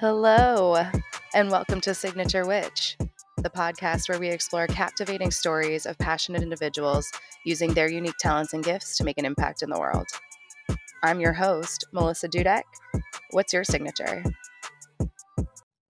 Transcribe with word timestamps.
Hello, 0.00 0.84
and 1.34 1.50
welcome 1.50 1.80
to 1.82 1.94
Signature 1.94 2.46
Witch, 2.46 2.96
the 3.36 3.50
podcast 3.50 4.08
where 4.08 4.18
we 4.18 4.28
explore 4.28 4.66
captivating 4.66 5.30
stories 5.30 5.86
of 5.86 5.98
passionate 5.98 6.42
individuals 6.42 7.08
using 7.44 7.72
their 7.72 7.90
unique 7.90 8.16
talents 8.18 8.52
and 8.52 8.64
gifts 8.64 8.96
to 8.96 9.04
make 9.04 9.18
an 9.18 9.24
impact 9.24 9.62
in 9.62 9.70
the 9.70 9.78
world. 9.78 10.06
I'm 11.04 11.20
your 11.20 11.34
host, 11.34 11.86
Melissa 11.92 12.28
Dudek. 12.28 12.62
What's 13.30 13.52
your 13.52 13.64
signature? 13.64 14.24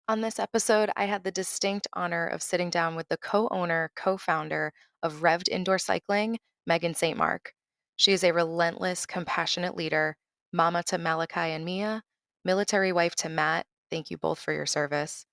On 0.07 0.19
this 0.19 0.39
episode, 0.39 0.89
I 0.97 1.05
had 1.05 1.23
the 1.23 1.31
distinct 1.31 1.87
honor 1.93 2.25
of 2.27 2.41
sitting 2.41 2.69
down 2.69 2.95
with 2.95 3.07
the 3.07 3.17
co 3.17 3.47
owner, 3.49 3.91
co 3.95 4.17
founder 4.17 4.73
of 5.03 5.23
Rev'd 5.23 5.47
Indoor 5.47 5.77
Cycling, 5.77 6.37
Meaghan 6.69 6.95
St. 6.95 7.17
Marc. 7.17 7.53
She 7.95 8.11
is 8.11 8.23
a 8.23 8.33
relentless, 8.33 9.05
compassionate 9.05 9.77
leader, 9.77 10.17
mama 10.51 10.83
to 10.87 10.97
Malachi 10.97 11.51
and 11.51 11.63
Mia, 11.63 12.01
military 12.43 12.91
wife 12.91 13.15
to 13.15 13.29
Matt. 13.29 13.65
Thank 13.91 14.09
you 14.09 14.17
both 14.17 14.39
for 14.39 14.53
your 14.53 14.65
service. 14.65 15.25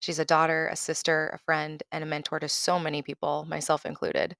She's 0.00 0.18
a 0.18 0.24
daughter, 0.24 0.68
a 0.68 0.76
sister, 0.76 1.30
a 1.34 1.38
friend, 1.38 1.82
and 1.92 2.04
a 2.04 2.06
mentor 2.06 2.40
to 2.40 2.48
so 2.48 2.78
many 2.78 3.02
people, 3.02 3.44
myself 3.46 3.86
included. 3.86 4.36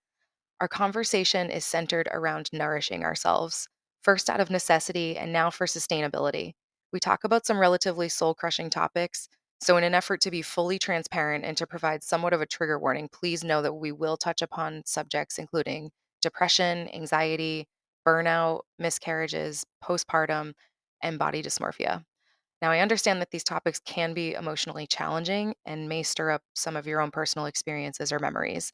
Our 0.60 0.68
conversation 0.68 1.50
is 1.50 1.64
centered 1.64 2.08
around 2.12 2.50
nourishing 2.52 3.04
ourselves, 3.04 3.68
first 4.02 4.30
out 4.30 4.40
of 4.40 4.50
necessity 4.50 5.16
and 5.18 5.32
now 5.32 5.50
for 5.50 5.66
sustainability. 5.66 6.54
We 6.92 7.00
talk 7.00 7.24
about 7.24 7.46
some 7.46 7.58
relatively 7.60 8.08
soul 8.08 8.34
crushing 8.34 8.70
topics. 8.70 9.28
So, 9.60 9.76
in 9.76 9.84
an 9.84 9.94
effort 9.94 10.20
to 10.22 10.30
be 10.30 10.42
fully 10.42 10.78
transparent 10.78 11.44
and 11.44 11.56
to 11.58 11.66
provide 11.66 12.02
somewhat 12.04 12.32
of 12.34 12.40
a 12.42 12.46
trigger 12.46 12.78
warning, 12.78 13.08
please 13.08 13.44
know 13.44 13.62
that 13.62 13.74
we 13.74 13.92
will 13.92 14.16
touch 14.16 14.42
upon 14.42 14.82
subjects 14.86 15.38
including 15.38 15.90
depression, 16.22 16.88
anxiety, 16.94 17.68
burnout, 18.06 18.62
miscarriages, 18.78 19.64
postpartum, 19.82 20.54
and 21.02 21.18
body 21.18 21.42
dysmorphia. 21.42 22.04
Now, 22.62 22.70
I 22.70 22.80
understand 22.80 23.20
that 23.20 23.30
these 23.30 23.44
topics 23.44 23.80
can 23.80 24.14
be 24.14 24.34
emotionally 24.34 24.86
challenging 24.86 25.54
and 25.64 25.88
may 25.88 26.02
stir 26.02 26.30
up 26.30 26.42
some 26.54 26.76
of 26.76 26.86
your 26.86 27.00
own 27.00 27.10
personal 27.10 27.46
experiences 27.46 28.10
or 28.12 28.18
memories. 28.18 28.72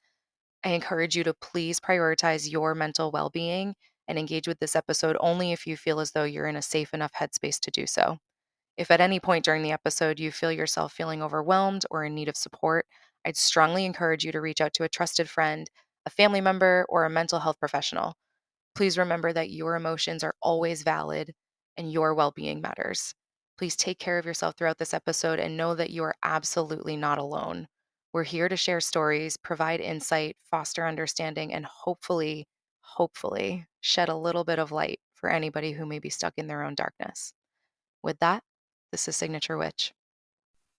I 0.64 0.70
encourage 0.70 1.16
you 1.16 1.24
to 1.24 1.34
please 1.34 1.80
prioritize 1.80 2.50
your 2.50 2.74
mental 2.74 3.10
well 3.12 3.30
being 3.30 3.74
and 4.08 4.18
engage 4.18 4.48
with 4.48 4.58
this 4.60 4.76
episode 4.76 5.16
only 5.20 5.52
if 5.52 5.66
you 5.66 5.76
feel 5.76 6.00
as 6.00 6.12
though 6.12 6.24
you're 6.24 6.46
in 6.48 6.56
a 6.56 6.62
safe 6.62 6.94
enough 6.94 7.12
headspace 7.14 7.60
to 7.60 7.70
do 7.70 7.86
so. 7.86 8.18
If 8.76 8.90
at 8.90 9.00
any 9.00 9.20
point 9.20 9.44
during 9.44 9.62
the 9.62 9.72
episode 9.72 10.18
you 10.20 10.32
feel 10.32 10.52
yourself 10.52 10.92
feeling 10.92 11.22
overwhelmed 11.22 11.86
or 11.90 12.04
in 12.04 12.14
need 12.14 12.28
of 12.28 12.36
support, 12.36 12.86
I'd 13.24 13.36
strongly 13.36 13.84
encourage 13.84 14.24
you 14.24 14.32
to 14.32 14.40
reach 14.40 14.60
out 14.60 14.72
to 14.74 14.84
a 14.84 14.88
trusted 14.88 15.30
friend, 15.30 15.70
a 16.06 16.10
family 16.10 16.40
member, 16.40 16.86
or 16.88 17.04
a 17.04 17.10
mental 17.10 17.40
health 17.40 17.60
professional. 17.60 18.16
Please 18.74 18.98
remember 18.98 19.32
that 19.32 19.50
your 19.50 19.76
emotions 19.76 20.24
are 20.24 20.36
always 20.42 20.82
valid 20.82 21.34
and 21.76 21.92
your 21.92 22.14
well 22.14 22.32
being 22.32 22.60
matters. 22.60 23.14
Please 23.60 23.76
take 23.76 23.98
care 23.98 24.16
of 24.16 24.24
yourself 24.24 24.54
throughout 24.56 24.78
this 24.78 24.94
episode 24.94 25.38
and 25.38 25.54
know 25.54 25.74
that 25.74 25.90
you 25.90 26.02
are 26.02 26.14
absolutely 26.22 26.96
not 26.96 27.18
alone. 27.18 27.68
We're 28.10 28.22
here 28.22 28.48
to 28.48 28.56
share 28.56 28.80
stories, 28.80 29.36
provide 29.36 29.82
insight, 29.82 30.38
foster 30.50 30.86
understanding, 30.86 31.52
and 31.52 31.66
hopefully, 31.66 32.46
hopefully, 32.80 33.66
shed 33.82 34.08
a 34.08 34.16
little 34.16 34.44
bit 34.44 34.58
of 34.58 34.72
light 34.72 34.98
for 35.12 35.28
anybody 35.28 35.72
who 35.72 35.84
may 35.84 35.98
be 35.98 36.08
stuck 36.08 36.32
in 36.38 36.46
their 36.46 36.62
own 36.62 36.74
darkness. 36.74 37.34
With 38.02 38.18
that, 38.20 38.42
this 38.92 39.06
is 39.08 39.16
Signature 39.16 39.58
Witch. 39.58 39.92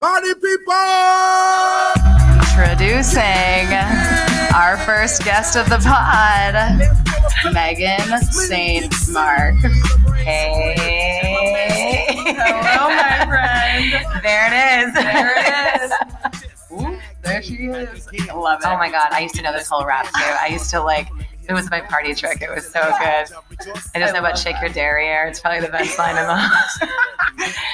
Party 0.01 0.33
people! 0.33 0.73
Introducing 2.39 3.77
our 4.55 4.77
first 4.87 5.23
guest 5.23 5.55
of 5.55 5.69
the 5.69 5.77
pod, 5.83 6.55
Meaghan 7.53 8.23
St. 8.23 8.91
Marc. 9.11 9.59
Hey. 10.15 10.90
Hello, 12.37 12.89
my 12.89 13.25
friend. 13.27 14.23
There 14.23 14.47
it 14.47 14.87
is. 14.87 14.93
There 14.93 15.33
it 15.37 15.81
is. 15.81 16.43
Ooh, 16.71 16.99
there 17.23 17.41
she 17.41 17.55
is. 17.55 18.07
I 18.29 18.33
love 18.33 18.61
it. 18.61 18.67
Oh 18.67 18.77
my 18.77 18.89
God. 18.89 19.09
I 19.11 19.19
used 19.19 19.35
to 19.35 19.41
know 19.41 19.51
this 19.51 19.67
whole 19.67 19.85
rap 19.85 20.05
too. 20.05 20.11
I 20.23 20.47
used 20.47 20.69
to 20.71 20.81
like, 20.81 21.07
it 21.49 21.53
was 21.53 21.69
my 21.69 21.81
party 21.81 22.13
trick. 22.15 22.41
It 22.41 22.49
was 22.53 22.65
so 22.71 22.79
good. 22.81 23.27
I 23.93 23.99
just 23.99 24.13
know 24.13 24.19
about 24.19 24.37
Shake 24.37 24.55
Your 24.61 24.69
Derriere. 24.69 25.27
It's 25.27 25.39
probably 25.41 25.59
the 25.59 25.67
best 25.71 25.97
line 25.99 26.17
in 26.17 26.25
the 26.27 26.89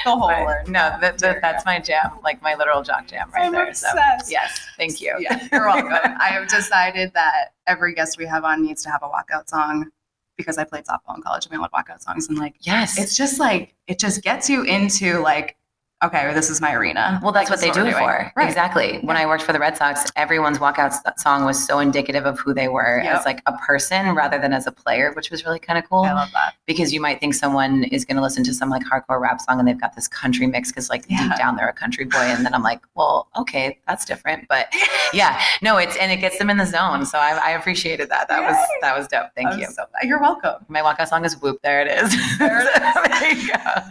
the 0.04 0.10
whole 0.10 0.28
But 0.28 0.44
word. 0.44 0.68
No, 0.68 0.96
that, 1.00 1.18
that, 1.18 1.40
that's 1.42 1.64
my 1.64 1.78
jam, 1.78 2.18
like 2.24 2.42
my 2.42 2.54
literal 2.54 2.82
jock 2.82 3.06
jam 3.06 3.30
right 3.32 3.46
I'm 3.46 3.52
there. 3.52 3.72
So, 3.74 3.88
obsessed. 3.90 4.30
yes, 4.32 4.66
thank 4.76 5.00
you. 5.00 5.16
Yeah, 5.20 5.46
you're 5.52 5.66
welcome. 5.66 5.92
I 6.20 6.28
have 6.28 6.48
decided 6.48 7.12
that 7.14 7.52
every 7.66 7.94
guest 7.94 8.18
we 8.18 8.26
have 8.26 8.44
on 8.44 8.64
needs 8.64 8.82
to 8.84 8.90
have 8.90 9.02
a 9.02 9.08
walkout 9.08 9.48
song 9.48 9.90
because 10.38 10.56
I 10.56 10.64
played 10.64 10.84
softball 10.86 11.16
in 11.16 11.22
college 11.22 11.44
and 11.44 11.52
we 11.52 11.58
love 11.58 11.70
walkout 11.72 12.00
songs 12.00 12.28
and 12.28 12.38
like 12.38 12.54
Yes. 12.60 12.98
it's 12.98 13.14
just 13.14 13.38
like 13.38 13.74
it 13.86 13.98
just 13.98 14.22
gets 14.22 14.48
you 14.48 14.62
into 14.62 15.18
like 15.20 15.57
okay, 16.04 16.24
or 16.26 16.32
this 16.34 16.48
is 16.50 16.60
my 16.60 16.72
arena. 16.74 17.00
Uh-huh. 17.00 17.20
Well, 17.22 17.32
that's 17.32 17.50
Like, 17.50 17.58
what 17.60 17.74
they 17.74 17.80
do 17.80 17.86
it 17.86 17.92
for. 17.94 18.32
Right. 18.36 18.48
Exactly. 18.48 18.98
When 19.02 19.16
I 19.16 19.26
worked 19.26 19.42
for 19.42 19.52
the 19.52 19.58
Red 19.58 19.76
Sox, 19.76 20.10
everyone's 20.16 20.58
walkout 20.58 20.94
song 21.18 21.44
was 21.44 21.64
so 21.64 21.78
indicative 21.80 22.24
of 22.26 22.38
who 22.38 22.54
they 22.54 22.68
were 22.68 23.00
Yep. 23.02 23.14
as 23.20 23.24
like 23.24 23.42
a 23.46 23.52
person 23.58 24.14
rather 24.14 24.38
than 24.38 24.52
as 24.52 24.66
a 24.66 24.72
player, 24.72 25.12
which 25.14 25.30
was 25.30 25.44
really 25.44 25.58
kind 25.58 25.78
of 25.78 25.88
cool. 25.88 26.00
I 26.04 26.12
love 26.12 26.30
that. 26.32 26.54
because 26.66 26.92
you 26.92 27.00
might 27.00 27.18
think 27.20 27.34
someone 27.34 27.84
is 27.84 28.04
going 28.04 28.16
to 28.16 28.22
listen 28.22 28.44
to 28.44 28.54
some 28.54 28.70
like 28.70 28.82
hardcore 28.84 29.20
rap 29.20 29.40
song 29.40 29.58
and 29.58 29.66
they've 29.66 29.80
got 29.80 29.94
this 29.94 30.06
country 30.08 30.46
mix 30.46 30.70
because 30.70 30.88
like 30.90 31.04
Yeah. 31.08 31.28
deep 31.28 31.36
down 31.38 31.56
they're 31.56 31.68
a 31.68 31.72
country 31.72 32.04
boy 32.04 32.18
and 32.18 32.44
then 32.44 32.54
i'm 32.54 32.62
like 32.62 32.80
well 32.94 33.28
okay 33.36 33.78
that's 33.88 34.04
different 34.04 34.46
but 34.48 34.66
yeah 35.12 35.40
no 35.62 35.76
it's 35.78 35.96
and 35.96 36.12
it 36.12 36.18
gets 36.18 36.38
them 36.38 36.50
in 36.50 36.56
the 36.58 36.66
zone 36.66 37.04
so 37.06 37.18
i, 37.18 37.30
I 37.42 37.50
appreciated 37.52 38.08
that 38.10 38.28
that 38.28 38.40
was 38.42 38.56
that 38.82 38.96
was 38.96 39.08
dope 39.08 39.28
thank 39.34 39.48
I'm 39.48 39.58
you 39.58 39.66
so- 39.66 39.84
you're 40.02 40.20
welcome. 40.20 40.64
my 40.68 40.80
walkout 40.80 41.08
song 41.08 41.24
is 41.24 41.40
whoop 41.40 41.58
there 41.62 41.80
it 41.80 41.88
is 41.88 42.38
There 42.38 42.60
it 42.60 42.66
is. 42.66 42.94
there 43.20 43.34
you 43.34 43.52
go 43.52 43.82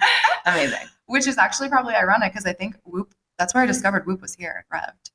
amazing 0.46 0.88
Which 1.08 1.28
is 1.28 1.38
actually 1.38 1.70
probably 1.70 1.96
ironic 1.96 2.32
because 2.34 2.46
I 2.46 2.54
think 2.54 2.76
Whoop. 2.86 3.14
That's 3.38 3.54
where 3.54 3.64
I 3.64 3.66
discovered 3.66 4.06
Whoop 4.06 4.22
was 4.22 4.34
here 4.36 4.64
at 4.72 4.76
Rev'd. 4.76 5.12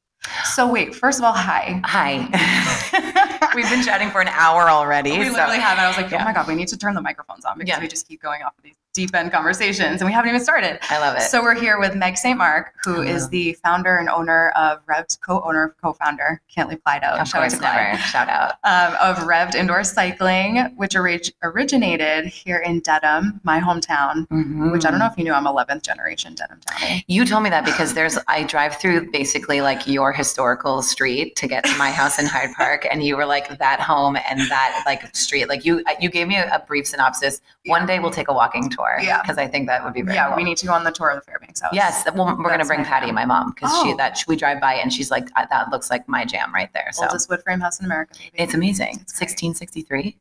So 0.55 0.71
wait, 0.71 0.95
first 0.95 1.19
of 1.19 1.25
all, 1.25 1.33
hi. 1.33 1.81
hi 1.85 3.51
we've 3.57 3.69
been 3.69 3.83
chatting 3.85 4.09
for 4.11 4.21
an 4.21 4.29
hour 4.29 4.71
already 4.71 5.19
We 5.19 5.27
so 5.27 5.33
literally 5.33 5.59
have. 5.59 5.79
I 5.79 5.89
was 5.89 5.97
like, 5.97 6.07
oh 6.07 6.11
Yeah. 6.17 6.23
oh 6.23 6.25
my 6.27 6.33
god, 6.33 6.47
we 6.47 6.55
need 6.55 6.69
to 6.69 6.77
turn 6.77 6.95
the 6.95 7.01
microphones 7.01 7.45
on 7.45 7.59
because 7.59 7.69
Yeah. 7.69 7.81
we 7.81 7.89
just 7.89 8.07
keep 8.07 8.23
going 8.23 8.43
off 8.43 8.57
of 8.57 8.63
these 8.63 8.77
deep 8.95 9.15
end 9.15 9.33
conversations 9.33 10.01
and 10.03 10.07
we 10.09 10.13
haven't 10.13 10.29
even 10.29 10.43
started. 10.43 10.79
i 10.91 10.99
love 10.99 11.17
it 11.17 11.23
So 11.23 11.43
we're 11.43 11.55
here 11.59 11.79
with 11.79 11.95
Meg 11.95 12.17
St. 12.19 12.37
Marc, 12.37 12.75
who 12.85 13.01
is 13.01 13.29
the 13.31 13.55
founder 13.65 13.97
and 13.97 14.09
owner 14.09 14.51
of 14.51 14.81
Rev'd, 14.87 15.19
co-owner, 15.25 15.75
co-founder, 15.83 16.41
can't 16.55 16.69
leave 16.69 16.83
Clyde 16.85 17.03
of 17.05 17.27
Shout 17.27 17.35
out 17.37 17.41
course 17.51 17.55
to 17.55 17.61
never 17.63 17.99
shout 17.99 18.29
out 18.29 18.55
Um, 18.65 18.95
of 19.01 19.27
Rev'd 19.27 19.55
Indoor 19.55 19.83
Cycling, 19.85 20.59
which 20.77 20.95
orig- 20.95 21.33
originated 21.43 22.27
here 22.27 22.59
in 22.59 22.81
Dedham, 22.81 23.41
my 23.45 23.61
hometown. 23.61 24.27
Which 24.73 24.85
I 24.85 24.91
don't 24.91 24.99
know 25.01 25.07
if 25.07 25.17
you 25.17 25.25
knew, 25.25 25.33
I'm 25.33 25.45
11th 25.45 25.83
generation 25.83 26.35
Dedham 26.35 26.61
County. 26.67 27.05
You 27.09 27.25
told 27.25 27.43
me 27.45 27.51
that 27.51 27.65
because 27.65 27.95
there's 27.95 28.19
I 28.29 28.43
drive 28.45 28.77
through 28.77 29.11
basically 29.11 29.61
like 29.63 29.87
your 29.87 30.13
historical 30.13 30.83
street 30.83 31.37
to 31.37 31.47
get 31.47 31.65
to 31.65 31.77
my 31.79 31.91
house 31.91 32.19
in 32.19 32.27
Hyde 32.27 32.55
Park, 32.57 32.87
and 32.91 33.03
you 33.03 33.17
were 33.17 33.27
like 33.27 33.59
that 33.59 33.81
home 33.81 34.17
and 34.29 34.41
that 34.51 34.83
like 34.87 35.15
street. 35.17 35.49
Like 35.49 35.65
you 35.65 35.83
you 36.01 36.11
gave 36.11 36.29
me 36.29 36.37
a, 36.37 36.57
a 36.57 36.59
brief 36.61 36.87
synopsis. 36.87 37.41
One 37.67 37.87
day 37.87 37.99
we'll 37.99 38.11
take 38.11 38.29
a 38.29 38.33
walking 38.35 38.69
tour. 38.69 38.82
Yeah. 39.03 39.21
because 39.23 39.39
I 39.39 39.47
think 39.47 39.67
that 39.69 39.85
would 39.85 39.93
be 39.95 40.03
very 40.03 40.17
Yeah, 40.17 40.29
cool. 40.29 40.37
we 40.37 40.45
need 40.45 40.57
to 40.59 40.67
go 40.67 40.73
on 40.73 40.85
the 40.85 40.91
tour 40.93 41.11
of 41.11 41.17
the 41.17 41.23
Fairbanks 41.31 41.61
house. 41.61 41.71
Yes, 41.73 42.05
well, 42.15 42.27
we're 42.39 42.51
gonna 42.51 42.65
bring 42.65 42.85
Patty, 42.85 43.07
jam. 43.07 43.15
my 43.15 43.25
mom, 43.25 43.53
because 43.55 43.71
she 43.83 43.93
Oh. 43.93 43.97
that 43.97 44.23
we 44.29 44.37
drive 44.37 44.61
by 44.61 44.75
and 44.75 44.93
she's 44.93 45.11
like 45.11 45.29
"Uh, 45.37 45.47
that 45.51 45.71
looks 45.71 45.91
like 45.91 46.09
my 46.09 46.25
jam 46.25 46.53
right 46.55 46.71
there. 46.73 46.89
So 46.93 47.05
Oldest 47.07 47.29
wood 47.29 47.43
frame 47.43 47.61
house 47.61 47.79
in 47.81 47.87
America. 47.87 48.15
Baby. 48.19 48.31
it's 48.35 48.55
amazing. 48.55 48.99
It's 49.03 49.19
great. 49.19 49.29
1663, 49.31 50.19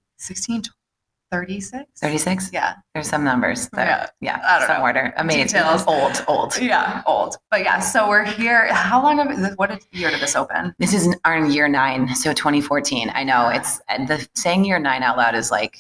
1636? 1.32 2.00
36. 2.02 2.50
Yeah. 2.52 2.74
There's 2.94 3.08
some 3.10 3.24
numbers. 3.24 3.70
That, 3.70 4.14
yeah, 4.20 4.42
I 4.46 4.60
don't 4.60 4.68
some 4.68 4.78
know. 4.78 4.84
order. 4.84 5.14
Amazing. 5.18 5.44
Details. 5.48 5.84
Old, 5.88 6.24
old. 6.28 6.58
Yeah, 6.60 7.02
old. 7.06 7.38
But 7.50 7.62
yeah, 7.64 7.80
so 7.80 8.08
we're 8.10 8.26
here. 8.26 8.68
How 8.74 9.02
long 9.02 9.18
have 9.18 9.54
what 9.58 9.82
year 9.92 10.10
did 10.10 10.20
this 10.20 10.36
open? 10.36 10.76
This 10.78 10.94
is 10.94 11.16
our 11.26 11.46
year 11.46 11.68
nine, 11.70 12.14
so 12.16 12.34
2014. 12.34 13.12
I 13.16 13.24
know 13.24 13.48
it's 13.50 13.78
the 14.08 14.28
saying 14.36 14.66
year 14.66 14.80
nine 14.80 15.04
out 15.04 15.18
loud 15.18 15.36
is 15.36 15.52
like 15.52 15.78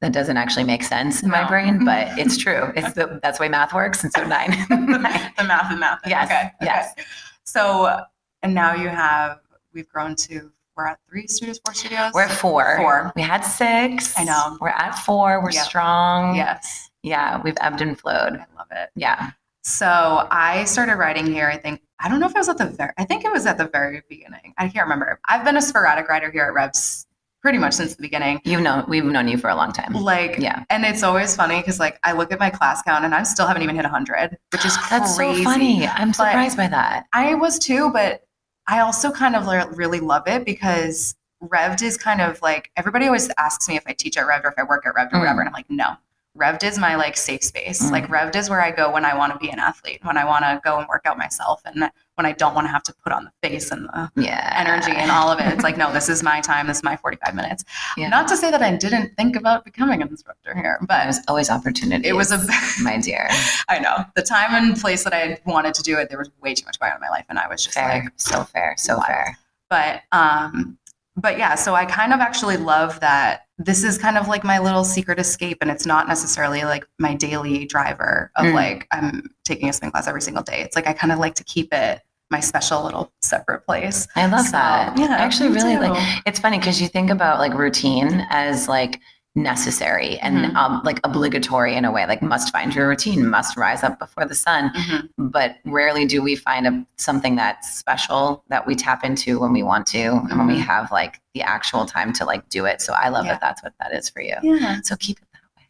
that 0.00 0.12
doesn't 0.12 0.36
actually 0.36 0.64
make 0.64 0.82
sense 0.82 1.22
in 1.22 1.30
my 1.30 1.46
brain, 1.48 1.84
but 1.84 2.06
it's 2.18 2.36
true. 2.36 2.72
It's 2.76 2.92
the 2.94 3.18
that's 3.22 3.38
the 3.38 3.42
way 3.42 3.48
math 3.48 3.72
works, 3.72 4.04
and 4.04 4.12
so 4.12 4.26
nine. 4.26 4.50
Nine. 4.68 4.86
the 5.38 5.44
math 5.44 5.70
and 5.70 5.80
math. 5.80 6.00
Yes, 6.06 6.26
Okay. 6.30 6.50
yes. 6.60 6.92
Okay. 6.92 7.04
So, 7.44 8.00
and 8.42 8.54
now 8.54 8.74
you 8.74 8.88
have, 8.88 9.38
we've 9.72 9.88
grown 9.88 10.14
to, 10.16 10.50
we're 10.76 10.86
at 10.86 10.98
three 11.08 11.26
studios, 11.26 11.60
four 11.64 11.72
studios? 11.74 12.10
We're 12.12 12.22
at 12.24 12.32
four. 12.32 12.76
Four. 12.76 13.12
We 13.16 13.22
had 13.22 13.42
six. 13.42 14.18
I 14.18 14.24
know. 14.24 14.58
We're 14.60 14.68
at 14.68 14.92
four. 14.98 15.42
We're 15.42 15.52
strong. 15.52 16.34
Yes. 16.34 16.90
Yeah, 17.02 17.40
we've 17.42 17.56
ebbed 17.60 17.80
and 17.80 17.98
flowed. 17.98 18.34
I 18.34 18.46
love 18.58 18.66
it. 18.72 18.90
Yeah. 18.96 19.30
So 19.62 20.26
I 20.30 20.64
started 20.64 20.96
writing 20.96 21.26
here, 21.26 21.48
I 21.48 21.56
think, 21.56 21.82
I 22.00 22.08
don't 22.08 22.20
know 22.20 22.26
if 22.26 22.32
it 22.34 22.38
was 22.38 22.48
at 22.48 22.58
the 22.58 22.66
very, 22.66 22.92
I 22.98 23.04
think 23.04 23.24
it 23.24 23.32
was 23.32 23.46
at 23.46 23.58
the 23.58 23.68
very 23.68 24.02
beginning. 24.08 24.52
I 24.58 24.68
can't 24.68 24.84
remember. 24.84 25.18
I've 25.28 25.44
been 25.44 25.56
a 25.56 25.62
sporadic 25.62 26.08
writer 26.08 26.30
here 26.30 26.44
at 26.44 26.52
Revs 26.52 27.05
pretty 27.46 27.58
much 27.58 27.74
since 27.74 27.94
the 27.94 28.02
beginning. 28.02 28.40
You've 28.42 28.60
known 28.60 28.84
we've 28.88 29.04
known 29.04 29.28
you 29.28 29.38
for 29.38 29.48
a 29.50 29.54
long 29.54 29.70
time. 29.72 29.92
Like, 29.92 30.36
Yeah. 30.40 30.64
and 30.68 30.84
it's 30.84 31.04
always 31.04 31.36
funny 31.36 31.58
because 31.60 31.78
like 31.78 31.96
I 32.02 32.10
look 32.10 32.32
at 32.32 32.40
my 32.40 32.50
class 32.50 32.82
count 32.82 33.04
and 33.04 33.14
I 33.14 33.22
still 33.22 33.46
haven't 33.46 33.62
even 33.62 33.76
hit 33.76 33.84
100, 33.84 34.36
which 34.50 34.64
is 34.64 34.76
That's 34.90 35.16
crazy. 35.16 35.44
so 35.44 35.50
funny. 35.50 35.86
I'm 35.86 36.12
surprised 36.12 36.56
by 36.56 36.66
that. 36.66 37.04
I 37.12 37.34
was 37.34 37.60
too, 37.60 37.92
but 37.92 38.24
I 38.66 38.80
also 38.80 39.12
kind 39.12 39.36
of 39.36 39.46
le- 39.46 39.70
really 39.70 40.00
love 40.00 40.24
it 40.26 40.44
because 40.44 41.14
Rev'd 41.40 41.82
is 41.82 41.96
kind 41.96 42.20
of 42.20 42.42
like 42.42 42.72
everybody 42.76 43.06
always 43.06 43.30
asks 43.38 43.68
me 43.68 43.76
if 43.76 43.84
I 43.86 43.92
teach 43.92 44.16
at 44.16 44.26
Rev'd 44.26 44.44
or 44.44 44.48
if 44.48 44.58
I 44.58 44.64
work 44.64 44.84
at 44.84 44.96
Rev'd 44.96 45.12
or 45.12 45.18
Mm. 45.18 45.20
whatever, 45.20 45.38
and 45.42 45.48
I'm 45.48 45.52
like, 45.54 45.70
no. 45.70 45.94
Rev'd 46.34 46.64
is 46.64 46.78
my 46.80 46.96
like 46.96 47.16
safe 47.16 47.44
space. 47.44 47.80
Mm. 47.80 47.92
Like 47.92 48.08
Rev'd 48.10 48.34
is 48.34 48.50
where 48.50 48.60
I 48.60 48.72
go 48.72 48.90
when 48.90 49.04
I 49.04 49.14
want 49.16 49.32
to 49.34 49.38
be 49.38 49.50
an 49.50 49.60
athlete, 49.60 50.00
when 50.02 50.16
I 50.18 50.24
want 50.24 50.44
to 50.44 50.60
go 50.64 50.78
and 50.80 50.88
work 50.88 51.02
out 51.06 51.16
myself, 51.16 51.62
and 51.64 51.92
when 52.16 52.26
I 52.26 52.32
don't 52.32 52.54
want 52.54 52.66
to 52.66 52.70
have 52.70 52.82
to 52.84 52.94
put 53.04 53.12
on 53.12 53.24
the 53.24 53.48
face 53.48 53.70
and 53.70 53.84
the 53.86 54.10
Yeah. 54.16 54.54
energy 54.56 54.90
and 54.92 55.10
all 55.10 55.30
of 55.30 55.38
it. 55.38 55.46
It's 55.52 55.62
like, 55.62 55.76
no, 55.76 55.92
this 55.92 56.08
is 56.08 56.22
my 56.22 56.40
time. 56.40 56.66
This 56.66 56.78
is 56.78 56.82
my 56.82 56.96
45 56.96 57.34
minutes. 57.34 57.64
Yeah. 57.96 58.08
Not 58.08 58.26
to 58.28 58.36
say 58.36 58.50
that 58.50 58.62
I 58.62 58.74
didn't 58.74 59.14
think 59.16 59.36
about 59.36 59.64
becoming 59.64 60.02
an 60.02 60.08
instructor 60.08 60.54
here, 60.54 60.78
but 60.88 61.04
it 61.04 61.06
was 61.06 61.20
always 61.28 61.50
opportunity. 61.50 62.08
it 62.08 62.14
was 62.14 62.32
a, 62.32 62.38
my 62.82 62.98
dear. 62.98 63.28
I 63.68 63.78
know 63.78 64.04
the 64.16 64.22
time 64.22 64.54
and 64.54 64.76
place 64.80 65.04
that 65.04 65.12
I 65.12 65.38
wanted 65.46 65.74
to 65.74 65.82
do 65.82 65.98
it, 65.98 66.08
there 66.08 66.18
was 66.18 66.30
way 66.40 66.54
too 66.54 66.64
much 66.66 66.78
going 66.80 66.90
on 66.92 66.96
in 66.96 67.00
my 67.02 67.10
life. 67.10 67.26
And 67.28 67.38
I 67.38 67.48
was 67.48 67.62
just 67.62 67.74
Fair. 67.76 67.88
like, 67.88 68.12
so 68.16 68.44
fair. 68.44 68.74
So 68.78 68.94
Wild. 68.94 69.06
fair. 69.06 69.38
but, 69.68 70.02
um, 70.12 70.78
but 71.18 71.38
yeah, 71.38 71.54
so 71.54 71.74
I 71.74 71.86
kind 71.86 72.12
of 72.12 72.20
actually 72.20 72.56
love 72.58 73.00
that 73.00 73.46
this 73.58 73.84
is 73.84 73.96
kind 73.96 74.18
of 74.18 74.28
like 74.28 74.44
my 74.44 74.58
little 74.58 74.84
secret 74.84 75.18
escape 75.18 75.58
and 75.62 75.70
it's 75.70 75.86
not 75.86 76.06
necessarily 76.08 76.62
like 76.64 76.86
my 76.98 77.14
daily 77.14 77.64
driver 77.64 78.30
of 78.36 78.44
Mm. 78.44 78.52
like 78.54 78.86
I'm 78.92 79.30
taking 79.44 79.70
a 79.70 79.72
spin 79.72 79.90
class 79.90 80.06
every 80.06 80.20
single 80.20 80.42
day. 80.42 80.60
It's 80.60 80.76
like 80.76 80.86
I 80.86 80.92
kind 80.92 81.10
of 81.12 81.18
like 81.18 81.34
to 81.36 81.44
keep 81.44 81.72
it 81.72 82.02
my 82.30 82.40
special 82.40 82.82
little 82.84 83.12
separate 83.22 83.64
place. 83.66 84.08
I 84.16 84.26
love 84.26 84.46
So, 84.46 84.52
that. 84.52 84.98
yeah, 84.98 85.06
I 85.06 85.18
actually 85.18 85.50
really 85.50 85.74
too. 85.76 85.92
like 85.92 86.22
it's 86.26 86.38
funny 86.40 86.58
because 86.58 86.80
you 86.80 86.88
think 86.88 87.10
about 87.10 87.38
like 87.38 87.54
routine 87.54 88.26
as 88.30 88.68
like 88.68 89.00
necessary 89.36 90.18
and 90.20 90.46
Mhm. 90.46 90.56
um, 90.56 90.80
like 90.82 90.98
obligatory 91.04 91.76
in 91.76 91.84
a 91.84 91.92
way, 91.92 92.06
like 92.06 92.22
must 92.22 92.50
find 92.52 92.74
your 92.74 92.88
routine, 92.88 93.28
must 93.28 93.56
rise 93.56 93.84
up 93.84 93.98
before 93.98 94.24
the 94.24 94.34
sun. 94.34 94.70
Mhm. 94.74 95.08
But 95.18 95.56
rarely 95.66 96.06
do 96.06 96.22
we 96.22 96.36
find 96.36 96.66
a, 96.66 96.84
something 96.96 97.36
that's 97.36 97.76
special 97.78 98.42
that 98.48 98.66
we 98.66 98.74
tap 98.74 99.04
into 99.04 99.38
when 99.38 99.52
we 99.52 99.62
want 99.62 99.86
to 99.88 99.98
and 100.30 100.38
when 100.38 100.46
we 100.46 100.54
Mhm. 100.56 100.64
have 100.64 100.90
like 100.90 101.20
the 101.34 101.42
actual 101.42 101.84
time 101.84 102.14
to 102.14 102.24
like 102.24 102.48
do 102.48 102.64
it. 102.64 102.80
So 102.80 102.94
I 102.94 103.10
love 103.10 103.26
Yeah. 103.26 103.32
that 103.32 103.40
that's 103.42 103.62
what 103.62 103.74
that 103.78 103.92
is 103.92 104.08
for 104.08 104.20
you. 104.22 104.36
Yeah, 104.42 104.78
So 104.82 104.96
keep 104.96 105.18
it. 105.18 105.22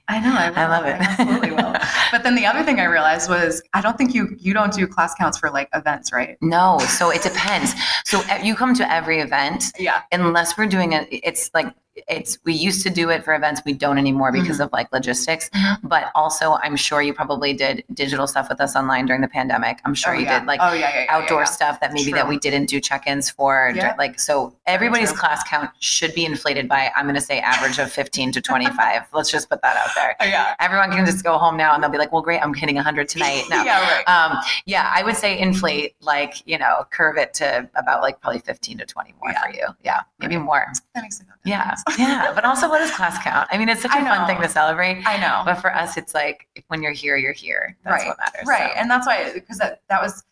I 0.08 0.20
know. 0.20 0.34
I. 0.34 0.52
I 0.54 0.66
love 0.68 0.84
it. 0.86 1.00
I 1.00 1.04
absolutely 1.04 1.50
will. 1.52 1.74
But 2.12 2.22
then 2.22 2.36
the 2.36 2.46
other 2.46 2.62
thing 2.62 2.78
I 2.78 2.84
realized 2.84 3.28
was 3.28 3.60
I 3.74 3.80
don't 3.80 3.98
think 3.98 4.14
you 4.14 4.36
you 4.38 4.54
don't 4.54 4.72
do 4.72 4.86
class 4.86 5.14
counts 5.14 5.36
for 5.38 5.50
like 5.50 5.68
events, 5.74 6.12
right? 6.12 6.36
no, 6.40 6.78
so 6.78 7.10
it 7.10 7.22
depends. 7.22 7.74
So 8.04 8.22
you 8.42 8.54
come 8.54 8.74
to 8.74 8.90
every 8.90 9.18
event 9.20 9.64
Yeah. 9.78 10.02
unless 10.12 10.56
we're 10.56 10.66
doing 10.68 10.92
it 10.92 11.08
it's 11.10 11.50
like 11.52 11.74
it's 12.08 12.38
we 12.44 12.52
used 12.52 12.82
to 12.82 12.90
do 12.90 13.08
it 13.10 13.24
for 13.24 13.34
events 13.34 13.62
we 13.64 13.72
don't 13.72 13.96
anymore 13.98 14.30
because 14.30 14.60
of 14.60 14.70
like 14.72 14.90
logistics 14.92 15.48
Mhm. 15.54 15.78
but 15.84 16.10
also 16.14 16.54
i'm 16.62 16.76
sure 16.76 17.00
you 17.00 17.14
probably 17.14 17.52
did 17.54 17.82
digital 17.94 18.26
stuff 18.26 18.48
with 18.48 18.60
us 18.60 18.76
online 18.76 19.06
during 19.06 19.22
the 19.22 19.28
pandemic 19.28 19.78
i'm 19.84 19.94
sure 19.94 20.14
oh, 20.14 20.18
you 20.18 20.24
yeah. 20.24 20.40
did 20.40 20.46
like 20.46 20.60
oh 20.62 20.72
yeah, 20.74 21.00
yeah, 21.00 21.06
outdoor 21.08 21.46
stuff 21.46 21.80
that 21.80 21.92
maybe 21.92 22.10
True. 22.10 22.18
that 22.18 22.28
we 22.28 22.38
didn't 22.38 22.66
do 22.66 22.80
check-ins 22.80 23.30
for 23.30 23.72
Yeah. 23.74 23.94
like 23.98 24.20
so 24.20 24.54
everybody's 24.66 25.10
true. 25.10 25.18
class 25.20 25.42
count 25.48 25.70
should 25.80 26.14
be 26.14 26.24
inflated 26.26 26.68
by 26.68 26.90
i'm 26.96 27.04
going 27.06 27.14
to 27.14 27.20
say 27.20 27.40
average 27.40 27.78
of 27.78 27.90
15 27.90 28.32
to 28.32 28.40
25 28.42 29.02
let's 29.14 29.30
just 29.30 29.48
put 29.48 29.62
that 29.62 29.76
out 29.76 29.94
there 29.94 30.14
Oh, 30.20 30.24
yeah. 30.24 30.54
everyone 30.60 30.90
can 30.92 31.06
just 31.06 31.24
go 31.24 31.38
home 31.38 31.56
now 31.56 31.74
and 31.74 31.82
they'll 31.82 31.90
be 31.90 31.98
like 31.98 32.12
well 32.12 32.22
great 32.22 32.40
i'm 32.42 32.52
hitting 32.54 32.76
100 32.76 33.08
tonight 33.14 33.44
no 33.48 33.62
yeah. 33.64 33.80
Right. 33.80 34.08
um, 34.08 34.38
yeah, 34.66 34.90
I 34.94 35.02
would 35.02 35.16
say 35.16 35.38
inflate, 35.38 35.94
like, 36.00 36.34
you 36.46 36.58
know, 36.58 36.84
curve 36.90 37.16
it 37.18 37.34
to 37.34 37.68
about 37.76 38.02
like 38.02 38.20
probably 38.20 38.40
15 38.40 38.78
to 38.78 38.86
20 38.86 39.14
more 39.22 39.32
for 39.42 39.50
you. 39.52 39.66
Yeah, 39.84 40.00
maybe 40.18 40.36
more. 40.38 40.66
that 40.94 41.02
makes 41.02 41.20
me 41.20 41.26
Yeah. 41.44 41.74
Yeah. 41.98 42.32
But 42.34 42.44
also, 42.44 42.68
what 42.68 42.78
does 42.78 42.90
class 42.90 43.22
count? 43.22 43.48
I 43.50 43.58
mean, 43.58 43.68
it's 43.68 43.82
such 43.82 43.92
a 43.94 44.00
fun 44.04 44.26
thing 44.26 44.40
to 44.40 44.48
celebrate. 44.48 45.02
I 45.06 45.18
know. 45.18 45.42
But 45.44 45.56
for 45.60 45.74
us, 45.74 45.96
it's 45.96 46.14
like 46.14 46.48
when 46.68 46.82
you're 46.82 46.92
here, 46.92 47.16
you're 47.16 47.32
here. 47.32 47.76
That's 47.84 48.02
Right, 48.02 48.08
what 48.08 48.18
matters. 48.18 48.46
right. 48.46 48.72
So. 48.72 48.78
And 48.80 48.90
that's 48.90 49.06
why 49.06 49.32
because 49.32 49.58
that 49.58 49.82
that 49.88 50.02
was 50.02 50.24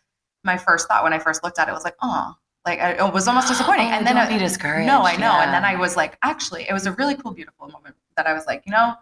my 0.43 0.57
first 0.57 0.87
thought 0.87 1.03
when 1.03 1.13
I 1.13 1.19
first 1.19 1.43
looked 1.43 1.57
at 1.59 1.69
it. 1.69 1.71
Was 1.71 1.83
like, 1.85 1.95
oh, 2.01 2.33
like 2.65 2.79
I, 2.79 2.91
it 3.07 3.13
was 3.13 3.27
almost 3.27 3.47
disappointing. 3.47 3.87
Oh, 3.87 3.91
and 3.95 4.05
then 4.05 4.17
I, 4.17 4.27
be 4.27 4.37
discouraged. 4.37 4.85
no, 4.87 5.01
I 5.03 5.15
know. 5.15 5.31
And 5.31 5.53
then 5.53 5.63
I 5.63 5.75
was 5.75 5.95
like, 5.95 6.17
actually, 6.23 6.65
it 6.69 6.73
was 6.73 6.85
a 6.87 6.91
really 6.93 7.15
cool, 7.15 7.31
beautiful 7.31 7.67
moment 7.69 7.95
that 8.17 8.27
I 8.27 8.33
was 8.33 8.45
like, 8.47 8.63
you 8.65 8.71
know, 8.71 8.93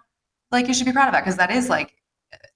like 0.52 0.68
you 0.68 0.74
should 0.74 0.86
be 0.86 0.92
proud 0.92 1.08
of 1.08 1.14
that 1.14 1.22
because 1.22 1.38
that 1.38 1.50
is 1.52 1.70
like 1.70 1.96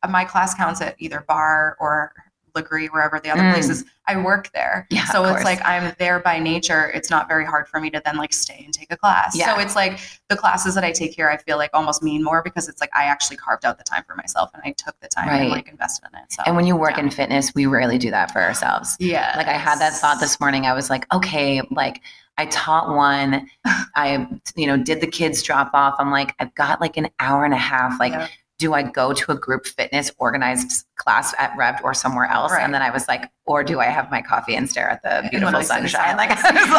uh, 0.03 0.07
my 0.09 0.23
class 0.25 0.53
counts 0.53 0.79
at 0.81 0.95
either 0.99 1.25
bar 1.27 1.75
or 1.79 2.13
Lagree, 2.61 2.87
wherever 2.89 3.19
the 3.19 3.29
other 3.29 3.41
Mm. 3.41 3.53
places. 3.53 3.83
I 4.09 4.15
work 4.15 4.49
there. 4.53 4.87
Yeah, 4.89 5.03
so 5.05 5.25
it's 5.25 5.43
like 5.43 5.59
I'm 5.65 5.93
there 5.99 6.19
by 6.21 6.39
nature. 6.39 6.89
It's 6.91 7.09
not 7.09 7.27
very 7.27 7.43
hard 7.45 7.67
for 7.67 7.81
me 7.81 7.89
to 7.89 8.01
then 8.05 8.15
like 8.15 8.31
stay 8.31 8.61
and 8.63 8.73
take 8.73 8.91
a 8.91 8.95
class. 8.97 9.35
Yeah. 9.35 9.53
So 9.53 9.59
it's 9.59 9.75
like 9.75 9.99
the 10.29 10.37
classes 10.37 10.75
that 10.75 10.83
I 10.85 10.91
take 10.93 11.13
here, 11.13 11.29
I 11.29 11.35
feel 11.35 11.57
like 11.57 11.71
almost 11.73 12.01
mean 12.01 12.23
more 12.23 12.41
because 12.41 12.69
it's 12.69 12.79
like 12.79 12.89
I 12.95 13.03
actually 13.03 13.35
carved 13.37 13.65
out 13.65 13.77
the 13.77 13.83
time 13.83 14.03
for 14.07 14.15
myself 14.15 14.49
and 14.53 14.63
I 14.65 14.71
took 14.77 14.97
the 15.01 15.09
time 15.09 15.27
Right. 15.27 15.41
and 15.41 15.49
like 15.49 15.67
invested 15.67 16.07
in 16.13 16.19
it. 16.19 16.31
So 16.31 16.43
And 16.45 16.55
when 16.55 16.65
you 16.65 16.77
work 16.77 16.91
yeah. 16.97 17.03
in 17.03 17.09
fitness, 17.09 17.53
we 17.53 17.65
rarely 17.65 17.97
do 17.97 18.09
that 18.11 18.31
for 18.31 18.41
ourselves. 18.41 18.95
yeah, 18.99 19.33
Like 19.35 19.47
I 19.47 19.53
had 19.57 19.77
that 19.79 19.93
thought 19.93 20.21
this 20.21 20.39
morning. 20.39 20.65
I 20.65 20.73
was 20.73 20.89
like, 20.89 21.05
okay, 21.13 21.61
like 21.71 22.01
I 22.37 22.45
taught 22.45 22.95
one, 22.95 23.49
I, 23.95 24.25
you 24.55 24.67
know, 24.67 24.77
did 24.77 25.01
the 25.01 25.07
kids 25.07 25.43
drop 25.43 25.71
off. 25.73 25.95
I'm 25.99 26.11
like, 26.11 26.33
I've 26.39 26.55
got 26.55 26.79
like 26.79 26.95
an 26.95 27.09
hour 27.19 27.43
and 27.43 27.53
a 27.53 27.57
half. 27.57 27.99
Like, 27.99 28.13
Yeah. 28.13 28.27
Do 28.59 28.73
I 28.73 28.81
go 28.83 29.13
to 29.13 29.31
a 29.31 29.35
group 29.35 29.67
fitness 29.67 30.11
organized 30.17 30.85
class 30.95 31.35
at 31.37 31.55
Rev'd 31.55 31.81
or 31.83 31.93
somewhere 31.93 32.25
else? 32.25 32.51
Right. 32.51 32.63
And 32.63 32.73
then 32.73 32.81
I 32.81 32.89
was 32.89 33.07
like, 33.07 33.29
or 33.45 33.63
do 33.63 33.79
I 33.79 33.85
have 33.85 34.09
my 34.09 34.21
coffee 34.21 34.55
and 34.55 34.67
stare 34.69 34.89
at 34.89 35.03
the 35.03 35.27
beautiful 35.29 35.53
when 35.53 35.55
I 35.55 35.61
sit 35.63 35.77
in 35.83 35.87
sunshine? 35.89 36.17
Like. 36.17 36.31
I 36.43 36.51
was 36.51 36.69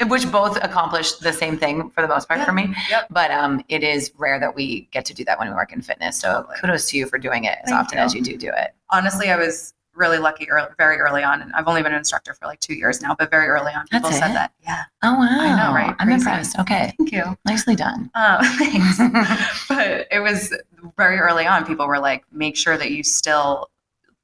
like, 0.00 0.10
which 0.10 0.30
both 0.30 0.56
accomplished 0.62 1.20
the 1.20 1.32
same 1.32 1.58
thing 1.58 1.90
for 1.90 2.00
the 2.02 2.08
most 2.08 2.28
part 2.28 2.40
for 2.42 2.52
me. 2.52 2.74
Yep. 2.88 3.08
But 3.10 3.30
um, 3.32 3.62
it 3.68 3.82
is 3.82 4.12
rare 4.16 4.38
that 4.38 4.54
we 4.54 4.88
get 4.92 5.04
to 5.06 5.14
do 5.14 5.24
that 5.24 5.38
when 5.38 5.48
we 5.48 5.54
work 5.54 5.72
in 5.72 5.82
fitness. 5.82 6.16
So 6.18 6.42
Totally. 6.42 6.56
kudos 6.60 6.90
to 6.90 6.96
you 6.98 7.06
for 7.06 7.18
doing 7.18 7.44
it 7.44 7.58
as 7.64 7.70
Thank 7.70 7.80
often 7.80 7.98
you. 7.98 8.04
as 8.04 8.14
you 8.14 8.22
do 8.22 8.36
do 8.36 8.50
it. 8.54 8.74
honestly, 8.90 9.28
I 9.30 9.36
was 9.36 9.74
really 9.96 10.18
lucky 10.18 10.48
early, 10.50 10.68
very 10.78 10.98
early 10.98 11.22
on. 11.22 11.42
And 11.42 11.52
I've 11.54 11.66
only 11.66 11.82
been 11.82 11.92
an 11.92 11.98
instructor 11.98 12.34
for 12.34 12.46
like 12.46 12.60
two 12.60 12.74
years 12.74 13.00
now, 13.00 13.14
but 13.18 13.30
very 13.30 13.46
early 13.48 13.72
on, 13.72 13.86
people 13.88 14.10
That's 14.10 14.20
said 14.20 14.30
it? 14.30 14.34
that. 14.34 14.52
Yeah, 14.62 14.82
Oh 15.02 15.14
wow! 15.14 15.26
I 15.40 15.56
know, 15.68 15.74
right? 15.74 15.94
I'm 15.98 16.06
Crazy. 16.08 16.14
impressed. 16.20 16.58
Okay, 16.60 16.92
thank 16.98 17.12
you. 17.12 17.36
nicely 17.44 17.74
done. 17.76 18.10
Um, 18.14 18.38
thanks. 18.58 18.98
but 19.68 20.06
it 20.10 20.20
was 20.22 20.54
very 20.96 21.18
early 21.18 21.46
on. 21.46 21.64
People 21.66 21.86
were 21.86 21.98
like, 21.98 22.24
make 22.32 22.56
sure 22.56 22.76
that 22.76 22.90
you 22.90 23.02
still 23.02 23.70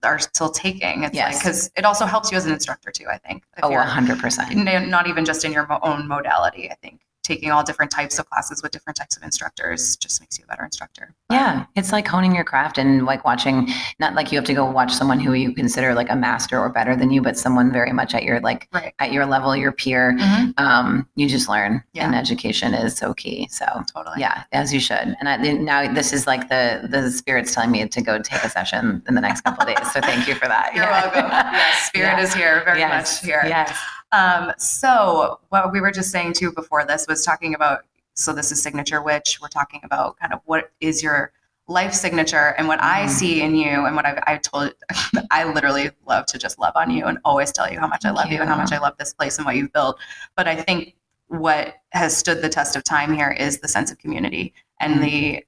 are 0.02 0.18
still 0.18 0.50
taking. 0.50 1.04
It's 1.04 1.14
Yes. 1.14 1.34
like 1.34 1.42
because 1.42 1.70
it 1.76 1.84
also 1.84 2.04
helps 2.06 2.30
you 2.32 2.36
as 2.36 2.44
an 2.46 2.52
instructor 2.52 2.90
too. 2.90 3.06
I 3.10 3.18
think. 3.18 3.44
Oh, 3.62 3.68
you're- 3.70 3.80
100 3.82 4.18
percent. 4.20 4.54
not 4.88 5.06
even 5.06 5.24
just 5.24 5.44
in 5.44 5.52
your 5.52 5.66
own 5.84 6.06
modality. 6.08 6.70
I 6.70 6.74
think 6.82 7.00
taking 7.22 7.50
all 7.50 7.62
different 7.62 7.90
types 7.90 8.18
of 8.18 8.28
classes 8.28 8.62
with 8.62 8.72
different 8.72 8.96
types 8.96 9.16
of 9.16 9.22
instructors 9.22 9.96
just 9.96 10.20
makes 10.20 10.38
you 10.38 10.44
a 10.44 10.48
better 10.48 10.64
instructor. 10.64 11.14
But- 11.28 11.34
Yeah, 11.36 11.64
it's 11.76 11.92
like 11.92 12.06
honing 12.06 12.34
your 12.34 12.44
craft 12.44 12.78
and 12.78 13.04
like 13.06 13.24
watching. 13.24 13.68
Not 13.98 14.14
like 14.14 14.32
you 14.32 14.38
have 14.38 14.44
to 14.46 14.54
go 14.54 14.68
watch 14.70 14.92
someone 14.92 15.20
who 15.20 15.32
you 15.32 15.54
consider 15.54 15.94
like 15.94 16.10
a 16.10 16.16
master 16.16 16.58
or 16.58 16.68
better 16.68 16.96
than 16.96 17.10
you, 17.10 17.22
but 17.22 17.38
someone 17.38 17.72
very 17.72 17.92
much 17.92 18.14
at 18.14 18.22
your 18.24 18.40
like 18.40 18.68
Right. 18.72 18.92
at 18.98 19.12
your 19.12 19.26
level, 19.26 19.54
your 19.56 19.72
peer. 19.72 20.16
Mhm. 20.18 20.54
Um, 20.58 21.08
you 21.16 21.28
just 21.28 21.48
learn, 21.48 21.82
Yeah. 21.92 22.06
and 22.06 22.14
education 22.14 22.74
is 22.74 22.96
so 22.96 23.14
key. 23.14 23.48
So 23.50 23.66
Totally. 23.94 24.16
yeah, 24.18 24.44
as 24.52 24.72
you 24.74 24.80
should. 24.80 25.16
And 25.20 25.28
I, 25.28 25.36
now 25.36 25.92
this 25.92 26.12
is 26.12 26.26
like 26.26 26.48
the 26.48 26.86
the 26.90 27.10
spirit's 27.10 27.54
telling 27.54 27.70
me 27.70 27.86
to 27.86 28.00
go 28.02 28.18
take 28.18 28.42
a 28.44 28.50
session 28.50 29.02
in 29.08 29.14
the 29.14 29.20
next 29.20 29.42
couple 29.42 29.66
of 29.66 29.74
days. 29.74 29.92
So 29.92 30.00
thank 30.00 30.26
you 30.28 30.34
for 30.34 30.48
that. 30.48 30.72
You're 30.74 30.84
Yeah. 30.84 31.02
welcome. 31.02 31.30
Yes, 31.30 31.82
spirit 31.86 32.06
Yeah. 32.18 32.20
is 32.20 32.34
here, 32.34 32.62
very 32.64 32.80
yes. 32.80 33.22
much 33.22 33.24
here. 33.26 33.42
Yes. 33.46 33.78
Um, 34.12 34.52
so 34.58 35.40
what 35.48 35.72
we 35.72 35.80
were 35.80 35.90
just 35.90 36.10
saying 36.10 36.34
too 36.34 36.52
before 36.52 36.84
this 36.84 37.06
was 37.08 37.24
talking 37.24 37.54
about. 37.54 37.80
So 38.14 38.32
this 38.32 38.52
is 38.52 38.62
signature 38.62 39.02
witch. 39.02 39.38
We're 39.40 39.48
talking 39.48 39.80
about 39.84 40.18
kind 40.18 40.32
of 40.32 40.40
what 40.44 40.70
is 40.80 41.02
your 41.02 41.32
life 41.68 41.94
signature 41.94 42.54
and 42.58 42.68
what 42.68 42.82
I 42.82 43.04
Mhm. 43.06 43.08
see 43.08 43.40
in 43.42 43.54
you 43.56 43.86
and 43.86 43.96
what 43.96 44.04
I've, 44.04 44.22
I 44.26 44.36
told. 44.36 44.74
I 45.30 45.44
literally 45.44 45.90
love 46.06 46.26
to 46.26 46.38
just 46.38 46.58
love 46.58 46.72
on 46.76 46.90
you 46.90 47.06
and 47.06 47.18
always 47.24 47.52
tell 47.52 47.72
you 47.72 47.80
how 47.80 47.86
much 47.86 48.04
I 48.04 48.10
love 48.10 48.30
you. 48.30 48.40
and 48.40 48.48
how 48.50 48.56
much 48.56 48.72
I 48.72 48.78
love 48.78 48.94
this 48.98 49.14
place 49.14 49.38
and 49.38 49.46
what 49.46 49.56
you've 49.56 49.72
built. 49.72 49.98
But 50.36 50.46
I 50.46 50.56
think 50.56 50.94
what 51.28 51.76
has 51.92 52.14
stood 52.14 52.42
the 52.42 52.48
test 52.50 52.76
of 52.76 52.84
time 52.84 53.14
here 53.14 53.30
is 53.30 53.60
the 53.60 53.68
sense 53.68 53.90
of 53.90 53.96
community 53.98 54.52
and 54.80 54.96
Mhm. 54.96 55.00
the 55.00 55.46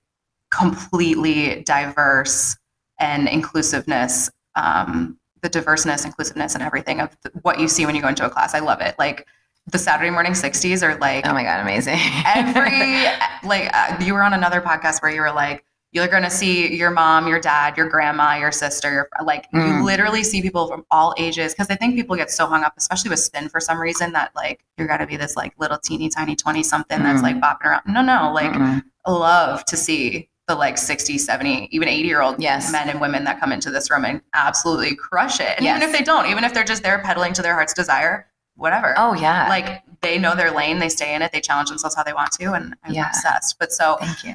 completely 0.50 1.62
diverse 1.64 2.56
and 2.98 3.28
inclusiveness 3.28 4.30
um, 4.54 5.18
the 5.44 5.48
diverseness 5.50 6.04
inclusiveness 6.06 6.54
and 6.54 6.62
everything 6.64 7.00
of 7.00 7.14
what 7.42 7.60
you 7.60 7.68
see 7.68 7.84
when 7.86 7.94
you 7.94 8.00
go 8.02 8.08
into 8.08 8.24
a 8.26 8.30
class 8.30 8.54
i 8.54 8.58
love 8.60 8.80
it 8.80 8.94
like 8.98 9.26
the 9.66 9.78
saturday 9.78 10.10
morning 10.10 10.32
60s 10.32 10.82
are 10.82 10.98
like 10.98 11.26
Oh 11.26 11.32
my 11.34 11.42
god, 11.44 11.60
amazing. 11.60 12.00
every 12.26 13.04
like 13.48 13.70
uh, 13.74 13.96
you 14.02 14.14
were 14.14 14.22
on 14.22 14.32
another 14.32 14.60
podcast 14.60 15.02
where 15.02 15.12
you 15.12 15.20
were 15.20 15.32
like 15.32 15.64
you're 15.92 16.08
going 16.08 16.24
to 16.24 16.30
see 16.30 16.74
your 16.74 16.90
mom 16.90 17.28
your 17.28 17.38
dad 17.40 17.76
your 17.76 17.88
grandma 17.88 18.34
your 18.36 18.50
sister 18.52 18.90
your, 18.90 19.08
like 19.24 19.50
Mm. 19.52 19.78
you 19.78 19.84
literally 19.84 20.24
see 20.24 20.40
people 20.42 20.66
from 20.66 20.84
all 20.90 21.14
ages 21.18 21.52
because 21.54 21.68
i 21.70 21.76
think 21.76 21.94
people 21.94 22.16
get 22.16 22.30
so 22.30 22.46
hung 22.46 22.64
up 22.64 22.74
especially 22.78 23.10
with 23.10 23.20
spin 23.20 23.48
for 23.48 23.60
some 23.60 23.78
reason 23.78 24.12
that 24.12 24.32
like 24.34 24.64
you're 24.78 24.88
got 24.88 24.96
to 24.98 25.06
be 25.06 25.16
this 25.16 25.36
like 25.36 25.52
little 25.58 25.78
teeny 25.78 26.08
tiny 26.08 26.34
20 26.34 26.62
something 26.62 27.02
that's 27.02 27.20
Mm. 27.20 27.22
like 27.22 27.36
bopping 27.40 27.66
around 27.66 27.82
no 27.86 28.02
no 28.02 28.32
like 28.34 28.50
Mm-mm. 28.52 28.82
love 29.06 29.64
to 29.66 29.76
see 29.76 30.28
the 30.46 30.54
like 30.54 30.76
60 30.76 31.16
70 31.18 31.68
even 31.72 31.88
80 31.88 32.06
year 32.08 32.20
old 32.20 32.40
Yes. 32.42 32.70
men 32.70 32.88
and 32.88 33.00
women 33.00 33.24
that 33.24 33.40
come 33.40 33.50
into 33.52 33.70
this 33.70 33.90
room 33.90 34.04
and 34.04 34.20
absolutely 34.34 34.94
crush 34.94 35.40
it 35.40 35.54
and 35.56 35.64
Yes. 35.64 35.78
even 35.78 35.88
if 35.90 35.96
they 35.96 36.04
don't 36.04 36.26
even 36.26 36.44
if 36.44 36.52
they're 36.52 36.64
just 36.64 36.82
there 36.82 36.98
pedaling 36.98 37.32
to 37.34 37.42
their 37.42 37.54
heart's 37.54 37.72
desire 37.74 38.26
whatever 38.56 38.94
Oh 38.96 39.14
yeah. 39.14 39.48
like 39.48 39.82
they 40.02 40.18
know 40.18 40.34
their 40.34 40.50
lane 40.50 40.78
they 40.78 40.88
stay 40.90 41.14
in 41.14 41.22
it 41.22 41.32
they 41.32 41.40
challenge 41.40 41.70
themselves 41.70 41.94
how 41.96 42.02
they 42.02 42.12
want 42.12 42.30
to 42.32 42.52
and 42.52 42.74
i'm 42.84 42.92
Yeah. 42.92 43.08
obsessed 43.08 43.58
but 43.58 43.72
so 43.72 43.96
thank 44.00 44.22
you. 44.24 44.34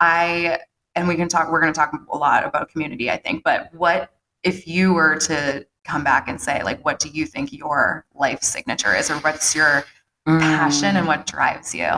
i 0.00 0.58
and 0.94 1.06
we 1.06 1.14
can 1.14 1.28
talk 1.28 1.50
we're 1.50 1.60
going 1.60 1.72
to 1.72 1.78
talk 1.78 1.92
a 2.10 2.16
lot 2.16 2.44
about 2.44 2.70
community 2.70 3.10
i 3.10 3.16
think 3.16 3.44
but 3.44 3.68
what 3.74 4.12
if 4.42 4.66
you 4.66 4.94
were 4.94 5.16
to 5.16 5.66
come 5.84 6.02
back 6.02 6.26
and 6.28 6.40
say 6.40 6.62
like 6.62 6.82
what 6.86 6.98
do 6.98 7.08
you 7.10 7.26
think 7.26 7.52
your 7.52 8.06
life 8.14 8.42
signature 8.42 8.94
is 8.94 9.10
or 9.10 9.16
what's 9.18 9.54
your 9.54 9.84
passion 10.26 10.94
Mm. 10.94 10.98
and 11.00 11.06
what 11.06 11.26
drives 11.26 11.74
you 11.74 11.88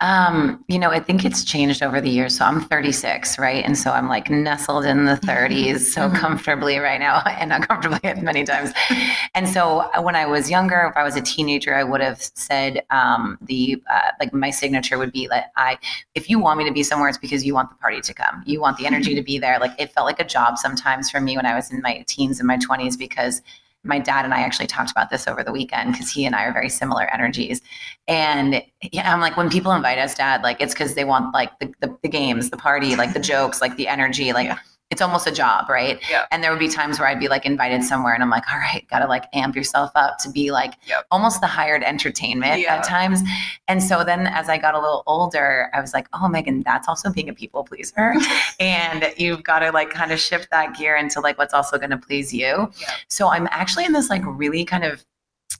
Um, 0.00 0.64
you 0.68 0.78
know, 0.78 0.90
I 0.90 1.00
think 1.00 1.24
it's 1.24 1.42
changed 1.42 1.82
over 1.82 2.00
the 2.00 2.08
years. 2.08 2.38
So 2.38 2.44
I'm 2.44 2.60
36, 2.60 3.36
right? 3.36 3.64
And 3.64 3.76
so 3.76 3.90
I'm 3.90 4.08
like 4.08 4.30
nestled 4.30 4.84
in 4.84 5.06
the 5.06 5.16
30s 5.16 5.92
so 5.92 6.08
Mhm. 6.08 6.14
comfortably 6.16 6.78
right 6.78 7.00
now 7.00 7.18
and 7.26 7.52
uncomfortably 7.52 7.98
at 8.04 8.22
many 8.22 8.44
times. 8.44 8.72
And 9.34 9.48
so 9.48 9.80
uh, 9.80 10.00
when 10.02 10.14
I 10.16 10.24
was 10.26 10.50
younger, 10.50 10.88
if 10.90 10.96
I 10.96 11.02
was 11.04 11.16
a 11.16 11.20
teenager, 11.20 11.74
I 11.74 11.84
would 11.84 12.00
have 12.00 12.20
said 12.20 12.82
um, 12.90 13.38
the 13.42 13.82
uh, 13.92 14.10
like 14.20 14.32
my 14.32 14.50
signature 14.50 14.98
would 14.98 15.12
be 15.12 15.28
like 15.28 15.44
I, 15.56 15.78
if 16.14 16.30
you 16.30 16.38
want 16.38 16.58
me 16.58 16.64
to 16.64 16.72
be 16.72 16.82
somewhere, 16.84 17.08
it's 17.08 17.18
because 17.18 17.44
you 17.44 17.54
want 17.54 17.68
the 17.70 17.76
party 17.76 18.00
to 18.00 18.14
come. 18.14 18.42
You 18.46 18.60
want 18.60 18.78
the 18.78 18.86
energy 18.86 19.14
to 19.16 19.22
be 19.22 19.38
there. 19.44 19.58
Like 19.58 19.72
it 19.80 19.90
felt 19.92 20.06
like 20.06 20.20
a 20.20 20.24
job 20.24 20.58
sometimes 20.58 21.10
for 21.10 21.20
me 21.20 21.36
when 21.36 21.46
I 21.46 21.54
was 21.54 21.70
in 21.72 21.80
my 21.82 22.04
teens 22.08 22.38
and 22.40 22.46
my 22.46 22.56
20s 22.58 22.96
because 22.96 23.42
my 23.84 23.98
dad 23.98 24.24
and 24.24 24.34
I 24.34 24.40
actually 24.40 24.66
talked 24.66 24.90
about 24.90 25.10
this 25.10 25.26
over 25.28 25.42
the 25.42 25.52
weekend 25.52 25.92
because 25.92 26.10
he 26.10 26.26
and 26.26 26.34
I 26.34 26.44
are 26.44 26.52
very 26.52 26.68
similar 26.68 27.12
energies. 27.12 27.60
And 28.06 28.62
yeah, 28.92 29.12
I'm 29.12 29.20
like, 29.20 29.36
when 29.36 29.48
people 29.50 29.72
invite 29.72 29.98
us, 29.98 30.14
dad, 30.14 30.42
like 30.42 30.60
it's 30.60 30.74
because 30.74 30.94
they 30.94 31.04
want 31.04 31.32
like 31.32 31.58
the, 31.60 31.72
the, 31.80 31.96
the 32.02 32.08
games, 32.08 32.50
the 32.50 32.56
party, 32.56 32.96
like 32.96 33.14
the 33.14 33.20
jokes, 33.20 33.60
like 33.60 33.76
the 33.76 33.88
energy, 33.88 34.32
like 34.32 34.50
it's 34.90 35.02
almost 35.02 35.26
a 35.26 35.32
job, 35.32 35.68
right? 35.68 36.00
Yeah. 36.10 36.24
And 36.30 36.42
there 36.42 36.50
would 36.50 36.58
be 36.58 36.68
times 36.68 36.98
where 36.98 37.06
I'd 37.06 37.20
be 37.20 37.28
like 37.28 37.44
invited 37.44 37.84
somewhere 37.84 38.14
and 38.14 38.22
I'm 38.22 38.30
like, 38.30 38.44
all 38.50 38.58
right, 38.58 38.86
gotta 38.88 39.06
like 39.06 39.24
amp 39.34 39.54
yourself 39.54 39.90
up 39.94 40.16
to 40.20 40.30
be 40.30 40.50
like 40.50 40.72
Yep. 40.86 41.06
almost 41.10 41.42
the 41.42 41.46
hired 41.46 41.82
entertainment 41.82 42.60
Yeah. 42.62 42.76
at 42.76 42.84
times. 42.84 43.20
And 43.68 43.82
so 43.82 44.02
then 44.02 44.26
as 44.26 44.48
I 44.48 44.56
got 44.56 44.74
a 44.74 44.78
little 44.80 45.02
older, 45.06 45.68
I 45.74 45.80
was 45.82 45.92
like, 45.92 46.08
oh, 46.14 46.26
Meaghan, 46.30 46.64
that's 46.64 46.88
also 46.88 47.10
being 47.12 47.28
a 47.28 47.34
people 47.34 47.64
pleaser. 47.64 48.14
and 48.60 49.12
you've 49.18 49.42
got 49.44 49.58
to 49.58 49.70
like 49.72 49.90
kind 49.90 50.10
of 50.10 50.18
shift 50.20 50.48
that 50.52 50.74
gear 50.76 50.96
into 50.96 51.20
like 51.20 51.36
what's 51.36 51.52
also 51.52 51.76
going 51.76 51.90
to 51.90 51.98
please 51.98 52.32
you. 52.32 52.70
Yeah. 52.80 52.88
So 53.08 53.28
I'm 53.28 53.46
actually 53.50 53.84
in 53.84 53.92
this 53.92 54.08
like 54.08 54.22
really 54.24 54.64
kind 54.64 54.84
of 54.84 55.04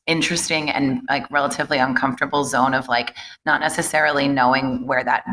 interesting 0.09 0.71
and 0.71 1.03
like 1.09 1.31
relatively 1.31 1.79
uncomfortable 1.79 2.43
zone 2.45 2.75
of 2.75 2.89
like 2.89 3.15
not 3.47 3.61
necessarily 3.61 4.27
knowing 4.27 4.87
where 4.87 5.05
that 5.05 5.25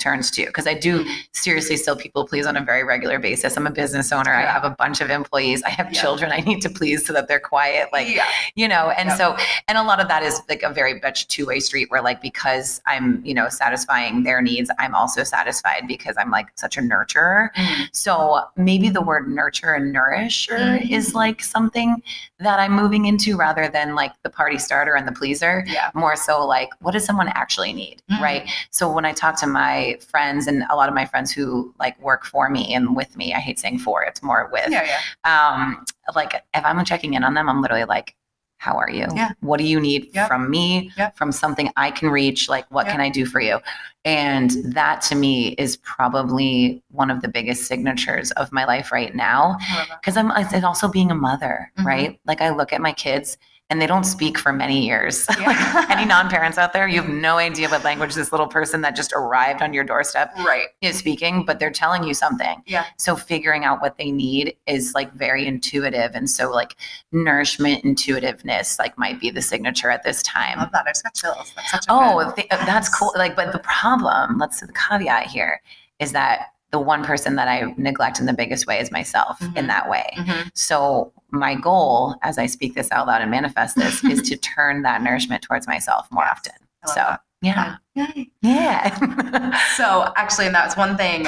turns 0.00 0.30
to 0.32 0.46
because 0.46 0.66
I 0.66 0.74
do 0.74 0.92
Mm-hmm. 1.02 1.10
seriously 1.32 1.76
still 1.76 1.96
people 1.96 2.26
please 2.26 2.46
on 2.46 2.56
a 2.56 2.64
very 2.64 2.84
regular 2.84 3.18
basis. 3.18 3.56
I'm 3.56 3.66
a 3.66 3.70
business 3.70 4.12
owner. 4.12 4.32
I 4.32 4.42
have 4.42 4.64
a 4.64 4.70
bunch 4.70 5.00
of 5.00 5.10
employees. 5.10 5.62
I 5.64 5.70
have 5.70 5.92
Yeah. 5.92 6.00
children 6.00 6.32
I 6.32 6.40
need 6.40 6.60
to 6.62 6.70
please 6.70 7.04
so 7.06 7.12
that 7.12 7.28
they're 7.28 7.40
quiet. 7.40 7.88
Like 7.92 8.08
yeah. 8.08 8.24
you 8.56 8.66
know 8.68 8.90
and 8.90 9.12
so 9.12 9.36
and 9.68 9.76
a 9.78 9.82
lot 9.82 10.00
of 10.00 10.08
that 10.08 10.22
is 10.22 10.40
like 10.48 10.62
a 10.62 10.72
very 10.72 10.98
much 11.00 11.28
two-way 11.28 11.60
street 11.60 11.90
where 11.90 12.02
like 12.02 12.20
because 12.22 12.80
i'm 12.86 13.20
you 13.24 13.34
know 13.34 13.48
satisfying 13.48 14.22
their 14.22 14.40
needs 14.40 14.70
i'm 14.78 14.94
also 14.94 15.22
satisfied 15.24 15.82
because 15.86 16.14
i'm 16.18 16.30
like 16.30 16.46
such 16.56 16.76
a 16.76 16.80
nurturer 16.80 17.48
Mhm. 17.56 17.88
so 17.92 18.40
maybe 18.56 18.88
the 18.88 19.00
word 19.02 19.28
nurture 19.28 19.72
and 19.74 19.92
nourisher 19.92 20.56
Mhm. 20.58 20.90
is 20.90 21.14
like 21.14 21.42
something 21.42 22.02
that 22.38 22.58
i'm 22.60 22.72
moving 22.72 23.04
into 23.06 23.36
rather 23.36 23.68
than 23.68 23.94
like 23.94 24.12
the 24.22 24.30
party 24.30 24.58
starter 24.58 24.94
and 24.94 25.06
the 25.06 25.12
pleaser 25.12 25.64
Yeah. 25.66 25.90
more 25.94 26.16
so 26.16 26.44
like 26.46 26.68
what 26.80 26.92
does 26.92 27.04
someone 27.04 27.28
actually 27.28 27.72
need 27.72 28.02
Mhm. 28.10 28.20
right 28.20 28.50
so 28.70 28.90
when 28.90 29.04
i 29.04 29.12
talk 29.12 29.36
to 29.40 29.46
my 29.46 29.98
friends 30.08 30.46
and 30.46 30.62
a 30.70 30.76
lot 30.76 30.88
of 30.88 30.94
my 30.94 31.04
friends 31.06 31.32
who 31.32 31.74
like 31.78 32.00
work 32.00 32.24
for 32.24 32.48
me 32.48 32.72
and 32.74 32.94
with 32.96 33.16
me 33.16 33.34
i 33.34 33.38
hate 33.38 33.58
saying 33.58 33.78
for 33.78 34.02
it's 34.02 34.22
more 34.22 34.48
with 34.52 34.68
Yeah. 34.70 34.84
Yeah. 35.24 35.54
um 35.54 35.84
like 36.14 36.34
if 36.54 36.64
i'm 36.64 36.84
checking 36.84 37.14
in 37.14 37.24
on 37.24 37.34
them 37.34 37.48
i'm 37.48 37.60
literally 37.60 37.84
like 37.84 38.14
how 38.58 38.74
are 38.76 38.88
you 38.90 39.06
Yeah. 39.12 39.30
what 39.40 39.58
do 39.58 39.64
you 39.64 39.80
need 39.80 40.10
Yep. 40.14 40.28
from 40.28 40.48
me 40.50 40.92
Yep. 40.96 41.16
from 41.16 41.32
something 41.32 41.70
i 41.76 41.90
can 41.90 42.08
reach 42.10 42.48
like 42.48 42.64
what 42.70 42.86
Yep. 42.86 42.92
can 42.92 43.00
i 43.00 43.08
do 43.08 43.26
for 43.26 43.40
you 43.40 43.58
and 44.04 44.50
that 44.64 45.00
to 45.02 45.14
me 45.16 45.48
is 45.58 45.76
probably 45.78 46.82
one 46.90 47.10
of 47.10 47.22
the 47.22 47.28
biggest 47.28 47.66
signatures 47.66 48.30
of 48.32 48.52
my 48.52 48.64
life 48.64 48.90
right 48.92 49.14
now 49.14 49.56
I 49.60 49.76
love 49.78 49.88
that. 49.88 50.00
because 50.00 50.16
i'm 50.16 50.30
and 50.30 50.64
also 50.64 50.86
being 50.88 51.10
a 51.10 51.14
mother 51.14 51.72
Mhm. 51.78 51.84
right 51.84 52.20
like 52.24 52.40
i 52.40 52.50
look 52.50 52.72
at 52.72 52.80
my 52.80 52.92
kids 52.92 53.36
and 53.72 53.80
they 53.80 53.86
don't 53.86 54.04
speak 54.04 54.36
for 54.38 54.52
many 54.52 54.84
years 54.86 55.26
Yeah. 55.40 55.46
like 55.46 55.90
any 55.90 56.04
non-parents 56.04 56.58
out 56.58 56.74
there 56.74 56.86
you 56.86 57.00
have 57.00 57.10
no 57.10 57.38
idea 57.38 57.70
what 57.70 57.82
language 57.84 58.14
this 58.14 58.30
little 58.30 58.46
person 58.46 58.82
that 58.82 58.94
just 58.94 59.14
arrived 59.14 59.62
on 59.62 59.72
your 59.72 59.82
doorstep 59.82 60.30
Right. 60.36 60.66
is 60.82 60.98
speaking 60.98 61.44
but 61.46 61.58
they're 61.58 61.70
telling 61.70 62.04
you 62.04 62.12
something 62.12 62.62
Yeah. 62.66 62.84
so 62.98 63.16
figuring 63.16 63.64
out 63.64 63.80
what 63.80 63.96
they 63.96 64.10
need 64.12 64.54
is 64.66 64.92
like 64.94 65.10
very 65.14 65.46
intuitive 65.46 66.10
and 66.14 66.28
so 66.28 66.50
like 66.52 66.76
nourishment 67.12 67.82
intuitiveness 67.84 68.78
like 68.78 68.96
might 68.98 69.18
be 69.20 69.30
the 69.30 69.40
signature 69.42 69.90
at 69.90 70.02
this 70.02 70.22
time. 70.22 70.58
I 70.58 70.62
love 70.64 70.72
that. 70.72 70.84
I 70.86 70.90
just 70.90 71.02
got 71.04 71.14
chills. 71.14 71.52
That's 71.72 71.86
oh 71.88 72.30
th- 72.36 72.48
that's 72.50 72.88
cool 72.94 73.12
like 73.16 73.34
but 73.34 73.52
the 73.52 73.58
problem 73.60 74.36
let's 74.38 74.60
do 74.60 74.66
the 74.66 74.72
caveat 74.74 75.26
here 75.28 75.62
is 75.98 76.12
that 76.12 76.48
the 76.72 76.78
one 76.80 77.04
person 77.04 77.36
that 77.36 77.48
i 77.48 77.72
neglect 77.76 78.18
in 78.20 78.26
the 78.26 78.32
biggest 78.32 78.66
way 78.66 78.78
is 78.80 78.90
myself 78.90 79.40
in 79.42 79.52
Mhm. 79.52 79.66
that 79.68 79.88
way 79.90 80.06
Mhm. 80.18 80.50
so 80.54 81.12
my 81.32 81.54
goal 81.54 82.14
as 82.22 82.36
i 82.38 82.46
speak 82.46 82.74
this 82.74 82.90
out 82.92 83.06
loud 83.06 83.20
and 83.22 83.30
manifest 83.30 83.74
this 83.76 84.04
is 84.04 84.20
to 84.28 84.36
turn 84.54 84.82
that 84.82 85.02
nourishment 85.02 85.42
towards 85.42 85.66
myself 85.66 86.06
more 86.10 86.24
Yes. 86.24 86.38
often 86.38 86.52
so 86.86 86.94
that. 86.94 87.20
yeah 87.40 87.76
Yay. 87.94 88.30
yeah 88.42 89.58
So 89.76 90.12
actually, 90.16 90.46
and 90.46 90.54
that's 90.54 90.76
one 90.76 90.96
thing. 90.96 91.26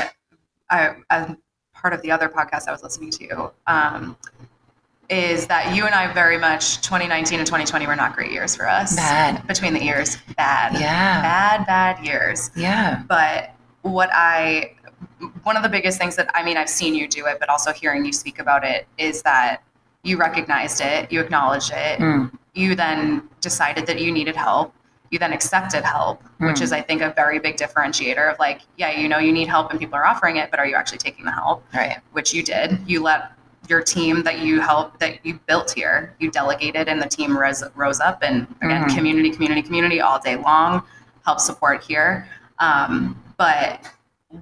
I, 0.70 0.96
as 1.10 1.34
part 1.74 1.92
of 1.92 2.00
the 2.02 2.10
other 2.10 2.28
podcast 2.28 2.68
I 2.68 2.72
was 2.72 2.82
listening 2.82 3.10
to, 3.10 3.50
um, 3.66 4.16
is 5.10 5.46
that 5.48 5.74
you 5.76 5.84
and 5.84 5.94
I 5.94 6.10
very 6.12 6.38
much 6.38 6.80
2019 6.80 7.38
and 7.38 7.46
2020 7.46 7.86
were 7.86 7.96
not 7.96 8.14
great 8.14 8.32
years 8.32 8.56
for 8.56 8.66
us. 8.68 8.96
Bad. 8.96 9.46
between 9.46 9.74
the 9.74 9.82
ears, 9.82 10.16
bad, 10.36 10.72
yeah 10.74 11.20
bad, 11.20 11.66
bad 11.66 12.04
years. 12.04 12.50
yeah 12.56 13.02
But 13.06 13.54
what 13.82 14.08
I, 14.12 14.74
one 15.42 15.56
of 15.58 15.62
the 15.62 15.68
biggest 15.68 15.98
things 15.98 16.16
that 16.16 16.30
I 16.34 16.42
mean, 16.42 16.56
I've 16.56 16.70
seen 16.70 16.94
you 16.94 17.06
do 17.06 17.26
it, 17.26 17.38
but 17.40 17.48
also 17.50 17.72
hearing 17.72 18.04
you 18.06 18.12
speak 18.12 18.38
about 18.38 18.64
it 18.64 18.86
is 18.96 19.20
that 19.22 19.62
you 20.04 20.16
recognized 20.16 20.80
it, 20.80 21.10
you 21.10 21.20
acknowledged 21.20 21.72
it, 21.74 21.98
Mm. 21.98 22.30
you 22.52 22.74
then 22.76 23.28
decided 23.40 23.86
that 23.86 24.00
you 24.00 24.12
needed 24.12 24.36
help 24.36 24.72
you 25.10 25.18
then 25.18 25.32
accepted 25.32 25.84
help 25.84 26.22
which 26.38 26.56
Mm. 26.56 26.62
is 26.62 26.72
i 26.72 26.80
think 26.80 27.00
a 27.02 27.10
very 27.10 27.38
big 27.38 27.56
differentiator 27.56 28.32
of 28.32 28.36
like 28.38 28.62
yeah 28.76 28.90
you 28.90 29.06
know 29.08 29.18
you 29.18 29.32
need 29.32 29.48
help 29.48 29.70
and 29.70 29.78
people 29.78 29.96
are 29.96 30.06
offering 30.06 30.36
it 30.36 30.50
but 30.50 30.58
are 30.58 30.66
you 30.66 30.74
actually 30.74 30.98
taking 30.98 31.24
the 31.24 31.30
help 31.30 31.62
right 31.74 31.98
which 32.12 32.32
you 32.32 32.42
did 32.42 32.78
you 32.86 33.02
let 33.02 33.32
your 33.68 33.82
team 33.82 34.22
that 34.22 34.38
you 34.40 34.60
helped 34.60 34.98
that 35.00 35.24
you 35.24 35.38
built 35.46 35.70
here 35.72 36.14
you 36.20 36.30
delegated 36.30 36.88
and 36.88 37.00
the 37.02 37.06
team 37.08 37.36
rose, 37.36 37.62
rose 37.76 38.00
up 38.00 38.18
and 38.22 38.46
again 38.62 38.84
Mhm. 38.84 38.94
community 38.96 39.30
community 39.30 39.62
community 39.62 40.00
all 40.00 40.18
day 40.18 40.36
long 40.36 40.82
help 41.24 41.38
support 41.38 41.82
here 41.84 42.26
um, 42.60 43.16
but 43.36 43.80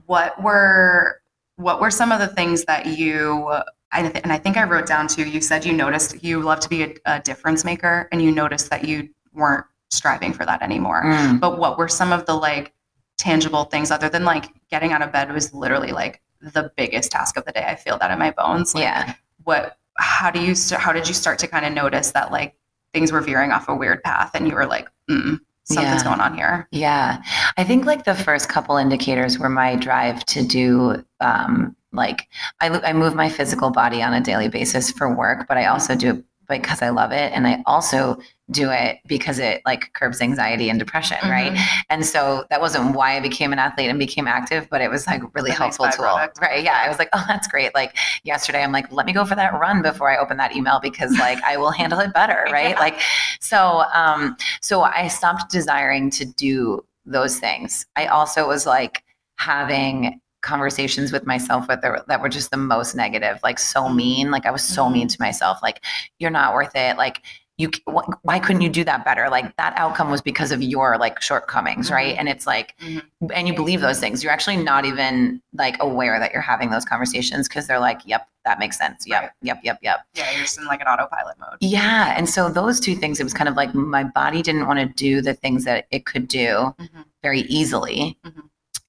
what 0.06 0.40
were 0.42 1.20
what 1.56 1.80
were 1.80 1.90
some 1.90 2.12
of 2.12 2.18
the 2.20 2.28
things 2.28 2.64
that 2.64 2.86
you 2.86 3.50
I 3.92 4.02
th- 4.02 4.20
and 4.24 4.32
I 4.32 4.38
think 4.38 4.56
I 4.56 4.64
wrote 4.64 4.86
down 4.86 5.06
too. 5.08 5.28
You 5.28 5.40
said 5.40 5.64
you 5.64 5.72
noticed 5.72 6.22
you 6.24 6.40
love 6.40 6.60
to 6.60 6.68
be 6.68 6.82
a, 6.82 6.94
a 7.06 7.20
difference 7.20 7.64
maker, 7.64 8.08
and 8.12 8.22
you 8.22 8.30
noticed 8.32 8.70
that 8.70 8.84
you 8.86 9.08
weren't 9.32 9.64
striving 9.90 10.32
for 10.32 10.46
that 10.46 10.62
anymore. 10.62 11.02
Mm. 11.04 11.40
But 11.40 11.58
what 11.58 11.76
were 11.78 11.88
some 11.88 12.12
of 12.12 12.24
the 12.26 12.34
like 12.34 12.72
tangible 13.18 13.64
things 13.64 13.90
other 13.90 14.08
than 14.08 14.24
like 14.24 14.46
getting 14.70 14.92
out 14.92 15.02
of 15.02 15.12
bed 15.12 15.30
was 15.32 15.52
literally 15.54 15.92
like 15.92 16.20
the 16.40 16.72
biggest 16.76 17.12
task 17.12 17.36
of 17.36 17.44
the 17.44 17.52
day. 17.52 17.64
I 17.68 17.76
feel 17.76 17.98
that 17.98 18.10
in 18.10 18.18
my 18.18 18.30
bones. 18.32 18.74
Like, 18.74 18.82
yeah 18.84 19.14
What? 19.44 19.76
How 19.98 20.30
do 20.30 20.40
you? 20.42 20.54
st- 20.54 20.80
How 20.80 20.92
did 20.92 21.06
you 21.06 21.14
start 21.14 21.38
to 21.40 21.46
kind 21.46 21.66
of 21.66 21.72
notice 21.72 22.12
that 22.12 22.32
like 22.32 22.56
things 22.94 23.12
were 23.12 23.20
veering 23.20 23.52
off 23.52 23.68
a 23.68 23.74
weird 23.74 24.02
path, 24.02 24.30
and 24.34 24.48
you 24.48 24.54
were 24.54 24.66
like, 24.66 24.88
mm, 25.10 25.38
something's 25.64 26.02
Yeah. 26.02 26.04
going 26.04 26.20
on 26.20 26.34
here. 26.34 26.66
Yeah. 26.72 27.22
I 27.58 27.64
think 27.64 27.84
like 27.84 28.04
the 28.04 28.14
first 28.14 28.48
couple 28.48 28.76
indicators 28.78 29.38
were 29.38 29.48
my 29.50 29.76
drive 29.76 30.24
to 30.26 30.42
do 30.46 31.04
um 31.20 31.76
like 31.92 32.28
I 32.60 32.68
I 32.68 32.92
move 32.92 33.14
my 33.14 33.28
physical 33.28 33.70
body 33.70 34.02
on 34.02 34.14
a 34.14 34.20
daily 34.20 34.48
basis 34.48 34.90
for 34.90 35.14
work, 35.14 35.46
but 35.48 35.56
I 35.56 35.66
also 35.66 35.94
do 35.94 36.10
it 36.10 36.24
because 36.48 36.82
I 36.82 36.90
love 36.90 37.12
it 37.12 37.32
and 37.32 37.46
I 37.46 37.62
also 37.66 38.18
do 38.50 38.70
it 38.70 38.98
because 39.06 39.38
it 39.38 39.62
like 39.64 39.92
curbs 39.94 40.20
anxiety 40.20 40.68
and 40.68 40.78
depression, 40.78 41.16
right? 41.24 41.56
And 41.88 42.04
so 42.04 42.44
that 42.50 42.60
wasn't 42.60 42.94
why 42.94 43.16
I 43.16 43.20
became 43.20 43.52
an 43.52 43.58
athlete 43.58 43.88
and 43.88 43.98
became 43.98 44.26
active, 44.26 44.68
but 44.70 44.80
it 44.80 44.90
was 44.90 45.06
like 45.06 45.22
really 45.34 45.50
A 45.50 45.58
nice 45.58 45.76
helpful 45.76 45.88
tool. 45.88 46.18
Right. 46.40 46.62
Yeah. 46.62 46.82
I 46.84 46.88
was 46.88 46.98
like, 46.98 47.08
oh, 47.12 47.24
that's 47.26 47.48
great. 47.48 47.74
Like 47.74 47.96
yesterday, 48.24 48.62
I'm 48.62 48.72
like, 48.72 48.90
let 48.92 49.06
me 49.06 49.12
go 49.12 49.24
for 49.24 49.34
that 49.34 49.58
run 49.58 49.82
before 49.82 50.10
I 50.10 50.18
open 50.18 50.36
that 50.36 50.54
email 50.54 50.80
because 50.80 51.12
like 51.18 51.42
I 51.42 51.56
will 51.56 51.70
handle 51.70 52.00
it 52.00 52.12
better. 52.12 52.46
Right. 52.52 52.70
Yeah. 52.70 52.80
Like, 52.80 53.00
so, 53.40 53.84
um, 53.94 54.36
so 54.60 54.82
I 54.82 55.08
stopped 55.08 55.50
desiring 55.50 56.10
to 56.10 56.26
do 56.26 56.84
those 57.06 57.38
things. 57.38 57.86
I 57.96 58.06
also 58.06 58.46
was 58.46 58.66
like 58.66 59.04
having 59.36 60.20
conversations 60.42 61.12
with 61.12 61.26
myself 61.26 61.66
with 61.68 61.80
the, 61.80 62.04
that 62.08 62.20
were 62.20 62.28
just 62.28 62.50
the 62.50 62.56
most 62.56 62.94
negative, 62.94 63.38
like 63.42 63.58
so 63.58 63.88
mean. 63.88 64.30
Like 64.30 64.46
I 64.46 64.50
was 64.50 64.62
so 64.62 64.88
mean 64.90 65.08
to 65.08 65.16
myself. 65.20 65.58
Like 65.62 65.82
you're 66.18 66.30
not 66.30 66.54
worth 66.54 66.72
it. 66.74 66.96
Like 66.96 67.22
you, 67.58 67.70
wh- 67.88 68.08
why 68.22 68.38
couldn't 68.38 68.62
you 68.62 68.68
do 68.70 68.82
that 68.84 69.04
better? 69.04 69.28
Like 69.30 69.56
that 69.56 69.74
outcome 69.76 70.10
was 70.10 70.20
because 70.22 70.52
of 70.52 70.62
your 70.62 70.96
like 70.98 71.20
shortcomings, 71.20 71.90
right? 71.90 72.16
And 72.18 72.28
it's 72.28 72.46
like, 72.46 72.74
Mhm. 72.80 73.02
and 73.34 73.46
you 73.46 73.54
believe 73.54 73.80
those 73.82 74.00
things. 74.00 74.22
You're 74.22 74.32
actually 74.32 74.56
not 74.56 74.84
even 74.84 75.40
like 75.52 75.76
aware 75.80 76.18
that 76.18 76.32
you're 76.32 76.40
having 76.42 76.70
those 76.70 76.84
conversations 76.84 77.48
because 77.48 77.66
they're 77.66 77.78
like, 77.78 78.00
yep, 78.06 78.26
that 78.46 78.58
makes 78.58 78.78
sense. 78.78 79.04
Yep, 79.06 79.20
Right. 79.22 79.30
yep, 79.42 79.60
yep, 79.62 79.78
yep. 79.82 80.00
Yeah, 80.14 80.30
you're 80.32 80.40
just 80.42 80.58
in 80.58 80.64
like 80.64 80.80
an 80.80 80.88
autopilot 80.88 81.38
mode. 81.38 81.58
Yeah. 81.60 82.14
And 82.16 82.28
so 82.28 82.48
those 82.48 82.80
two 82.80 82.96
things, 82.96 83.20
it 83.20 83.24
was 83.24 83.34
kind 83.34 83.48
of 83.48 83.54
like 83.54 83.74
my 83.74 84.02
body 84.02 84.42
didn't 84.42 84.66
want 84.66 84.78
to 84.80 84.86
do 84.86 85.20
the 85.20 85.34
things 85.34 85.64
that 85.64 85.86
it 85.92 86.04
could 86.06 86.26
do 86.26 86.74
Mhm. 86.80 87.04
very 87.22 87.42
easily. 87.42 88.18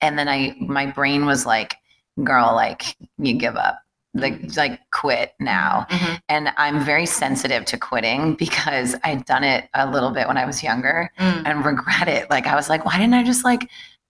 And 0.03 0.19
then 0.19 0.27
I, 0.27 0.55
my 0.59 0.85
brain 0.85 1.25
was 1.25 1.45
like, 1.45 1.75
girl, 2.23 2.53
like 2.53 2.95
you 3.17 3.33
give 3.33 3.55
up, 3.55 3.79
like, 4.13 4.55
like 4.55 4.79
quit 4.91 5.33
now. 5.39 5.87
Mhm. 5.89 6.19
And 6.29 6.49
I'm 6.57 6.83
very 6.83 7.05
sensitive 7.05 7.65
to 7.65 7.77
quitting 7.77 8.35
because 8.45 8.95
I'd 9.03 9.25
done 9.25 9.43
it 9.43 9.69
a 9.73 9.89
little 9.89 10.11
bit 10.11 10.27
when 10.27 10.37
I 10.37 10.45
was 10.45 10.61
younger 10.61 11.09
Mm. 11.19 11.43
and 11.45 11.65
regret 11.65 12.07
it. 12.07 12.29
Like 12.29 12.45
I 12.47 12.55
was 12.55 12.69
like, 12.69 12.85
why 12.85 12.97
didn't 12.97 13.15
I 13.15 13.23
just 13.23 13.43
like 13.43 13.69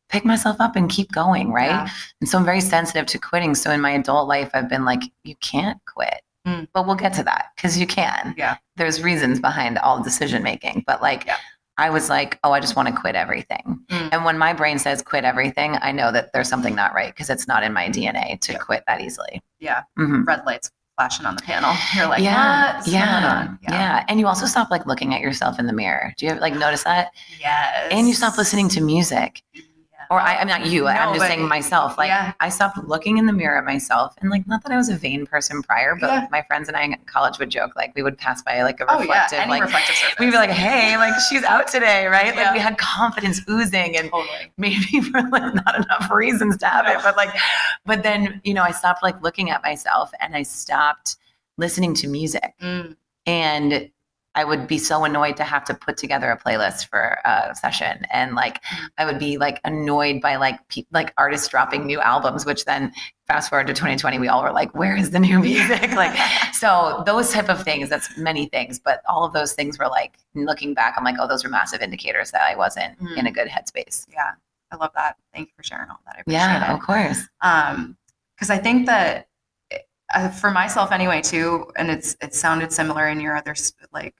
pick 0.09 0.25
myself 0.25 0.57
up 0.59 0.75
and 0.75 0.89
keep 0.89 1.11
going, 1.11 1.51
right? 1.53 1.69
Yeah. 1.69 1.89
And 2.21 2.29
so 2.29 2.37
I'm 2.37 2.45
very 2.45 2.61
sensitive 2.61 3.05
to 3.07 3.17
quitting. 3.19 3.55
So 3.55 3.71
in 3.71 3.79
my 3.81 3.91
adult 3.91 4.27
life, 4.27 4.49
I've 4.53 4.67
been 4.69 4.83
like, 4.85 5.01
you 5.23 5.35
can't 5.41 5.79
quit. 5.85 6.21
Mm. 6.45 6.67
But 6.73 6.85
we'll 6.85 6.95
get 6.97 7.13
to 7.13 7.23
that 7.23 7.51
because 7.55 7.77
you 7.77 7.87
can. 7.87 8.35
Yeah. 8.37 8.57
There's 8.75 9.01
reasons 9.01 9.39
behind 9.39 9.77
all 9.77 10.03
decision 10.03 10.43
making. 10.43 10.83
But 10.85 11.01
like, 11.01 11.25
Yeah. 11.25 11.37
I 11.77 11.89
was 11.89 12.09
like, 12.09 12.39
oh, 12.43 12.51
I 12.51 12.59
just 12.59 12.75
want 12.75 12.87
to 12.89 12.93
quit 12.93 13.15
everything. 13.15 13.79
Mm. 13.89 14.09
And 14.11 14.25
when 14.25 14.37
my 14.37 14.53
brain 14.53 14.77
says 14.77 15.01
quit 15.01 15.23
everything, 15.23 15.77
I 15.81 15.91
know 15.91 16.11
that 16.11 16.31
there's 16.33 16.47
something 16.47 16.75
not 16.75 16.93
right 16.93 17.13
because 17.13 17.29
it's 17.29 17.47
not 17.47 17.63
in 17.63 17.73
my 17.73 17.89
DNA 17.89 18.39
to 18.41 18.51
Yeah. 18.53 18.57
quit 18.59 18.83
that 18.87 19.01
easily. 19.01 19.41
Yeah. 19.59 19.81
Mhm. 19.97 20.25
Red 20.27 20.45
lights 20.45 20.69
flashing 20.95 21.25
on 21.25 21.35
the 21.35 21.41
panel. 21.41 21.73
You're 21.95 22.07
like, 22.07 22.21
yeah, 22.21 22.79
yeah, 22.85 23.45
going 23.47 23.57
yeah, 23.63 24.05
And 24.07 24.19
you 24.19 24.27
also 24.27 24.45
stop 24.45 24.69
like 24.69 24.85
looking 24.85 25.15
at 25.15 25.21
yourself 25.21 25.57
in 25.57 25.65
the 25.65 25.73
mirror. 25.73 26.13
Do 26.17 26.25
you 26.27 26.31
ever 26.33 26.39
like 26.39 26.53
notice 26.53 26.83
that? 26.83 27.09
Yes. 27.39 27.87
And 27.91 28.07
you 28.07 28.13
stop 28.13 28.37
listening 28.37 28.69
to 28.69 28.81
music. 28.81 29.41
Or 30.11 30.19
I, 30.19 30.35
I'm 30.37 30.47
not 30.47 30.65
you. 30.67 30.87
I'm 30.87 31.13
just 31.15 31.25
saying 31.27 31.47
myself. 31.47 31.97
Like 31.97 32.07
Yeah. 32.09 32.33
I 32.39 32.49
stopped 32.49 32.77
looking 32.87 33.17
in 33.17 33.25
the 33.25 33.33
mirror 33.33 33.57
at 33.57 33.65
myself, 33.65 34.13
and 34.21 34.29
like 34.29 34.47
not 34.47 34.63
that 34.63 34.71
I 34.71 34.77
was 34.77 34.89
a 34.89 34.95
vain 34.95 35.25
person 35.25 35.61
prior, 35.63 35.95
but 35.99 36.07
Yeah. 36.09 36.27
my 36.31 36.41
friends 36.43 36.67
and 36.67 36.77
I 36.77 36.83
in 36.83 36.95
college 37.05 37.39
would 37.39 37.49
joke 37.49 37.75
like 37.75 37.93
we 37.95 38.03
would 38.03 38.17
pass 38.17 38.41
by 38.41 38.63
like 38.63 38.79
a 38.79 38.85
Oh 38.89 39.01
yeah. 39.01 39.23
reflective, 39.23 39.49
like 39.49 39.61
reflective 39.63 39.95
surface. 39.95 40.15
we'd 40.19 40.31
be 40.31 40.37
like, 40.37 40.49
hey, 40.49 40.97
like 40.97 41.13
she's 41.29 41.43
out 41.43 41.67
today, 41.67 42.07
right? 42.07 42.35
Like 42.35 42.53
we 42.53 42.59
had 42.59 42.77
confidence 42.77 43.41
oozing, 43.49 43.97
and 43.97 44.09
totally. 44.09 44.51
maybe 44.57 45.01
for 45.11 45.21
like 45.21 45.53
not 45.55 45.75
enough 45.75 46.09
reasons 46.11 46.57
to 46.57 46.65
have 46.67 46.87
it, 46.87 46.97
but 47.03 47.15
like, 47.17 47.29
but 47.85 48.03
then 48.03 48.41
you 48.43 48.53
know 48.53 48.63
I 48.63 48.71
stopped 48.71 49.03
like 49.03 49.21
looking 49.21 49.49
at 49.49 49.61
myself, 49.63 50.11
and 50.19 50.35
I 50.35 50.43
stopped 50.43 51.15
listening 51.57 51.93
to 51.93 52.07
music 52.07 52.53
Mm. 52.61 52.95
and 53.25 53.89
I 54.35 54.43
would 54.43 54.67
be 54.67 54.77
so 54.79 55.03
annoyed 55.05 55.37
to 55.37 55.43
have 55.43 55.63
to 55.65 55.73
put 55.73 55.95
together 55.97 56.31
a 56.31 56.37
playlist 56.37 56.87
for 56.87 57.19
a 57.23 57.55
session, 57.55 58.05
and 58.11 58.33
like 58.35 58.61
I 58.97 59.05
would 59.05 59.19
be 59.19 59.37
like 59.37 59.59
annoyed 59.63 60.21
by 60.21 60.37
like 60.37 60.65
pe- 60.69 60.85
like 60.91 61.13
artists 61.17 61.47
dropping 61.47 61.85
new 61.85 61.99
albums, 61.99 62.45
which 62.45 62.65
then 62.65 62.91
fast 63.27 63.49
forward 63.49 63.67
to 63.67 63.73
2020, 63.73 64.17
we 64.19 64.27
all 64.27 64.41
were 64.43 64.51
like, 64.51 64.73
"Where 64.73 64.95
is 64.95 65.11
the 65.11 65.19
new 65.19 65.39
music?" 65.39 65.91
like, 65.95 66.17
so 66.53 67.03
those 67.05 67.31
type 67.31 67.49
of 67.49 67.63
things. 67.63 67.89
That's 67.89 68.17
many 68.17 68.47
things, 68.47 68.79
but 68.79 69.01
all 69.07 69.23
of 69.23 69.33
those 69.33 69.53
things 69.53 69.77
were 69.77 69.87
like 69.87 70.15
looking 70.33 70.73
back, 70.73 70.95
I'm 70.97 71.03
like, 71.03 71.15
"Oh, 71.19 71.27
those 71.27 71.43
were 71.43 71.49
massive 71.51 71.81
indicators 71.81 72.31
that 72.31 72.41
I 72.41 72.55
wasn't 72.55 72.97
Mm. 72.99 73.17
in 73.17 73.27
a 73.27 73.31
good 73.31 73.47
headspace." 73.49 74.05
Yeah. 74.11 74.31
I 74.71 74.75
love 74.77 74.91
that. 74.95 75.17
Thank 75.33 75.49
you 75.49 75.53
for 75.55 75.61
sharing 75.63 75.89
all 75.91 75.99
that. 76.07 76.15
I 76.17 76.21
appreciate 76.21 76.39
Yeah, 76.39 76.71
it. 76.71 76.75
of 76.75 76.79
course. 76.81 77.21
um 77.41 77.97
because 78.35 78.49
i 78.49 78.57
think 78.57 78.87
that 78.87 79.27
uh, 80.15 80.27
for 80.29 80.49
myself 80.49 80.91
anyway 80.91 81.21
too 81.21 81.71
and 81.75 81.91
it's 81.91 82.15
it 82.21 82.33
sounded 82.33 82.73
similar 82.73 83.07
in 83.07 83.19
your 83.21 83.35
others 83.37 83.73
like 83.93 84.15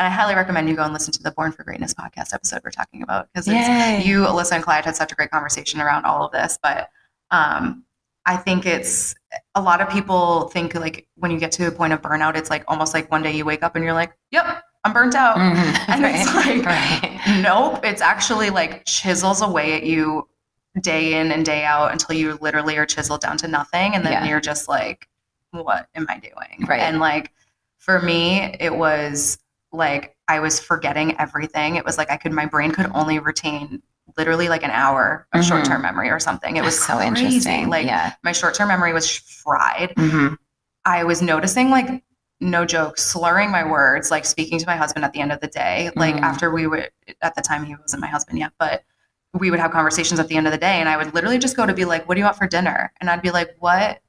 and 0.00 0.06
i 0.06 0.10
highly 0.10 0.34
recommend 0.34 0.68
you 0.68 0.74
go 0.74 0.82
and 0.82 0.92
listen 0.94 1.12
to 1.12 1.22
the 1.22 1.30
born 1.32 1.52
for 1.52 1.62
greatness 1.62 1.92
podcast 1.94 2.32
episode 2.34 2.60
we're 2.64 2.70
talking 2.70 3.02
about 3.02 3.28
because 3.32 3.46
you 3.46 4.22
alyssa 4.24 4.52
and 4.52 4.64
clyde 4.64 4.84
had 4.84 4.96
such 4.96 5.12
a 5.12 5.14
great 5.14 5.30
conversation 5.30 5.80
around 5.80 6.04
all 6.06 6.24
of 6.24 6.32
this 6.32 6.58
but 6.62 6.88
um 7.30 7.84
i 8.26 8.36
think 8.36 8.64
it's 8.66 9.14
a 9.54 9.60
lot 9.62 9.80
of 9.80 9.88
people 9.90 10.48
think 10.48 10.74
like 10.74 11.06
when 11.16 11.30
you 11.30 11.38
get 11.38 11.52
to 11.52 11.66
a 11.66 11.70
point 11.70 11.92
of 11.92 12.00
burnout 12.00 12.34
it's 12.36 12.50
like 12.50 12.64
almost 12.66 12.94
like 12.94 13.10
one 13.10 13.22
day 13.22 13.30
you 13.32 13.44
wake 13.44 13.62
up 13.62 13.76
and 13.76 13.84
you're 13.84 13.92
like 13.94 14.12
yep 14.30 14.62
i'm 14.84 14.92
burnt 14.94 15.14
out 15.14 15.36
Mhm. 15.36 15.54
and 15.88 16.04
it's 16.06 16.34
like 16.34 16.64
right. 16.64 17.40
nope 17.42 17.84
it's 17.84 18.00
actually 18.02 18.48
like 18.50 18.84
chisels 18.86 19.42
away 19.42 19.74
at 19.74 19.82
you 19.84 20.26
day 20.80 21.20
in 21.20 21.30
and 21.32 21.44
day 21.44 21.64
out 21.64 21.92
until 21.92 22.16
you 22.16 22.38
literally 22.40 22.76
are 22.78 22.86
chiseled 22.86 23.20
down 23.20 23.36
to 23.36 23.48
nothing 23.48 23.94
and 23.94 24.04
then 24.04 24.12
Yeah. 24.12 24.24
you're 24.26 24.40
just 24.40 24.66
like 24.68 25.08
what 25.50 25.88
am 25.94 26.06
i 26.08 26.18
doing 26.18 26.64
Right. 26.66 26.80
and 26.80 27.00
like 27.00 27.32
for 27.78 28.00
me 28.00 28.54
it 28.60 28.74
was 28.74 29.36
like 29.72 30.16
i 30.28 30.40
was 30.40 30.58
forgetting 30.60 31.18
everything 31.18 31.76
it 31.76 31.84
was 31.84 31.96
like 31.98 32.10
i 32.10 32.16
could 32.16 32.32
my 32.32 32.46
brain 32.46 32.70
could 32.72 32.90
only 32.94 33.18
retain 33.18 33.82
literally 34.16 34.48
like 34.48 34.62
an 34.64 34.70
hour 34.70 35.26
of 35.32 35.40
Mhm. 35.42 35.48
short-term 35.48 35.82
memory 35.82 36.10
or 36.10 36.18
something 36.18 36.56
it 36.56 36.64
was 36.64 36.78
so 36.78 36.96
crazy. 36.96 37.06
interesting. 37.26 37.68
like 37.68 37.86
yeah. 37.86 38.14
my 38.24 38.32
short-term 38.32 38.68
memory 38.68 38.92
was 38.92 39.08
fried 39.16 39.92
Mhm. 39.96 40.36
I 40.84 41.04
was 41.04 41.22
noticing 41.22 41.70
like 41.70 42.02
no 42.40 42.64
joke 42.64 42.98
slurring 42.98 43.50
my 43.50 43.62
words 43.64 44.10
like 44.10 44.24
speaking 44.24 44.58
to 44.58 44.66
my 44.66 44.74
husband 44.76 45.04
at 45.04 45.12
the 45.12 45.20
end 45.20 45.30
of 45.30 45.40
the 45.40 45.46
day 45.46 45.90
like 45.94 46.16
Mhm. 46.16 46.22
after 46.22 46.50
we 46.50 46.66
would 46.66 46.90
at 47.22 47.34
the 47.36 47.42
time 47.42 47.64
he 47.64 47.76
wasn't 47.76 48.00
my 48.00 48.08
husband 48.08 48.38
yet 48.38 48.50
but 48.58 48.82
we 49.34 49.50
would 49.52 49.60
have 49.60 49.70
conversations 49.70 50.18
at 50.18 50.26
the 50.26 50.36
end 50.36 50.46
of 50.48 50.52
the 50.52 50.58
day 50.58 50.80
and 50.80 50.88
I 50.88 50.96
would 50.96 51.14
literally 51.14 51.38
just 51.38 51.56
go 51.56 51.64
to 51.64 51.72
be 51.74 51.84
like 51.84 52.08
what 52.08 52.16
do 52.16 52.18
you 52.20 52.24
want 52.24 52.36
for 52.36 52.48
dinner 52.48 52.92
and 53.00 53.08
I'd 53.08 53.22
be 53.22 53.30
like 53.30 53.54
what 53.60 54.00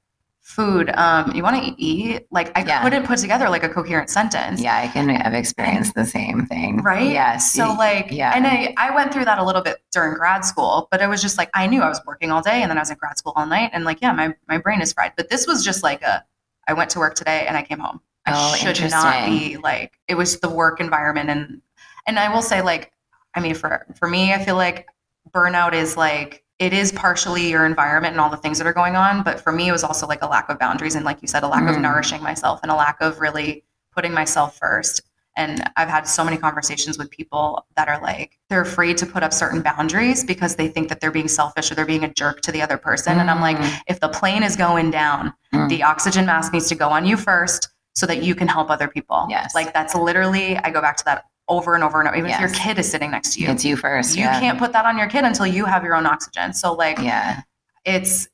food 0.41 0.89
um 0.95 1.31
you 1.35 1.43
want 1.43 1.55
to 1.63 1.73
eat 1.81 2.25
like 2.31 2.51
I 2.57 2.63
Yeah. 2.65 2.81
couldn't 2.81 3.05
put 3.05 3.19
together 3.19 3.47
like 3.47 3.63
a 3.63 3.69
coherent 3.69 4.09
sentence 4.09 4.59
Yeah, 4.59 4.75
I 4.75 4.87
can 4.87 5.07
have 5.09 5.33
experienced 5.35 5.93
the 5.93 6.03
same 6.03 6.45
thing. 6.47 6.77
right 6.81 7.11
Yes. 7.11 7.53
so 7.53 7.73
like 7.73 8.07
yeah. 8.11 8.33
and 8.35 8.47
I, 8.47 8.73
I 8.77 8.93
went 8.93 9.13
through 9.13 9.25
that 9.25 9.37
a 9.37 9.43
little 9.43 9.61
bit 9.61 9.77
during 9.91 10.15
grad 10.15 10.43
school 10.43 10.87
but 10.89 10.99
it 10.99 11.07
was 11.07 11.21
just 11.21 11.37
like 11.37 11.49
i 11.53 11.67
knew 11.67 11.81
i 11.81 11.87
was 11.87 12.01
working 12.07 12.31
all 12.31 12.41
day 12.41 12.61
and 12.63 12.71
then 12.71 12.77
i 12.77 12.81
was 12.81 12.89
in 12.89 12.97
grad 12.97 13.17
school 13.19 13.33
all 13.35 13.45
night 13.45 13.69
and 13.71 13.85
like 13.85 14.01
yeah 14.01 14.11
my, 14.11 14.33
my 14.47 14.57
brain 14.57 14.81
is 14.81 14.91
fried 14.93 15.13
but 15.15 15.29
this 15.29 15.45
was 15.45 15.63
just 15.63 15.83
like 15.83 16.01
a 16.01 16.23
i 16.67 16.73
went 16.73 16.89
to 16.89 16.99
work 16.99 17.13
today 17.15 17.45
and 17.47 17.55
i 17.55 17.61
came 17.61 17.77
home 17.79 18.01
i 18.25 18.31
Oh, 18.35 18.55
should 18.55 18.89
not 18.89 19.27
be 19.27 19.57
like 19.57 19.99
it 20.07 20.15
was 20.15 20.39
the 20.39 20.49
work 20.49 20.79
environment 20.79 21.29
and 21.29 21.61
and 22.07 22.17
i 22.17 22.33
will 22.33 22.41
say 22.41 22.61
like 22.63 22.91
i 23.35 23.39
mean 23.39 23.53
for 23.53 23.85
for 23.95 24.07
me 24.07 24.33
i 24.33 24.43
feel 24.43 24.55
like 24.55 24.87
burnout 25.29 25.73
is 25.73 25.95
like 25.95 26.43
it 26.61 26.73
is 26.73 26.91
partially 26.91 27.49
your 27.49 27.65
environment 27.65 28.11
and 28.13 28.21
all 28.21 28.29
the 28.29 28.37
things 28.37 28.57
that 28.59 28.67
are 28.67 28.73
going 28.81 28.95
on 28.95 29.23
but 29.23 29.39
for 29.41 29.51
me 29.51 29.67
it 29.67 29.71
was 29.71 29.83
also 29.83 30.05
like 30.07 30.21
a 30.21 30.27
lack 30.35 30.47
of 30.49 30.57
boundaries 30.59 30.95
and 30.95 31.03
like 31.03 31.19
you 31.21 31.27
said 31.27 31.43
a 31.43 31.47
lack 31.47 31.67
of 31.67 31.75
Mm. 31.75 31.81
nourishing 31.81 32.21
myself 32.21 32.59
and 32.63 32.71
a 32.71 32.75
lack 32.75 32.97
of 33.01 33.19
really 33.19 33.63
putting 33.95 34.13
myself 34.13 34.57
first 34.57 35.01
and 35.37 35.63
i've 35.75 35.89
had 35.89 36.03
so 36.07 36.23
many 36.23 36.37
conversations 36.37 36.97
with 36.99 37.09
people 37.09 37.65
that 37.77 37.87
are 37.87 37.99
like 38.01 38.37
they're 38.49 38.61
afraid 38.61 38.95
to 38.97 39.05
put 39.05 39.23
up 39.23 39.33
certain 39.33 39.61
boundaries 39.61 40.23
because 40.23 40.55
they 40.55 40.67
think 40.67 40.87
that 40.89 40.99
they're 41.01 41.17
being 41.19 41.27
selfish 41.27 41.71
or 41.71 41.75
they're 41.75 41.85
being 41.95 42.03
a 42.03 42.13
jerk 42.13 42.41
to 42.41 42.51
the 42.51 42.61
other 42.61 42.77
person 42.77 43.19
and 43.19 43.29
i'm 43.31 43.41
like 43.41 43.57
Mm. 43.57 43.79
if 43.87 43.99
the 43.99 44.09
plane 44.09 44.43
is 44.43 44.55
going 44.55 44.91
down 44.91 45.33
Mm. 45.53 45.67
the 45.69 45.81
oxygen 45.83 46.25
mask 46.25 46.53
needs 46.53 46.67
to 46.69 46.75
go 46.75 46.89
on 46.89 47.05
you 47.05 47.17
first 47.17 47.69
so 47.93 48.05
that 48.05 48.21
you 48.23 48.35
can 48.35 48.47
help 48.47 48.69
other 48.69 48.87
people 48.87 49.25
Yes. 49.29 49.55
like 49.55 49.73
that's 49.73 49.95
literally 49.95 50.57
i 50.57 50.69
go 50.69 50.79
back 50.81 50.95
to 50.97 51.05
that 51.05 51.25
over 51.51 51.75
and 51.75 51.83
over 51.83 51.99
and 51.99 52.07
over 52.07 52.17
even 52.17 52.31
if 52.31 52.39
your 52.39 52.49
kid 52.49 52.79
is 52.79 52.89
sitting 52.89 53.11
next 53.11 53.33
to 53.33 53.41
you 53.41 53.49
it's 53.49 53.65
you 53.65 53.75
first. 53.75 54.15
you 54.15 54.23
yeah. 54.23 54.39
can't 54.39 54.57
put 54.57 54.71
that 54.73 54.85
on 54.85 54.97
your 54.97 55.07
kid 55.07 55.23
until 55.23 55.45
you 55.45 55.65
have 55.65 55.83
your 55.83 55.95
own 55.95 56.05
oxygen 56.05 56.53
so 56.53 56.73
like 56.73 56.97
Yeah. 56.97 57.41
it's 57.85 58.27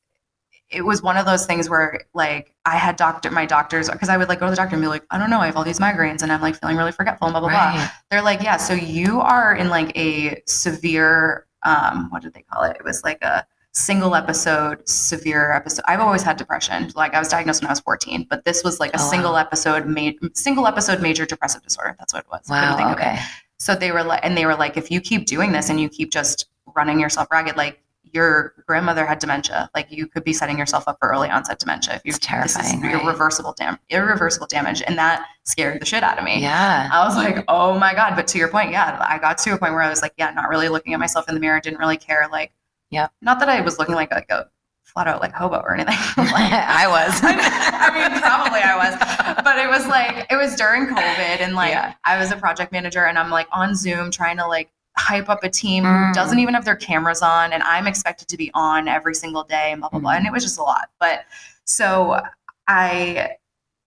it 0.69 0.81
was 0.81 1.01
one 1.01 1.15
of 1.17 1.25
those 1.25 1.45
things 1.45 1.69
where 1.69 2.01
like 2.13 2.53
I 2.65 2.75
had 2.75 2.97
doctor 2.97 3.31
my 3.31 3.45
doctors 3.45 3.89
because 3.89 4.09
I 4.09 4.17
would 4.17 4.27
like 4.27 4.39
go 4.39 4.47
to 4.47 4.49
the 4.49 4.55
doctor 4.57 4.75
and 4.75 4.83
be 4.83 4.89
like, 4.89 5.05
I 5.09 5.17
don't 5.17 5.29
know, 5.29 5.39
I 5.39 5.45
have 5.45 5.55
all 5.55 5.63
these 5.63 5.79
migraines 5.79 6.23
and 6.23 6.31
I'm 6.31 6.41
like 6.41 6.59
feeling 6.59 6.75
really 6.75 6.91
forgetful 6.91 7.27
and 7.27 7.33
blah 7.33 7.39
blah 7.39 7.49
blah. 7.49 7.89
They're 8.11 8.21
like, 8.21 8.41
yeah, 8.41 8.57
so 8.57 8.73
you 8.73 9.21
are 9.21 9.55
in 9.55 9.69
like 9.69 9.97
a 9.97 10.41
severe 10.45 11.45
um 11.63 12.07
what 12.09 12.21
did 12.21 12.33
they 12.33 12.41
call 12.51 12.63
it? 12.63 12.75
It 12.75 12.83
was 12.83 13.03
like 13.03 13.21
a 13.21 13.45
single 13.77 14.15
episode 14.15 14.87
severe 14.87 15.51
episode. 15.51 15.83
I've 15.87 15.99
always 15.99 16.23
had 16.23 16.37
depression. 16.37 16.91
Like 16.95 17.13
I 17.13 17.19
was 17.19 17.27
diagnosed 17.29 17.61
when 17.61 17.67
I 17.67 17.71
was 17.71 17.79
14, 17.81 18.25
but 18.29 18.43
this 18.45 18.63
was 18.63 18.79
like 18.79 18.91
a 18.93 18.99
Oh, 18.99 19.03
wow. 19.03 19.09
single 19.11 19.37
episode 19.37 19.85
ma- 19.85 20.11
single 20.33 20.65
episode 20.67 21.01
major 21.01 21.25
depressive 21.25 21.61
disorder. 21.61 21.95
That's 21.99 22.13
what 22.13 22.23
it 22.25 22.29
was. 22.31 22.41
Wow. 22.49 22.93
Okay. 22.93 23.19
So 23.59 23.75
they 23.75 23.91
were 23.91 24.03
like, 24.03 24.21
and 24.23 24.35
they 24.37 24.45
were 24.45 24.55
like, 24.55 24.77
if 24.77 24.89
you 24.91 24.99
keep 25.01 25.25
doing 25.25 25.51
this 25.51 25.69
and 25.69 25.79
you 25.79 25.89
keep 25.89 26.11
just 26.11 26.47
running 26.75 26.99
yourself 26.99 27.27
ragged, 27.31 27.55
like 27.57 27.81
your 28.13 28.53
grandmother 28.67 29.05
had 29.05 29.19
dementia, 29.19 29.69
like 29.75 29.91
you 29.91 30.07
could 30.07 30.23
be 30.23 30.31
setting 30.33 30.57
yourself 30.57 30.87
up 30.87 30.97
for 30.99 31.09
early 31.09 31.29
onset 31.29 31.59
dementia 31.59 31.95
if 31.95 32.01
you 32.05 32.09
It's 32.09 32.19
terrifying, 32.19 32.81
right? 32.81 33.01
irreversible 33.03 33.53
dam- 33.57 33.77
irreversible 33.89 34.47
damage, 34.47 34.81
and 34.87 34.97
that 34.97 35.25
scared 35.43 35.81
the 35.81 35.85
shit 35.85 36.03
out 36.03 36.17
of 36.17 36.23
me. 36.23 36.41
Yeah. 36.41 36.89
I 36.91 37.05
was 37.05 37.15
like, 37.17 37.43
oh 37.47 37.77
my 37.77 37.93
god. 37.93 38.15
But 38.15 38.27
to 38.29 38.37
your 38.37 38.47
point, 38.47 38.71
yeah, 38.71 38.97
I 39.07 39.17
got 39.19 39.37
to 39.39 39.51
a 39.53 39.57
point 39.57 39.73
where 39.73 39.81
I 39.83 39.89
was 39.89 40.01
like, 40.01 40.13
yeah, 40.17 40.31
not 40.31 40.49
really 40.49 40.69
looking 40.69 40.93
at 40.93 40.99
myself 40.99 41.27
in 41.27 41.35
the 41.35 41.41
mirror, 41.41 41.59
didn't 41.59 41.79
really 41.79 41.97
care. 41.97 42.27
Like, 42.31 42.53
Yep. 42.91 43.11
not 43.21 43.39
that 43.39 43.49
I 43.49 43.61
was 43.61 43.79
looking 43.79 43.95
like 43.95 44.11
like 44.11 44.29
a 44.29 44.47
flat 44.83 45.07
out 45.07 45.19
like 45.21 45.33
hobo 45.33 45.57
or 45.59 45.73
anything. 45.73 45.93
I 46.17 46.85
was. 46.87 47.19
I 47.23 47.91
mean, 47.93 48.21
probably 48.21 48.61
I 48.61 48.75
was, 48.77 49.43
but 49.43 49.57
it 49.59 49.67
was 49.69 49.85
like 49.87 50.25
it 50.31 50.35
was 50.37 50.55
during 50.55 50.87
COVID, 50.87 51.41
and 51.41 51.53
like 51.55 51.71
Yeah. 51.71 51.93
I 52.05 52.17
was 52.17 52.31
a 52.31 52.37
project 52.37 52.71
manager, 52.71 53.05
and 53.05 53.19
I'm 53.19 53.29
like 53.29 53.47
on 53.51 53.75
Zoom 53.75 54.09
trying 54.11 54.37
to 54.37 54.47
like 54.47 54.71
hype 54.97 55.29
up 55.29 55.43
a 55.43 55.49
team 55.49 55.83
Mm. 55.83 56.07
who 56.07 56.13
doesn't 56.13 56.39
even 56.39 56.53
have 56.53 56.63
their 56.65 56.75
cameras 56.77 57.21
on, 57.21 57.51
and 57.53 57.61
I'm 57.63 57.85
expected 57.87 58.27
to 58.29 58.37
be 58.37 58.49
on 58.53 58.87
every 58.87 59.13
single 59.15 59.43
day, 59.43 59.71
and 59.73 59.81
blah 59.81 59.89
blah 59.89 59.99
blah, 59.99 60.13
Mm. 60.13 60.17
and 60.19 60.27
it 60.27 60.31
was 60.31 60.43
just 60.43 60.57
a 60.57 60.63
lot. 60.63 60.89
But 60.99 61.25
so 61.65 62.21
I, 62.67 63.31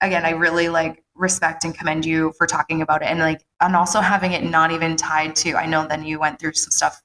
again, 0.02 0.24
I 0.24 0.30
really 0.30 0.68
like 0.68 1.02
respect 1.14 1.64
and 1.64 1.76
commend 1.76 2.04
you 2.06 2.32
for 2.38 2.46
talking 2.46 2.82
about 2.82 3.02
it, 3.02 3.06
and 3.06 3.18
like 3.20 3.44
and 3.60 3.74
also 3.74 4.00
having 4.00 4.32
it 4.32 4.44
not 4.44 4.70
even 4.70 4.96
tied 4.96 5.34
to. 5.36 5.54
I 5.56 5.66
know 5.66 5.86
then 5.88 6.04
you 6.04 6.18
went 6.20 6.38
through 6.38 6.52
some 6.52 6.70
stuff 6.70 7.02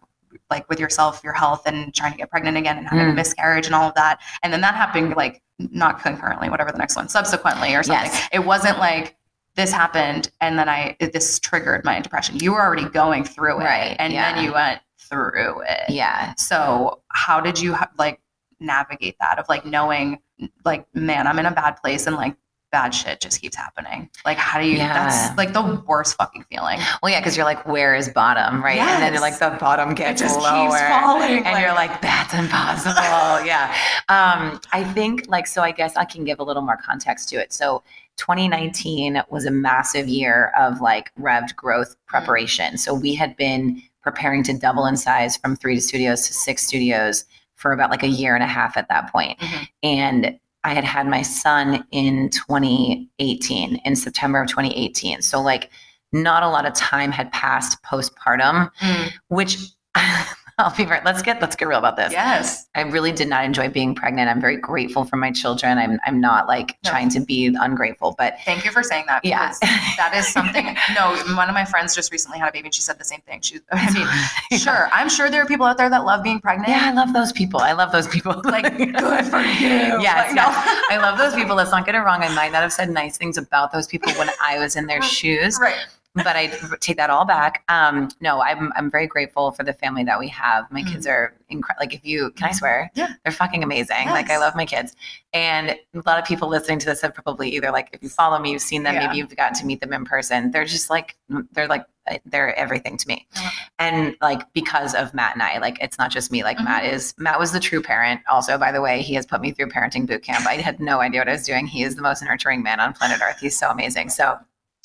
like 0.50 0.68
with 0.70 0.80
yourself, 0.80 1.22
your 1.24 1.34
health, 1.34 1.64
and 1.66 1.94
trying 1.94 2.12
to 2.12 2.18
get 2.18 2.30
pregnant 2.30 2.58
again, 2.58 2.78
and 2.78 2.88
having 2.88 3.08
a 3.08 3.12
Mm. 3.12 3.16
miscarriage 3.16 3.66
and 3.66 3.76
all 3.76 3.88
of 3.90 3.96
that, 3.96 4.20
and 4.44 4.52
then 4.54 4.62
that 4.62 4.76
happened 4.76 5.16
like 5.16 5.42
not 5.60 6.02
concurrently, 6.02 6.50
whatever 6.50 6.72
the 6.72 6.78
next 6.78 6.96
one, 6.96 7.08
subsequently 7.10 7.74
or 7.76 7.82
something. 7.84 8.12
Yes. 8.12 8.30
It 8.34 8.40
wasn't 8.46 8.78
like 8.80 9.16
this 9.56 9.72
happened 9.72 10.30
and 10.42 10.60
then 10.60 10.68
I 10.68 10.98
this 11.00 11.40
triggered 11.40 11.86
my 11.86 12.02
depression. 12.02 12.36
You 12.38 12.52
were 12.52 12.62
already 12.62 12.90
going 12.90 13.24
through 13.24 13.62
it, 13.62 13.64
Right, 13.64 13.96
And 14.00 14.12
yeah. 14.12 14.34
then 14.34 14.44
you 14.44 14.52
went 14.52 14.82
through 15.00 15.62
it. 15.66 15.90
yeah. 15.90 16.34
So 16.36 17.02
how 17.08 17.40
did 17.40 17.58
you 17.60 17.78
like 17.98 18.20
navigate 18.60 19.16
that 19.22 19.40
of 19.40 19.48
like 19.48 19.66
knowing 19.66 20.20
like 20.66 20.86
man, 20.94 21.26
I'm 21.26 21.40
in 21.40 21.46
a 21.46 21.52
bad 21.52 21.78
place 21.82 22.06
and 22.06 22.18
like 22.18 22.36
bad 22.72 22.94
shit 22.94 23.22
just 23.22 23.42
keeps 23.42 23.56
happening. 23.56 24.10
Like, 24.26 24.38
how 24.38 24.60
do 24.60 24.68
you? 24.68 24.78
Yeah. 24.78 24.94
That's 24.94 25.38
like 25.38 25.54
the 25.54 25.82
worst 25.88 26.16
fucking 26.18 26.46
feeling. 26.50 26.80
Well, 27.02 27.12
yeah, 27.12 27.20
because 27.22 27.38
you're 27.38 27.46
like, 27.46 27.66
where 27.68 27.96
is 27.96 28.10
bottom, 28.10 28.62
right? 28.64 28.78
And 28.78 29.02
then 29.02 29.14
you're 29.14 29.22
like, 29.22 29.40
the 29.40 29.56
bottom 29.60 29.94
gets 29.96 30.22
just 30.22 30.36
keeps 30.36 30.46
falling, 30.46 31.46
and 31.46 31.60
you're 31.60 31.74
like- 31.74 31.92
like, 31.92 32.02
that's 32.02 32.34
impossible. 32.34 32.94
yeah. 33.46 33.74
Um, 34.10 34.60
I 34.74 34.84
think 34.94 35.28
like 35.28 35.46
so. 35.48 35.62
I 35.62 35.72
guess 35.72 35.96
I 35.96 36.06
can 36.06 36.24
give 36.24 36.40
a 36.40 36.44
little 36.44 36.62
more 36.64 36.78
context 36.78 37.30
to 37.30 37.36
it. 37.38 37.54
So. 37.54 37.84
2019 38.18 39.22
was 39.30 39.46
a 39.46 39.52
massive 39.52 40.08
year 40.08 40.54
of 40.58 40.80
like 40.80 41.12
Rev'd 41.18 41.54
growth 41.58 41.98
preparation. 42.08 42.78
So 42.78 42.94
we 42.94 43.14
had 43.14 43.36
been 43.36 43.82
preparing 44.02 44.42
to 44.44 44.58
double 44.58 44.86
in 44.86 44.96
size 44.96 45.36
from 45.36 45.58
three 45.58 45.82
studios 45.82 46.26
to 46.28 46.34
six 46.34 46.66
studios 46.66 47.26
for 47.56 47.74
about 47.74 47.90
like 47.90 48.04
a 48.04 48.08
year 48.08 48.34
and 48.34 48.42
a 48.42 48.48
half 48.48 48.78
at 48.78 48.88
that 48.88 49.12
point. 49.12 49.38
Mhm. 49.40 49.68
And 49.84 50.40
I 50.66 50.74
had 50.74 50.84
had 50.84 51.06
my 51.08 51.22
son 51.22 51.86
in 51.92 52.30
2018, 52.32 53.76
in 53.86 53.96
September 53.96 54.42
of 54.42 54.50
2018. 54.50 55.22
So, 55.22 55.40
like, 55.40 55.70
not 56.12 56.42
a 56.42 56.50
lot 56.50 56.66
of 56.66 56.74
time 56.74 57.12
had 57.12 57.32
passed 57.32 57.82
postpartum, 57.84 58.72
Mm. 58.82 59.12
which 59.28 59.58
I'll 60.58 60.74
be 60.76 60.86
right. 60.86 61.04
Let's 61.04 61.22
get 61.22 61.42
let's 61.42 61.56
get 61.58 61.68
real 61.68 61.80
about 61.80 61.98
this. 61.98 62.14
Yes. 62.14 62.68
I 62.76 62.82
really 62.84 63.12
did 63.12 63.28
not 63.28 63.44
enjoy 63.44 63.68
being 63.68 63.94
pregnant. 63.94 64.30
I'm 64.30 64.40
very 64.40 64.56
grateful 64.56 65.04
for 65.04 65.18
my 65.18 65.30
children. 65.32 65.78
I'm 65.78 66.00
I'm 66.06 66.22
not 66.22 66.48
like 66.48 66.78
No. 66.86 66.92
trying 66.92 67.10
to 67.10 67.20
be 67.20 67.48
ungrateful, 67.60 68.16
but 68.18 68.36
Thank 68.46 68.64
you 68.64 68.72
for 68.72 68.82
saying 68.82 69.04
that. 69.08 69.26
Yeah. 69.26 69.52
that 69.98 70.14
is 70.16 70.28
something. 70.32 70.66
No, 70.96 71.14
one 71.36 71.50
of 71.50 71.54
my 71.54 71.66
friends 71.66 71.94
just 71.94 72.10
recently 72.10 72.40
had 72.40 72.48
a 72.48 72.52
baby, 72.54 72.68
and 72.68 72.74
she 72.74 72.82
said 72.82 72.98
the 72.98 73.04
same 73.04 73.20
thing. 73.22 73.42
She, 73.42 73.60
I 73.72 73.92
mean, 73.94 74.58
sure, 74.60 74.88
I'm 74.94 75.10
sure 75.10 75.30
there 75.30 75.42
are 75.42 75.46
people 75.46 75.66
out 75.66 75.78
there 75.78 75.90
that 75.90 76.06
love 76.06 76.24
being 76.24 76.40
pregnant. 76.40 76.70
Yeah, 76.70 76.90
I 76.90 76.94
love 76.94 77.12
those 77.14 77.34
people. 77.34 77.60
I 77.60 77.74
love 77.74 77.92
those 77.92 78.08
people. 78.08 78.42
Like, 78.46 78.64
good 78.78 79.26
for 79.26 79.40
you. 79.42 80.00
Yes, 80.02 80.28
Like, 80.28 80.36
no. 80.36 80.44
I 80.48 80.98
love 81.02 81.18
those 81.18 81.36
people. 81.36 81.58
Let's 81.58 81.72
not 81.72 81.86
get 81.86 81.96
it 81.96 82.00
wrong. 82.00 82.24
I 82.24 82.30
might 82.34 82.54
not 82.54 82.62
have 82.62 82.72
said 82.72 82.90
nice 82.90 83.18
things 83.18 83.38
about 83.38 83.74
those 83.74 83.88
people 83.88 84.14
when 84.14 84.30
I 84.42 84.58
was 84.60 84.78
in 84.78 84.86
their 84.88 85.02
shoes, 85.02 85.58
Right. 85.60 85.76
But 86.16 86.36
I 86.36 86.48
take 86.80 86.98
that 86.98 87.10
all 87.10 87.26
back. 87.26 87.64
Um, 87.68 88.10
no, 88.22 88.42
I'm 88.42 88.72
I'm 88.76 88.90
very 88.90 89.06
grateful 89.08 89.52
for 89.52 89.64
the 89.64 89.74
family 89.74 90.04
that 90.06 90.18
we 90.20 90.28
have. 90.30 90.70
My 90.72 90.82
kids 90.84 91.06
are 91.06 91.34
incredible. 91.50 91.82
Like, 91.84 91.94
if 91.94 92.06
you 92.06 92.32
can 92.32 92.50
I 92.50 92.52
swear, 92.52 92.90
Mm-hmm. 92.96 93.00
Yeah. 93.00 93.14
they're 93.24 93.32
fucking 93.34 93.64
amazing. 93.64 94.08
Like, 94.08 94.30
I 94.30 94.38
love 94.38 94.56
my 94.56 94.66
kids, 94.66 94.96
and 95.34 95.72
a 95.72 96.02
lot 96.06 96.18
of 96.20 96.26
people 96.26 96.48
listening 96.48 96.80
to 96.80 96.86
this 96.86 97.02
have 97.02 97.14
probably 97.14 97.50
either 97.56 97.72
like 97.72 97.90
if 97.94 98.02
you 98.02 98.10
follow 98.10 98.40
me, 98.40 98.52
you've 98.52 98.62
seen 98.62 98.84
them, 98.84 98.96
Yeah. 98.96 99.08
maybe 99.08 99.18
you've 99.18 99.36
gotten 99.36 99.56
to 99.60 99.66
meet 99.66 99.82
them 99.82 99.94
in 99.94 100.06
person. 100.06 100.52
They're 100.52 100.66
just 100.66 100.90
like 100.90 101.16
they're 101.52 101.68
like 101.68 101.86
they're 102.26 102.54
everything 102.56 102.98
to 102.98 103.08
me 103.08 103.26
love 103.36 103.52
and 103.80 104.16
like 104.22 104.40
because 104.54 104.94
of 104.94 105.12
Matt 105.16 105.34
and 105.34 105.42
I, 105.42 105.58
like 105.58 105.80
it's 105.82 105.98
not 105.98 106.12
just 106.12 106.32
me. 106.32 106.44
Like 106.44 106.58
Mhm. 106.60 106.66
Matt 106.66 106.86
is 106.86 107.16
Matt 107.18 107.40
was 107.40 107.52
the 107.52 107.60
true 107.60 107.82
parent. 107.82 108.22
Also, 108.30 108.58
by 108.60 108.72
the 108.72 108.80
way, 108.80 109.02
he 109.02 109.16
has 109.16 109.26
put 109.26 109.42
me 109.42 109.52
through 109.52 109.70
parenting 109.70 110.06
boot 110.06 110.22
camp. 110.22 110.46
I 110.46 110.56
had 110.58 110.80
no 110.80 111.00
idea 111.02 111.22
what 111.22 111.30
I 111.30 111.32
was 111.32 111.46
doing. 111.46 111.66
He 111.66 111.82
is 111.84 111.96
the 111.96 112.04
most 112.04 112.22
nurturing 112.24 112.62
man 112.62 112.80
on 112.80 112.94
planet 112.94 113.20
Earth. 113.24 113.40
He's 113.40 113.58
so 113.58 113.70
amazing. 113.72 114.10
So 114.10 114.38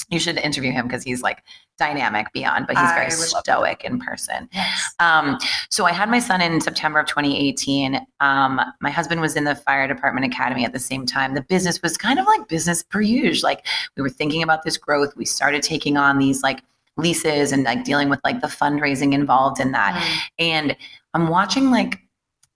you 0.09 0.19
should 0.19 0.39
interview 0.39 0.73
him 0.73 0.87
because 0.87 1.03
he's 1.03 1.23
like 1.23 1.43
dynamic 1.79 2.27
beyond, 2.33 2.67
but 2.67 2.77
he's 2.77 2.91
very 2.93 3.07
would 3.07 3.33
love 3.33 3.43
to. 3.45 3.53
stoic 3.53 3.85
in 3.85 3.99
person. 3.99 4.49
Yes. 4.53 4.95
Um, 5.01 5.39
so 5.71 5.87
I 5.87 5.93
had 5.93 6.11
my 6.11 6.19
son 6.19 6.41
in 6.41 6.61
September 6.61 7.01
of 7.01 7.07
2018. 7.07 8.07
Um, 8.21 8.61
my 8.81 8.91
husband 8.91 9.21
was 9.21 9.37
in 9.37 9.45
the 9.45 9.55
fire 9.55 9.89
department 9.89 10.27
academy 10.27 10.65
at 10.65 10.73
the 10.73 10.79
same 10.79 11.07
time. 11.07 11.35
The 11.35 11.43
business 11.43 11.83
was 11.83 11.97
kind 11.97 12.19
of 12.19 12.27
like 12.27 12.49
business 12.49 12.83
per 12.83 13.01
usual. 13.01 13.49
Like 13.49 13.67
we 13.97 14.03
were 14.03 14.11
thinking 14.11 14.43
about 14.43 14.63
this 14.63 14.77
growth. 14.77 15.17
We 15.17 15.25
started 15.25 15.63
taking 15.63 15.97
on 15.97 16.19
these 16.19 16.43
like 16.43 16.63
leases 16.97 17.53
and 17.53 17.65
like 17.65 17.85
dealing 17.85 18.09
with 18.09 18.21
like 18.25 18.41
the 18.41 18.47
fundraising 18.47 19.13
involved 19.13 19.61
in 19.61 19.73
that. 19.73 19.95
Mm. 19.95 20.21
And 20.39 20.77
I'm 21.15 21.29
watching 21.29 21.71
like 21.71 21.99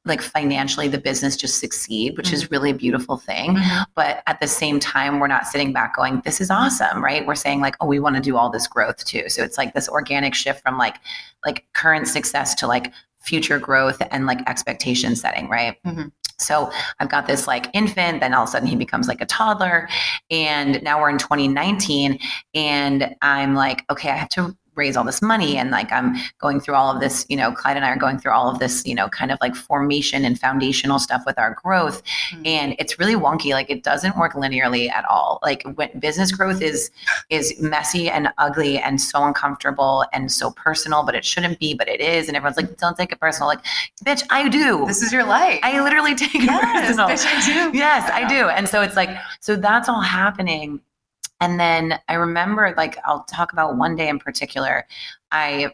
like 0.07 0.21
financially 0.21 0.87
the 0.89 0.99
business 0.99 1.37
just 1.37 1.59
succeed, 1.61 2.17
which 2.17 2.33
is 2.33 2.51
really 2.51 2.71
a 2.71 2.75
beautiful 2.75 3.17
thing. 3.17 3.57
Mhm. 3.57 3.85
but 3.95 4.23
at 4.27 4.39
the 4.41 4.47
same 4.49 4.79
time 4.79 5.19
we're 5.21 5.27
not 5.27 5.47
sitting 5.47 5.73
back 5.73 5.97
going 5.97 6.21
this 6.25 6.41
is 6.41 6.51
awesome 6.51 7.03
right? 7.03 7.27
We're 7.27 7.35
saying 7.35 7.61
like 7.61 7.77
oh 7.81 7.87
we 7.87 8.01
want 8.01 8.17
to 8.17 8.23
do 8.23 8.37
all 8.37 8.51
this 8.51 8.67
growth 8.67 9.05
too. 9.05 9.29
So 9.29 9.43
it's 9.43 9.57
like 9.59 9.73
this 9.75 9.89
organic 9.89 10.35
shift 10.35 10.63
from 10.63 10.77
like 10.79 10.97
like 11.45 11.65
current 11.73 12.07
success 12.09 12.55
to 12.57 12.67
like 12.67 12.93
future 13.21 13.59
growth 13.59 14.03
and 14.11 14.27
like 14.27 14.47
expectation 14.49 15.17
setting 15.17 15.49
right? 15.49 15.77
Mhm. 15.87 16.13
so 16.37 16.69
i've 16.99 17.09
got 17.09 17.27
this 17.29 17.47
like 17.47 17.69
infant 17.75 18.21
then 18.21 18.35
all 18.35 18.43
of 18.43 18.49
a 18.49 18.53
sudden 18.53 18.67
he 18.69 18.75
becomes 18.75 19.07
like 19.07 19.21
a 19.21 19.25
toddler 19.27 19.89
and 20.33 20.83
now 20.83 21.01
we're 21.01 21.09
in 21.09 21.17
2019 21.17 22.19
and 22.57 23.15
i'm 23.23 23.55
like 23.55 23.85
okay 23.89 24.11
i 24.11 24.17
have 24.17 24.29
to 24.29 24.55
raise 24.77 24.97
all 24.97 25.05
this 25.05 25.23
money 25.23 25.57
and 25.57 25.71
like 25.71 25.91
i'm 25.93 26.15
going 26.39 26.61
through 26.61 26.75
all 26.75 26.93
of 26.95 27.01
this 27.01 27.25
you 27.29 27.37
know 27.37 27.53
clyde 27.53 27.77
and 27.77 27.85
i 27.85 27.91
are 27.91 27.97
going 27.97 28.19
through 28.19 28.33
all 28.33 28.51
of 28.51 28.59
this 28.59 28.85
you 28.87 28.95
know 28.95 29.09
kind 29.09 29.31
of 29.31 29.39
like 29.41 29.55
formation 29.55 30.25
and 30.25 30.39
foundational 30.39 30.99
stuff 30.99 31.23
with 31.27 31.39
our 31.39 31.55
growth. 31.63 32.03
Mhm. 32.33 32.47
and 32.47 32.75
it's 32.79 32.99
really 32.99 33.15
wonky 33.15 33.51
like 33.53 33.69
it 33.71 33.83
doesn't 33.83 34.17
work 34.17 34.33
linearly 34.35 34.91
at 34.91 35.05
all. 35.07 35.39
Like 35.43 35.63
when 35.77 35.91
business 35.99 36.33
growth 36.33 36.61
is 36.63 36.91
is 37.31 37.55
messy 37.61 38.09
and 38.11 38.29
ugly 38.39 38.79
and 38.79 39.01
so 39.01 39.25
uncomfortable 39.25 40.05
and 40.13 40.31
so 40.33 40.51
personal 40.53 41.03
but 41.05 41.15
it 41.15 41.25
shouldn't 41.25 41.59
be 41.59 41.75
but 41.75 41.89
it 41.89 42.01
is 42.01 42.29
and 42.29 42.37
everyone's 42.37 42.57
like 42.57 42.77
don't 42.79 42.97
take 42.97 43.13
it 43.13 43.21
personal. 43.21 43.49
Like 43.49 43.61
bitch 44.05 44.23
i 44.31 44.49
do. 44.49 44.85
This 44.87 45.03
is 45.03 45.13
your 45.13 45.25
life. 45.25 45.61
i 45.63 45.81
literally 45.81 46.15
take 46.25 46.35
it 46.35 46.43
yes, 46.45 46.87
personal. 46.87 47.09
bitch, 47.09 47.25
I 47.27 47.71
do. 47.71 47.77
yes 47.77 48.11
i 48.13 48.27
do. 48.27 48.49
And 48.49 48.69
so 48.69 48.83
it's 48.83 48.97
like 48.97 49.11
so 49.41 49.57
that's 49.57 49.89
all 49.89 50.01
happening 50.01 50.81
and 51.45 51.61
then 51.61 51.99
i 52.09 52.15
remember 52.15 52.73
like 52.77 52.97
i'll 53.05 53.25
talk 53.25 53.53
about 53.53 53.77
one 53.77 53.95
day 53.97 54.09
in 54.09 54.19
particular 54.19 54.87
i 55.33 55.71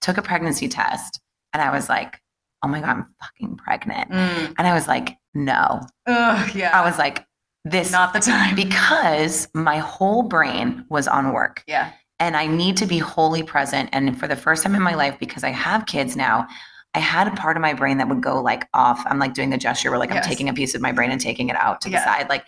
took 0.00 0.16
a 0.16 0.22
pregnancy 0.22 0.68
test 0.68 1.20
and 1.52 1.62
i 1.62 1.70
was 1.70 1.88
like 1.88 2.20
oh 2.62 2.68
my 2.68 2.80
god 2.80 2.90
i'm 2.90 3.14
fucking 3.20 3.56
pregnant 3.56 4.10
Mm. 4.10 4.54
and 4.58 4.66
i 4.66 4.72
was 4.74 4.86
like 4.88 5.16
no 5.34 5.80
Ugh, 6.06 6.54
yeah. 6.54 6.70
i 6.78 6.84
was 6.88 6.98
like 6.98 7.24
this 7.64 7.90
not 7.92 8.12
the 8.14 8.20
time. 8.20 8.54
because 8.54 9.48
my 9.52 9.78
whole 9.78 10.22
brain 10.22 10.84
was 10.88 11.06
on 11.08 11.32
work 11.34 11.62
yeah. 11.66 11.90
and 12.18 12.34
I 12.36 12.46
need 12.46 12.76
to 12.78 12.86
be 12.86 12.98
wholly 12.98 13.42
present. 13.42 13.90
And 13.92 14.18
for 14.18 14.26
the 14.26 14.36
first 14.36 14.62
time 14.62 14.74
in 14.74 14.80
my 14.80 14.94
life, 14.94 15.18
because 15.18 15.44
I 15.44 15.50
have 15.50 15.84
kids 15.84 16.16
now, 16.16 16.46
I 16.94 17.00
had 17.00 17.26
a 17.28 17.32
part 17.32 17.56
of 17.58 17.60
my 17.60 17.74
brain 17.74 17.98
that 17.98 18.08
would 18.08 18.22
go 18.22 18.40
like 18.40 18.66
off. 18.72 19.02
I'm 19.06 19.18
like 19.18 19.34
doing 19.34 19.50
the 19.50 19.58
gesture 19.58 19.90
where 19.90 19.98
like 19.98 20.10
Yes. 20.10 20.24
I'm 20.24 20.30
taking 20.30 20.48
a 20.48 20.54
piece 20.54 20.74
of 20.74 20.80
my 20.80 20.92
brain 20.92 21.10
and 21.10 21.20
taking 21.20 21.50
it 21.50 21.56
out 21.56 21.82
to 21.82 21.90
Yeah. 21.90 21.98
the 21.98 22.04
side. 22.04 22.28
Like, 22.30 22.46